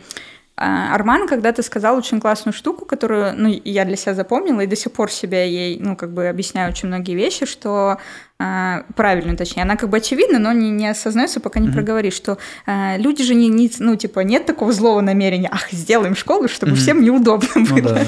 а, 0.57 0.95
Арман 0.95 1.27
когда-то 1.27 1.61
сказал 1.63 1.97
очень 1.97 2.21
классную 2.21 2.53
штуку, 2.53 2.85
которую, 2.85 3.33
ну, 3.35 3.61
я 3.65 3.83
для 3.83 3.97
себя 3.97 4.13
запомнила 4.13 4.61
и 4.61 4.67
до 4.67 4.77
сих 4.77 4.93
пор 4.93 5.11
себя 5.11 5.43
ей, 5.43 5.77
ну, 5.79 5.97
как 5.97 6.13
бы 6.13 6.27
объясняю 6.27 6.69
очень 6.69 6.87
многие 6.87 7.15
вещи, 7.15 7.45
что 7.45 7.97
а, 8.37 8.83
правильно, 8.95 9.37
точнее, 9.37 9.63
она 9.63 9.77
как 9.77 9.89
бы 9.89 9.97
очевидна, 9.97 10.39
но 10.39 10.51
не, 10.51 10.69
не 10.69 10.87
осознается, 10.87 11.39
пока 11.39 11.59
не 11.61 11.69
проговоришь, 11.69 12.13
что 12.15 12.37
а, 12.65 12.97
люди 12.97 13.23
же 13.23 13.33
не, 13.33 13.47
не, 13.47 13.71
ну, 13.79 13.95
типа, 13.95 14.19
нет 14.21 14.45
такого 14.45 14.73
злого 14.73 14.99
намерения, 15.01 15.49
ах, 15.51 15.71
сделаем 15.71 16.15
школу, 16.15 16.47
чтобы 16.49 16.73
Мгм. 16.73 16.81
всем 16.81 17.01
неудобно 17.01 17.47
Ну 17.55 17.65
было. 17.75 17.93
да. 17.93 18.01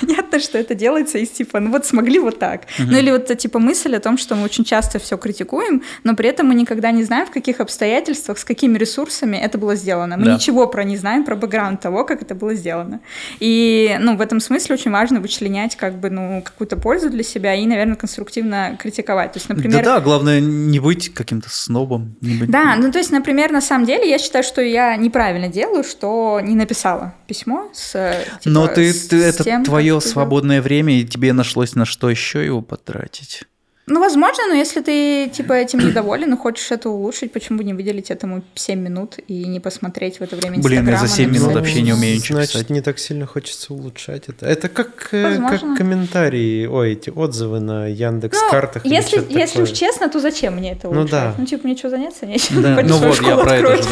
Понятно, 0.00 0.40
что 0.40 0.56
это 0.58 0.74
делается 0.74 1.18
из 1.18 1.28
типа, 1.30 1.60
ну 1.60 1.70
вот 1.70 1.84
смогли 1.84 2.18
вот 2.18 2.38
так. 2.38 2.62
Ну 2.78 2.96
или 2.96 3.10
вот 3.10 3.36
типа 3.36 3.58
мысль 3.58 3.94
о 3.94 4.00
том, 4.00 4.16
что 4.16 4.34
мы 4.36 4.44
очень 4.44 4.64
часто 4.64 4.98
все 4.98 5.18
критикуем, 5.18 5.82
но 6.02 6.16
при 6.16 6.30
этом 6.30 6.46
мы 6.48 6.54
никогда 6.54 6.90
не 6.90 7.04
знаем, 7.04 7.26
в 7.26 7.30
каких 7.30 7.60
обстоятельствах, 7.60 8.38
с 8.38 8.44
какими 8.44 8.78
ресурсами 8.78 9.36
это 9.36 9.58
было 9.58 9.74
сделано. 9.76 10.16
Мы 10.16 10.24
Да. 10.24 10.34
ничего 10.34 10.66
про 10.66 10.82
не 10.84 10.96
знаем, 10.96 11.24
про 11.24 11.36
бэкграунд 11.36 11.80
того, 11.80 12.04
как 12.04 12.22
это 12.22 12.34
было 12.34 12.54
сделано. 12.54 13.00
И, 13.38 13.96
ну, 14.00 14.16
в 14.16 14.20
этом 14.22 14.40
смысле 14.40 14.74
очень 14.76 14.90
важно 14.90 15.20
вычленять 15.20 15.76
как 15.76 15.94
бы, 15.98 16.08
ну, 16.10 16.42
какую-то 16.42 16.76
пользу 16.76 17.10
для 17.10 17.22
себя 17.22 17.54
и, 17.54 17.66
наверное, 17.66 17.96
конструктивно 17.96 18.78
критиковать. 18.80 19.32
То 19.32 19.38
есть, 19.38 19.48
например... 19.48 19.73
Да-да, 19.82 20.00
главное 20.00 20.40
не 20.40 20.80
быть 20.80 21.12
каким-то 21.12 21.48
снобом. 21.50 22.16
не 22.20 22.34
быть- 22.36 22.50
Да, 22.50 22.76
ну 22.76 22.90
то 22.92 22.98
есть, 22.98 23.10
например, 23.10 23.52
на 23.52 23.60
самом 23.60 23.86
деле 23.86 24.08
я 24.08 24.18
считаю, 24.18 24.44
что 24.44 24.60
я 24.60 24.96
неправильно 24.96 25.48
делаю, 25.48 25.84
что 25.84 26.40
не 26.42 26.54
написала 26.54 27.14
письмо 27.26 27.70
с 27.72 27.92
типа, 28.40 28.52
Но 28.54 28.66
ты, 28.66 28.92
с 28.92 29.08
ты 29.08 29.22
это 29.22 29.44
тем, 29.44 29.64
твое 29.64 30.00
свободное 30.00 30.60
время, 30.62 31.00
и 31.00 31.04
тебе 31.04 31.32
нашлось 31.32 31.74
на 31.74 31.84
что 31.84 32.10
еще 32.10 32.44
его 32.44 32.62
потратить. 32.62 33.42
Ну, 33.86 34.00
возможно, 34.00 34.44
но 34.48 34.54
если 34.54 34.80
ты, 34.80 35.28
типа, 35.28 35.52
этим 35.52 35.78
недоволен 35.80 36.32
и 36.32 36.36
хочешь 36.38 36.70
это 36.70 36.88
улучшить, 36.88 37.32
почему 37.32 37.58
бы 37.58 37.64
не 37.64 37.74
выделить 37.74 38.10
этому 38.10 38.42
7 38.54 38.78
минут 38.80 39.16
и 39.28 39.44
не 39.44 39.60
посмотреть 39.60 40.20
в 40.20 40.22
это 40.22 40.36
время 40.36 40.62
Блин, 40.62 40.88
я 40.88 40.96
за 40.96 41.04
Инстаграма, 41.04 41.08
7 41.08 41.26
минут 41.26 41.34
написать 41.48 41.54
вообще 41.56 41.82
не 41.82 41.92
умею 41.92 42.16
ничего 42.16 42.36
Значит, 42.38 42.52
писать. 42.54 42.70
не 42.70 42.80
так 42.80 42.98
сильно 42.98 43.26
хочется 43.26 43.74
улучшать 43.74 44.22
это. 44.28 44.46
Это 44.46 44.70
как, 44.70 45.10
э, 45.12 45.22
Возможно. 45.38 45.58
как 45.68 45.76
комментарии, 45.78 46.64
ой, 46.64 46.92
эти 46.92 47.10
отзывы 47.10 47.60
на 47.60 47.86
Яндекс 47.88 48.40
Ну, 48.40 48.50
картах. 48.50 48.86
если, 48.86 49.22
если 49.28 49.60
уж 49.60 49.70
честно, 49.70 50.08
то 50.08 50.18
зачем 50.18 50.54
мне 50.56 50.72
это 50.72 50.88
Ну 50.88 51.00
улучшать? 51.00 51.10
да. 51.10 51.34
Ну, 51.36 51.44
типа, 51.44 51.66
мне 51.68 51.76
что, 51.76 51.90
заняться 51.90 52.24
нечем? 52.24 52.62
Да, 52.62 52.80
ну 52.84 52.96
вот, 52.96 53.06
я 53.08 53.12
школу 53.12 53.42
про 53.42 53.56
это 53.56 53.82
же, 53.82 53.88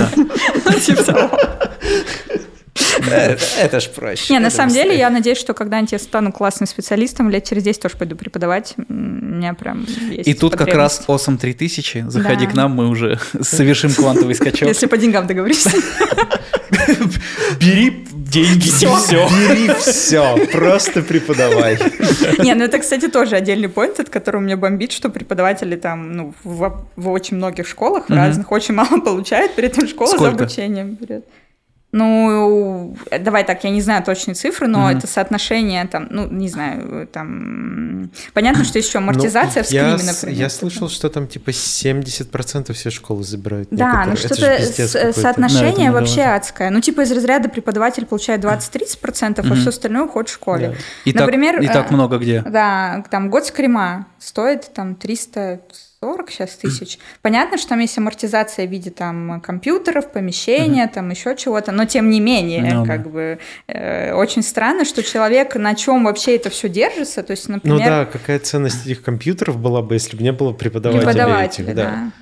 да. 1.07 1.31
Это, 3.61 3.81
ж 3.81 3.89
проще. 3.89 4.33
Не, 4.33 4.41
на 4.41 4.51
самом 4.51 4.73
деле, 4.73 4.97
я 4.97 5.11
надеюсь, 5.11 5.39
что 5.39 5.55
когда-нибудь 5.55 5.93
я 5.93 5.99
стану 5.99 6.33
классным 6.33 6.67
специалистом, 6.67 7.31
лет 7.31 7.45
через 7.45 7.63
10 7.63 7.83
тоже 7.83 7.97
пойду 7.97 8.17
преподавать. 8.17 8.75
У 8.89 8.93
меня 8.93 9.55
прям 9.55 9.87
есть 10.11 10.29
И 10.29 10.35
тут 10.35 10.57
как 10.57 10.69
раз. 10.69 11.05
Awesome 11.07 11.39
3000, 11.39 12.07
заходи 12.09 12.47
к 12.47 12.55
нам, 12.55 12.73
мы 12.73 12.89
уже 12.89 13.19
совершим 13.41 13.93
квантовый 13.93 14.35
скачок. 14.35 14.69
Если 14.69 14.87
по 14.87 14.97
деньгам 14.97 15.27
договоришься. 15.27 15.71
Бери 17.61 18.05
деньги 18.33 18.69
все. 18.69 19.29
Бери 19.29 19.73
все, 19.79 20.47
просто 20.51 21.03
преподавай. 21.03 21.79
Не, 22.39 22.55
ну 22.55 22.65
это, 22.65 22.79
кстати, 22.79 23.09
тоже 23.09 23.37
отдельный 23.37 23.69
поинт, 23.69 24.01
от 24.01 24.09
которого 24.09 24.41
меня 24.41 24.57
бомбит, 24.57 24.93
что 24.93 25.11
преподаватели 25.11 25.77
там, 25.77 26.13
ну, 26.13 26.35
в, 26.45 26.87
в 26.97 27.09
очень 27.09 27.37
многих 27.37 27.69
школах, 27.69 28.09
в 28.09 28.13
разных, 28.13 28.51
очень 28.51 28.75
мало 28.75 29.01
получают, 29.01 29.55
при 29.55 29.67
этом 29.67 29.87
школа 29.87 30.09
Сколько? 30.09 30.39
за 30.39 30.45
обучением 30.45 30.97
берет. 31.01 31.25
Ну, 31.93 32.97
э, 33.11 33.19
давай 33.19 33.45
так, 33.45 33.63
я 33.65 33.71
не 33.71 33.83
знаю 33.83 34.03
точные 34.03 34.35
цифры, 34.35 34.67
но 34.67 34.89
Мгм. 34.89 34.97
это 34.99 35.07
соотношение 35.07 35.87
там, 35.87 36.07
ну, 36.11 36.27
не 36.27 36.49
знаю, 36.49 37.07
там... 37.07 38.11
Понятно, 38.33 38.65
что 38.65 38.79
еще 38.79 38.97
амортизация 38.99 39.61
Ну, 39.61 39.65
в 39.65 39.67
скриме, 39.67 39.85
я, 39.85 39.97
например. 40.13 40.39
Я 40.39 40.49
слышал, 40.49 40.89
что 40.89 41.11
там 41.11 41.27
типа 41.27 41.51
70% 41.51 42.73
все 42.73 42.91
школы 42.91 43.23
забирают. 43.25 43.69
Да, 43.71 44.05
ну 44.07 44.17
что-то. 44.17 44.37
Да, 44.41 45.13
соотношение 45.13 45.89
это 45.89 45.99
вообще 45.99 46.13
недавно. 46.21 46.37
адское. 46.37 46.71
Ну, 46.71 46.81
типа 46.81 47.03
из 47.03 47.13
разряда 47.13 47.49
преподаватель 47.51 48.07
получает 48.07 48.43
20-30%, 48.43 49.41
а 49.41 49.43
Мгм. 49.43 49.57
все 49.57 49.69
остальное 49.69 50.05
уходит 50.05 50.31
в 50.31 50.35
школе. 50.35 50.69
Да. 50.69 50.75
И 51.05 51.13
так, 51.13 51.21
Например, 51.27 51.61
и 51.61 51.67
так 51.67 51.91
э, 51.91 51.95
много 51.95 52.17
где. 52.19 52.43
Да, 52.43 53.05
там 53.11 53.29
год 53.29 53.45
скрима 53.47 54.07
стоит 54.19 54.73
там 54.73 54.95
340 56.03 56.31
сейчас 56.31 56.51
тысяч. 56.57 56.99
Понятно, 57.23 57.59
что 57.59 57.71
там 57.71 57.81
есть 57.81 57.97
амортизация 57.97 58.67
в 58.67 58.71
виде 58.71 58.91
там 58.91 59.41
компьютеров, 59.41 60.11
помещения, 60.11 60.89
там 60.89 61.11
еще 61.11 61.37
чего-то, 61.37 61.73
но 61.73 61.85
тем 61.85 62.11
не 62.11 62.21
менее, 62.21 62.75
Ну 62.75 62.85
да. 62.85 62.97
как 62.97 63.11
бы 63.11 63.39
э, 63.69 64.13
очень 64.13 64.43
странно, 64.43 64.85
что 64.85 65.03
человек 65.03 65.55
на 65.55 65.75
чем 65.75 66.05
вообще 66.05 66.37
это 66.37 66.51
все 66.51 66.69
держится, 66.69 67.23
то 67.23 67.31
есть, 67.31 67.49
например, 67.49 67.79
Ну 67.79 67.85
да, 67.85 68.05
какая 68.05 68.39
ценность 68.41 68.87
этих 68.87 69.03
компьютеров 69.03 69.59
была 69.59 69.83
бы, 69.83 69.95
если 69.95 70.17
бы 70.17 70.23
не 70.23 70.33
было 70.33 70.53
преподавателей, 70.53 71.05
преподаватели, 71.07 71.65
этих, 71.67 71.77
да. 71.77 71.85
да. 71.85 72.13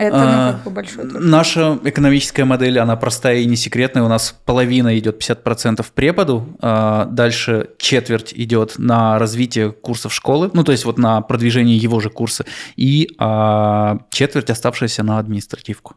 Это 0.00 0.16
А, 0.16 0.46
ну, 0.46 0.52
как 0.54 0.64
бы 0.64 0.70
большой 0.70 1.06
труд. 1.06 1.22
Наша 1.22 1.78
экономическая 1.84 2.46
модель, 2.46 2.78
она 2.78 2.96
простая 2.96 3.40
и 3.40 3.44
не 3.44 3.54
секретная. 3.54 4.02
У 4.02 4.08
нас 4.08 4.34
половина 4.46 4.98
идет 4.98 5.22
50% 5.22 5.84
преподу, 5.94 6.56
а 6.62 7.04
дальше 7.04 7.68
четверть 7.76 8.32
идет 8.34 8.78
на 8.78 9.18
развитие 9.18 9.72
курсов 9.72 10.14
школы, 10.14 10.50
ну 10.54 10.64
то 10.64 10.72
есть 10.72 10.86
вот 10.86 10.96
на 10.96 11.20
продвижение 11.20 11.76
его 11.76 12.00
же 12.00 12.08
курса, 12.08 12.46
и 12.76 13.10
а, 13.18 13.98
четверть 14.10 14.48
оставшаяся 14.48 15.02
на 15.02 15.18
административку. 15.18 15.96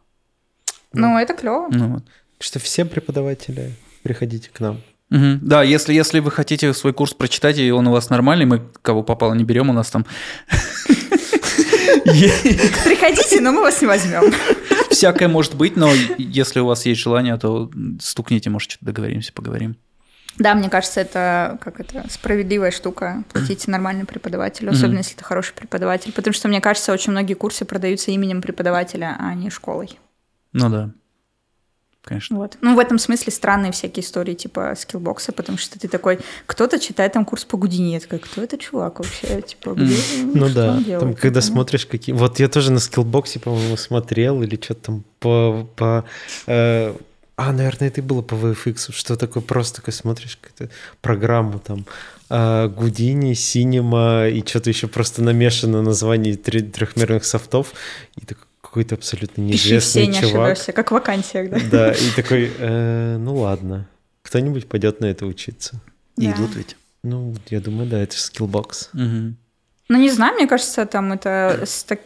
Ну, 0.92 1.18
это 1.18 1.32
клево. 1.32 1.68
Ну, 1.70 1.94
вот. 1.94 2.04
Так 2.04 2.42
что 2.42 2.58
все 2.58 2.84
преподаватели, 2.84 3.72
приходите 4.02 4.50
к 4.52 4.60
нам. 4.60 4.82
Мгм. 5.08 5.40
Да, 5.40 5.62
если, 5.62 5.94
если 5.94 6.18
вы 6.18 6.30
хотите 6.30 6.74
свой 6.74 6.92
курс 6.92 7.14
прочитать, 7.14 7.56
и 7.56 7.70
он 7.70 7.86
у 7.86 7.92
вас 7.92 8.10
нормальный, 8.10 8.44
мы 8.44 8.62
кого 8.82 9.02
попало 9.02 9.32
не 9.32 9.44
берем, 9.44 9.70
у 9.70 9.72
нас 9.72 9.90
там 9.90 10.04
Приходите, 12.04 13.40
но 13.40 13.52
мы 13.52 13.62
вас 13.62 13.80
не 13.80 13.86
возьмем. 13.86 14.32
всякое 14.90 15.28
может 15.28 15.54
быть, 15.54 15.76
но 15.76 15.90
если 16.18 16.60
у 16.60 16.66
вас 16.66 16.86
есть 16.86 17.00
желание, 17.00 17.36
то 17.36 17.70
стукните, 18.00 18.50
может, 18.50 18.70
что-то 18.70 18.86
договоримся, 18.86 19.32
поговорим. 19.32 19.76
Да, 20.36 20.54
мне 20.54 20.68
кажется, 20.68 21.00
это 21.00 21.58
как 21.60 21.78
это 21.78 22.06
справедливая 22.10 22.72
штука. 22.72 23.22
Платите 23.32 23.70
нормальному 23.70 24.06
преподавателю, 24.06 24.72
особенно 24.72 24.98
если 24.98 25.14
это 25.14 25.24
хороший 25.24 25.54
преподаватель. 25.54 26.12
Потому 26.12 26.34
что, 26.34 26.48
мне 26.48 26.60
кажется, 26.60 26.92
очень 26.92 27.12
многие 27.12 27.34
курсы 27.34 27.64
продаются 27.64 28.10
именем 28.10 28.42
преподавателя, 28.42 29.16
а 29.18 29.34
не 29.34 29.50
школой. 29.50 29.98
Ну 30.52 30.68
да, 30.68 30.90
конечно. 32.04 32.36
Вот. 32.36 32.56
Ну, 32.60 32.74
в 32.74 32.78
этом 32.78 32.98
смысле 32.98 33.32
странные 33.32 33.72
всякие 33.72 34.04
истории 34.04 34.34
типа 34.34 34.74
скиллбокса, 34.76 35.32
потому 35.32 35.58
что 35.58 35.78
ты 35.78 35.88
такой, 35.88 36.20
кто-то 36.46 36.78
читает 36.78 37.12
там 37.12 37.24
курс 37.24 37.44
по 37.44 37.56
Гудини, 37.56 37.94
я 37.94 38.00
такой, 38.00 38.18
кто 38.18 38.42
это 38.42 38.58
чувак 38.58 39.00
вообще? 39.00 39.42
Типа, 39.42 39.70
где, 39.70 39.96
Ну 40.22 40.46
что 40.46 40.54
да, 40.54 40.76
делает? 40.78 41.00
там, 41.00 41.14
когда 41.14 41.40
Ну, 41.40 41.46
смотришь 41.46 41.86
какие... 41.86 42.14
Вот 42.14 42.38
я 42.38 42.48
тоже 42.48 42.72
на 42.72 42.78
скиллбоксе, 42.78 43.40
по-моему, 43.40 43.76
смотрел 43.76 44.42
или 44.42 44.56
что-то 44.62 44.80
там 44.80 45.04
по... 45.20 45.68
по 45.76 46.04
э, 46.46 46.94
А, 47.36 47.52
наверное, 47.52 47.88
это 47.88 48.00
и 48.00 48.04
было 48.04 48.22
по 48.22 48.34
VFX, 48.34 48.92
что 48.92 49.16
такое 49.16 49.42
просто 49.42 49.76
такой 49.76 49.92
смотришь 49.92 50.38
какую-то 50.40 50.74
программу 51.00 51.58
там 51.58 51.84
э, 52.30 52.68
Houdini, 52.68 53.34
Cinema 53.34 54.28
и 54.28 54.44
что-то 54.46 54.70
еще 54.70 54.86
просто 54.86 55.22
намешано 55.22 55.82
названий 55.82 56.36
трехмерных 56.36 57.24
софтов 57.24 57.72
и 58.16 58.24
такой 58.24 58.44
какой-то 58.74 58.96
абсолютно 58.96 59.46
Пиши 59.48 59.78
все, 59.78 60.00
неизвестный 60.00 60.06
не 60.08 60.14
чувак. 60.32 60.50
ошибешься, 60.50 60.72
как 60.72 60.90
в 60.90 60.94
вакансиях, 60.94 61.48
да? 61.48 61.58
Да, 61.70 61.92
и 61.92 62.10
такой, 62.16 62.50
э, 62.58 63.16
ну 63.18 63.36
ладно, 63.36 63.86
кто-нибудь 64.22 64.68
пойдет 64.68 64.98
на 65.00 65.06
это 65.06 65.26
учиться. 65.26 65.80
И 66.18 66.26
Да. 66.26 66.32
идут 66.34 66.56
ведь. 66.56 66.76
Ну, 67.04 67.32
я 67.50 67.60
думаю, 67.60 67.88
да, 67.88 68.00
это 68.00 68.16
же 68.16 68.22
скиллбокс. 68.22 68.90
Ну, 69.90 69.98
не 69.98 70.10
знаю, 70.10 70.34
мне 70.34 70.48
кажется, 70.48 70.86
там 70.86 71.12
это... 71.12 71.64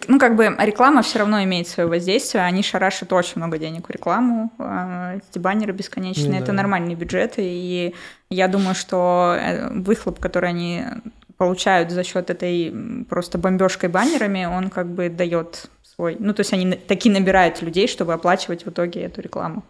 Ну, 0.08 0.18
как 0.18 0.36
бы 0.36 0.54
реклама 0.58 1.00
все 1.02 1.20
равно 1.20 1.42
имеет 1.44 1.68
свое 1.68 1.88
воздействие. 1.88 2.44
Они 2.44 2.62
шарашат 2.62 3.12
очень 3.12 3.34
много 3.36 3.56
денег 3.56 3.88
в 3.88 3.90
рекламу. 3.90 4.52
а, 4.58 5.16
Эти 5.16 5.38
баннеры 5.38 5.72
бесконечные. 5.72 6.32
Ну 6.32 6.36
Это 6.36 6.46
да. 6.48 6.52
нормальные 6.54 6.96
бюджеты. 6.96 7.40
И 7.44 7.94
я 8.30 8.48
думаю, 8.48 8.74
что 8.74 9.36
э, 9.40 9.70
выхлоп, 9.72 10.18
который 10.18 10.50
они 10.50 10.82
получают 11.38 11.92
за 11.92 12.02
счет 12.02 12.28
этой 12.30 12.74
просто 13.08 13.38
бомбежкой 13.38 13.88
баннерами, 13.88 14.44
он 14.44 14.68
как 14.70 14.88
бы 14.92 15.08
дает 15.08 15.70
свой... 15.98 16.16
Ну, 16.20 16.32
то 16.32 16.40
есть 16.40 16.52
они 16.52 16.64
на- 16.64 16.76
таки 16.76 17.10
набирают 17.10 17.60
людей, 17.60 17.88
чтобы 17.88 18.12
оплачивать 18.12 18.64
в 18.64 18.70
итоге 18.70 19.02
эту 19.02 19.20
рекламу. 19.20 19.64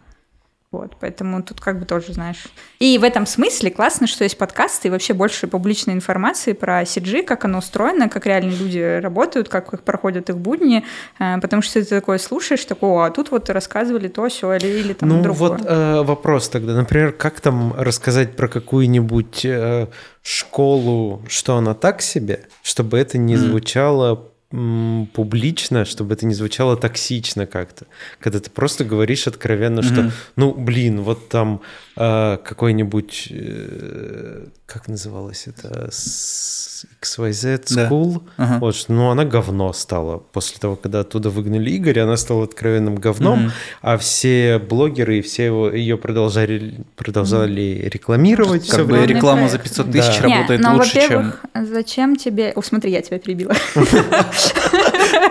Вот, 0.71 0.91
поэтому 0.99 1.41
тут 1.41 1.59
как 1.59 1.79
бы 1.79 1.85
тоже, 1.85 2.13
знаешь. 2.13 2.45
И 2.77 2.99
в 2.99 3.03
этом 3.03 3.25
смысле 3.25 3.71
классно, 3.71 4.05
что 4.05 4.23
есть 4.23 4.37
подкасты 4.37 4.87
и 4.87 4.91
вообще 4.91 5.15
больше 5.15 5.47
публичной 5.47 5.95
информации 5.95 6.53
про 6.53 6.83
CG, 6.83 7.23
как 7.23 7.45
оно 7.45 7.57
устроено, 7.57 8.07
как 8.07 8.27
реальные 8.27 8.55
люди 8.55 8.99
работают, 8.99 9.49
как 9.49 9.73
их 9.73 9.81
проходят 9.81 10.29
их 10.29 10.37
будни, 10.37 10.85
э, 11.17 11.39
потому 11.41 11.63
что 11.63 11.81
ты 11.81 11.85
такое 11.85 12.19
слушаешь, 12.19 12.63
такого, 12.65 13.07
а 13.07 13.09
тут 13.09 13.31
вот 13.31 13.49
рассказывали 13.49 14.09
то, 14.09 14.29
все 14.29 14.53
или, 14.53 14.67
или 14.67 14.93
там 14.93 15.09
ну 15.09 15.23
другое. 15.23 15.49
вот 15.49 15.61
э, 15.65 16.03
вопрос 16.03 16.49
тогда, 16.49 16.75
например, 16.75 17.13
как 17.13 17.41
там 17.41 17.73
рассказать 17.75 18.35
про 18.35 18.47
какую-нибудь 18.47 19.45
э, 19.45 19.87
школу, 20.21 21.23
что 21.27 21.55
она 21.55 21.73
так 21.73 22.03
себе, 22.03 22.41
чтобы 22.61 22.99
это 22.99 23.17
не 23.17 23.37
звучало 23.37 24.28
публично, 24.49 25.85
чтобы 25.85 26.15
это 26.15 26.25
не 26.25 26.33
звучало 26.33 26.75
токсично 26.75 27.45
как-то. 27.45 27.85
Когда 28.19 28.39
ты 28.39 28.49
просто 28.49 28.83
говоришь 28.83 29.27
откровенно, 29.27 29.83
что, 29.83 30.01
mm-hmm. 30.01 30.11
ну, 30.37 30.53
блин, 30.53 31.01
вот 31.01 31.29
там 31.29 31.61
э, 31.95 32.37
какой-нибудь, 32.43 33.27
э, 33.29 34.45
как 34.71 34.87
называлось 34.87 35.47
это, 35.47 35.89
XYZ 35.89 37.65
School, 37.65 38.21
да. 38.37 38.43
ага. 38.43 38.59
вот, 38.59 38.85
ну, 38.87 39.09
она 39.09 39.25
говно 39.25 39.73
стала. 39.73 40.17
После 40.17 40.59
того, 40.59 40.75
когда 40.75 40.99
оттуда 40.99 41.29
выгнали 41.29 41.75
Игоря, 41.75 42.03
она 42.03 42.17
стала 42.17 42.43
откровенным 42.43 42.95
говном, 42.95 43.47
mm-hmm. 43.47 43.51
а 43.81 43.97
все 43.97 44.59
блогеры 44.59 45.17
и 45.17 45.21
все 45.21 45.45
его, 45.45 45.69
ее 45.71 45.97
продолжали, 45.97 46.75
продолжали 46.95 47.63
mm-hmm. 47.63 47.89
рекламировать. 47.89 48.69
Как 48.69 48.85
бы 48.85 49.05
реклама 49.05 49.49
за 49.49 49.57
500 49.57 49.91
тысяч 49.91 50.17
да. 50.17 50.23
работает 50.23 50.61
Не, 50.61 50.67
ну, 50.67 50.75
лучше, 50.75 51.07
чем... 51.07 51.33
зачем 51.55 52.15
тебе... 52.15 52.51
О, 52.55 52.61
смотри, 52.61 52.91
я 52.91 53.01
тебя 53.01 53.17
перебила. 53.17 53.55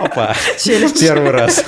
Опа, 0.01 0.35
первый 0.99 1.31
раз. 1.31 1.63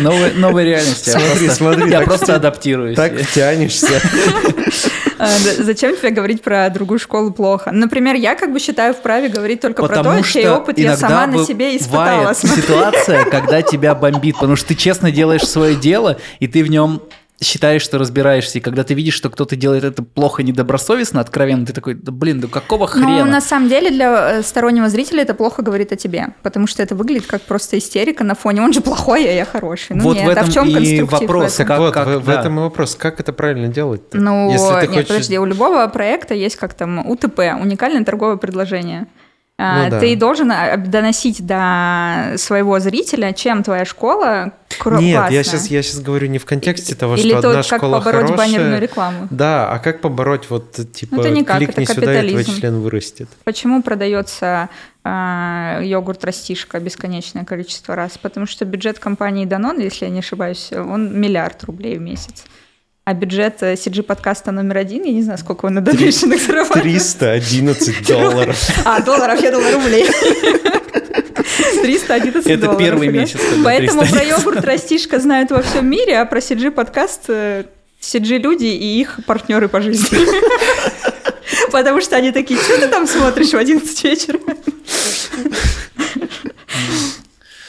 Новая, 0.00 0.64
реальность. 0.64 1.10
Смотри, 1.10 1.48
смотри. 1.48 1.90
Я 1.90 2.02
просто 2.02 2.36
адаптируюсь. 2.36 2.96
Так 2.96 3.12
тянешься. 3.30 4.00
А, 5.18 5.28
зачем 5.58 5.96
тебе 5.96 6.10
говорить 6.10 6.42
про 6.42 6.68
другую 6.70 6.98
школу 6.98 7.30
плохо? 7.30 7.70
Например, 7.72 8.14
я 8.14 8.34
как 8.34 8.52
бы 8.52 8.60
считаю 8.60 8.94
вправе 8.94 9.28
говорить 9.28 9.60
только 9.60 9.82
потому 9.82 10.10
про 10.10 10.22
то, 10.22 10.28
чей 10.28 10.48
опыт 10.48 10.78
я 10.78 10.96
сама 10.96 11.26
на 11.26 11.44
себе 11.44 11.76
испытала. 11.76 12.34
ситуация, 12.34 13.24
когда 13.24 13.62
тебя 13.62 13.94
бомбит, 13.94 14.36
потому 14.36 14.56
что 14.56 14.68
ты 14.68 14.74
честно 14.74 15.10
делаешь 15.10 15.46
свое 15.46 15.74
дело, 15.74 16.18
и 16.38 16.46
ты 16.46 16.62
в 16.62 16.70
нем 16.70 17.02
считаешь, 17.40 17.82
что 17.82 17.98
разбираешься, 17.98 18.58
и 18.58 18.60
когда 18.60 18.82
ты 18.82 18.94
видишь, 18.94 19.14
что 19.14 19.30
кто-то 19.30 19.54
делает 19.54 19.84
это 19.84 20.02
плохо, 20.02 20.42
недобросовестно, 20.42 21.20
откровенно, 21.20 21.64
ты 21.64 21.72
такой, 21.72 21.94
да 21.94 22.10
блин, 22.10 22.40
да 22.40 22.48
какого 22.48 22.86
хрена? 22.86 23.24
Ну, 23.24 23.30
на 23.30 23.40
самом 23.40 23.68
деле, 23.68 23.90
для 23.90 24.38
э, 24.38 24.42
стороннего 24.42 24.88
зрителя 24.88 25.22
это 25.22 25.34
плохо 25.34 25.62
говорит 25.62 25.92
о 25.92 25.96
тебе, 25.96 26.28
потому 26.42 26.66
что 26.66 26.82
это 26.82 26.94
выглядит 26.96 27.26
как 27.26 27.42
просто 27.42 27.78
истерика 27.78 28.24
на 28.24 28.34
фоне, 28.34 28.62
он 28.62 28.72
же 28.72 28.80
плохой, 28.80 29.28
а 29.28 29.32
я 29.32 29.44
хороший. 29.44 29.94
Ну 29.96 30.04
вот 30.04 30.16
нет, 30.16 30.26
в 30.26 30.28
этом 30.30 30.44
а 30.44 30.46
в 30.46 30.52
чем 30.52 30.68
и 30.68 31.00
вопрос, 31.02 31.52
в 31.52 31.60
этом? 31.60 31.66
Как, 31.66 31.78
вот, 31.78 31.94
как, 31.94 32.08
в, 32.08 32.26
да. 32.26 32.40
этом 32.40 32.58
и 32.58 32.62
вопрос, 32.62 32.96
как 32.96 33.20
это 33.20 33.32
правильно 33.32 33.68
делать? 33.68 34.00
-то? 34.10 34.18
Ну, 34.18 34.50
Если 34.50 34.68
ты 34.68 34.86
нет, 34.88 34.90
хочешь... 34.90 35.08
подожди, 35.08 35.38
у 35.38 35.44
любого 35.44 35.86
проекта 35.86 36.34
есть 36.34 36.56
как 36.56 36.74
там 36.74 37.08
УТП, 37.08 37.38
уникальное 37.60 38.04
торговое 38.04 38.36
предложение. 38.36 39.06
А, 39.60 39.84
ну, 39.84 39.90
да. 39.90 40.00
Ты 40.00 40.14
должен 40.14 40.52
а, 40.52 40.76
доносить 40.76 41.44
до 41.44 42.34
своего 42.36 42.78
зрителя, 42.78 43.32
чем 43.32 43.64
твоя 43.64 43.84
школа 43.84 44.52
классная. 44.78 45.24
Нет, 45.24 45.30
я 45.32 45.42
сейчас, 45.42 45.66
я 45.66 45.82
сейчас 45.82 46.00
говорю 46.00 46.28
не 46.28 46.38
в 46.38 46.44
контексте 46.44 46.94
того, 46.94 47.16
Или 47.16 47.30
что 47.30 47.42
то, 47.42 47.48
одна 47.50 47.62
как 47.64 47.78
школа 47.78 47.98
побороть 47.98 48.22
хорошая. 48.22 48.36
баннерную 48.36 48.80
рекламу. 48.80 49.26
Да, 49.30 49.68
а 49.68 49.80
как 49.80 50.00
побороть 50.00 50.48
вот 50.48 50.72
типа 50.92 51.16
ну, 51.16 51.22
это 51.22 51.30
никак, 51.30 51.58
кликни 51.58 51.82
это 51.82 51.94
сюда, 51.94 52.22
и 52.22 52.30
твой 52.30 52.44
член 52.44 52.80
вырастет? 52.80 53.28
Почему 53.42 53.82
продается 53.82 54.68
э, 55.04 55.80
йогурт 55.82 56.24
растишка 56.24 56.78
бесконечное 56.78 57.44
количество 57.44 57.96
раз? 57.96 58.16
Потому 58.16 58.46
что 58.46 58.64
бюджет 58.64 59.00
компании 59.00 59.44
Danone, 59.44 59.82
если 59.82 60.04
я 60.04 60.10
не 60.12 60.20
ошибаюсь, 60.20 60.70
он 60.72 61.18
миллиард 61.20 61.64
рублей 61.64 61.98
в 61.98 62.00
месяц. 62.00 62.44
А 63.08 63.14
бюджет 63.14 63.62
CG 63.62 64.02
подкаста 64.02 64.52
номер 64.52 64.76
один, 64.76 65.02
я 65.04 65.12
не 65.12 65.22
знаю, 65.22 65.38
сколько 65.38 65.64
он 65.64 65.72
на 65.72 65.80
донейшенах 65.80 66.42
зарабатывает. 66.42 66.82
311 66.82 68.06
долларов. 68.06 68.70
А, 68.84 69.00
долларов, 69.00 69.42
я 69.42 69.50
думала, 69.50 69.72
рублей. 69.72 70.06
311 71.80 72.46
Это 72.46 72.60
долларов. 72.64 72.78
первый 72.78 73.08
месяц. 73.08 73.40
Поэтому 73.64 74.02
про 74.04 74.22
йогурт 74.22 74.62
растишка 74.62 75.18
знают 75.20 75.50
во 75.50 75.62
всем 75.62 75.88
мире, 75.88 76.18
а 76.18 76.26
про 76.26 76.40
CG 76.40 76.70
подкаст 76.70 77.30
CG 77.30 78.36
люди 78.36 78.66
и 78.66 79.00
их 79.00 79.20
партнеры 79.24 79.68
по 79.68 79.80
жизни. 79.80 80.18
Потому 81.72 82.02
что 82.02 82.14
они 82.14 82.30
такие, 82.30 82.60
что 82.60 82.78
ты 82.78 82.88
там 82.88 83.06
смотришь 83.06 83.52
в 83.52 83.56
11 83.56 84.04
вечера? 84.04 84.38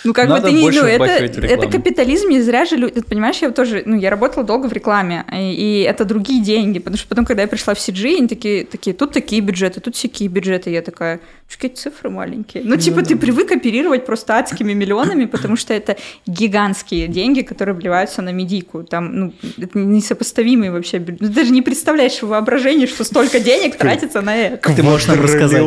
Ну, 0.03 0.13
как 0.13 0.29
Надо 0.29 0.49
бы 0.49 0.71
ты 0.71 0.81
ну, 0.81 0.85
это, 0.85 1.45
это 1.45 1.67
капитализм, 1.67 2.29
не 2.29 2.41
зря 2.41 2.65
же 2.65 2.75
люди. 2.77 3.01
Понимаешь, 3.01 3.37
я 3.37 3.51
тоже, 3.51 3.83
ну, 3.85 3.97
я 3.97 4.09
работала 4.09 4.45
долго 4.45 4.67
в 4.67 4.73
рекламе, 4.73 5.25
и, 5.31 5.53
и 5.53 5.81
это 5.81 6.05
другие 6.05 6.41
деньги. 6.41 6.79
Потому 6.79 6.97
что 6.97 7.07
потом, 7.07 7.25
когда 7.25 7.41
я 7.41 7.47
пришла 7.47 7.73
в 7.73 7.77
CG, 7.77 8.17
они 8.17 8.27
такие, 8.27 8.65
такие, 8.65 8.95
тут 8.95 9.11
такие 9.11 9.41
бюджеты, 9.41 9.81
тут 9.81 9.95
всякие 9.95 10.29
бюджеты. 10.29 10.69
Я 10.69 10.81
такая, 10.81 11.19
какие 11.57 11.71
цифры 11.71 12.09
маленькие. 12.09 12.63
Ну, 12.65 12.75
типа, 12.77 13.01
ты 13.01 13.15
привык 13.15 13.51
оперировать 13.51 14.05
просто 14.05 14.37
адскими 14.37 14.73
миллионами, 14.73 15.25
потому 15.25 15.55
что 15.55 15.73
это 15.73 15.97
гигантские 16.25 17.07
деньги, 17.07 17.41
которые 17.41 17.75
вливаются 17.75 18.21
на 18.21 18.31
медийку. 18.31 18.83
Там, 18.83 19.15
ну, 19.15 19.33
это 19.57 19.77
несопоставимые 19.79 20.71
вообще. 20.71 20.99
Ты 20.99 21.27
даже 21.27 21.51
не 21.51 21.61
представляешь 21.61 22.21
в 22.21 22.27
воображении, 22.27 22.85
что 22.85 23.03
столько 23.03 23.39
денег 23.39 23.77
тратится 23.77 24.21
на 24.21 24.35
это. 24.35 24.73
Ты 24.73 24.83
можешь 24.83 25.07
нам 25.07 25.21
рассказать? 25.21 25.63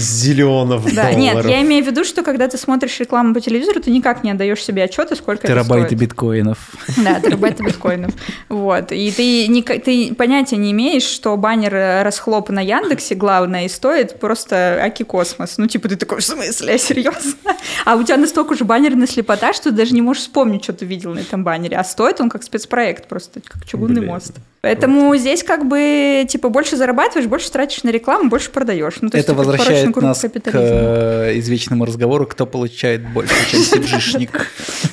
зеленов 0.00 0.94
Да, 0.94 1.12
нет, 1.12 1.44
я 1.44 1.62
имею 1.62 1.84
в 1.84 1.86
виду, 1.86 2.04
что 2.04 2.22
когда 2.22 2.48
ты 2.48 2.56
смотришь 2.56 2.98
рекламу 3.00 3.34
по 3.34 3.40
телевизору, 3.40 3.80
ты 3.80 3.90
никак 3.90 4.24
не 4.24 4.30
отдаешь 4.30 4.62
себе 4.62 4.84
отчета, 4.84 5.16
сколько 5.16 5.46
терабайты 5.46 5.94
биткоинов. 5.94 6.58
Да, 6.96 7.20
терабайты 7.20 7.64
биткоинов. 7.64 8.12
Вот. 8.48 8.92
И 8.92 9.10
ты, 9.10 9.46
не, 9.48 9.62
ты 9.62 10.14
понятия 10.14 10.56
не 10.56 10.72
имеешь, 10.72 11.02
что 11.02 11.36
баннер 11.36 11.74
э, 11.74 12.02
расхлоп 12.02 12.50
на 12.50 12.60
Яндексе, 12.60 13.14
главное, 13.14 13.64
и 13.64 13.68
стоит 13.68 14.18
просто 14.20 14.80
аки 15.00 15.04
космос. 15.04 15.58
Ну, 15.58 15.66
типа, 15.66 15.88
ты 15.88 15.96
такой, 15.96 16.20
в 16.20 16.24
смысле, 16.24 16.78
серьезно? 16.78 17.56
А 17.84 17.96
у 17.96 18.02
тебя 18.02 18.16
настолько 18.16 18.54
же 18.54 18.64
баннерная 18.64 19.06
слепота, 19.06 19.52
что 19.52 19.64
ты 19.64 19.72
даже 19.72 19.94
не 19.94 20.02
можешь 20.02 20.22
вспомнить, 20.22 20.64
что 20.64 20.72
ты 20.72 20.84
видел 20.84 21.14
на 21.14 21.20
этом 21.20 21.44
баннере. 21.44 21.76
А 21.76 21.84
стоит 21.84 22.20
он 22.20 22.28
как 22.28 22.42
спецпроект 22.42 23.08
просто, 23.08 23.40
как 23.40 23.64
чугунный 23.66 24.00
Блин. 24.00 24.10
мост. 24.10 24.34
Поэтому 24.62 25.16
здесь 25.16 25.42
как 25.42 25.66
бы, 25.66 26.26
типа, 26.28 26.50
больше 26.50 26.76
зарабатываешь, 26.76 27.26
больше 27.26 27.50
тратишь 27.50 27.82
на 27.82 27.90
рекламу, 27.90 28.28
больше 28.28 28.50
продаешь. 28.50 28.96
Ну, 29.00 29.08
то 29.08 29.16
есть, 29.16 29.28
Это 29.28 29.36
возвращает 29.36 29.96
нас 29.96 30.20
к 30.20 30.50
э, 30.52 31.38
извечному 31.38 31.86
разговору, 31.86 32.26
кто 32.26 32.46
получает 32.46 33.08
больше, 33.08 33.34
чем 33.50 33.60
сиджишник. 33.62 34.48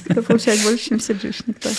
Кто 0.09 0.21
получает 0.21 0.61
больше, 0.63 0.89
чем 0.89 0.99
сиджишник, 0.99 1.57
да. 1.61 1.69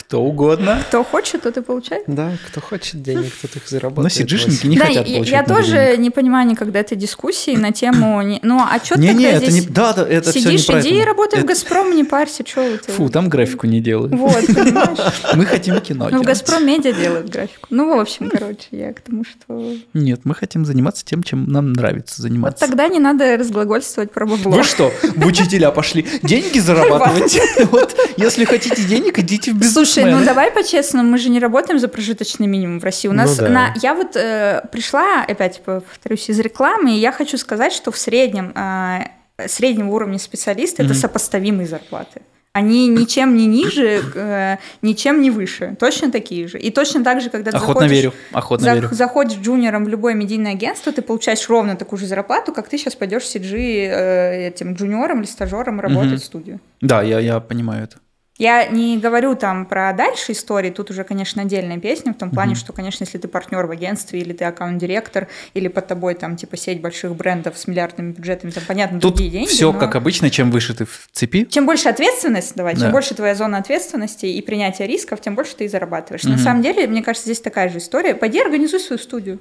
Кто 0.00 0.22
угодно. 0.22 0.82
Кто 0.88 1.04
хочет, 1.04 1.42
тот 1.42 1.56
и 1.56 1.60
получает. 1.60 2.04
Да, 2.06 2.32
кто 2.48 2.60
хочет 2.60 3.02
денег, 3.02 3.32
тот 3.40 3.54
их 3.54 3.68
зарабатывает. 3.68 4.04
Но 4.04 4.08
сиджишники 4.08 4.66
не 4.66 4.78
да, 4.78 4.86
хотят 4.86 5.06
я, 5.06 5.14
получать 5.14 5.32
я 5.32 5.44
тоже 5.44 5.72
денег. 5.72 5.98
не 5.98 6.10
понимаю 6.10 6.48
никогда 6.48 6.80
этой 6.80 6.96
дискуссии 6.96 7.56
на 7.56 7.72
тему... 7.72 8.22
Не, 8.30 8.38
ну, 8.42 8.60
а 8.60 8.78
что 8.84 8.98
не, 8.98 9.08
тогда 9.08 9.32
не, 9.32 9.38
здесь... 9.38 9.54
Не, 9.54 9.60
да, 9.72 9.92
да, 9.92 10.06
это 10.06 10.32
Сидишь, 10.32 10.62
все 10.62 10.80
иди 10.80 11.00
и 11.00 11.04
работай 11.04 11.40
это... 11.40 11.46
в 11.46 11.48
«Газпром», 11.48 11.94
не 11.94 12.04
парься, 12.04 12.44
что 12.46 12.62
вы 12.62 12.78
Фу, 12.78 13.08
там 13.08 13.28
графику 13.28 13.66
не 13.66 13.80
делают. 13.80 14.12
Вот, 14.14 14.46
понимаешь? 14.46 14.98
Мы 15.34 15.44
хотим 15.46 15.80
кино 15.80 16.08
Ну, 16.10 16.22
в 16.22 16.24
«Газпром» 16.24 16.64
медиа 16.66 16.92
делают 16.92 17.28
графику. 17.28 17.66
Ну, 17.70 17.96
в 17.96 18.00
общем, 18.00 18.30
короче, 18.30 18.68
я 18.70 18.92
к 18.92 19.00
тому, 19.00 19.24
что... 19.24 19.74
Нет, 19.94 20.20
мы 20.24 20.34
хотим 20.34 20.64
заниматься 20.64 21.04
тем, 21.04 21.22
чем 21.22 21.46
нам 21.48 21.72
нравится 21.72 22.22
заниматься. 22.22 22.64
Вот 22.64 22.70
тогда 22.70 22.88
не 22.88 23.00
надо 23.00 23.36
разглагольствовать 23.36 24.12
про 24.12 24.26
бабло. 24.26 24.52
Вы 24.52 24.62
что, 24.62 24.92
в 25.16 25.26
учителя 25.26 25.70
пошли 25.70 26.06
деньги 26.22 26.58
зарабатывать? 26.58 27.38
Вот, 27.70 27.94
если 28.16 28.44
хотите 28.44 28.82
денег, 28.84 29.18
идите 29.18 29.52
в 29.52 29.54
бизнесмен. 29.58 29.89
Слушай, 29.90 30.12
ну 30.12 30.24
давай 30.24 30.50
по-честному, 30.52 31.10
мы 31.10 31.18
же 31.18 31.28
не 31.30 31.38
работаем 31.40 31.78
за 31.78 31.88
прожиточный 31.88 32.46
минимум 32.46 32.80
в 32.80 32.84
России. 32.84 33.08
У 33.08 33.12
нас 33.12 33.38
Ну 33.38 33.44
да. 33.44 33.50
на... 33.50 33.74
Я 33.82 33.94
вот 33.94 34.16
э, 34.16 34.62
пришла, 34.72 35.22
опять 35.26 35.60
повторюсь, 35.64 36.28
из 36.28 36.38
рекламы, 36.38 36.94
и 36.96 36.98
я 36.98 37.12
хочу 37.12 37.36
сказать, 37.38 37.72
что 37.72 37.90
в 37.90 37.98
среднем, 37.98 38.52
э, 38.54 39.48
среднего 39.48 39.88
уровня 39.90 40.18
специалисты 40.18 40.82
это 40.82 40.92
Мгм. 40.92 41.00
сопоставимые 41.00 41.66
зарплаты. 41.66 42.22
Они 42.52 42.88
ничем 42.88 43.36
не 43.36 43.46
ниже, 43.46 44.02
э, 44.14 44.56
ничем 44.82 45.20
не 45.22 45.30
выше. 45.30 45.76
Точно 45.78 46.10
такие 46.10 46.48
же. 46.48 46.58
И 46.58 46.70
точно 46.72 47.04
так 47.04 47.20
же, 47.20 47.30
когда 47.30 47.52
ты 47.52 47.56
Охотно 47.58 47.74
заходишь- 47.82 47.92
верю, 47.96 48.12
охотно 48.32 48.64
за- 48.64 48.74
верю. 48.74 48.88
заходишь 48.90 49.38
джуниором 49.38 49.84
в 49.84 49.88
любое 49.88 50.14
медийное 50.14 50.52
агентство, 50.52 50.90
ты 50.92 51.00
получаешь 51.00 51.48
ровно 51.48 51.76
такую 51.76 52.00
же 52.00 52.06
зарплату, 52.06 52.52
как 52.52 52.68
ты 52.68 52.76
сейчас 52.76 52.96
пойдешь 52.96 53.22
CG 53.22 53.56
э, 53.88 54.48
этим 54.48 54.74
джуниором 54.74 55.20
или 55.20 55.26
стажером 55.26 55.78
работать 55.80 56.10
Мгм. 56.10 56.18
в 56.20 56.24
студию. 56.24 56.60
Да, 56.80 57.02
я, 57.02 57.20
я 57.20 57.38
понимаю 57.38 57.84
это. 57.84 57.98
Я 58.40 58.66
не 58.68 58.96
говорю 58.96 59.34
там 59.36 59.66
про 59.66 59.92
дальше 59.92 60.32
истории, 60.32 60.70
тут 60.70 60.90
уже, 60.90 61.04
конечно, 61.04 61.42
отдельная 61.42 61.76
песня, 61.78 62.14
в 62.14 62.16
том 62.16 62.30
плане, 62.30 62.52
Мгм. 62.52 62.58
что, 62.60 62.72
конечно, 62.72 63.04
если 63.04 63.18
ты 63.18 63.28
партнер 63.28 63.66
в 63.66 63.70
агентстве, 63.70 64.18
или 64.20 64.32
ты 64.32 64.44
аккаунт-директор, 64.46 65.28
или 65.52 65.68
под 65.68 65.86
тобой 65.88 66.14
там 66.14 66.36
типа 66.36 66.56
сеть 66.56 66.80
больших 66.80 67.14
брендов 67.14 67.58
с 67.58 67.66
миллиардными 67.66 68.12
бюджетами, 68.12 68.50
там, 68.50 68.62
понятно, 68.66 68.98
Тут 68.98 69.12
другие 69.16 69.30
деньги. 69.30 69.48
все 69.50 69.70
но- 69.72 69.78
как 69.78 69.94
обычно, 69.94 70.30
чем 70.30 70.50
выше 70.50 70.72
ты 70.74 70.86
в 70.86 71.08
цепи. 71.12 71.44
Чем 71.44 71.66
больше 71.66 71.90
ответственность, 71.90 72.54
давай, 72.56 72.74
Да. 72.76 72.80
чем 72.80 72.92
больше 72.92 73.12
твоя 73.14 73.34
зона 73.34 73.58
ответственности 73.58 74.24
и 74.24 74.40
принятия 74.40 74.86
рисков, 74.86 75.20
тем 75.20 75.34
больше 75.34 75.54
ты 75.56 75.66
и 75.66 75.68
зарабатываешь. 75.68 76.24
На 76.24 76.30
Мгм. 76.36 76.38
самом 76.38 76.62
деле, 76.62 76.86
мне 76.86 77.02
кажется, 77.02 77.26
здесь 77.26 77.40
такая 77.42 77.68
же 77.68 77.76
история. 77.76 78.14
Пойди 78.14 78.40
организуй 78.40 78.80
свою 78.80 78.98
студию. 78.98 79.38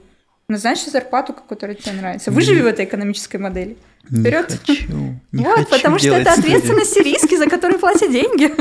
Назначь 0.50 0.84
зарплату, 0.84 1.34
которая 1.48 1.78
тебе 1.78 1.94
нравится. 1.96 2.32
Выживи 2.32 2.60
в 2.62 2.66
этой 2.68 2.84
экономической 2.84 3.38
модели. 3.38 3.78
Вперед. 4.12 4.50
Не 4.68 4.76
хочу, 4.76 4.88
не 5.32 5.44
вот, 5.46 5.56
хочу 5.56 5.70
потому 5.70 6.00
что 6.00 6.10
это 6.16 6.34
ответственность 6.34 6.98
и 6.98 7.04
риски, 7.04 7.38
за 7.38 7.48
которые 7.48 7.80
платят 7.80 8.12
деньги. 8.12 8.52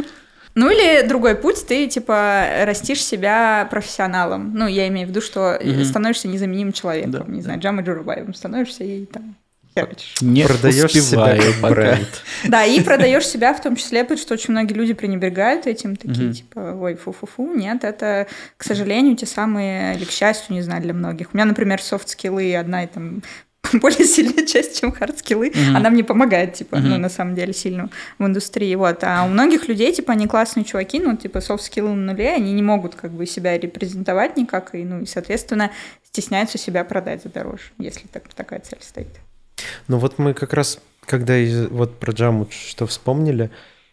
Ну 0.59 0.69
или 0.71 1.07
другой 1.07 1.37
путь, 1.37 1.65
ты 1.69 1.87
типа 1.87 2.65
растишь 2.65 3.05
себя 3.05 3.69
профессионалом. 3.71 4.55
Ну, 4.55 4.67
я 4.67 4.89
имею 4.89 5.07
в 5.07 5.11
виду, 5.11 5.21
что 5.21 5.57
Мгм. 5.63 5.85
становишься 5.85 6.27
незаменимым 6.27 6.73
человеком. 6.73 7.13
Да, 7.13 7.25
не 7.29 7.37
да. 7.37 7.43
знаю, 7.45 7.61
Джамой 7.61 7.85
Джурабаевым 7.85 8.35
становишься 8.35 8.83
и 8.83 9.05
там 9.05 9.37
херачишь. 9.73 10.17
Не 10.21 10.45
Продаешь 10.47 10.93
себя 10.93 11.37
как 11.61 11.71
бренд. 11.71 12.09
Да, 12.45 12.65
и 12.65 12.81
продаешь 12.81 13.25
себя 13.27 13.55
в 13.55 13.63
том 13.63 13.77
числе, 13.77 14.03
потому 14.03 14.19
что 14.19 14.35
очень 14.35 14.51
многие 14.51 14.75
люди 14.75 14.95
пренебрегают 14.95 15.69
этим, 15.69 15.95
такие 15.95 16.33
типа, 16.33 16.77
ой, 16.81 16.97
фу-фу-фу. 16.97 17.55
Нет, 17.55 17.85
это, 17.85 18.27
к 18.57 18.65
сожалению, 18.65 19.17
те 19.17 19.27
самые, 19.27 19.95
или 19.95 20.05
к 20.05 20.11
счастью, 20.11 20.57
не 20.57 20.63
знаю, 20.63 20.83
для 20.83 20.93
многих. 20.93 21.29
У 21.33 21.37
меня, 21.37 21.45
например, 21.45 21.81
софт-скиллы 21.81 22.57
одна 22.57 22.83
и 22.83 22.89
там 22.89 23.23
более 23.73 24.05
сильная 24.05 24.47
часть, 24.47 24.81
чем 24.81 24.93
хард-скиллы. 24.93 25.51
Мгм. 25.51 25.77
Она 25.77 25.91
мне 25.91 26.05
помогает, 26.05 26.55
типа, 26.55 26.79
ну, 26.79 26.93
Мгм. 26.95 27.03
на 27.03 27.09
самом 27.09 27.35
деле, 27.35 27.53
сильно 27.53 27.91
в 28.19 28.27
индустрии. 28.27 28.75
Вот. 28.75 29.03
А 29.03 29.25
у 29.25 29.29
многих 29.29 29.69
людей, 29.69 29.93
типа, 29.93 30.13
они 30.13 30.27
классные 30.27 30.65
чуваки, 30.65 31.01
ну, 31.01 31.17
типа, 31.17 31.41
софт-скиллы 31.41 31.91
на 31.91 32.13
нуле, 32.13 32.35
они 32.35 32.53
не 32.53 32.63
могут, 32.63 32.95
как 32.95 33.11
бы, 33.11 33.27
себя 33.27 33.59
репрезентовать 33.59 34.37
никак, 34.37 34.75
и, 34.75 34.85
ну, 34.85 35.03
и, 35.03 35.07
соответственно, 35.07 35.71
стесняются 36.05 36.59
себя 36.59 36.85
продать 36.85 37.23
за 37.23 37.29
дороже, 37.29 37.65
если 37.79 38.07
так, 38.09 38.25
такая 38.35 38.61
цель 38.61 38.79
стоит. 38.81 39.09
Ну 39.89 39.99
вот 39.99 40.19
мы 40.19 40.35
как 40.35 40.53
раз, 40.53 40.79
когда 41.05 41.35
вот 41.71 41.99
про 41.99 42.13
Джаму 42.13 42.49
что 42.51 42.87
вспомнили, 42.87 43.51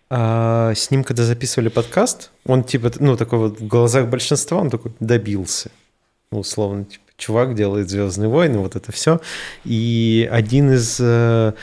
а, 0.09 0.73
с 0.75 0.91
ним, 0.91 1.03
когда 1.03 1.23
записывали 1.23 1.69
подкаст, 1.69 2.31
он 2.45 2.63
типа, 2.63 2.91
ну 2.99 3.17
такой 3.17 3.39
вот 3.39 3.59
в 3.59 3.67
глазах 3.67 4.07
большинства, 4.07 4.59
он 4.59 4.69
такой 4.69 4.91
добился. 4.99 5.71
Ну, 6.31 6.39
условно, 6.39 6.85
типа, 6.85 7.03
чувак 7.17 7.55
делает 7.55 7.89
Звездные 7.89 8.29
войны, 8.29 8.57
вот 8.59 8.75
это 8.75 8.91
все. 8.91 9.19
И 9.63 10.27
один 10.31 10.71
из, 10.73 10.97
э, 10.99 11.53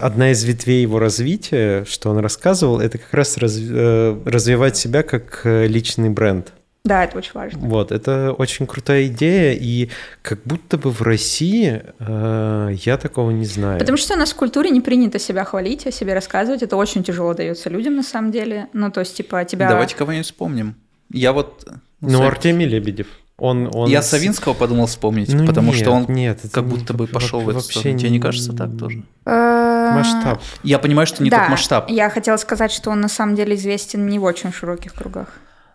одна 0.00 0.30
из 0.32 0.42
ветвей 0.44 0.82
его 0.82 0.98
развития, 0.98 1.84
что 1.84 2.10
он 2.10 2.18
рассказывал, 2.18 2.80
это 2.80 2.98
как 2.98 3.12
раз 3.12 3.36
раз- 3.38 3.58
э, 3.60 4.18
развивать 4.24 4.76
себя 4.76 5.02
как 5.02 5.42
э, 5.44 5.66
личный 5.66 6.08
бренд. 6.10 6.52
Да, 6.84 7.02
это 7.02 7.18
очень 7.18 7.32
важно. 7.34 7.58
Вот, 7.66 7.90
это 7.90 8.32
очень 8.32 8.64
крутая 8.68 9.06
идея, 9.08 9.58
и 9.60 9.90
как 10.22 10.38
будто 10.44 10.78
бы 10.78 10.92
в 10.92 11.02
России 11.02 11.82
э, 11.98 12.70
я 12.84 12.96
такого 12.96 13.32
не 13.32 13.44
знаю. 13.44 13.80
Потому 13.80 13.98
что 13.98 14.14
у 14.14 14.16
нас 14.16 14.32
в 14.32 14.36
культуре 14.36 14.70
не 14.70 14.80
принято 14.80 15.18
себя 15.18 15.44
хвалить, 15.44 15.84
о 15.86 15.90
себе 15.90 16.14
рассказывать. 16.14 16.62
Это 16.62 16.76
очень 16.76 17.02
тяжело 17.02 17.34
дается 17.34 17.70
людям 17.70 17.96
на 17.96 18.04
самом 18.04 18.30
деле. 18.30 18.68
Ну, 18.72 18.90
то 18.92 19.00
есть, 19.00 19.16
типа, 19.16 19.44
тебя... 19.44 19.68
Давайте 19.68 19.96
кого-нибудь 19.96 20.26
вспомним. 20.26 20.76
Я 21.12 21.32
вот... 21.32 21.68
Ну, 22.00 22.18
Сав- 22.18 22.26
Артемий 22.28 22.66
Лебедев. 22.66 23.08
Он, 23.38 23.70
он 23.74 23.90
Я 23.90 24.00
Савинского 24.00 24.54
подумал 24.54 24.86
вспомнить, 24.86 25.32
Ну, 25.32 25.46
потому 25.46 25.72
нет, 25.72 25.80
что 25.80 25.90
он 25.90 26.06
нет, 26.08 26.40
как 26.52 26.66
будто 26.66 26.94
бы 26.94 27.06
пошел 27.06 27.40
в 27.40 27.48
эту 27.50 27.58
вообще 27.58 27.80
сторону. 27.80 27.98
Тебе 27.98 28.08
не 28.10 28.16
не- 28.16 28.22
кажется 28.22 28.54
так 28.54 28.70
тоже? 28.78 29.02
Э, 29.26 29.92
масштаб. 29.94 30.40
Я 30.62 30.78
понимаю, 30.78 31.06
что 31.06 31.22
не 31.22 31.28
да, 31.28 31.40
тот 31.40 31.50
масштаб, 31.50 31.90
Я 31.90 32.08
хотела 32.08 32.38
сказать, 32.38 32.72
что 32.72 32.90
он 32.90 33.00
на 33.02 33.08
самом 33.08 33.34
деле 33.34 33.54
известен 33.56 34.06
не 34.06 34.18
в 34.18 34.24
очень 34.24 34.52
широких 34.52 34.94
кругах. 34.94 35.28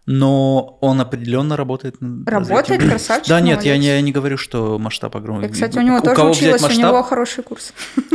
Но 0.06 0.78
он 0.82 1.00
определенно 1.00 1.56
работает 1.56 2.02
над 2.02 2.28
Работает, 2.28 2.80
этим. 2.82 2.90
красавчик. 2.90 3.30
Да, 3.30 3.40
нет, 3.42 3.64
я 3.64 3.78
не, 3.78 3.88
я 3.88 4.02
не 4.02 4.12
говорю, 4.12 4.38
что 4.38 4.78
масштаб 4.80 5.16
огромный. 5.16 5.48
И, 5.48 5.52
кстати, 5.52 5.78
у 5.78 5.82
него 5.82 6.00
тоже 6.02 6.16
кого 6.16 6.32
училась, 6.32 6.62
у 6.62 6.66
масштаб? 6.66 6.86
него 6.92 7.04
хороший 7.04 7.44
курс. 7.44 7.74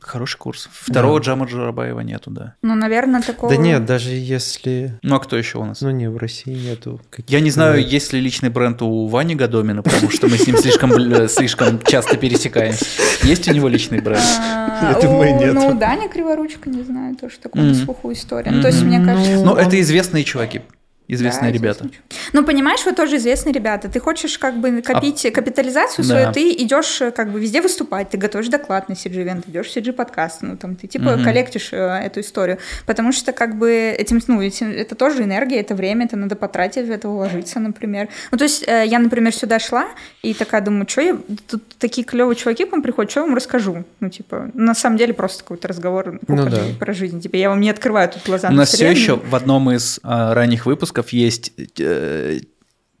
Хороший 0.00 0.38
курс. 0.38 0.68
Второго 0.72 1.18
Джама 1.18 1.46
Джарабаева 1.46 2.00
нету, 2.00 2.30
да. 2.30 2.54
Ну, 2.62 2.74
наверное, 2.74 3.22
такого... 3.22 3.52
Да 3.52 3.60
нет, 3.60 3.84
даже 3.84 4.10
если... 4.10 4.98
Ну 5.02 5.16
а 5.16 5.18
кто 5.20 5.36
еще 5.36 5.58
у 5.58 5.64
нас? 5.64 5.80
Ну 5.80 5.90
не, 5.90 6.08
в 6.08 6.16
России 6.16 6.54
нету. 6.54 7.00
Я 7.26 7.40
не 7.40 7.50
знаю, 7.50 7.84
есть 7.84 8.12
ли 8.12 8.20
личный 8.20 8.50
бренд 8.50 8.80
у 8.82 9.06
Вани 9.08 9.34
Гадомина, 9.34 9.82
потому 9.82 10.10
что 10.10 10.28
мы 10.28 10.36
с 10.38 10.46
ним 10.46 10.56
слишком, 10.58 10.92
бл- 10.92 11.28
слишком 11.28 11.80
часто 11.82 12.16
пересекаемся. 12.16 12.84
Есть 13.22 13.48
у 13.48 13.52
него 13.52 13.68
личный 13.68 14.00
бренд? 14.00 14.22
А, 14.38 14.92
Я 14.94 15.00
думаю, 15.00 15.34
у- 15.34 15.38
нет. 15.40 15.54
Ну, 15.54 15.74
Даня 15.78 16.08
Криворучка, 16.08 16.70
не 16.70 16.82
знаю, 16.82 17.16
тоже 17.16 17.34
Мгм. 17.52 17.74
слуху 17.74 18.12
история. 18.12 18.50
Ну, 18.52 18.62
то 18.62 18.68
есть, 18.68 18.82
мне 18.82 19.04
кажется... 19.04 19.44
Ну, 19.44 19.54
это 19.56 19.80
известные 19.80 20.24
чуваки, 20.24 20.62
известные 21.06 21.52
Да, 21.52 21.58
ребята. 21.58 21.88
Ну, 22.32 22.44
понимаешь, 22.44 22.84
вы 22.86 22.92
тоже 22.92 23.16
известные 23.16 23.52
ребята. 23.52 23.88
Ты 23.90 24.00
хочешь 24.00 24.38
как 24.38 24.56
бы 24.58 24.80
копить 24.82 25.30
капитализацию 25.32 26.04
свою, 26.04 26.26
Да. 26.26 26.32
ты 26.32 26.50
идешь 26.52 27.00
э, 27.02 27.10
как 27.10 27.30
бы 27.30 27.38
везде 27.40 27.60
выступать, 27.60 28.08
ты 28.10 28.16
готовишь 28.16 28.48
доклад 28.48 28.88
на 28.88 28.94
CG-event, 28.94 29.44
идешь 29.48 29.66
в 29.68 29.76
CG-подкаст, 29.76 30.38
ну, 30.42 30.56
там, 30.56 30.76
ты 30.76 30.86
типа 30.86 31.16
Мгм. 31.16 31.24
коллектишь 31.24 31.70
э, 31.72 31.76
эту 31.76 32.20
историю. 32.20 32.58
Потому 32.86 33.12
что 33.12 33.32
как 33.32 33.56
бы 33.58 33.70
этим, 33.98 34.20
ну, 34.28 34.40
этим- 34.40 34.70
это 34.70 34.94
тоже 34.94 35.22
энергия, 35.24 35.60
это 35.60 35.74
время, 35.74 36.06
это 36.06 36.16
надо 36.16 36.36
потратить, 36.36 36.86
в 36.86 36.90
это 36.90 37.08
вложиться, 37.08 37.60
например. 37.60 38.08
Ну, 38.32 38.38
то 38.38 38.44
есть 38.44 38.64
э, 38.66 38.84
я, 38.86 38.98
например, 38.98 39.34
сюда 39.34 39.58
шла 39.58 39.86
и 40.22 40.32
такая 40.32 40.62
думаю, 40.62 40.86
что 40.88 41.02
я... 41.02 41.18
Тут 41.50 41.62
такие 41.78 42.06
клевые 42.06 42.34
чуваки 42.36 42.64
к 42.64 42.72
вам 42.72 42.82
приходят, 42.82 43.10
что 43.10 43.20
я 43.20 43.26
вам 43.26 43.34
расскажу? 43.36 43.84
Ну, 44.00 44.08
типа, 44.08 44.50
на 44.54 44.74
самом 44.74 44.96
деле 44.96 45.12
просто 45.12 45.42
какой-то 45.42 45.68
разговор 45.68 46.18
Ну 46.26 46.48
да. 46.48 46.62
про 46.80 46.94
жизнь. 46.94 47.20
Типа, 47.20 47.36
я 47.36 47.50
вам 47.50 47.60
не 47.60 47.68
открываю 47.68 48.08
тут 48.08 48.22
глаза 48.24 48.48
У 48.48 48.52
на 48.52 48.56
нас 48.58 48.70
все 48.72 48.90
еще 48.90 49.16
в 49.16 49.34
одном 49.34 49.70
из 49.70 50.00
а, 50.02 50.32
ранних 50.34 50.64
выпусков 50.64 50.93
есть 51.12 51.52
э, 51.78 52.40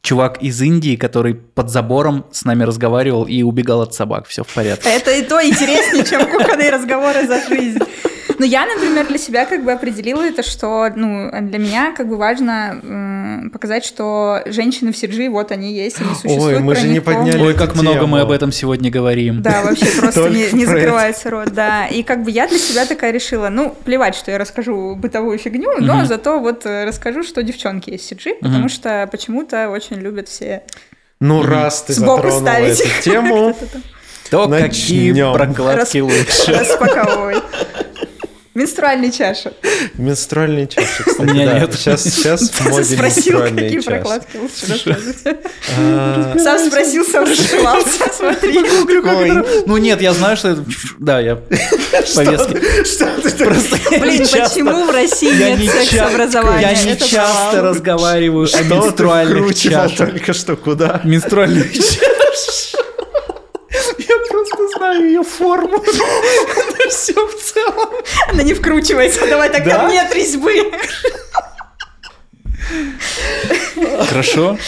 чувак 0.02 0.42
из 0.42 0.60
Индии, 0.60 0.96
который 0.96 1.34
под 1.34 1.70
забором 1.70 2.26
с 2.30 2.44
нами 2.44 2.64
разговаривал 2.64 3.24
и 3.24 3.42
убегал 3.42 3.82
от 3.82 3.94
собак. 3.94 4.26
Все 4.26 4.44
в 4.44 4.48
порядке. 4.48 4.88
Это 4.90 5.10
и 5.10 5.22
то 5.22 5.42
интереснее, 5.42 6.04
чем 6.04 6.26
кухонные 6.26 6.70
разговоры 6.70 7.26
за 7.26 7.40
жизнь. 7.48 7.78
Но 8.38 8.44
я, 8.44 8.66
например, 8.66 9.06
для 9.06 9.18
себя 9.18 9.44
как 9.46 9.64
бы 9.64 9.72
определила 9.72 10.22
это, 10.22 10.42
что 10.42 10.88
ну, 10.94 11.30
для 11.42 11.58
меня 11.58 11.92
как 11.96 12.08
бы 12.08 12.16
важно 12.16 13.50
показать, 13.52 13.84
что 13.84 14.42
женщины 14.46 14.92
в 14.92 14.96
Сиджи, 14.96 15.28
вот 15.28 15.52
они 15.52 15.72
есть, 15.72 16.00
они 16.00 16.14
существуют. 16.14 16.60
мы 16.60 16.74
про 16.74 16.80
же 16.80 16.88
не 16.88 17.00
подняли. 17.00 17.40
Ой, 17.42 17.54
как 17.54 17.74
много 17.74 18.06
мы 18.06 18.20
об 18.20 18.30
этом 18.30 18.52
сегодня 18.52 18.90
говорим. 18.90 19.42
Да, 19.42 19.62
вообще 19.62 19.86
просто 20.00 20.22
Только 20.22 20.54
не, 20.56 20.64
закрывается 20.66 21.30
рот, 21.30 21.52
да. 21.52 21.86
И 21.86 22.02
как 22.02 22.22
бы 22.24 22.30
я 22.30 22.46
для 22.48 22.58
себя 22.58 22.86
такая 22.86 23.10
решила, 23.12 23.48
ну, 23.48 23.74
плевать, 23.84 24.14
что 24.14 24.30
я 24.30 24.38
расскажу 24.38 24.96
бытовую 24.96 25.38
фигню, 25.38 25.72
но 25.80 26.04
зато 26.04 26.38
вот 26.40 26.66
э, 26.66 26.84
расскажу, 26.84 27.22
что 27.22 27.42
девчонки 27.42 27.90
есть 27.90 28.08
в 28.08 28.12
CG, 28.12 28.34
потому 28.40 28.68
что 28.68 29.08
почему-то 29.10 29.68
очень 29.70 29.96
любят 29.96 30.28
все 30.28 30.62
Ну, 31.20 31.42
раз 31.42 31.82
ты 31.82 31.92
сбоку 31.92 32.28
затронула 32.28 32.40
ставить. 32.40 32.80
эту 32.80 32.88
тему, 33.02 33.56
То 34.30 34.46
Начнем. 34.48 34.68
какие 34.68 35.32
прокладки 35.34 35.98
лучше. 35.98 36.52
распаковывать. 36.58 37.42
Менструальные 38.54 39.10
чаши. 39.10 39.52
менструальные 39.98 40.68
чаши, 40.68 41.02
кстати, 41.04 41.18
У 41.20 41.24
меня 41.24 41.46
да. 41.46 41.58
нет. 41.58 41.74
Сейчас, 41.74 42.04
сейчас 42.04 42.50
в 42.50 42.68
моде 42.70 42.84
Спросил, 42.94 43.40
какие 43.40 43.70
чаши. 43.76 43.82
прокладки 43.90 44.36
лучше 44.36 44.66
рассказывать. 44.68 45.16
А, 45.76 46.34
Сам 46.38 46.58
спросил, 46.70 47.04
сам 47.04 47.24
расшивался, 47.24 48.04
смотри. 48.16 48.58
Ой, 48.58 49.44
Ну 49.66 49.76
нет, 49.78 50.00
я 50.00 50.12
знаю, 50.12 50.36
что 50.36 50.50
это... 50.50 50.64
Да, 51.00 51.18
я 51.18 51.34
повестки. 52.14 52.84
Что 52.84 53.06
ты 53.22 53.30
Просто 53.44 53.76
Блин, 53.98 54.20
почему 54.20 54.84
в 54.84 54.90
России 54.90 55.32
нет 55.34 55.70
секс-образования? 55.72 56.60
Я 56.60 56.84
не 56.84 56.92
Это 56.92 57.08
часто 57.08 57.60
разговариваю 57.60 58.44
о 58.44 58.46
Что 58.46 58.58
ты 58.58 58.64
менструальных 58.66 59.54
чашах. 59.56 59.96
только 60.10 60.32
что 60.32 60.54
куда? 60.56 61.00
Менструальных 61.02 61.72
чаш. 61.74 62.73
Знаю 64.84 65.06
ее 65.06 65.22
форму. 65.22 65.80
Все 66.90 67.14
в 67.14 67.34
целом. 67.40 67.90
Она 68.28 68.42
не 68.42 68.52
вкручивается, 68.52 69.26
давай 69.26 69.48
так 69.48 69.64
Да? 69.64 69.78
там 69.78 69.88
нет 69.90 70.14
резьбы. 70.14 70.70
Хорошо. 74.08 74.58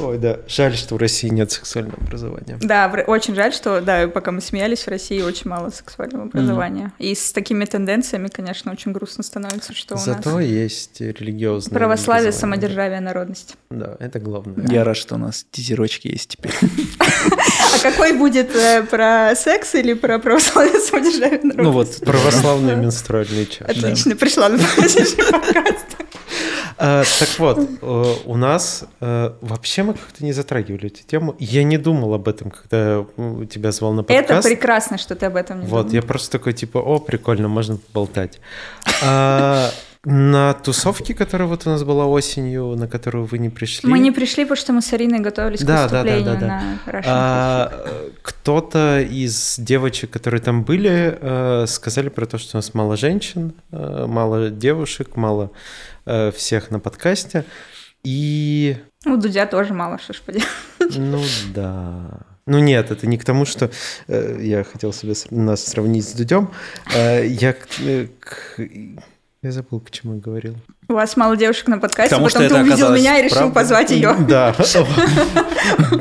Ой, 0.00 0.18
да. 0.18 0.38
Жаль, 0.48 0.74
что 0.74 0.94
в 0.94 0.98
России 0.98 1.28
нет 1.28 1.52
сексуального 1.52 1.98
образования. 1.98 2.58
Да, 2.60 2.92
очень 3.06 3.34
жаль, 3.34 3.52
что, 3.52 3.80
да, 3.80 4.08
пока 4.08 4.32
мы 4.32 4.40
смеялись, 4.40 4.82
в 4.84 4.88
России 4.88 5.20
очень 5.22 5.50
мало 5.50 5.70
сексуального 5.70 6.24
образования. 6.24 6.92
И 6.98 7.14
с 7.14 7.32
такими 7.32 7.64
тенденциями, 7.64 8.28
конечно, 8.28 8.72
очень 8.72 8.92
грустно 8.92 9.22
становится, 9.22 9.74
что 9.74 9.94
у 9.94 9.98
Зато 9.98 10.30
нас 10.30 10.44
есть 10.44 11.00
религиозное 11.00 11.78
православие, 11.78 12.32
самодержавие, 12.32 13.00
народность. 13.00 13.56
Да, 13.70 13.96
это 14.00 14.18
главное. 14.20 14.66
Я 14.70 14.84
рад, 14.84 14.96
что 14.96 15.14
у 15.14 15.18
нас 15.18 15.46
тизерочки 15.50 16.08
есть 16.08 16.30
теперь. 16.30 16.52
А 17.74 17.78
какой 17.82 18.12
будет 18.12 18.54
э, 18.54 18.82
про 18.84 19.34
секс 19.36 19.74
или 19.74 19.94
про 19.94 20.18
православие, 20.18 20.80
самодержавие, 20.80 21.40
народность? 21.42 21.64
Ну 21.64 21.72
вот, 21.72 22.00
Православные 22.00 22.76
менструальные 22.84 23.46
чаши. 23.46 23.64
Отлично, 23.64 24.16
пришла 24.16 24.48
на 24.48 24.58
подкаст. 24.74 25.86
А, 26.76 27.04
так 27.18 27.28
вот, 27.38 27.58
э, 27.58 28.14
у 28.24 28.36
нас 28.36 28.84
э, 29.00 29.32
мы 29.84 29.94
как-то 29.94 30.24
не 30.24 30.32
затрагивали 30.32 30.86
эту 30.86 31.02
тему. 31.06 31.36
Я 31.38 31.62
не 31.64 31.78
думал 31.78 32.14
об 32.14 32.28
этом, 32.28 32.50
когда 32.50 33.04
тебя 33.46 33.72
звал 33.72 33.92
на 33.92 34.00
Это 34.00 34.14
подкаст. 34.14 34.48
прекрасно, 34.48 34.98
что 34.98 35.14
ты 35.14 35.26
об 35.26 35.36
этом 35.36 35.60
не 35.60 35.66
Вот, 35.66 35.82
думал. 35.86 35.94
я 35.94 36.02
просто 36.02 36.30
такой, 36.32 36.52
типа, 36.52 36.78
о, 36.78 36.98
прикольно, 36.98 37.48
можно 37.48 37.76
поболтать. 37.76 38.40
А, 39.04 39.70
на 40.06 40.52
тусовке, 40.54 41.14
которая 41.14 41.48
вот 41.48 41.66
у 41.66 41.70
нас 41.70 41.82
была 41.82 42.04
осенью, 42.06 42.76
на 42.76 42.86
которую 42.88 43.24
вы 43.24 43.38
не 43.38 43.48
пришли. 43.48 43.88
Мы 43.88 43.98
не 43.98 44.12
пришли, 44.12 44.44
потому 44.44 44.56
что 44.56 44.72
мы 44.74 44.82
с 44.82 44.92
Ариной 44.92 45.20
готовились 45.20 45.62
Да, 45.62 45.88
к 45.88 45.90
да, 45.90 46.02
да, 46.02 46.04
да, 46.04 46.14
выступлению 46.14 46.40
да. 46.40 46.46
на 46.46 46.90
Russian 46.90 47.04
А, 47.06 48.10
кто-то 48.22 49.00
из 49.00 49.56
девочек, 49.58 50.10
которые 50.10 50.40
там 50.42 50.62
были, 50.64 51.16
э, 51.20 51.64
сказали 51.66 52.10
про 52.10 52.26
то, 52.26 52.36
что 52.38 52.56
у 52.56 52.58
нас 52.58 52.74
мало 52.74 52.96
женщин, 52.96 53.54
э, 53.72 54.04
мало 54.06 54.50
девушек, 54.50 55.16
мало 55.16 55.50
э, 56.04 56.30
всех 56.32 56.70
на 56.70 56.80
подкасте. 56.80 57.44
И. 58.04 58.76
У 59.06 59.16
Дудя 59.16 59.46
тоже 59.46 59.74
мало, 59.74 59.98
что 59.98 60.12
ж 60.12 60.20
поделать. 60.22 60.48
ну 60.96 61.22
да. 61.54 62.20
Ну 62.46 62.58
нет, 62.58 62.90
это 62.90 63.06
не 63.06 63.16
к 63.16 63.24
тому, 63.24 63.44
что 63.46 63.70
э, 64.08 64.38
я 64.42 64.64
хотел 64.64 64.92
себе 64.92 65.14
нас 65.30 65.64
сравнить 65.64 66.06
с 66.06 66.12
Дудем. 66.12 66.50
Э, 66.94 67.26
я 67.26 67.52
к- 67.54 67.80
э, 67.80 68.06
к- 68.20 68.60
Я 69.44 69.52
забыл, 69.52 69.78
к 69.80 69.90
чему 69.90 70.14
я 70.14 70.20
говорил. 70.22 70.56
У 70.88 70.94
вас 70.94 71.18
мало 71.18 71.36
девушек 71.36 71.68
на 71.68 71.78
подкасте, 71.78 72.14
Потому 72.14 72.28
потом 72.30 72.46
что 72.46 72.54
ты 72.54 72.62
увидел 72.62 72.94
меня 72.94 73.18
и 73.18 73.24
решил 73.24 73.36
правдой. 73.36 73.52
позвать 73.52 73.90
ее. 73.90 74.16
Да. 74.26 74.54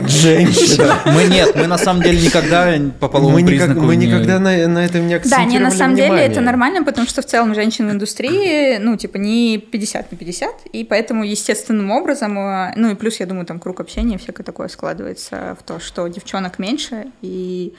Женщина. 0.07 1.01
Мы 1.05 1.25
нет, 1.25 1.53
мы 1.53 1.67
на 1.67 1.77
самом 1.77 2.03
деле 2.03 2.21
никогда 2.21 2.73
по 3.01 3.09
половому 3.09 3.45
признаку 3.45 3.81
мы 3.81 3.97
никогда 3.97 4.39
на, 4.39 4.47
этом 4.85 5.07
не 5.07 5.09
Да, 5.09 5.17
акцентировали 5.17 5.51
не, 5.51 5.59
на 5.59 5.71
самом 5.71 5.97
деле 5.97 6.19
это 6.19 6.39
нормально, 6.39 6.85
потому 6.85 7.05
что 7.05 7.21
в 7.21 7.25
целом 7.25 7.53
женщин 7.53 7.89
в 7.89 7.91
индустрии, 7.91 8.77
ну, 8.77 8.95
типа, 8.95 9.17
не 9.17 9.57
50 9.57 10.13
на 10.13 10.17
50, 10.17 10.67
и 10.71 10.85
поэтому 10.85 11.25
естественным 11.25 11.91
образом, 11.91 12.39
э, 12.39 12.73
ну, 12.77 12.91
и 12.91 12.95
плюс, 12.95 13.19
я 13.19 13.25
думаю, 13.25 13.45
там 13.45 13.59
круг 13.59 13.81
общения 13.81 14.17
всякое 14.17 14.43
такое 14.43 14.69
складывается 14.69 15.57
в 15.59 15.63
то, 15.63 15.81
что 15.81 16.07
девчонок 16.07 16.59
меньше, 16.59 17.07
и, 17.21 17.73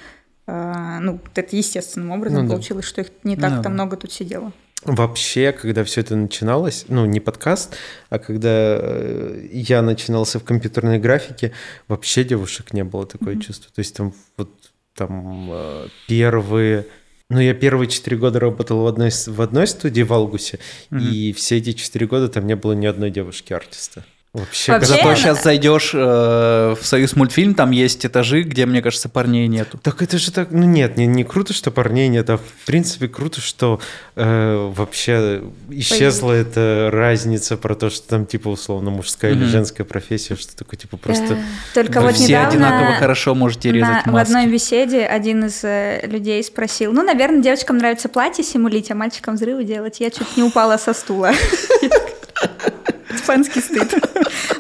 э, 0.47 0.99
ну, 1.01 1.21
это 1.35 1.57
естественным 1.57 2.11
образом 2.11 2.43
Ну 2.43 2.49
да. 2.49 2.55
получилось, 2.55 2.85
что 2.85 3.01
их 3.01 3.09
не 3.23 3.37
так 3.37 3.51
Ну 3.51 3.57
там 3.57 3.63
да. 3.63 3.71
много 3.71 3.97
тут 3.97 4.13
сидело. 4.13 4.53
Вообще, 4.85 5.53
когда 5.53 5.83
все 5.83 6.03
это 6.03 6.15
начиналось, 6.15 6.85
ну, 6.89 7.07
не 7.07 7.19
подкаст, 7.19 7.75
а 8.11 8.19
когда 8.19 8.51
э, 8.51 9.49
я 9.51 9.81
начинался 9.81 10.39
в 10.39 10.45
компьютерной 10.45 10.99
графике, 10.99 11.53
вообще 11.89 12.23
девушек 12.23 12.75
не 12.75 12.85
было 12.85 13.07
такое 13.07 13.41
чувство. 13.41 13.73
То 13.75 13.79
есть 13.79 13.97
там 13.97 14.13
вот 14.37 14.51
там 14.95 15.49
э, 15.51 15.89
первые... 16.07 16.87
Ну, 17.31 17.41
я 17.41 17.55
первые 17.55 17.89
четыре 17.89 18.19
года 18.19 18.39
работал 18.39 18.83
в 18.83 18.87
одной, 18.87 19.11
в 19.11 19.41
одной 19.41 19.67
студии 19.67 20.03
в 20.03 20.13
Алгусе, 20.13 20.59
и 20.91 21.33
все 21.33 21.57
эти 21.57 21.73
четыре 21.73 22.07
года 22.07 22.29
там 22.29 22.47
не 22.47 22.55
было 22.55 22.75
ни 22.75 22.85
одной 22.85 23.11
девушки-артиста. 23.11 24.05
Вообще, 24.35 24.73
Вообще, 24.73 24.89
Зато 24.89 25.15
сейчас 25.15 25.45
зайдешь 25.45 25.93
э, 25.95 26.75
в 26.75 26.85
Союз 26.85 27.15
мультфильм, 27.15 27.55
там 27.55 27.71
есть 27.71 28.05
этажи, 28.05 28.43
где, 28.43 28.67
мне 28.67 28.83
кажется, 28.83 29.09
парней 29.09 29.47
нету. 29.47 29.79
Так 29.81 30.03
это 30.03 30.19
же 30.19 30.33
так, 30.33 30.51
ну 30.51 30.65
нет, 30.65 30.97
не, 30.97 31.07
не 31.07 31.23
круто, 31.23 31.53
что 31.53 31.71
парней 31.71 32.09
нет, 32.09 32.29
а 32.31 32.39
в 32.39 32.67
принципе 32.67 33.07
круто, 33.07 33.41
что 33.41 33.81
э, 34.17 34.71
вообще 34.75 35.41
исчезла 35.71 36.33
эта 36.33 36.91
разница 36.93 37.57
про 37.57 37.77
то, 37.77 37.91
что 37.91 38.09
там 38.09 38.27
типа 38.27 38.49
условно 38.49 38.91
мужская 38.91 39.31
или 39.31 39.43
Мгм. 39.45 39.51
женская 39.51 39.85
профессия, 39.85 40.35
что 40.35 40.57
такое 40.57 40.79
типа 40.81 40.97
просто... 40.97 41.39
Только 41.73 42.01
Вы 42.01 42.09
вот 42.09 42.17
все 42.17 42.27
недавно... 42.27 42.49
одинаково 42.49 42.95
хорошо 42.99 43.37
можете 43.37 43.69
На- 43.71 43.75
резать 43.75 44.03
в 44.07 44.11
маски. 44.11 44.33
одной 44.33 44.47
беседе 44.53 45.07
один 45.07 45.45
из 45.45 45.63
э, 45.63 46.01
людей 46.09 46.43
спросил, 46.43 46.93
ну, 46.93 47.05
наверное, 47.05 47.41
девочкам 47.41 47.79
нравится 47.79 48.09
платье 48.09 48.43
симулить, 48.43 48.91
а 48.91 48.97
мальчикам 48.97 49.37
взрывы 49.37 49.63
делать. 49.63 50.01
Я 50.01 50.11
чуть 50.11 50.37
не 50.37 50.43
упала 50.43 50.77
со 50.77 50.93
стула. 50.93 51.31
Испанский 53.15 53.61
стыд. 53.61 53.95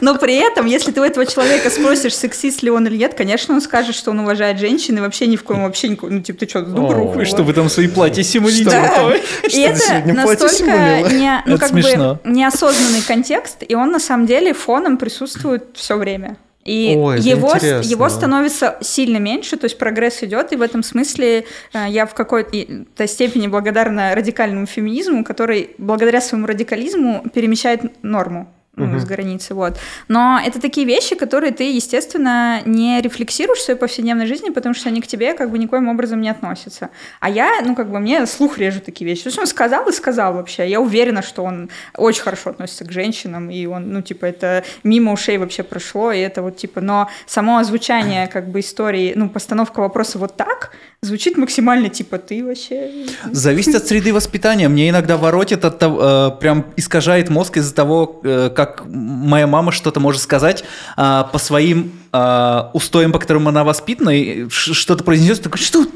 Но 0.01 0.17
при 0.17 0.37
этом, 0.37 0.67
если 0.67 0.93
ты 0.93 1.01
у 1.01 1.05
этого 1.05 1.27
человека 1.27 1.71
спросишь, 1.71 2.15
сексист 2.15 2.63
ли 2.63 2.71
он 2.71 2.87
или 2.87 2.97
нет, 2.97 3.15
конечно, 3.15 3.55
он 3.55 3.61
скажет, 3.61 3.95
что 3.95 4.11
он 4.11 4.21
уважает 4.21 4.59
женщин 4.59 4.99
и 4.99 5.01
вообще 5.01 5.27
ни 5.27 5.37
в 5.37 5.45
коем 5.45 5.63
вообще 5.63 5.89
никакой, 5.89 6.11
ну, 6.11 6.21
типа, 6.21 6.41
ты 6.41 6.49
что, 6.49 6.63
дуба 6.63 6.93
вы 6.93 7.25
Что 7.25 7.43
вы 7.43 7.53
там 7.53 7.69
свои 7.69 7.89
платья 7.89 8.23
симулируете? 8.23 8.71
Да. 8.71 9.15
И 9.49 9.61
это 9.61 10.13
настолько 10.13 11.03
не, 11.13 11.43
ну, 11.47 11.59
как 11.59 11.73
бы 11.73 12.19
неосознанный 12.25 13.03
контекст, 13.03 13.63
и 13.67 13.75
он 13.75 13.91
на 13.91 14.01
самом 14.01 14.27
деле 14.27 14.53
фоном 14.53 14.97
присутствует 14.99 15.65
все 15.75 15.97
время. 15.97 16.37
И 16.65 16.95
Ой, 16.97 17.21
его, 17.21 17.55
его 17.83 18.09
становится 18.09 18.79
сильно 18.81 19.19
меньше, 19.19 19.59
то 19.59 19.67
есть 19.67 19.77
прогресс 19.77 20.23
идет, 20.23 20.53
и 20.53 20.57
в 20.57 20.63
этом 20.63 20.83
смысле 20.83 21.45
э, 21.75 21.85
я 21.89 22.07
в 22.07 22.15
какой-то 22.15 23.07
степени 23.07 23.49
благодарна 23.49 24.15
радикальному 24.15 24.65
феминизму, 24.65 25.25
который 25.25 25.71
благодаря 25.77 26.23
своему 26.23 26.47
радикализму 26.47 27.23
перемещает 27.35 28.03
норму 28.03 28.49
ну, 28.77 28.87
Мгм. 28.87 29.01
с 29.01 29.05
границы, 29.05 29.55
вот. 29.55 29.79
Но 30.09 30.41
это 30.45 30.61
такие 30.61 30.87
вещи, 30.87 31.15
которые 31.15 31.53
ты, 31.53 31.73
естественно, 31.73 32.61
не 32.65 33.01
рефлексируешь 33.01 33.59
в 33.59 33.63
своей 33.65 33.79
повседневной 33.79 34.27
жизни, 34.27 34.51
потому 34.51 34.75
что 34.75 34.89
они 34.89 35.01
к 35.01 35.07
тебе 35.07 35.35
как 35.35 35.51
бы 35.51 35.59
никоим 35.59 35.89
образом 35.89 36.21
не 36.21 36.29
относятся. 36.29 36.91
А 37.21 37.31
я, 37.31 37.61
ну, 37.65 37.75
как 37.75 37.91
бы, 37.91 37.99
мне 38.01 38.27
слух 38.27 38.59
режет 38.59 38.85
такие 38.85 39.09
вещи. 39.09 39.25
То 39.25 39.29
есть 39.29 39.39
он 39.39 39.47
сказал 39.47 39.89
и 39.89 39.93
сказал 39.93 40.35
вообще. 40.35 40.69
Я 40.69 40.81
уверена, 40.81 41.23
что 41.23 41.43
он 41.45 41.71
очень 41.97 42.23
хорошо 42.23 42.51
относится 42.51 42.85
к 42.85 42.93
женщинам, 42.93 43.51
и 43.51 43.67
он, 43.67 43.93
ну, 43.93 44.03
типа, 44.03 44.27
это 44.27 44.65
мимо 44.83 45.13
ушей 45.13 45.39
вообще 45.39 45.63
прошло, 45.63 46.13
и 46.13 46.19
это 46.19 46.43
вот, 46.43 46.57
типа, 46.57 46.81
но 46.81 47.09
само 47.27 47.59
озвучание, 47.59 48.27
как 48.33 48.49
бы, 48.49 48.61
истории, 48.61 49.13
ну, 49.17 49.29
постановка 49.29 49.81
вопроса 49.81 50.19
вот 50.19 50.37
так, 50.37 50.73
звучит 51.01 51.37
максимально, 51.37 51.89
типа, 51.89 52.19
ты 52.19 52.45
вообще... 52.45 53.07
Зависит 53.31 53.75
от 53.75 53.87
среды 53.87 54.13
воспитания. 54.13 54.69
Мне 54.69 54.89
иногда 54.91 55.17
воротит 55.17 55.65
от 55.65 55.79
того, 55.79 56.01
э, 56.03 56.31
прям 56.41 56.67
искажает 56.77 57.29
мозг 57.31 57.57
из-за 57.59 57.75
того, 57.75 58.21
э, 58.25 58.51
как 58.67 58.85
моя 58.87 59.47
мама 59.47 59.73
что-то 59.73 60.01
может 60.01 60.21
сказать 60.23 60.65
э, 60.97 61.25
по 61.33 61.39
своим 61.39 61.93
э, 62.13 62.61
устоям, 62.73 63.13
по 63.13 63.19
которым 63.19 63.49
она 63.49 63.65
воспитана, 63.65 64.11
и 64.11 64.49
что-то 64.49 65.05
произнесет, 65.05 65.43
такой, 65.43 65.59
что 65.59 65.87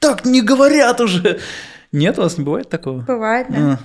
так 0.00 0.24
не 0.24 0.42
говорят 0.42 1.00
уже. 1.00 1.40
Нет, 1.92 2.18
у 2.18 2.22
вас 2.22 2.38
не 2.38 2.44
бывает 2.44 2.68
такого? 2.68 3.00
Бывает, 3.00 3.46
да. 3.50 3.58
А. 3.58 3.78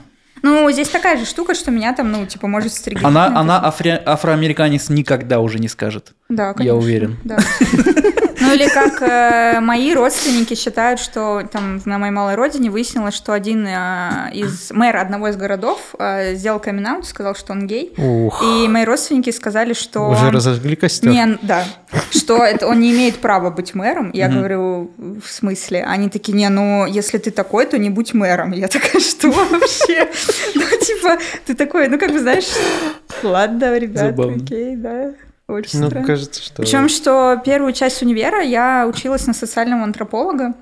Ну, 0.44 0.72
здесь 0.72 0.88
такая 0.88 1.18
же 1.18 1.26
штука, 1.26 1.56
что 1.56 1.72
меня 1.72 1.94
там, 1.94 2.12
ну, 2.12 2.26
типа, 2.26 2.48
может 2.48 2.74
стригерить. 2.74 3.06
Она, 3.06 3.28
она 3.38 3.60
афри- 3.60 4.02
афроамериканец 4.06 4.90
никогда 4.90 5.40
уже 5.40 5.60
не 5.60 5.68
скажет. 5.68 6.14
Да, 6.30 6.48
Я 6.50 6.54
конечно. 6.54 6.78
уверен. 6.78 7.18
Да. 7.24 7.38
Ну 8.40 8.54
или 8.54 8.68
как 8.68 9.02
э, 9.02 9.60
мои 9.60 9.94
родственники 9.94 10.54
считают, 10.56 11.00
что 11.00 11.44
там 11.52 11.82
на 11.86 11.98
моей 11.98 12.12
малой 12.12 12.36
родине 12.36 12.70
выяснилось, 12.70 13.14
что 13.14 13.34
один 13.34 13.66
э, 13.68 14.30
из 14.34 14.72
мэр 14.72 14.98
одного 14.98 15.30
из 15.30 15.36
городов 15.36 15.96
э, 15.98 16.36
сделал 16.36 16.60
камин 16.60 17.04
сказал, 17.04 17.36
что 17.36 17.54
он 17.54 17.68
гей. 17.68 17.94
Ух, 17.98 18.44
И 18.44 18.68
мои 18.68 18.86
родственники 18.86 19.30
сказали, 19.32 19.74
что 19.74 20.10
уже 20.10 20.32
разожгли 20.32 20.76
костер. 20.76 21.12
не, 21.12 21.38
да, 21.42 21.66
что 22.12 22.44
это 22.44 22.68
он 22.68 22.80
не 22.80 22.92
имеет 22.92 23.18
права 23.18 23.50
быть 23.50 23.74
мэром. 23.74 24.12
Я 24.14 24.30
говорю, 24.30 24.92
в 24.98 25.28
смысле? 25.30 25.84
Они 25.84 26.10
такие, 26.10 26.34
не, 26.34 26.50
ну 26.50 26.86
если 26.86 27.18
ты 27.18 27.32
такой, 27.32 27.66
то 27.66 27.78
не 27.78 27.90
будь 27.90 28.14
мэром. 28.14 28.52
Я 28.52 28.68
такая, 28.68 29.02
что 29.02 29.30
вообще? 29.30 30.10
Ну 30.56 30.64
типа, 30.80 31.18
ты 31.46 31.56
такой, 31.56 31.88
ну 31.88 32.00
как 32.00 32.12
бы 32.12 32.20
знаешь, 32.20 32.48
ладно, 33.24 33.78
Забавно. 33.94 34.44
окей, 34.44 34.76
да. 34.76 35.14
Очень 35.48 35.80
Ну, 35.82 35.88
странно. 35.88 36.06
кажется, 36.06 36.42
что... 36.42 36.62
Причем, 36.62 36.90
что 36.90 37.42
первую 37.44 37.72
часть 37.74 38.02
универа 38.02 38.42
я 38.42 38.86
училась 38.88 39.26
на 39.28 39.34
социального 39.34 39.84
антрополога, 39.84 40.54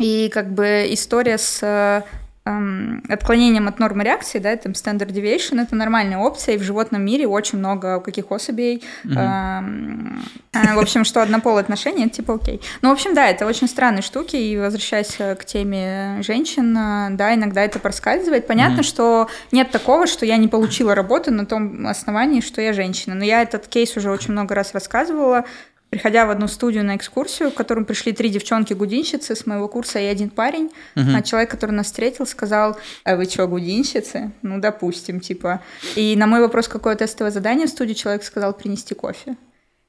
и 0.00 0.28
как 0.32 0.52
бы 0.52 0.86
история 0.90 1.38
с 1.38 1.60
э, 1.62 2.02
эм, 2.48 3.02
отклонением 3.08 3.68
от 3.68 3.78
нормы 3.78 4.04
реакции, 4.04 4.38
да, 4.38 4.50
это 4.50 4.68
standard 4.70 5.12
deviation, 5.12 5.60
это 5.60 5.74
нормальная 5.74 6.18
опция, 6.18 6.54
и 6.54 6.58
в 6.58 6.62
животном 6.62 7.04
мире 7.04 7.26
очень 7.26 7.58
много 7.58 8.00
каких 8.00 8.30
особей. 8.30 8.82
эм, 9.04 10.22
э, 10.52 10.74
в 10.74 10.78
общем, 10.78 11.04
что 11.04 11.22
однополые 11.22 11.62
отношения, 11.62 12.06
это 12.06 12.16
типа 12.16 12.34
окей. 12.34 12.60
Ну, 12.82 12.90
в 12.90 12.92
общем, 12.92 13.14
да, 13.14 13.28
это 13.28 13.46
очень 13.46 13.68
странные 13.68 14.02
штуки, 14.02 14.36
и 14.36 14.56
возвращаясь 14.58 15.16
э, 15.18 15.34
к 15.34 15.44
теме 15.44 16.22
женщин, 16.22 16.76
э, 16.76 17.10
да, 17.10 17.34
иногда 17.34 17.62
это 17.62 17.78
проскальзывает. 17.78 18.46
Понятно, 18.46 18.82
что 18.82 19.28
нет 19.52 19.70
такого, 19.70 20.06
что 20.06 20.26
я 20.26 20.36
не 20.36 20.48
получила 20.48 20.94
работу 20.94 21.30
на 21.30 21.46
том 21.46 21.86
основании, 21.86 22.40
что 22.40 22.60
я 22.60 22.72
женщина. 22.72 23.14
Но 23.14 23.24
я 23.24 23.42
этот 23.42 23.66
кейс 23.66 23.96
уже 23.96 24.10
очень 24.10 24.32
много 24.32 24.54
раз 24.54 24.74
рассказывала. 24.74 25.44
Приходя 25.90 26.26
в 26.26 26.30
одну 26.30 26.48
студию 26.48 26.84
на 26.84 26.96
экскурсию, 26.96 27.50
в 27.50 27.54
котором 27.54 27.86
пришли 27.86 28.12
три 28.12 28.28
девчонки-гудинщицы 28.30 29.34
с 29.34 29.46
моего 29.46 29.68
курса 29.68 29.98
и 29.98 30.04
один 30.04 30.28
парень, 30.28 30.70
а 30.94 31.22
человек, 31.22 31.50
который 31.50 31.72
нас 31.72 31.86
встретил, 31.86 32.26
сказал, 32.26 32.76
а 33.04 33.16
вы 33.16 33.24
что, 33.24 33.46
гудинщицы? 33.46 34.32
Ну, 34.42 34.60
допустим, 34.60 35.20
типа. 35.20 35.62
И 35.96 36.14
на 36.16 36.26
мой 36.26 36.40
вопрос, 36.40 36.68
какое 36.68 36.94
тестовое 36.94 37.32
задание 37.32 37.66
в 37.66 37.70
студии, 37.70 37.94
человек 37.94 38.22
сказал 38.22 38.52
принести 38.52 38.94
кофе. 38.94 39.36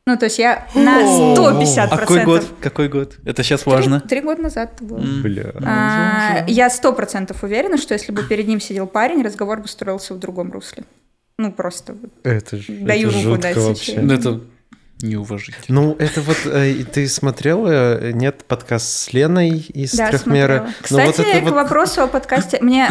Ну, 0.09 0.17
то 0.17 0.25
есть 0.25 0.39
я 0.39 0.67
на 0.73 1.03
150%. 1.35 1.87
А 1.91 1.97
какой 1.97 2.25
год? 2.25 2.45
Какой 2.61 2.89
год? 2.89 3.17
Это 3.25 3.43
сейчас 3.43 3.67
важно. 3.67 3.99
Три, 3.99 4.09
три 4.09 4.21
года 4.21 4.41
назад 4.41 4.71
это 4.73 4.83
было. 4.83 4.99
Бля. 5.21 5.53
А, 5.63 6.45
я 6.47 6.71
сто 6.71 6.93
процентов 6.93 7.43
уверена, 7.43 7.77
что 7.77 7.93
если 7.93 8.11
бы 8.11 8.23
перед 8.23 8.47
ним 8.47 8.59
сидел 8.59 8.87
парень, 8.87 9.21
разговор 9.21 9.59
бы 9.59 9.67
строился 9.67 10.15
в 10.15 10.19
другом 10.19 10.51
русле. 10.51 10.83
Ну, 11.37 11.51
просто. 11.51 11.95
Это 12.23 12.57
же 12.57 12.73
Даю 12.73 13.09
это 13.09 13.17
руку 13.17 13.29
жутко 13.29 13.41
дать 13.41 13.57
вообще. 13.57 14.01
Ну, 14.01 14.13
Это 14.13 14.41
неуважительно. 15.01 15.81
Ну, 15.81 15.95
это 15.97 16.21
вот, 16.21 16.37
э, 16.45 16.83
ты 16.91 17.07
смотрела, 17.07 17.99
э, 17.99 18.11
нет, 18.11 18.43
подкаст 18.45 18.85
с 18.87 19.13
Леной 19.13 19.59
из 19.73 19.93
Да, 19.93 20.09
Трехмера? 20.09 20.57
смотрела. 20.57 20.73
Ну, 20.89 21.05
вот 21.05 21.11
Кстати, 21.15 21.29
это 21.29 21.39
к 21.39 21.43
вот- 21.43 21.53
вопросу 21.53 22.01
о 22.03 22.07
подкасте, 22.07 22.57
мне 22.61 22.89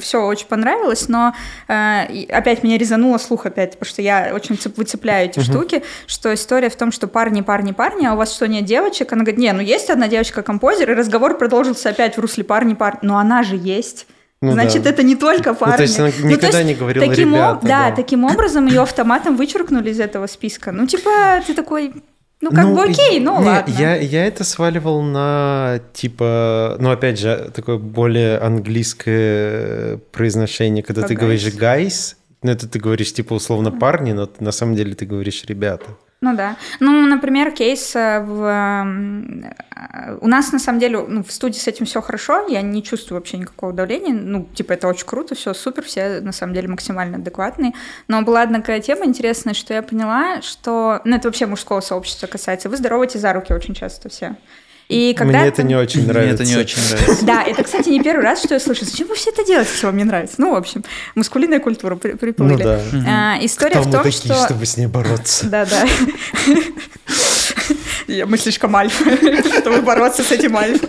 все 0.00 0.24
очень 0.24 0.46
понравилось, 0.46 1.08
но 1.08 1.34
э, 1.68 2.24
опять 2.30 2.62
меня 2.62 2.78
резануло 2.78 3.18
слух 3.18 3.46
опять, 3.46 3.72
потому 3.72 3.88
что 3.88 4.02
я 4.02 4.32
очень 4.34 4.54
цеп- 4.56 4.74
выцепляю 4.76 5.28
эти 5.28 5.40
штуки, 5.40 5.82
что 6.06 6.32
история 6.32 6.70
в 6.70 6.76
том, 6.76 6.90
что 6.92 7.06
парни, 7.06 7.40
парни, 7.42 7.72
парни, 7.72 8.06
а 8.06 8.14
у 8.14 8.16
вас 8.16 8.34
что, 8.34 8.48
нет 8.48 8.64
девочек? 8.64 9.12
Она 9.12 9.22
говорит, 9.22 9.38
не, 9.38 9.52
ну 9.52 9.60
есть 9.60 9.90
одна 9.90 10.08
девочка-композер, 10.08 10.90
и 10.90 10.94
разговор 10.94 11.36
продолжился 11.36 11.90
опять 11.90 12.16
в 12.16 12.20
русле 12.20 12.44
парни, 12.44 12.74
парни, 12.74 13.00
но 13.02 13.18
она 13.18 13.42
же 13.42 13.56
есть. 13.56 14.06
Ну 14.42 14.52
Значит, 14.52 14.82
да. 14.82 14.90
это 14.90 15.02
не 15.04 15.14
только 15.14 15.54
парни. 15.54 15.76
то 15.76 15.82
есть 15.82 15.98
она 16.00 16.10
то 16.10 16.26
никогда 16.26 16.58
есть 16.58 16.64
не 16.68 16.74
говорила 16.74 17.06
таким 17.06 17.34
об- 17.36 17.62
«ребята», 17.62 17.66
да, 17.66 17.90
да. 17.90 17.96
таким 17.96 18.24
образом 18.24 18.66
ее 18.66 18.82
автоматом 18.82 19.36
вычеркнули 19.36 19.90
из 19.90 20.00
этого 20.00 20.26
списка. 20.26 20.72
Ну, 20.72 20.86
типа, 20.86 21.40
ты 21.46 21.54
такой, 21.54 21.92
ну, 22.40 22.50
как 22.50 22.74
бы 22.74 22.82
окей, 22.82 23.20
ну, 23.20 23.40
не, 23.40 23.46
ладно. 23.46 23.72
Я, 23.78 23.94
я 23.94 24.26
это 24.26 24.42
сваливал 24.42 25.00
на, 25.02 25.80
типа, 25.92 26.76
ну, 26.80 26.90
опять 26.90 27.20
же, 27.20 27.52
такое 27.54 27.78
более 27.78 28.38
английское 28.38 29.98
произношение, 30.10 30.82
когда 30.82 31.02
Как 31.02 31.08
ты 31.08 31.14
говоришь 31.14 31.44
guys? 31.46 31.86
guys, 31.86 32.14
ну, 32.42 32.50
это 32.50 32.68
ты 32.68 32.80
говоришь, 32.80 33.12
типа, 33.14 33.34
условно, 33.34 33.70
парни, 33.70 34.12
но 34.12 34.28
на 34.40 34.50
самом 34.52 34.74
деле 34.74 34.94
ты 34.94 35.06
говоришь 35.06 35.44
ребята. 35.46 35.86
Ну 36.22 36.36
да. 36.36 36.56
Ну, 36.78 37.04
например, 37.06 37.50
кейс 37.50 37.96
э, 37.96 38.20
в... 38.20 38.44
э, 38.46 40.18
У 40.20 40.28
нас, 40.28 40.52
на 40.52 40.60
самом 40.60 40.78
деле, 40.78 41.04
ну, 41.06 41.24
в 41.24 41.32
студии 41.32 41.58
с 41.58 41.66
этим 41.66 41.84
все 41.84 42.00
хорошо, 42.00 42.46
я 42.46 42.62
не 42.62 42.80
чувствую 42.82 43.18
вообще 43.18 43.38
никакого 43.38 43.72
давления. 43.72 44.14
Ну, 44.14 44.46
типа, 44.54 44.74
это 44.74 44.86
очень 44.86 45.04
круто, 45.04 45.34
все 45.34 45.52
супер, 45.52 45.82
все, 45.82 46.20
на 46.20 46.30
самом 46.30 46.54
деле, 46.54 46.68
максимально 46.68 47.16
адекватные. 47.18 47.72
Но 48.06 48.22
была 48.22 48.42
одна 48.42 48.60
такая 48.60 48.80
тема 48.80 49.04
интересная, 49.04 49.52
что 49.52 49.74
я 49.74 49.82
поняла, 49.82 50.40
что... 50.42 51.00
Ну, 51.04 51.16
это 51.16 51.26
вообще 51.26 51.46
мужского 51.46 51.80
сообщества 51.80 52.28
касается. 52.28 52.68
Вы 52.68 52.76
здороваете 52.76 53.18
за 53.18 53.32
руки 53.32 53.52
очень 53.52 53.74
часто 53.74 54.08
все. 54.08 54.36
И 54.92 55.14
когда 55.14 55.38
Мне 55.38 55.48
это 55.48 55.62
не 55.62 55.74
очень 55.74 56.00
Мне 56.02 56.12
нравится. 56.12 56.42
это 56.42 56.52
не 56.52 56.56
очень 56.58 56.78
нравится. 56.90 57.24
Да, 57.24 57.42
это, 57.44 57.62
кстати, 57.62 57.88
не 57.88 58.02
первый 58.02 58.22
раз, 58.22 58.42
что 58.44 58.52
я 58.54 58.60
слышу. 58.60 58.84
Зачем 58.84 59.08
вы 59.08 59.14
все 59.14 59.30
это 59.30 59.42
делаете, 59.44 59.70
если 59.72 59.86
вам 59.86 59.96
не 59.96 60.04
нравится? 60.04 60.34
Ну, 60.38 60.52
в 60.52 60.56
общем, 60.56 60.84
мускулинная 61.14 61.60
культура 61.60 61.96
при- 61.96 62.12
приплыли. 62.12 62.52
Ну 62.52 62.58
да. 62.58 62.80
А, 63.06 63.38
история 63.40 63.72
Кто 63.72 63.82
в 63.82 63.86
мы 63.86 63.92
том, 63.92 64.02
такие, 64.02 64.34
что... 64.34 64.44
чтобы 64.44 64.66
с 64.66 64.76
ней 64.76 64.86
бороться? 64.88 65.46
Да, 65.46 65.64
да. 65.64 65.86
Я- 68.08 68.26
Мы 68.26 68.36
слишком 68.36 68.74
альфа, 68.76 69.04
чтобы 69.60 69.80
бороться 69.80 70.22
с 70.22 70.30
этим 70.32 70.56
альфа. 70.56 70.86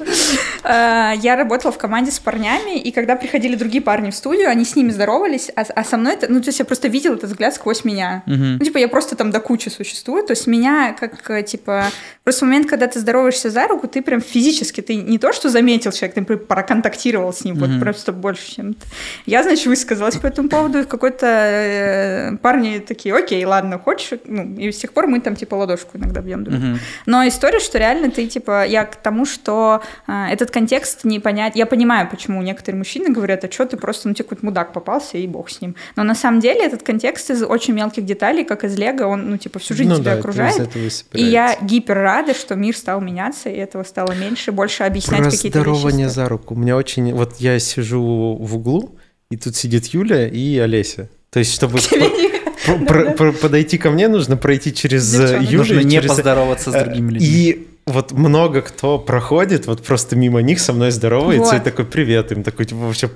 А, 0.63 1.13
Я 1.13 1.35
работала 1.35 1.71
в 1.71 1.77
команде 1.77 2.11
с 2.11 2.19
парнями, 2.19 2.79
и 2.79 2.91
когда 2.91 3.15
приходили 3.15 3.55
другие 3.55 3.81
парни 3.81 4.09
в 4.11 4.15
студию, 4.15 4.49
они 4.49 4.65
с 4.65 4.75
ними 4.75 4.89
здоровались, 4.91 5.51
а, 5.55 5.63
а 5.75 5.83
со 5.83 5.97
мной, 5.97 6.13
это, 6.13 6.31
ну, 6.31 6.39
то 6.41 6.47
есть 6.47 6.59
я 6.59 6.65
просто 6.65 6.87
видела 6.87 7.15
этот 7.15 7.29
взгляд 7.31 7.53
сквозь 7.53 7.83
меня. 7.83 8.23
Мгм. 8.25 8.57
Ну, 8.59 8.65
типа, 8.65 8.77
я 8.77 8.87
просто 8.87 9.15
там 9.15 9.31
до 9.31 9.39
кучи 9.39 9.69
существую, 9.69 10.23
то 10.23 10.31
есть 10.31 10.47
меня 10.47 10.95
как, 10.99 11.29
э, 11.29 11.43
типа, 11.43 11.85
просто 12.23 12.45
в 12.45 12.47
момент, 12.47 12.69
когда 12.69 12.87
ты 12.87 12.99
здороваешься 12.99 13.49
за 13.49 13.67
руку, 13.67 13.87
ты 13.87 14.01
прям 14.01 14.21
физически, 14.21 14.81
ты 14.81 14.95
не 14.95 15.17
то, 15.17 15.33
что 15.33 15.49
заметил 15.49 15.91
человека, 15.91 16.23
ты 16.23 16.37
проконтактировал 16.37 17.33
с 17.33 17.43
ним, 17.43 17.55
вот 17.55 17.69
Мгм. 17.69 17.79
просто 17.81 18.11
больше, 18.11 18.55
чем 18.55 18.73
ты. 18.73 18.87
Я, 19.25 19.43
значит, 19.43 19.65
высказалась 19.65 20.15
по 20.15 20.27
этому 20.27 20.49
поводу, 20.49 20.85
какой-то 20.87 21.27
э, 21.27 22.37
парни 22.41 22.79
такие, 22.79 23.15
окей, 23.15 23.43
ладно, 23.45 23.79
хочешь, 23.79 24.19
ну, 24.25 24.55
и 24.57 24.71
с 24.71 24.77
тех 24.77 24.93
пор 24.93 25.07
мы 25.07 25.19
там, 25.19 25.35
типа, 25.35 25.55
ладошку 25.55 25.97
иногда 25.97 26.21
бьем 26.21 26.43
друг. 26.43 26.57
Мгм. 26.59 26.79
Но 27.05 27.27
история, 27.27 27.59
что 27.59 27.77
реально 27.77 28.09
ты, 28.11 28.27
типа, 28.27 28.65
я 28.65 28.85
к 28.85 28.95
тому, 28.95 29.25
что 29.25 29.81
э, 30.07 30.27
этот 30.31 30.51
контекст 30.53 31.03
не 31.03 31.19
понять. 31.19 31.55
Я 31.55 31.65
понимаю, 31.65 32.07
почему 32.09 32.41
некоторые 32.41 32.77
мужчины 32.77 33.09
говорят, 33.11 33.43
а 33.43 33.51
что 33.51 33.65
ты 33.65 33.75
просто, 33.75 34.07
ну, 34.07 34.13
тебе 34.13 34.23
какой-то 34.23 34.45
мудак 34.45 34.71
попался, 34.71 35.17
и 35.17 35.27
бог 35.27 35.49
с 35.49 35.59
ним. 35.59 35.75
Но 35.95 36.03
на 36.03 36.15
самом 36.15 36.39
деле 36.39 36.65
этот 36.65 36.83
контекст 36.83 37.29
из 37.31 37.43
очень 37.43 37.73
мелких 37.73 38.05
деталей, 38.05 38.45
как 38.45 38.63
из 38.63 38.77
Лего, 38.77 39.05
он, 39.07 39.29
ну, 39.31 39.37
типа, 39.37 39.59
всю 39.59 39.73
жизнь 39.73 39.89
Ну 39.89 39.95
тебя 39.95 40.13
да, 40.13 40.19
окружает. 40.19 40.55
из 40.55 40.59
этого 40.61 40.83
и 41.13 41.21
И 41.21 41.23
я 41.25 41.57
гипер 41.61 41.95
рада, 41.97 42.33
что 42.33 42.55
мир 42.55 42.77
стал 42.77 43.01
меняться, 43.01 43.49
и 43.49 43.55
этого 43.57 43.83
стало 43.83 44.13
меньше, 44.13 44.51
больше 44.53 44.83
объяснять 44.83 45.21
Про 45.23 45.31
какие-то 45.31 45.59
здорование 45.59 46.05
вещи. 46.05 46.15
за 46.15 46.29
руку. 46.29 46.53
У 46.53 46.57
меня 46.57 46.77
очень... 46.77 47.13
Вот 47.13 47.37
я 47.39 47.59
сижу 47.59 48.37
в 48.39 48.55
углу, 48.55 48.95
и 49.31 49.37
тут 49.37 49.55
сидит 49.55 49.87
Юля 49.87 50.27
и 50.27 50.57
Олеся. 50.59 51.09
То 51.31 51.39
есть, 51.39 51.53
чтобы 51.53 51.79
по- 52.67 52.85
про- 52.85 53.11
про- 53.11 53.31
подойти 53.33 53.77
ко 53.77 53.89
мне, 53.89 54.07
нужно 54.07 54.37
пройти 54.37 54.73
через 54.73 55.13
э, 55.19 55.39
Девчонок. 55.39 55.43
Юлю. 55.49 55.57
Нужно 55.57 55.79
и 55.79 55.83
не 55.83 55.91
через- 55.95 56.09
поздороваться 56.11 56.71
с 56.71 56.75
Э, 56.75 56.85
другими 56.85 57.11
людьми. 57.11 57.27
И 57.27 57.67
вот 57.85 58.11
много 58.11 58.61
кто 58.61 58.97
проходит, 58.99 59.67
вот 59.67 59.83
просто 59.83 60.15
мимо 60.15 60.41
них 60.41 60.59
со 60.59 60.73
мной 60.73 60.91
здоровается, 60.91 61.53
Вот. 61.53 61.61
и 61.61 61.63
такой 61.63 61.85
привет 61.85 62.31
им, 62.31 62.43
такой 62.43 62.65
типа 62.65 62.81
вообще... 62.81 63.09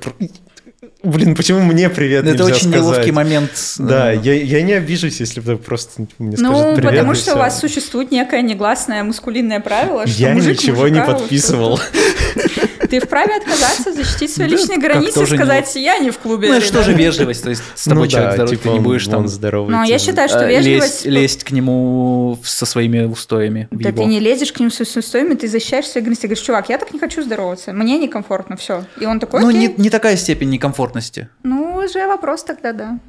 Блин, 1.03 1.35
почему 1.35 1.59
мне 1.61 1.89
привет 1.89 2.25
Это 2.25 2.31
нельзя 2.31 2.45
очень 2.45 2.69
сказать? 2.69 2.75
неловкий 2.81 3.11
момент. 3.11 3.51
Да, 3.77 4.11
я, 4.11 4.33
я 4.33 4.61
не 4.63 4.73
обижусь, 4.73 5.19
если 5.19 5.39
бы 5.41 5.57
просто 5.57 6.07
мне 6.17 6.35
скажут 6.35 6.55
Ну, 6.55 6.75
привет. 6.75 6.91
потому 6.91 7.11
и 7.11 7.15
что 7.15 7.35
у 7.35 7.37
вас 7.37 7.59
существует 7.59 8.11
некое 8.11 8.41
негласное 8.41 9.03
мускулинное 9.03 9.59
правило, 9.59 10.07
что 10.07 10.19
Я 10.21 10.33
мужик 10.33 10.59
ничего 10.59 10.87
не 10.87 11.01
подписывал. 11.01 11.79
Ты 12.89 12.99
вправе 12.99 13.37
отказаться, 13.37 13.93
защитить 13.93 14.33
свои 14.33 14.47
личные 14.47 14.77
границы, 14.77 15.25
сказать, 15.25 15.75
я 15.75 15.97
не 15.99 16.11
в 16.11 16.17
клубе. 16.17 16.47
Ну 16.47 16.53
и 16.55 16.57
ребят». 16.57 16.67
что 16.67 16.83
же 16.83 16.93
вежливость? 16.93 17.43
То 17.43 17.49
есть 17.49 17.63
с 17.75 17.83
тобой 17.85 18.05
Ну 18.05 18.07
человек 18.07 18.29
да, 18.29 18.35
здоровый, 18.35 18.57
типа 18.57 18.69
ты 18.69 18.73
не 18.73 18.79
будешь 18.79 19.07
там 19.07 19.27
здоровый. 19.27 19.75
Ну, 19.75 19.83
я 19.83 19.99
считаю, 19.99 20.29
что 20.29 20.45
э, 20.45 20.49
вежливость... 20.49 21.05
лезть, 21.05 21.43
к 21.43 21.51
нему 21.51 22.37
со 22.43 22.65
своими 22.65 23.05
устоями. 23.05 23.67
Да 23.71 23.91
ты 23.91 24.05
не 24.05 24.19
лезешь 24.19 24.51
к 24.51 24.59
нему 24.59 24.71
с 24.71 24.79
устоями, 24.79 25.35
ты 25.35 25.47
защищаешь 25.47 25.85
свои 25.85 26.03
границы. 26.03 26.27
Говоришь, 26.27 26.43
чувак, 26.43 26.69
я 26.69 26.77
так 26.77 26.93
не 26.93 26.99
хочу 26.99 27.21
здороваться, 27.23 27.73
мне 27.73 27.97
некомфортно, 27.97 28.57
все. 28.57 28.85
И 28.99 29.05
он 29.05 29.19
такой, 29.19 29.41
Ну, 29.41 29.51
не 29.51 29.89
такая 29.89 30.17
степень 30.17 30.49
некомфортности. 30.49 31.29
Ну, 31.43 31.75
уже 31.77 32.07
вопрос 32.07 32.43
тогда, 32.43 32.73
да. 32.73 32.99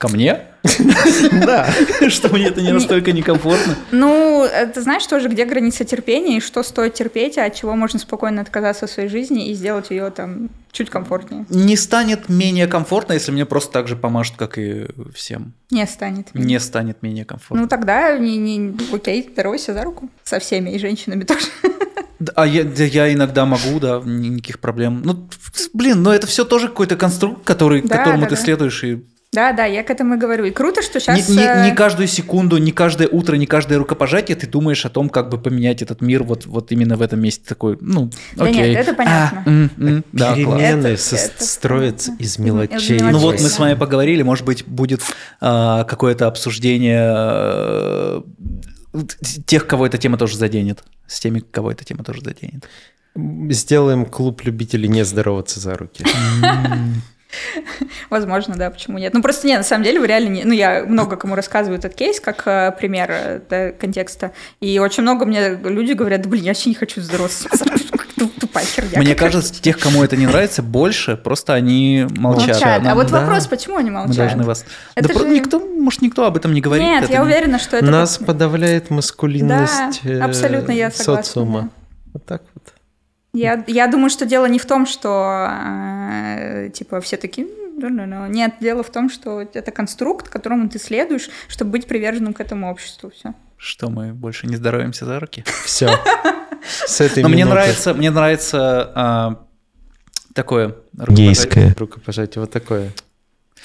Ко 0.00 0.08
мне? 0.08 0.40
Да. 1.44 1.68
Что 2.08 2.30
мне 2.34 2.46
это 2.46 2.62
не 2.62 2.72
настолько 2.72 3.12
некомфортно? 3.12 3.76
Ну, 3.92 4.48
ты 4.74 4.80
знаешь 4.80 5.06
тоже, 5.06 5.28
где 5.28 5.44
граница 5.44 5.84
терпения, 5.84 6.38
и 6.38 6.40
что 6.40 6.62
стоит 6.62 6.94
терпеть, 6.94 7.36
а 7.36 7.44
от 7.44 7.54
чего 7.54 7.76
можно 7.76 7.98
спокойно 7.98 8.40
отказаться 8.40 8.86
в 8.86 8.90
своей 8.90 9.10
жизни 9.10 9.50
и 9.50 9.54
сделать 9.54 9.90
ее 9.90 10.10
там 10.10 10.48
чуть 10.72 10.88
комфортнее. 10.88 11.44
Не 11.50 11.76
станет 11.76 12.30
менее 12.30 12.66
комфортно, 12.66 13.12
если 13.12 13.30
мне 13.30 13.44
просто 13.44 13.72
так 13.72 13.88
же 13.88 13.96
помажут, 13.96 14.36
как 14.38 14.56
и 14.56 14.86
всем. 15.14 15.52
Не 15.70 15.86
станет. 15.86 16.28
Не 16.34 16.58
станет 16.60 17.02
менее 17.02 17.26
комфортно. 17.26 17.60
Ну, 17.62 17.68
тогда, 17.68 18.16
не, 18.16 18.38
не, 18.38 18.74
окей, 18.94 19.28
здоровайся 19.30 19.74
за 19.74 19.82
руку. 19.82 20.08
Со 20.24 20.38
всеми, 20.38 20.70
и 20.70 20.78
женщинами 20.78 21.24
тоже. 21.24 21.46
А 22.36 22.46
я, 22.46 22.64
да 22.64 22.84
я 22.84 23.10
иногда 23.14 23.46
могу, 23.46 23.80
да, 23.80 24.02
ни- 24.04 24.28
никаких 24.28 24.60
проблем. 24.60 25.00
Ну, 25.04 25.26
блин, 25.72 26.02
но 26.02 26.12
это 26.12 26.26
все 26.26 26.44
тоже 26.44 26.68
какой-то 26.68 26.96
конструкт, 26.96 27.44
который, 27.44 27.80
Да, 27.80 27.96
которому 27.96 28.24
да, 28.24 28.28
ты 28.28 28.36
да. 28.36 28.42
следуешь. 28.42 28.84
И 28.84 29.02
Да, 29.32 29.52
да, 29.52 29.64
я 29.64 29.84
к 29.84 29.90
этому 29.90 30.14
и 30.14 30.18
говорю. 30.18 30.44
И 30.46 30.50
круто, 30.50 30.82
что 30.82 30.98
не, 30.98 31.22
сейчас... 31.22 31.28
не- 31.28 31.70
не 31.70 31.74
каждую 31.76 32.08
секунду, 32.08 32.56
не 32.58 32.72
каждое 32.72 33.06
утро, 33.06 33.36
не 33.36 33.46
каждое 33.46 33.78
рукопожатие 33.78 34.36
ты 34.36 34.48
думаешь 34.48 34.84
о 34.84 34.88
том, 34.88 35.08
как 35.08 35.28
бы 35.28 35.38
поменять 35.38 35.82
этот 35.82 36.00
мир 36.00 36.24
вот, 36.24 36.46
вот 36.46 36.72
именно 36.72 36.96
в 36.96 37.02
этом 37.02 37.20
месте. 37.20 37.44
Такой, 37.46 37.78
ну, 37.80 38.10
Да 38.34 38.46
окей. 38.46 38.70
нет, 38.70 38.80
это 38.88 38.92
понятно. 38.94 39.42
А, 39.46 39.48
м, 39.48 39.70
м, 39.78 40.04
да. 40.12 40.34
Перемены 40.34 40.88
Это- 40.88 41.00
со- 41.02 41.14
это 41.14 41.44
строятся 41.44 42.10
из 42.18 42.32
Из 42.32 42.38
мелочей. 42.40 42.96
мелочей. 42.98 43.00
Ну 43.12 43.18
вот 43.18 43.36
мы 43.36 43.42
да. 43.44 43.48
с 43.48 43.58
вами 43.60 43.74
поговорили, 43.74 44.22
может 44.22 44.44
быть, 44.44 44.64
будет 44.66 45.00
а, 45.40 45.84
какое-то 45.84 46.26
обсуждение 46.26 47.00
а, 47.00 48.22
тех, 49.46 49.68
кого 49.68 49.86
эта 49.86 49.96
тема 49.96 50.18
тоже 50.18 50.38
заденет. 50.38 50.82
С 51.06 51.20
теми, 51.20 51.38
кого 51.38 51.70
эта 51.70 51.84
тема 51.84 52.02
тоже 52.02 52.20
заденет. 52.22 52.64
Сделаем 53.54 54.06
клуб 54.06 54.42
любителей 54.42 54.88
не 54.88 55.04
здороваться 55.04 55.60
за 55.60 55.74
руки. 55.76 56.04
Возможно, 58.10 58.56
да, 58.56 58.70
почему 58.70 58.98
нет. 58.98 59.14
Ну, 59.14 59.22
просто 59.22 59.46
нет, 59.46 59.58
на 59.58 59.64
самом 59.64 59.84
деле, 59.84 60.00
вы 60.00 60.06
реально 60.06 60.28
не... 60.28 60.44
Ну, 60.44 60.52
я 60.52 60.84
много 60.84 61.16
кому 61.16 61.34
рассказываю 61.34 61.78
этот 61.78 61.94
кейс, 61.94 62.20
как 62.20 62.46
э, 62.46 62.72
пример 62.78 63.10
э, 63.10 63.40
да, 63.48 63.72
контекста. 63.72 64.32
И 64.60 64.78
очень 64.78 65.02
много 65.02 65.24
мне 65.26 65.50
люди 65.50 65.92
говорят, 65.92 66.22
да, 66.22 66.28
блин, 66.28 66.44
я 66.44 66.50
вообще 66.50 66.70
не 66.70 66.74
хочу 66.74 67.00
здороваться. 67.00 67.48
Тупая 68.40 68.64
херня. 68.64 68.98
Мне 68.98 69.14
какая». 69.14 69.30
кажется, 69.30 69.62
тех, 69.62 69.78
кому 69.78 70.02
это 70.02 70.16
не 70.16 70.26
нравится, 70.26 70.62
больше, 70.62 71.16
просто 71.16 71.54
они 71.54 72.06
молчат. 72.16 72.48
Молчат. 72.48 72.82
А 72.86 72.94
вот 72.94 73.10
да. 73.10 73.20
вопрос, 73.20 73.46
почему 73.46 73.76
они 73.76 73.90
Мы 73.90 74.00
молчат? 74.00 74.16
должны 74.16 74.44
вас... 74.44 74.64
Это 74.94 75.08
да 75.14 75.28
никто, 75.28 75.60
может, 75.60 76.02
никто 76.02 76.26
об 76.26 76.36
этом 76.36 76.52
не 76.52 76.60
говорит. 76.60 76.84
Нет, 76.84 77.04
это 77.04 77.12
я 77.12 77.20
не- 77.20 77.24
уверена, 77.24 77.58
что 77.58 77.76
это... 77.76 77.86
Нас 77.86 78.18
подавляет 78.18 78.90
маскулинность 78.90 80.00
Да, 80.04 80.10
э, 80.10 80.20
абсолютно 80.20 80.72
я 80.72 80.90
согласна, 80.90 81.22
социума. 81.22 81.60
да. 81.62 81.68
Вот 82.12 82.26
так 82.26 82.42
вот. 82.54 82.74
Я, 83.32 83.64
я 83.66 83.86
думаю, 83.86 84.10
что 84.10 84.26
дело 84.26 84.46
не 84.46 84.58
в 84.58 84.66
том, 84.66 84.86
что 84.86 85.48
э, 85.48 86.70
типа 86.70 87.00
все 87.00 87.16
такие. 87.16 87.46
Нет, 87.78 88.54
дело 88.60 88.82
в 88.82 88.90
том, 88.90 89.08
что 89.08 89.40
это 89.40 89.70
конструкт, 89.70 90.28
которому 90.28 90.68
ты 90.68 90.78
следуешь, 90.78 91.30
чтобы 91.48 91.70
быть 91.70 91.86
приверженным 91.86 92.34
к 92.34 92.40
этому 92.40 92.70
обществу. 92.70 93.10
Все. 93.10 93.34
Что 93.56 93.88
мы 93.88 94.12
больше 94.12 94.46
не 94.46 94.56
здороваемся 94.56 95.06
за 95.06 95.18
руки? 95.20 95.44
Все. 95.64 95.90
С 96.62 97.00
этой 97.00 97.22
Но 97.22 97.28
мне 97.28 97.44
нравится, 97.44 97.94
мне 97.94 98.10
нравится 98.10 98.92
а, 98.94 99.46
такое 100.34 100.76
рукопожатие. 100.92 101.26
Гейское. 101.26 101.74
рукопожатие 101.78 102.40
вот 102.40 102.50
такое. 102.50 102.90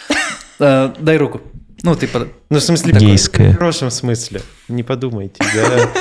А, 0.57 0.95
дай 0.99 1.17
руку. 1.17 1.41
Ну, 1.85 1.95
ты 1.95 2.07
под... 2.07 2.27
Ну, 2.49 2.57
в 2.57 2.63
смысле, 2.63 2.93
Такое. 2.93 3.51
в 3.51 3.57
хорошем 3.57 3.91
смысле. 3.91 4.41
Не 4.67 4.81
подумайте. 4.81 5.35
Я, 5.53 5.91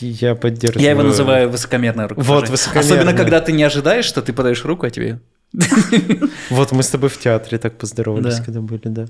я 0.00 0.34
поддерживаю. 0.34 0.84
Я 0.84 0.90
его 0.90 1.02
называю 1.02 1.48
высокомерное 1.48 2.08
рукопожатие. 2.08 2.40
Вот, 2.40 2.48
высокомерное. 2.50 2.92
Особенно, 2.98 3.14
когда 3.16 3.40
ты 3.40 3.52
не 3.52 3.62
ожидаешь, 3.62 4.04
что 4.04 4.20
ты 4.20 4.34
подаешь 4.34 4.64
руку, 4.66 4.84
а 4.86 4.90
тебе 4.90 5.18
Вот 6.50 6.72
мы 6.72 6.82
с 6.82 6.88
тобой 6.88 7.08
в 7.08 7.18
театре 7.18 7.56
так 7.58 7.78
поздоровались, 7.78 8.36
Да. 8.36 8.44
когда 8.44 8.60
были, 8.60 8.82
да. 8.84 9.06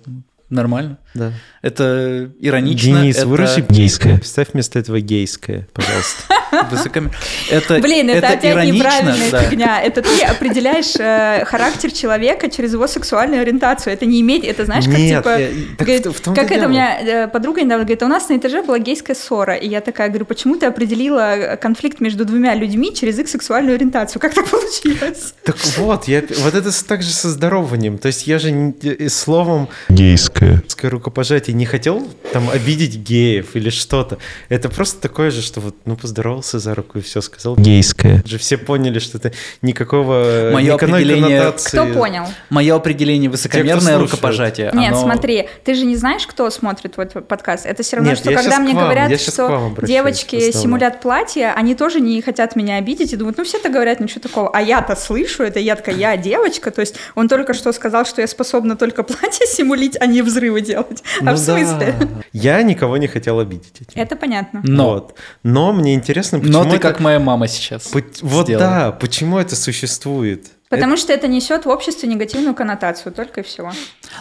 нормально. 0.51 0.99
да. 1.15 1.33
Это 1.63 2.31
иронично. 2.39 3.01
Денис, 3.01 3.17
это 3.17 3.27
выращи 3.27 3.65
Гейское. 3.69 4.19
Представь 4.19 4.53
вместо 4.53 4.79
этого 4.79 5.01
гейское, 5.01 5.67
пожалуйста. 5.73 6.23
Высокомер- 6.71 7.13
Это, 7.51 7.79
Блин, 7.81 8.11
это, 8.11 8.29
опять 8.29 8.45
иронично, 8.45 8.75
неправильная 8.77 9.31
да. 9.31 9.43
фигня. 9.43 9.81
Это 9.83 10.03
ты 10.03 10.23
определяешь 10.25 10.95
э, 10.99 11.45
характер 11.45 11.93
человека 11.93 12.51
через 12.51 12.73
его 12.73 12.87
сексуальную 12.87 13.43
ориентацию. 13.43 13.93
Это 13.93 14.07
не 14.07 14.21
имеет, 14.21 14.45
это 14.45 14.65
знаешь, 14.65 14.85
как 14.85 14.99
Нет, 14.99 15.23
типа. 15.25 15.39
так 15.79 15.87
говорит, 15.87 16.07
в- 16.07 16.13
в 16.13 16.21
том-то 16.21 16.41
как 16.41 16.51
это 16.53 16.67
у 16.67 16.69
меня 16.69 17.01
э, 17.01 17.29
подруга 17.29 17.61
недавно 17.63 17.85
говорит, 17.85 18.03
«А 18.03 18.07
у 18.07 18.09
нас 18.09 18.29
на 18.29 18.37
этаже 18.37 18.63
была 18.63 18.79
гейская 18.79 19.17
ссора. 19.17 19.55
И 19.55 19.69
я 19.69 19.81
такая 19.81 20.09
говорю, 20.09 20.25
почему 20.25 20.57
ты 20.57 20.67
определила 20.67 21.37
э, 21.37 21.57
конфликт 21.57 22.01
между 22.01 22.25
двумя 22.25 22.55
людьми 22.55 22.95
через 22.95 23.19
их 23.19 23.29
сексуальную 23.29 23.75
ориентацию? 23.77 24.21
Как 24.21 24.35
так 24.35 24.47
получилось? 24.49 25.35
Так 25.45 25.57
вот, 25.79 26.09
я, 26.09 26.23
вот 26.41 26.55
это 26.55 26.71
с- 26.73 26.83
так 26.83 27.03
же 27.03 27.11
со 27.11 27.29
здорованием. 27.31 27.99
То 27.99 28.09
есть 28.09 28.27
я 28.27 28.39
же 28.39 28.51
не- 28.51 28.75
э, 28.83 29.09
словом 29.09 29.69
Гейское. 29.89 30.63
«ское 30.69 30.91
рукопожатие 30.91 31.55
не 31.55 31.67
хотел 31.67 32.07
там 32.33 32.49
обидеть 32.51 32.97
геев 32.97 33.55
или 33.57 33.71
что-то. 33.71 34.19
Это 34.49 34.69
просто 34.69 35.01
такое 35.01 35.31
же, 35.31 35.43
что 35.43 35.61
вот, 35.61 35.75
ну, 35.85 35.97
поздоровался 35.97 36.38
поздоровался 36.39 36.59
за 36.59 36.75
руку 36.75 36.99
и 36.99 37.03
все 37.03 37.21
сказал 37.21 37.57
гейское. 37.57 38.23
Же 38.25 38.39
все 38.39 38.57
поняли, 38.57 38.99
что 38.99 39.19
это 39.19 39.33
никакого 39.63 40.51
никакой 40.61 40.89
определение- 40.89 41.39
коннотации. 41.41 41.69
Кто 41.69 41.87
понял? 41.99 42.25
Мое 42.51 42.75
определение 42.75 43.31
высокомерное 43.31 43.81
слушают. 43.81 44.11
рукопожатие. 44.11 44.71
Нет, 44.75 44.93
оно- 44.93 45.03
смотри, 45.03 45.49
ты 45.65 45.75
же 45.75 45.85
не 45.85 45.97
знаешь, 45.97 46.27
кто 46.27 46.49
смотрит 46.51 46.97
вот 46.97 47.07
этот 47.09 47.29
подкаст. 47.29 47.67
Это 47.67 47.83
все 47.83 47.97
равно, 47.97 48.11
Нет, 48.11 48.19
что 48.21 48.33
когда 48.33 48.59
мне 48.59 48.73
говорят, 48.75 49.11
я 49.11 49.19
что 49.19 49.75
девочки 49.83 50.51
симулят 50.53 51.01
платье, 51.01 51.53
они 51.53 51.75
тоже 51.75 52.01
не 52.01 52.21
хотят 52.23 52.57
меня 52.57 52.77
обидеть 52.77 53.13
и 53.13 53.17
думают, 53.17 53.39
ну 53.39 53.45
все 53.45 53.59
это 53.59 53.69
говорят, 53.69 54.01
ничего 54.01 54.21
такого. 54.21 54.51
А 54.51 54.63
я-то 54.63 54.97
слышу 54.97 55.43
это, 55.43 55.59
я 55.61 55.77
такая, 55.77 55.97
я 55.97 56.17
девочка, 56.17 56.71
то 56.71 56.81
есть 56.81 56.95
он 57.15 57.29
только 57.29 57.55
что 57.55 57.73
сказал, 57.73 58.05
что 58.05 58.21
я 58.21 58.27
способна 58.27 58.77
только 58.77 59.03
платье 59.03 59.47
симулить, 59.47 59.97
а 60.01 60.07
не 60.07 60.23
взрывы 60.23 60.61
делать. 60.61 61.03
А 61.21 61.25
Ну 61.25 61.33
в 61.35 61.39
смысле? 61.39 61.95
да. 61.99 62.09
Я 62.33 62.63
никого 62.63 62.97
не 62.97 63.07
хотел 63.09 63.39
обидеть 63.41 63.73
этим. 63.81 64.01
Это 64.01 64.17
понятно. 64.17 64.61
Но, 64.65 64.89
Вот. 64.89 65.15
Но 65.43 65.73
мне 65.73 65.95
интересно, 65.95 66.28
почему 66.31 66.53
но 66.53 66.65
ты 66.65 66.77
это- 66.77 66.89
как 66.89 67.01
моя 67.01 67.19
мама 67.19 67.49
сейчас. 67.49 67.87
Пот- 67.89 68.21
Вот 68.23 68.47
сделала. 68.47 68.67
да, 68.67 68.93
почему 68.93 69.39
это 69.39 69.57
существует? 69.57 70.47
Потому 70.69 70.99
что 70.99 71.15
это 71.15 71.29
несет 71.29 71.65
в 71.65 71.69
обществе 71.71 72.09
негативную 72.11 72.55
коннотацию, 72.55 73.11
только 73.13 73.41
и 73.41 73.43
всего. 73.43 73.73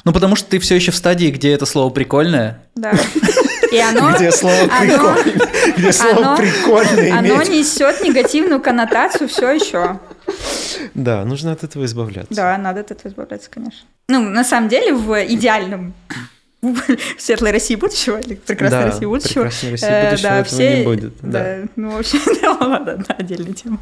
Ну, 0.05 0.13
потому 0.13 0.37
что 0.37 0.49
ты 0.49 0.59
все 0.59 0.75
еще 0.75 0.91
в 0.91 0.95
стадии, 0.95 1.29
где 1.29 1.51
это 1.51 1.65
слово 1.65 1.89
прикольное. 1.89 2.63
Да. 2.75 2.93
И 3.71 3.77
оно, 3.79 4.15
Где 4.15 4.31
слово 4.31 4.55
оно- 4.71 4.79
прикольно? 4.79 5.41
Где 5.77 5.91
слово 5.91 6.17
оно- 6.19 6.37
прикольно 6.37 7.17
оно 7.19 7.43
несет 7.43 8.01
негативную 8.01 8.61
коннотацию 8.61 9.27
все 9.27 9.51
еще. 9.51 9.99
Да, 10.93 11.25
нужно 11.25 11.51
от 11.51 11.63
этого 11.65 11.83
избавляться. 11.83 12.33
Да, 12.33 12.57
надо 12.57 12.79
от 12.79 12.91
этого 12.91 13.11
избавляться, 13.11 13.49
конечно. 13.49 13.81
Ну, 14.07 14.21
на 14.21 14.45
самом 14.45 14.69
деле, 14.69 14.93
в 14.93 15.13
идеальном 15.33 15.93
светлой 17.17 17.51
России 17.51 17.75
будущего 17.75 18.17
или 18.17 18.35
прекрасной 18.35 18.79
Да, 18.79 18.85
России 18.87 19.05
будущего. 19.05 19.43
прекрасной 19.43 19.71
России 19.71 19.87
э, 19.87 20.09
будущего 20.09 20.29
да, 20.29 20.39
этого 20.39 20.43
все, 20.43 20.77
не 20.77 20.83
будет, 20.83 21.13
Да. 21.21 21.29
да. 21.31 21.57
ну, 21.75 21.91
в 21.91 21.99
общем, 21.99 22.19
да, 22.41 22.51
ладно, 22.65 23.05
да, 23.07 23.15
отдельная 23.15 23.53
тема. 23.53 23.79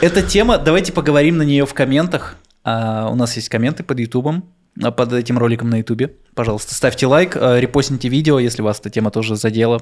Эта 0.00 0.22
тема, 0.22 0.58
давайте 0.58 0.92
поговорим 0.92 1.36
на 1.36 1.42
нее 1.42 1.66
в 1.66 1.74
комментах. 1.74 2.36
А, 2.64 3.08
у 3.10 3.14
нас 3.14 3.36
есть 3.36 3.48
комменты 3.48 3.82
под 3.82 3.98
Ютубом, 3.98 4.44
а, 4.82 4.90
под 4.90 5.12
этим 5.12 5.38
роликом 5.38 5.70
на 5.70 5.78
Ютубе. 5.78 6.14
Пожалуйста, 6.34 6.74
ставьте 6.74 7.06
лайк, 7.06 7.36
а, 7.36 7.58
репостните 7.58 8.08
видео, 8.08 8.38
если 8.38 8.62
вас 8.62 8.80
эта 8.80 8.90
тема 8.90 9.10
тоже 9.10 9.36
задела. 9.36 9.80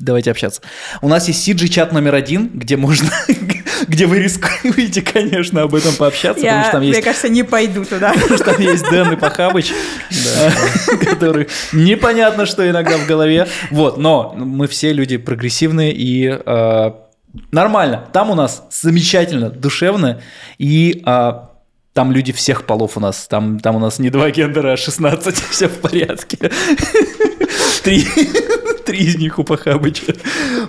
Давайте 0.00 0.30
общаться. 0.30 0.62
У 1.02 1.08
нас 1.08 1.26
есть 1.26 1.46
CG-чат 1.48 1.92
номер 1.92 2.14
один, 2.14 2.50
где 2.54 2.76
можно, 2.76 3.10
где 3.86 4.06
вы 4.06 4.18
рискуете, 4.18 5.02
конечно, 5.02 5.62
об 5.62 5.74
этом 5.74 5.94
пообщаться, 5.94 6.42
потому 6.42 6.58
Я, 6.58 6.62
что 6.62 6.72
там 6.72 6.80
мне 6.80 6.90
есть 6.90 7.02
кажется, 7.02 7.28
не 7.28 7.42
пойду 7.42 7.84
туда. 7.84 8.12
Потому 8.14 8.36
что 8.36 8.44
там 8.44 8.60
есть 8.60 8.88
Дэн 8.90 9.12
и 9.12 9.16
Пахабыч, 9.16 9.72
который 11.04 11.48
непонятно, 11.72 12.46
что 12.46 12.68
иногда 12.68 12.96
в 12.98 13.06
голове. 13.06 13.46
Вот, 13.70 13.98
но 13.98 14.34
мы 14.36 14.66
все 14.66 14.92
люди 14.92 15.16
прогрессивные 15.16 15.92
и 15.92 16.28
э, 16.28 16.92
нормально. 17.52 18.08
Там 18.12 18.30
у 18.30 18.34
нас 18.34 18.66
замечательно, 18.70 19.50
душевно 19.50 20.20
и 20.58 21.02
э, 21.04 21.32
там 21.92 22.12
люди 22.12 22.32
всех 22.32 22.64
полов 22.64 22.96
у 22.96 23.00
нас. 23.00 23.26
Там, 23.26 23.58
там 23.58 23.76
у 23.76 23.78
нас 23.80 23.98
не 23.98 24.10
два 24.10 24.30
гендера, 24.30 24.72
а 24.72 24.76
16, 24.76 25.36
все 25.50 25.68
в 25.68 25.78
порядке. 25.80 26.38
Три, 27.82 28.06
три 28.88 29.00
из 29.00 29.16
них 29.16 29.38
у 29.38 29.44
Пахабыча. 29.44 30.14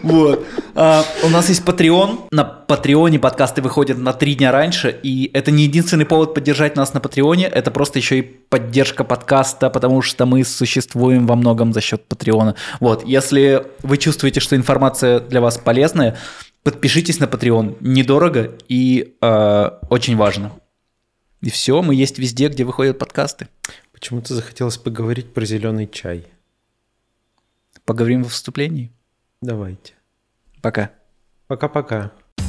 Вот. 0.04 0.46
А, 0.76 1.06
у 1.24 1.30
нас 1.30 1.48
есть 1.48 1.64
Patreon. 1.64 2.28
На 2.32 2.44
Патреоне 2.44 3.18
подкасты 3.18 3.62
выходят 3.62 3.98
на 3.98 4.12
три 4.12 4.36
дня 4.36 4.52
раньше. 4.52 5.00
И 5.04 5.32
это 5.34 5.52
не 5.52 5.64
единственный 5.64 6.06
повод 6.06 6.34
поддержать 6.34 6.76
нас 6.76 6.94
на 6.94 7.00
Патреоне. 7.00 7.46
Это 7.46 7.72
просто 7.72 8.00
еще 8.00 8.20
и 8.20 8.22
поддержка 8.22 9.06
подкаста, 9.06 9.70
потому 9.70 10.02
что 10.02 10.26
мы 10.26 10.44
существуем 10.44 11.28
во 11.28 11.38
многом 11.38 11.72
за 11.72 11.80
счет 11.80 12.04
Патреона. 12.10 12.56
Вот. 12.82 13.06
Если 13.06 13.64
вы 13.84 13.98
чувствуете, 13.98 14.42
что 14.42 14.58
информация 14.58 15.22
для 15.22 15.40
вас 15.40 15.58
полезная, 15.58 16.18
подпишитесь 16.64 17.20
на 17.20 17.26
Patreon. 17.26 17.78
Недорого 17.80 18.52
и 18.68 19.16
э, 19.22 19.70
очень 19.90 20.18
важно. 20.18 20.52
И 21.40 21.50
все, 21.50 21.82
мы 21.82 21.96
есть 21.96 22.20
везде, 22.20 22.50
где 22.50 22.66
выходят 22.66 23.00
подкасты. 23.00 23.48
Почему-то 23.94 24.36
захотелось 24.36 24.78
поговорить 24.78 25.34
про 25.34 25.46
зеленый 25.46 25.88
чай. 25.90 26.26
Поговорим 27.90 28.22
во 28.22 28.30
вступлении. 28.30 28.92
Давайте. 29.42 29.96
Пока. 30.62 30.92
Пока-пока. 31.48 32.12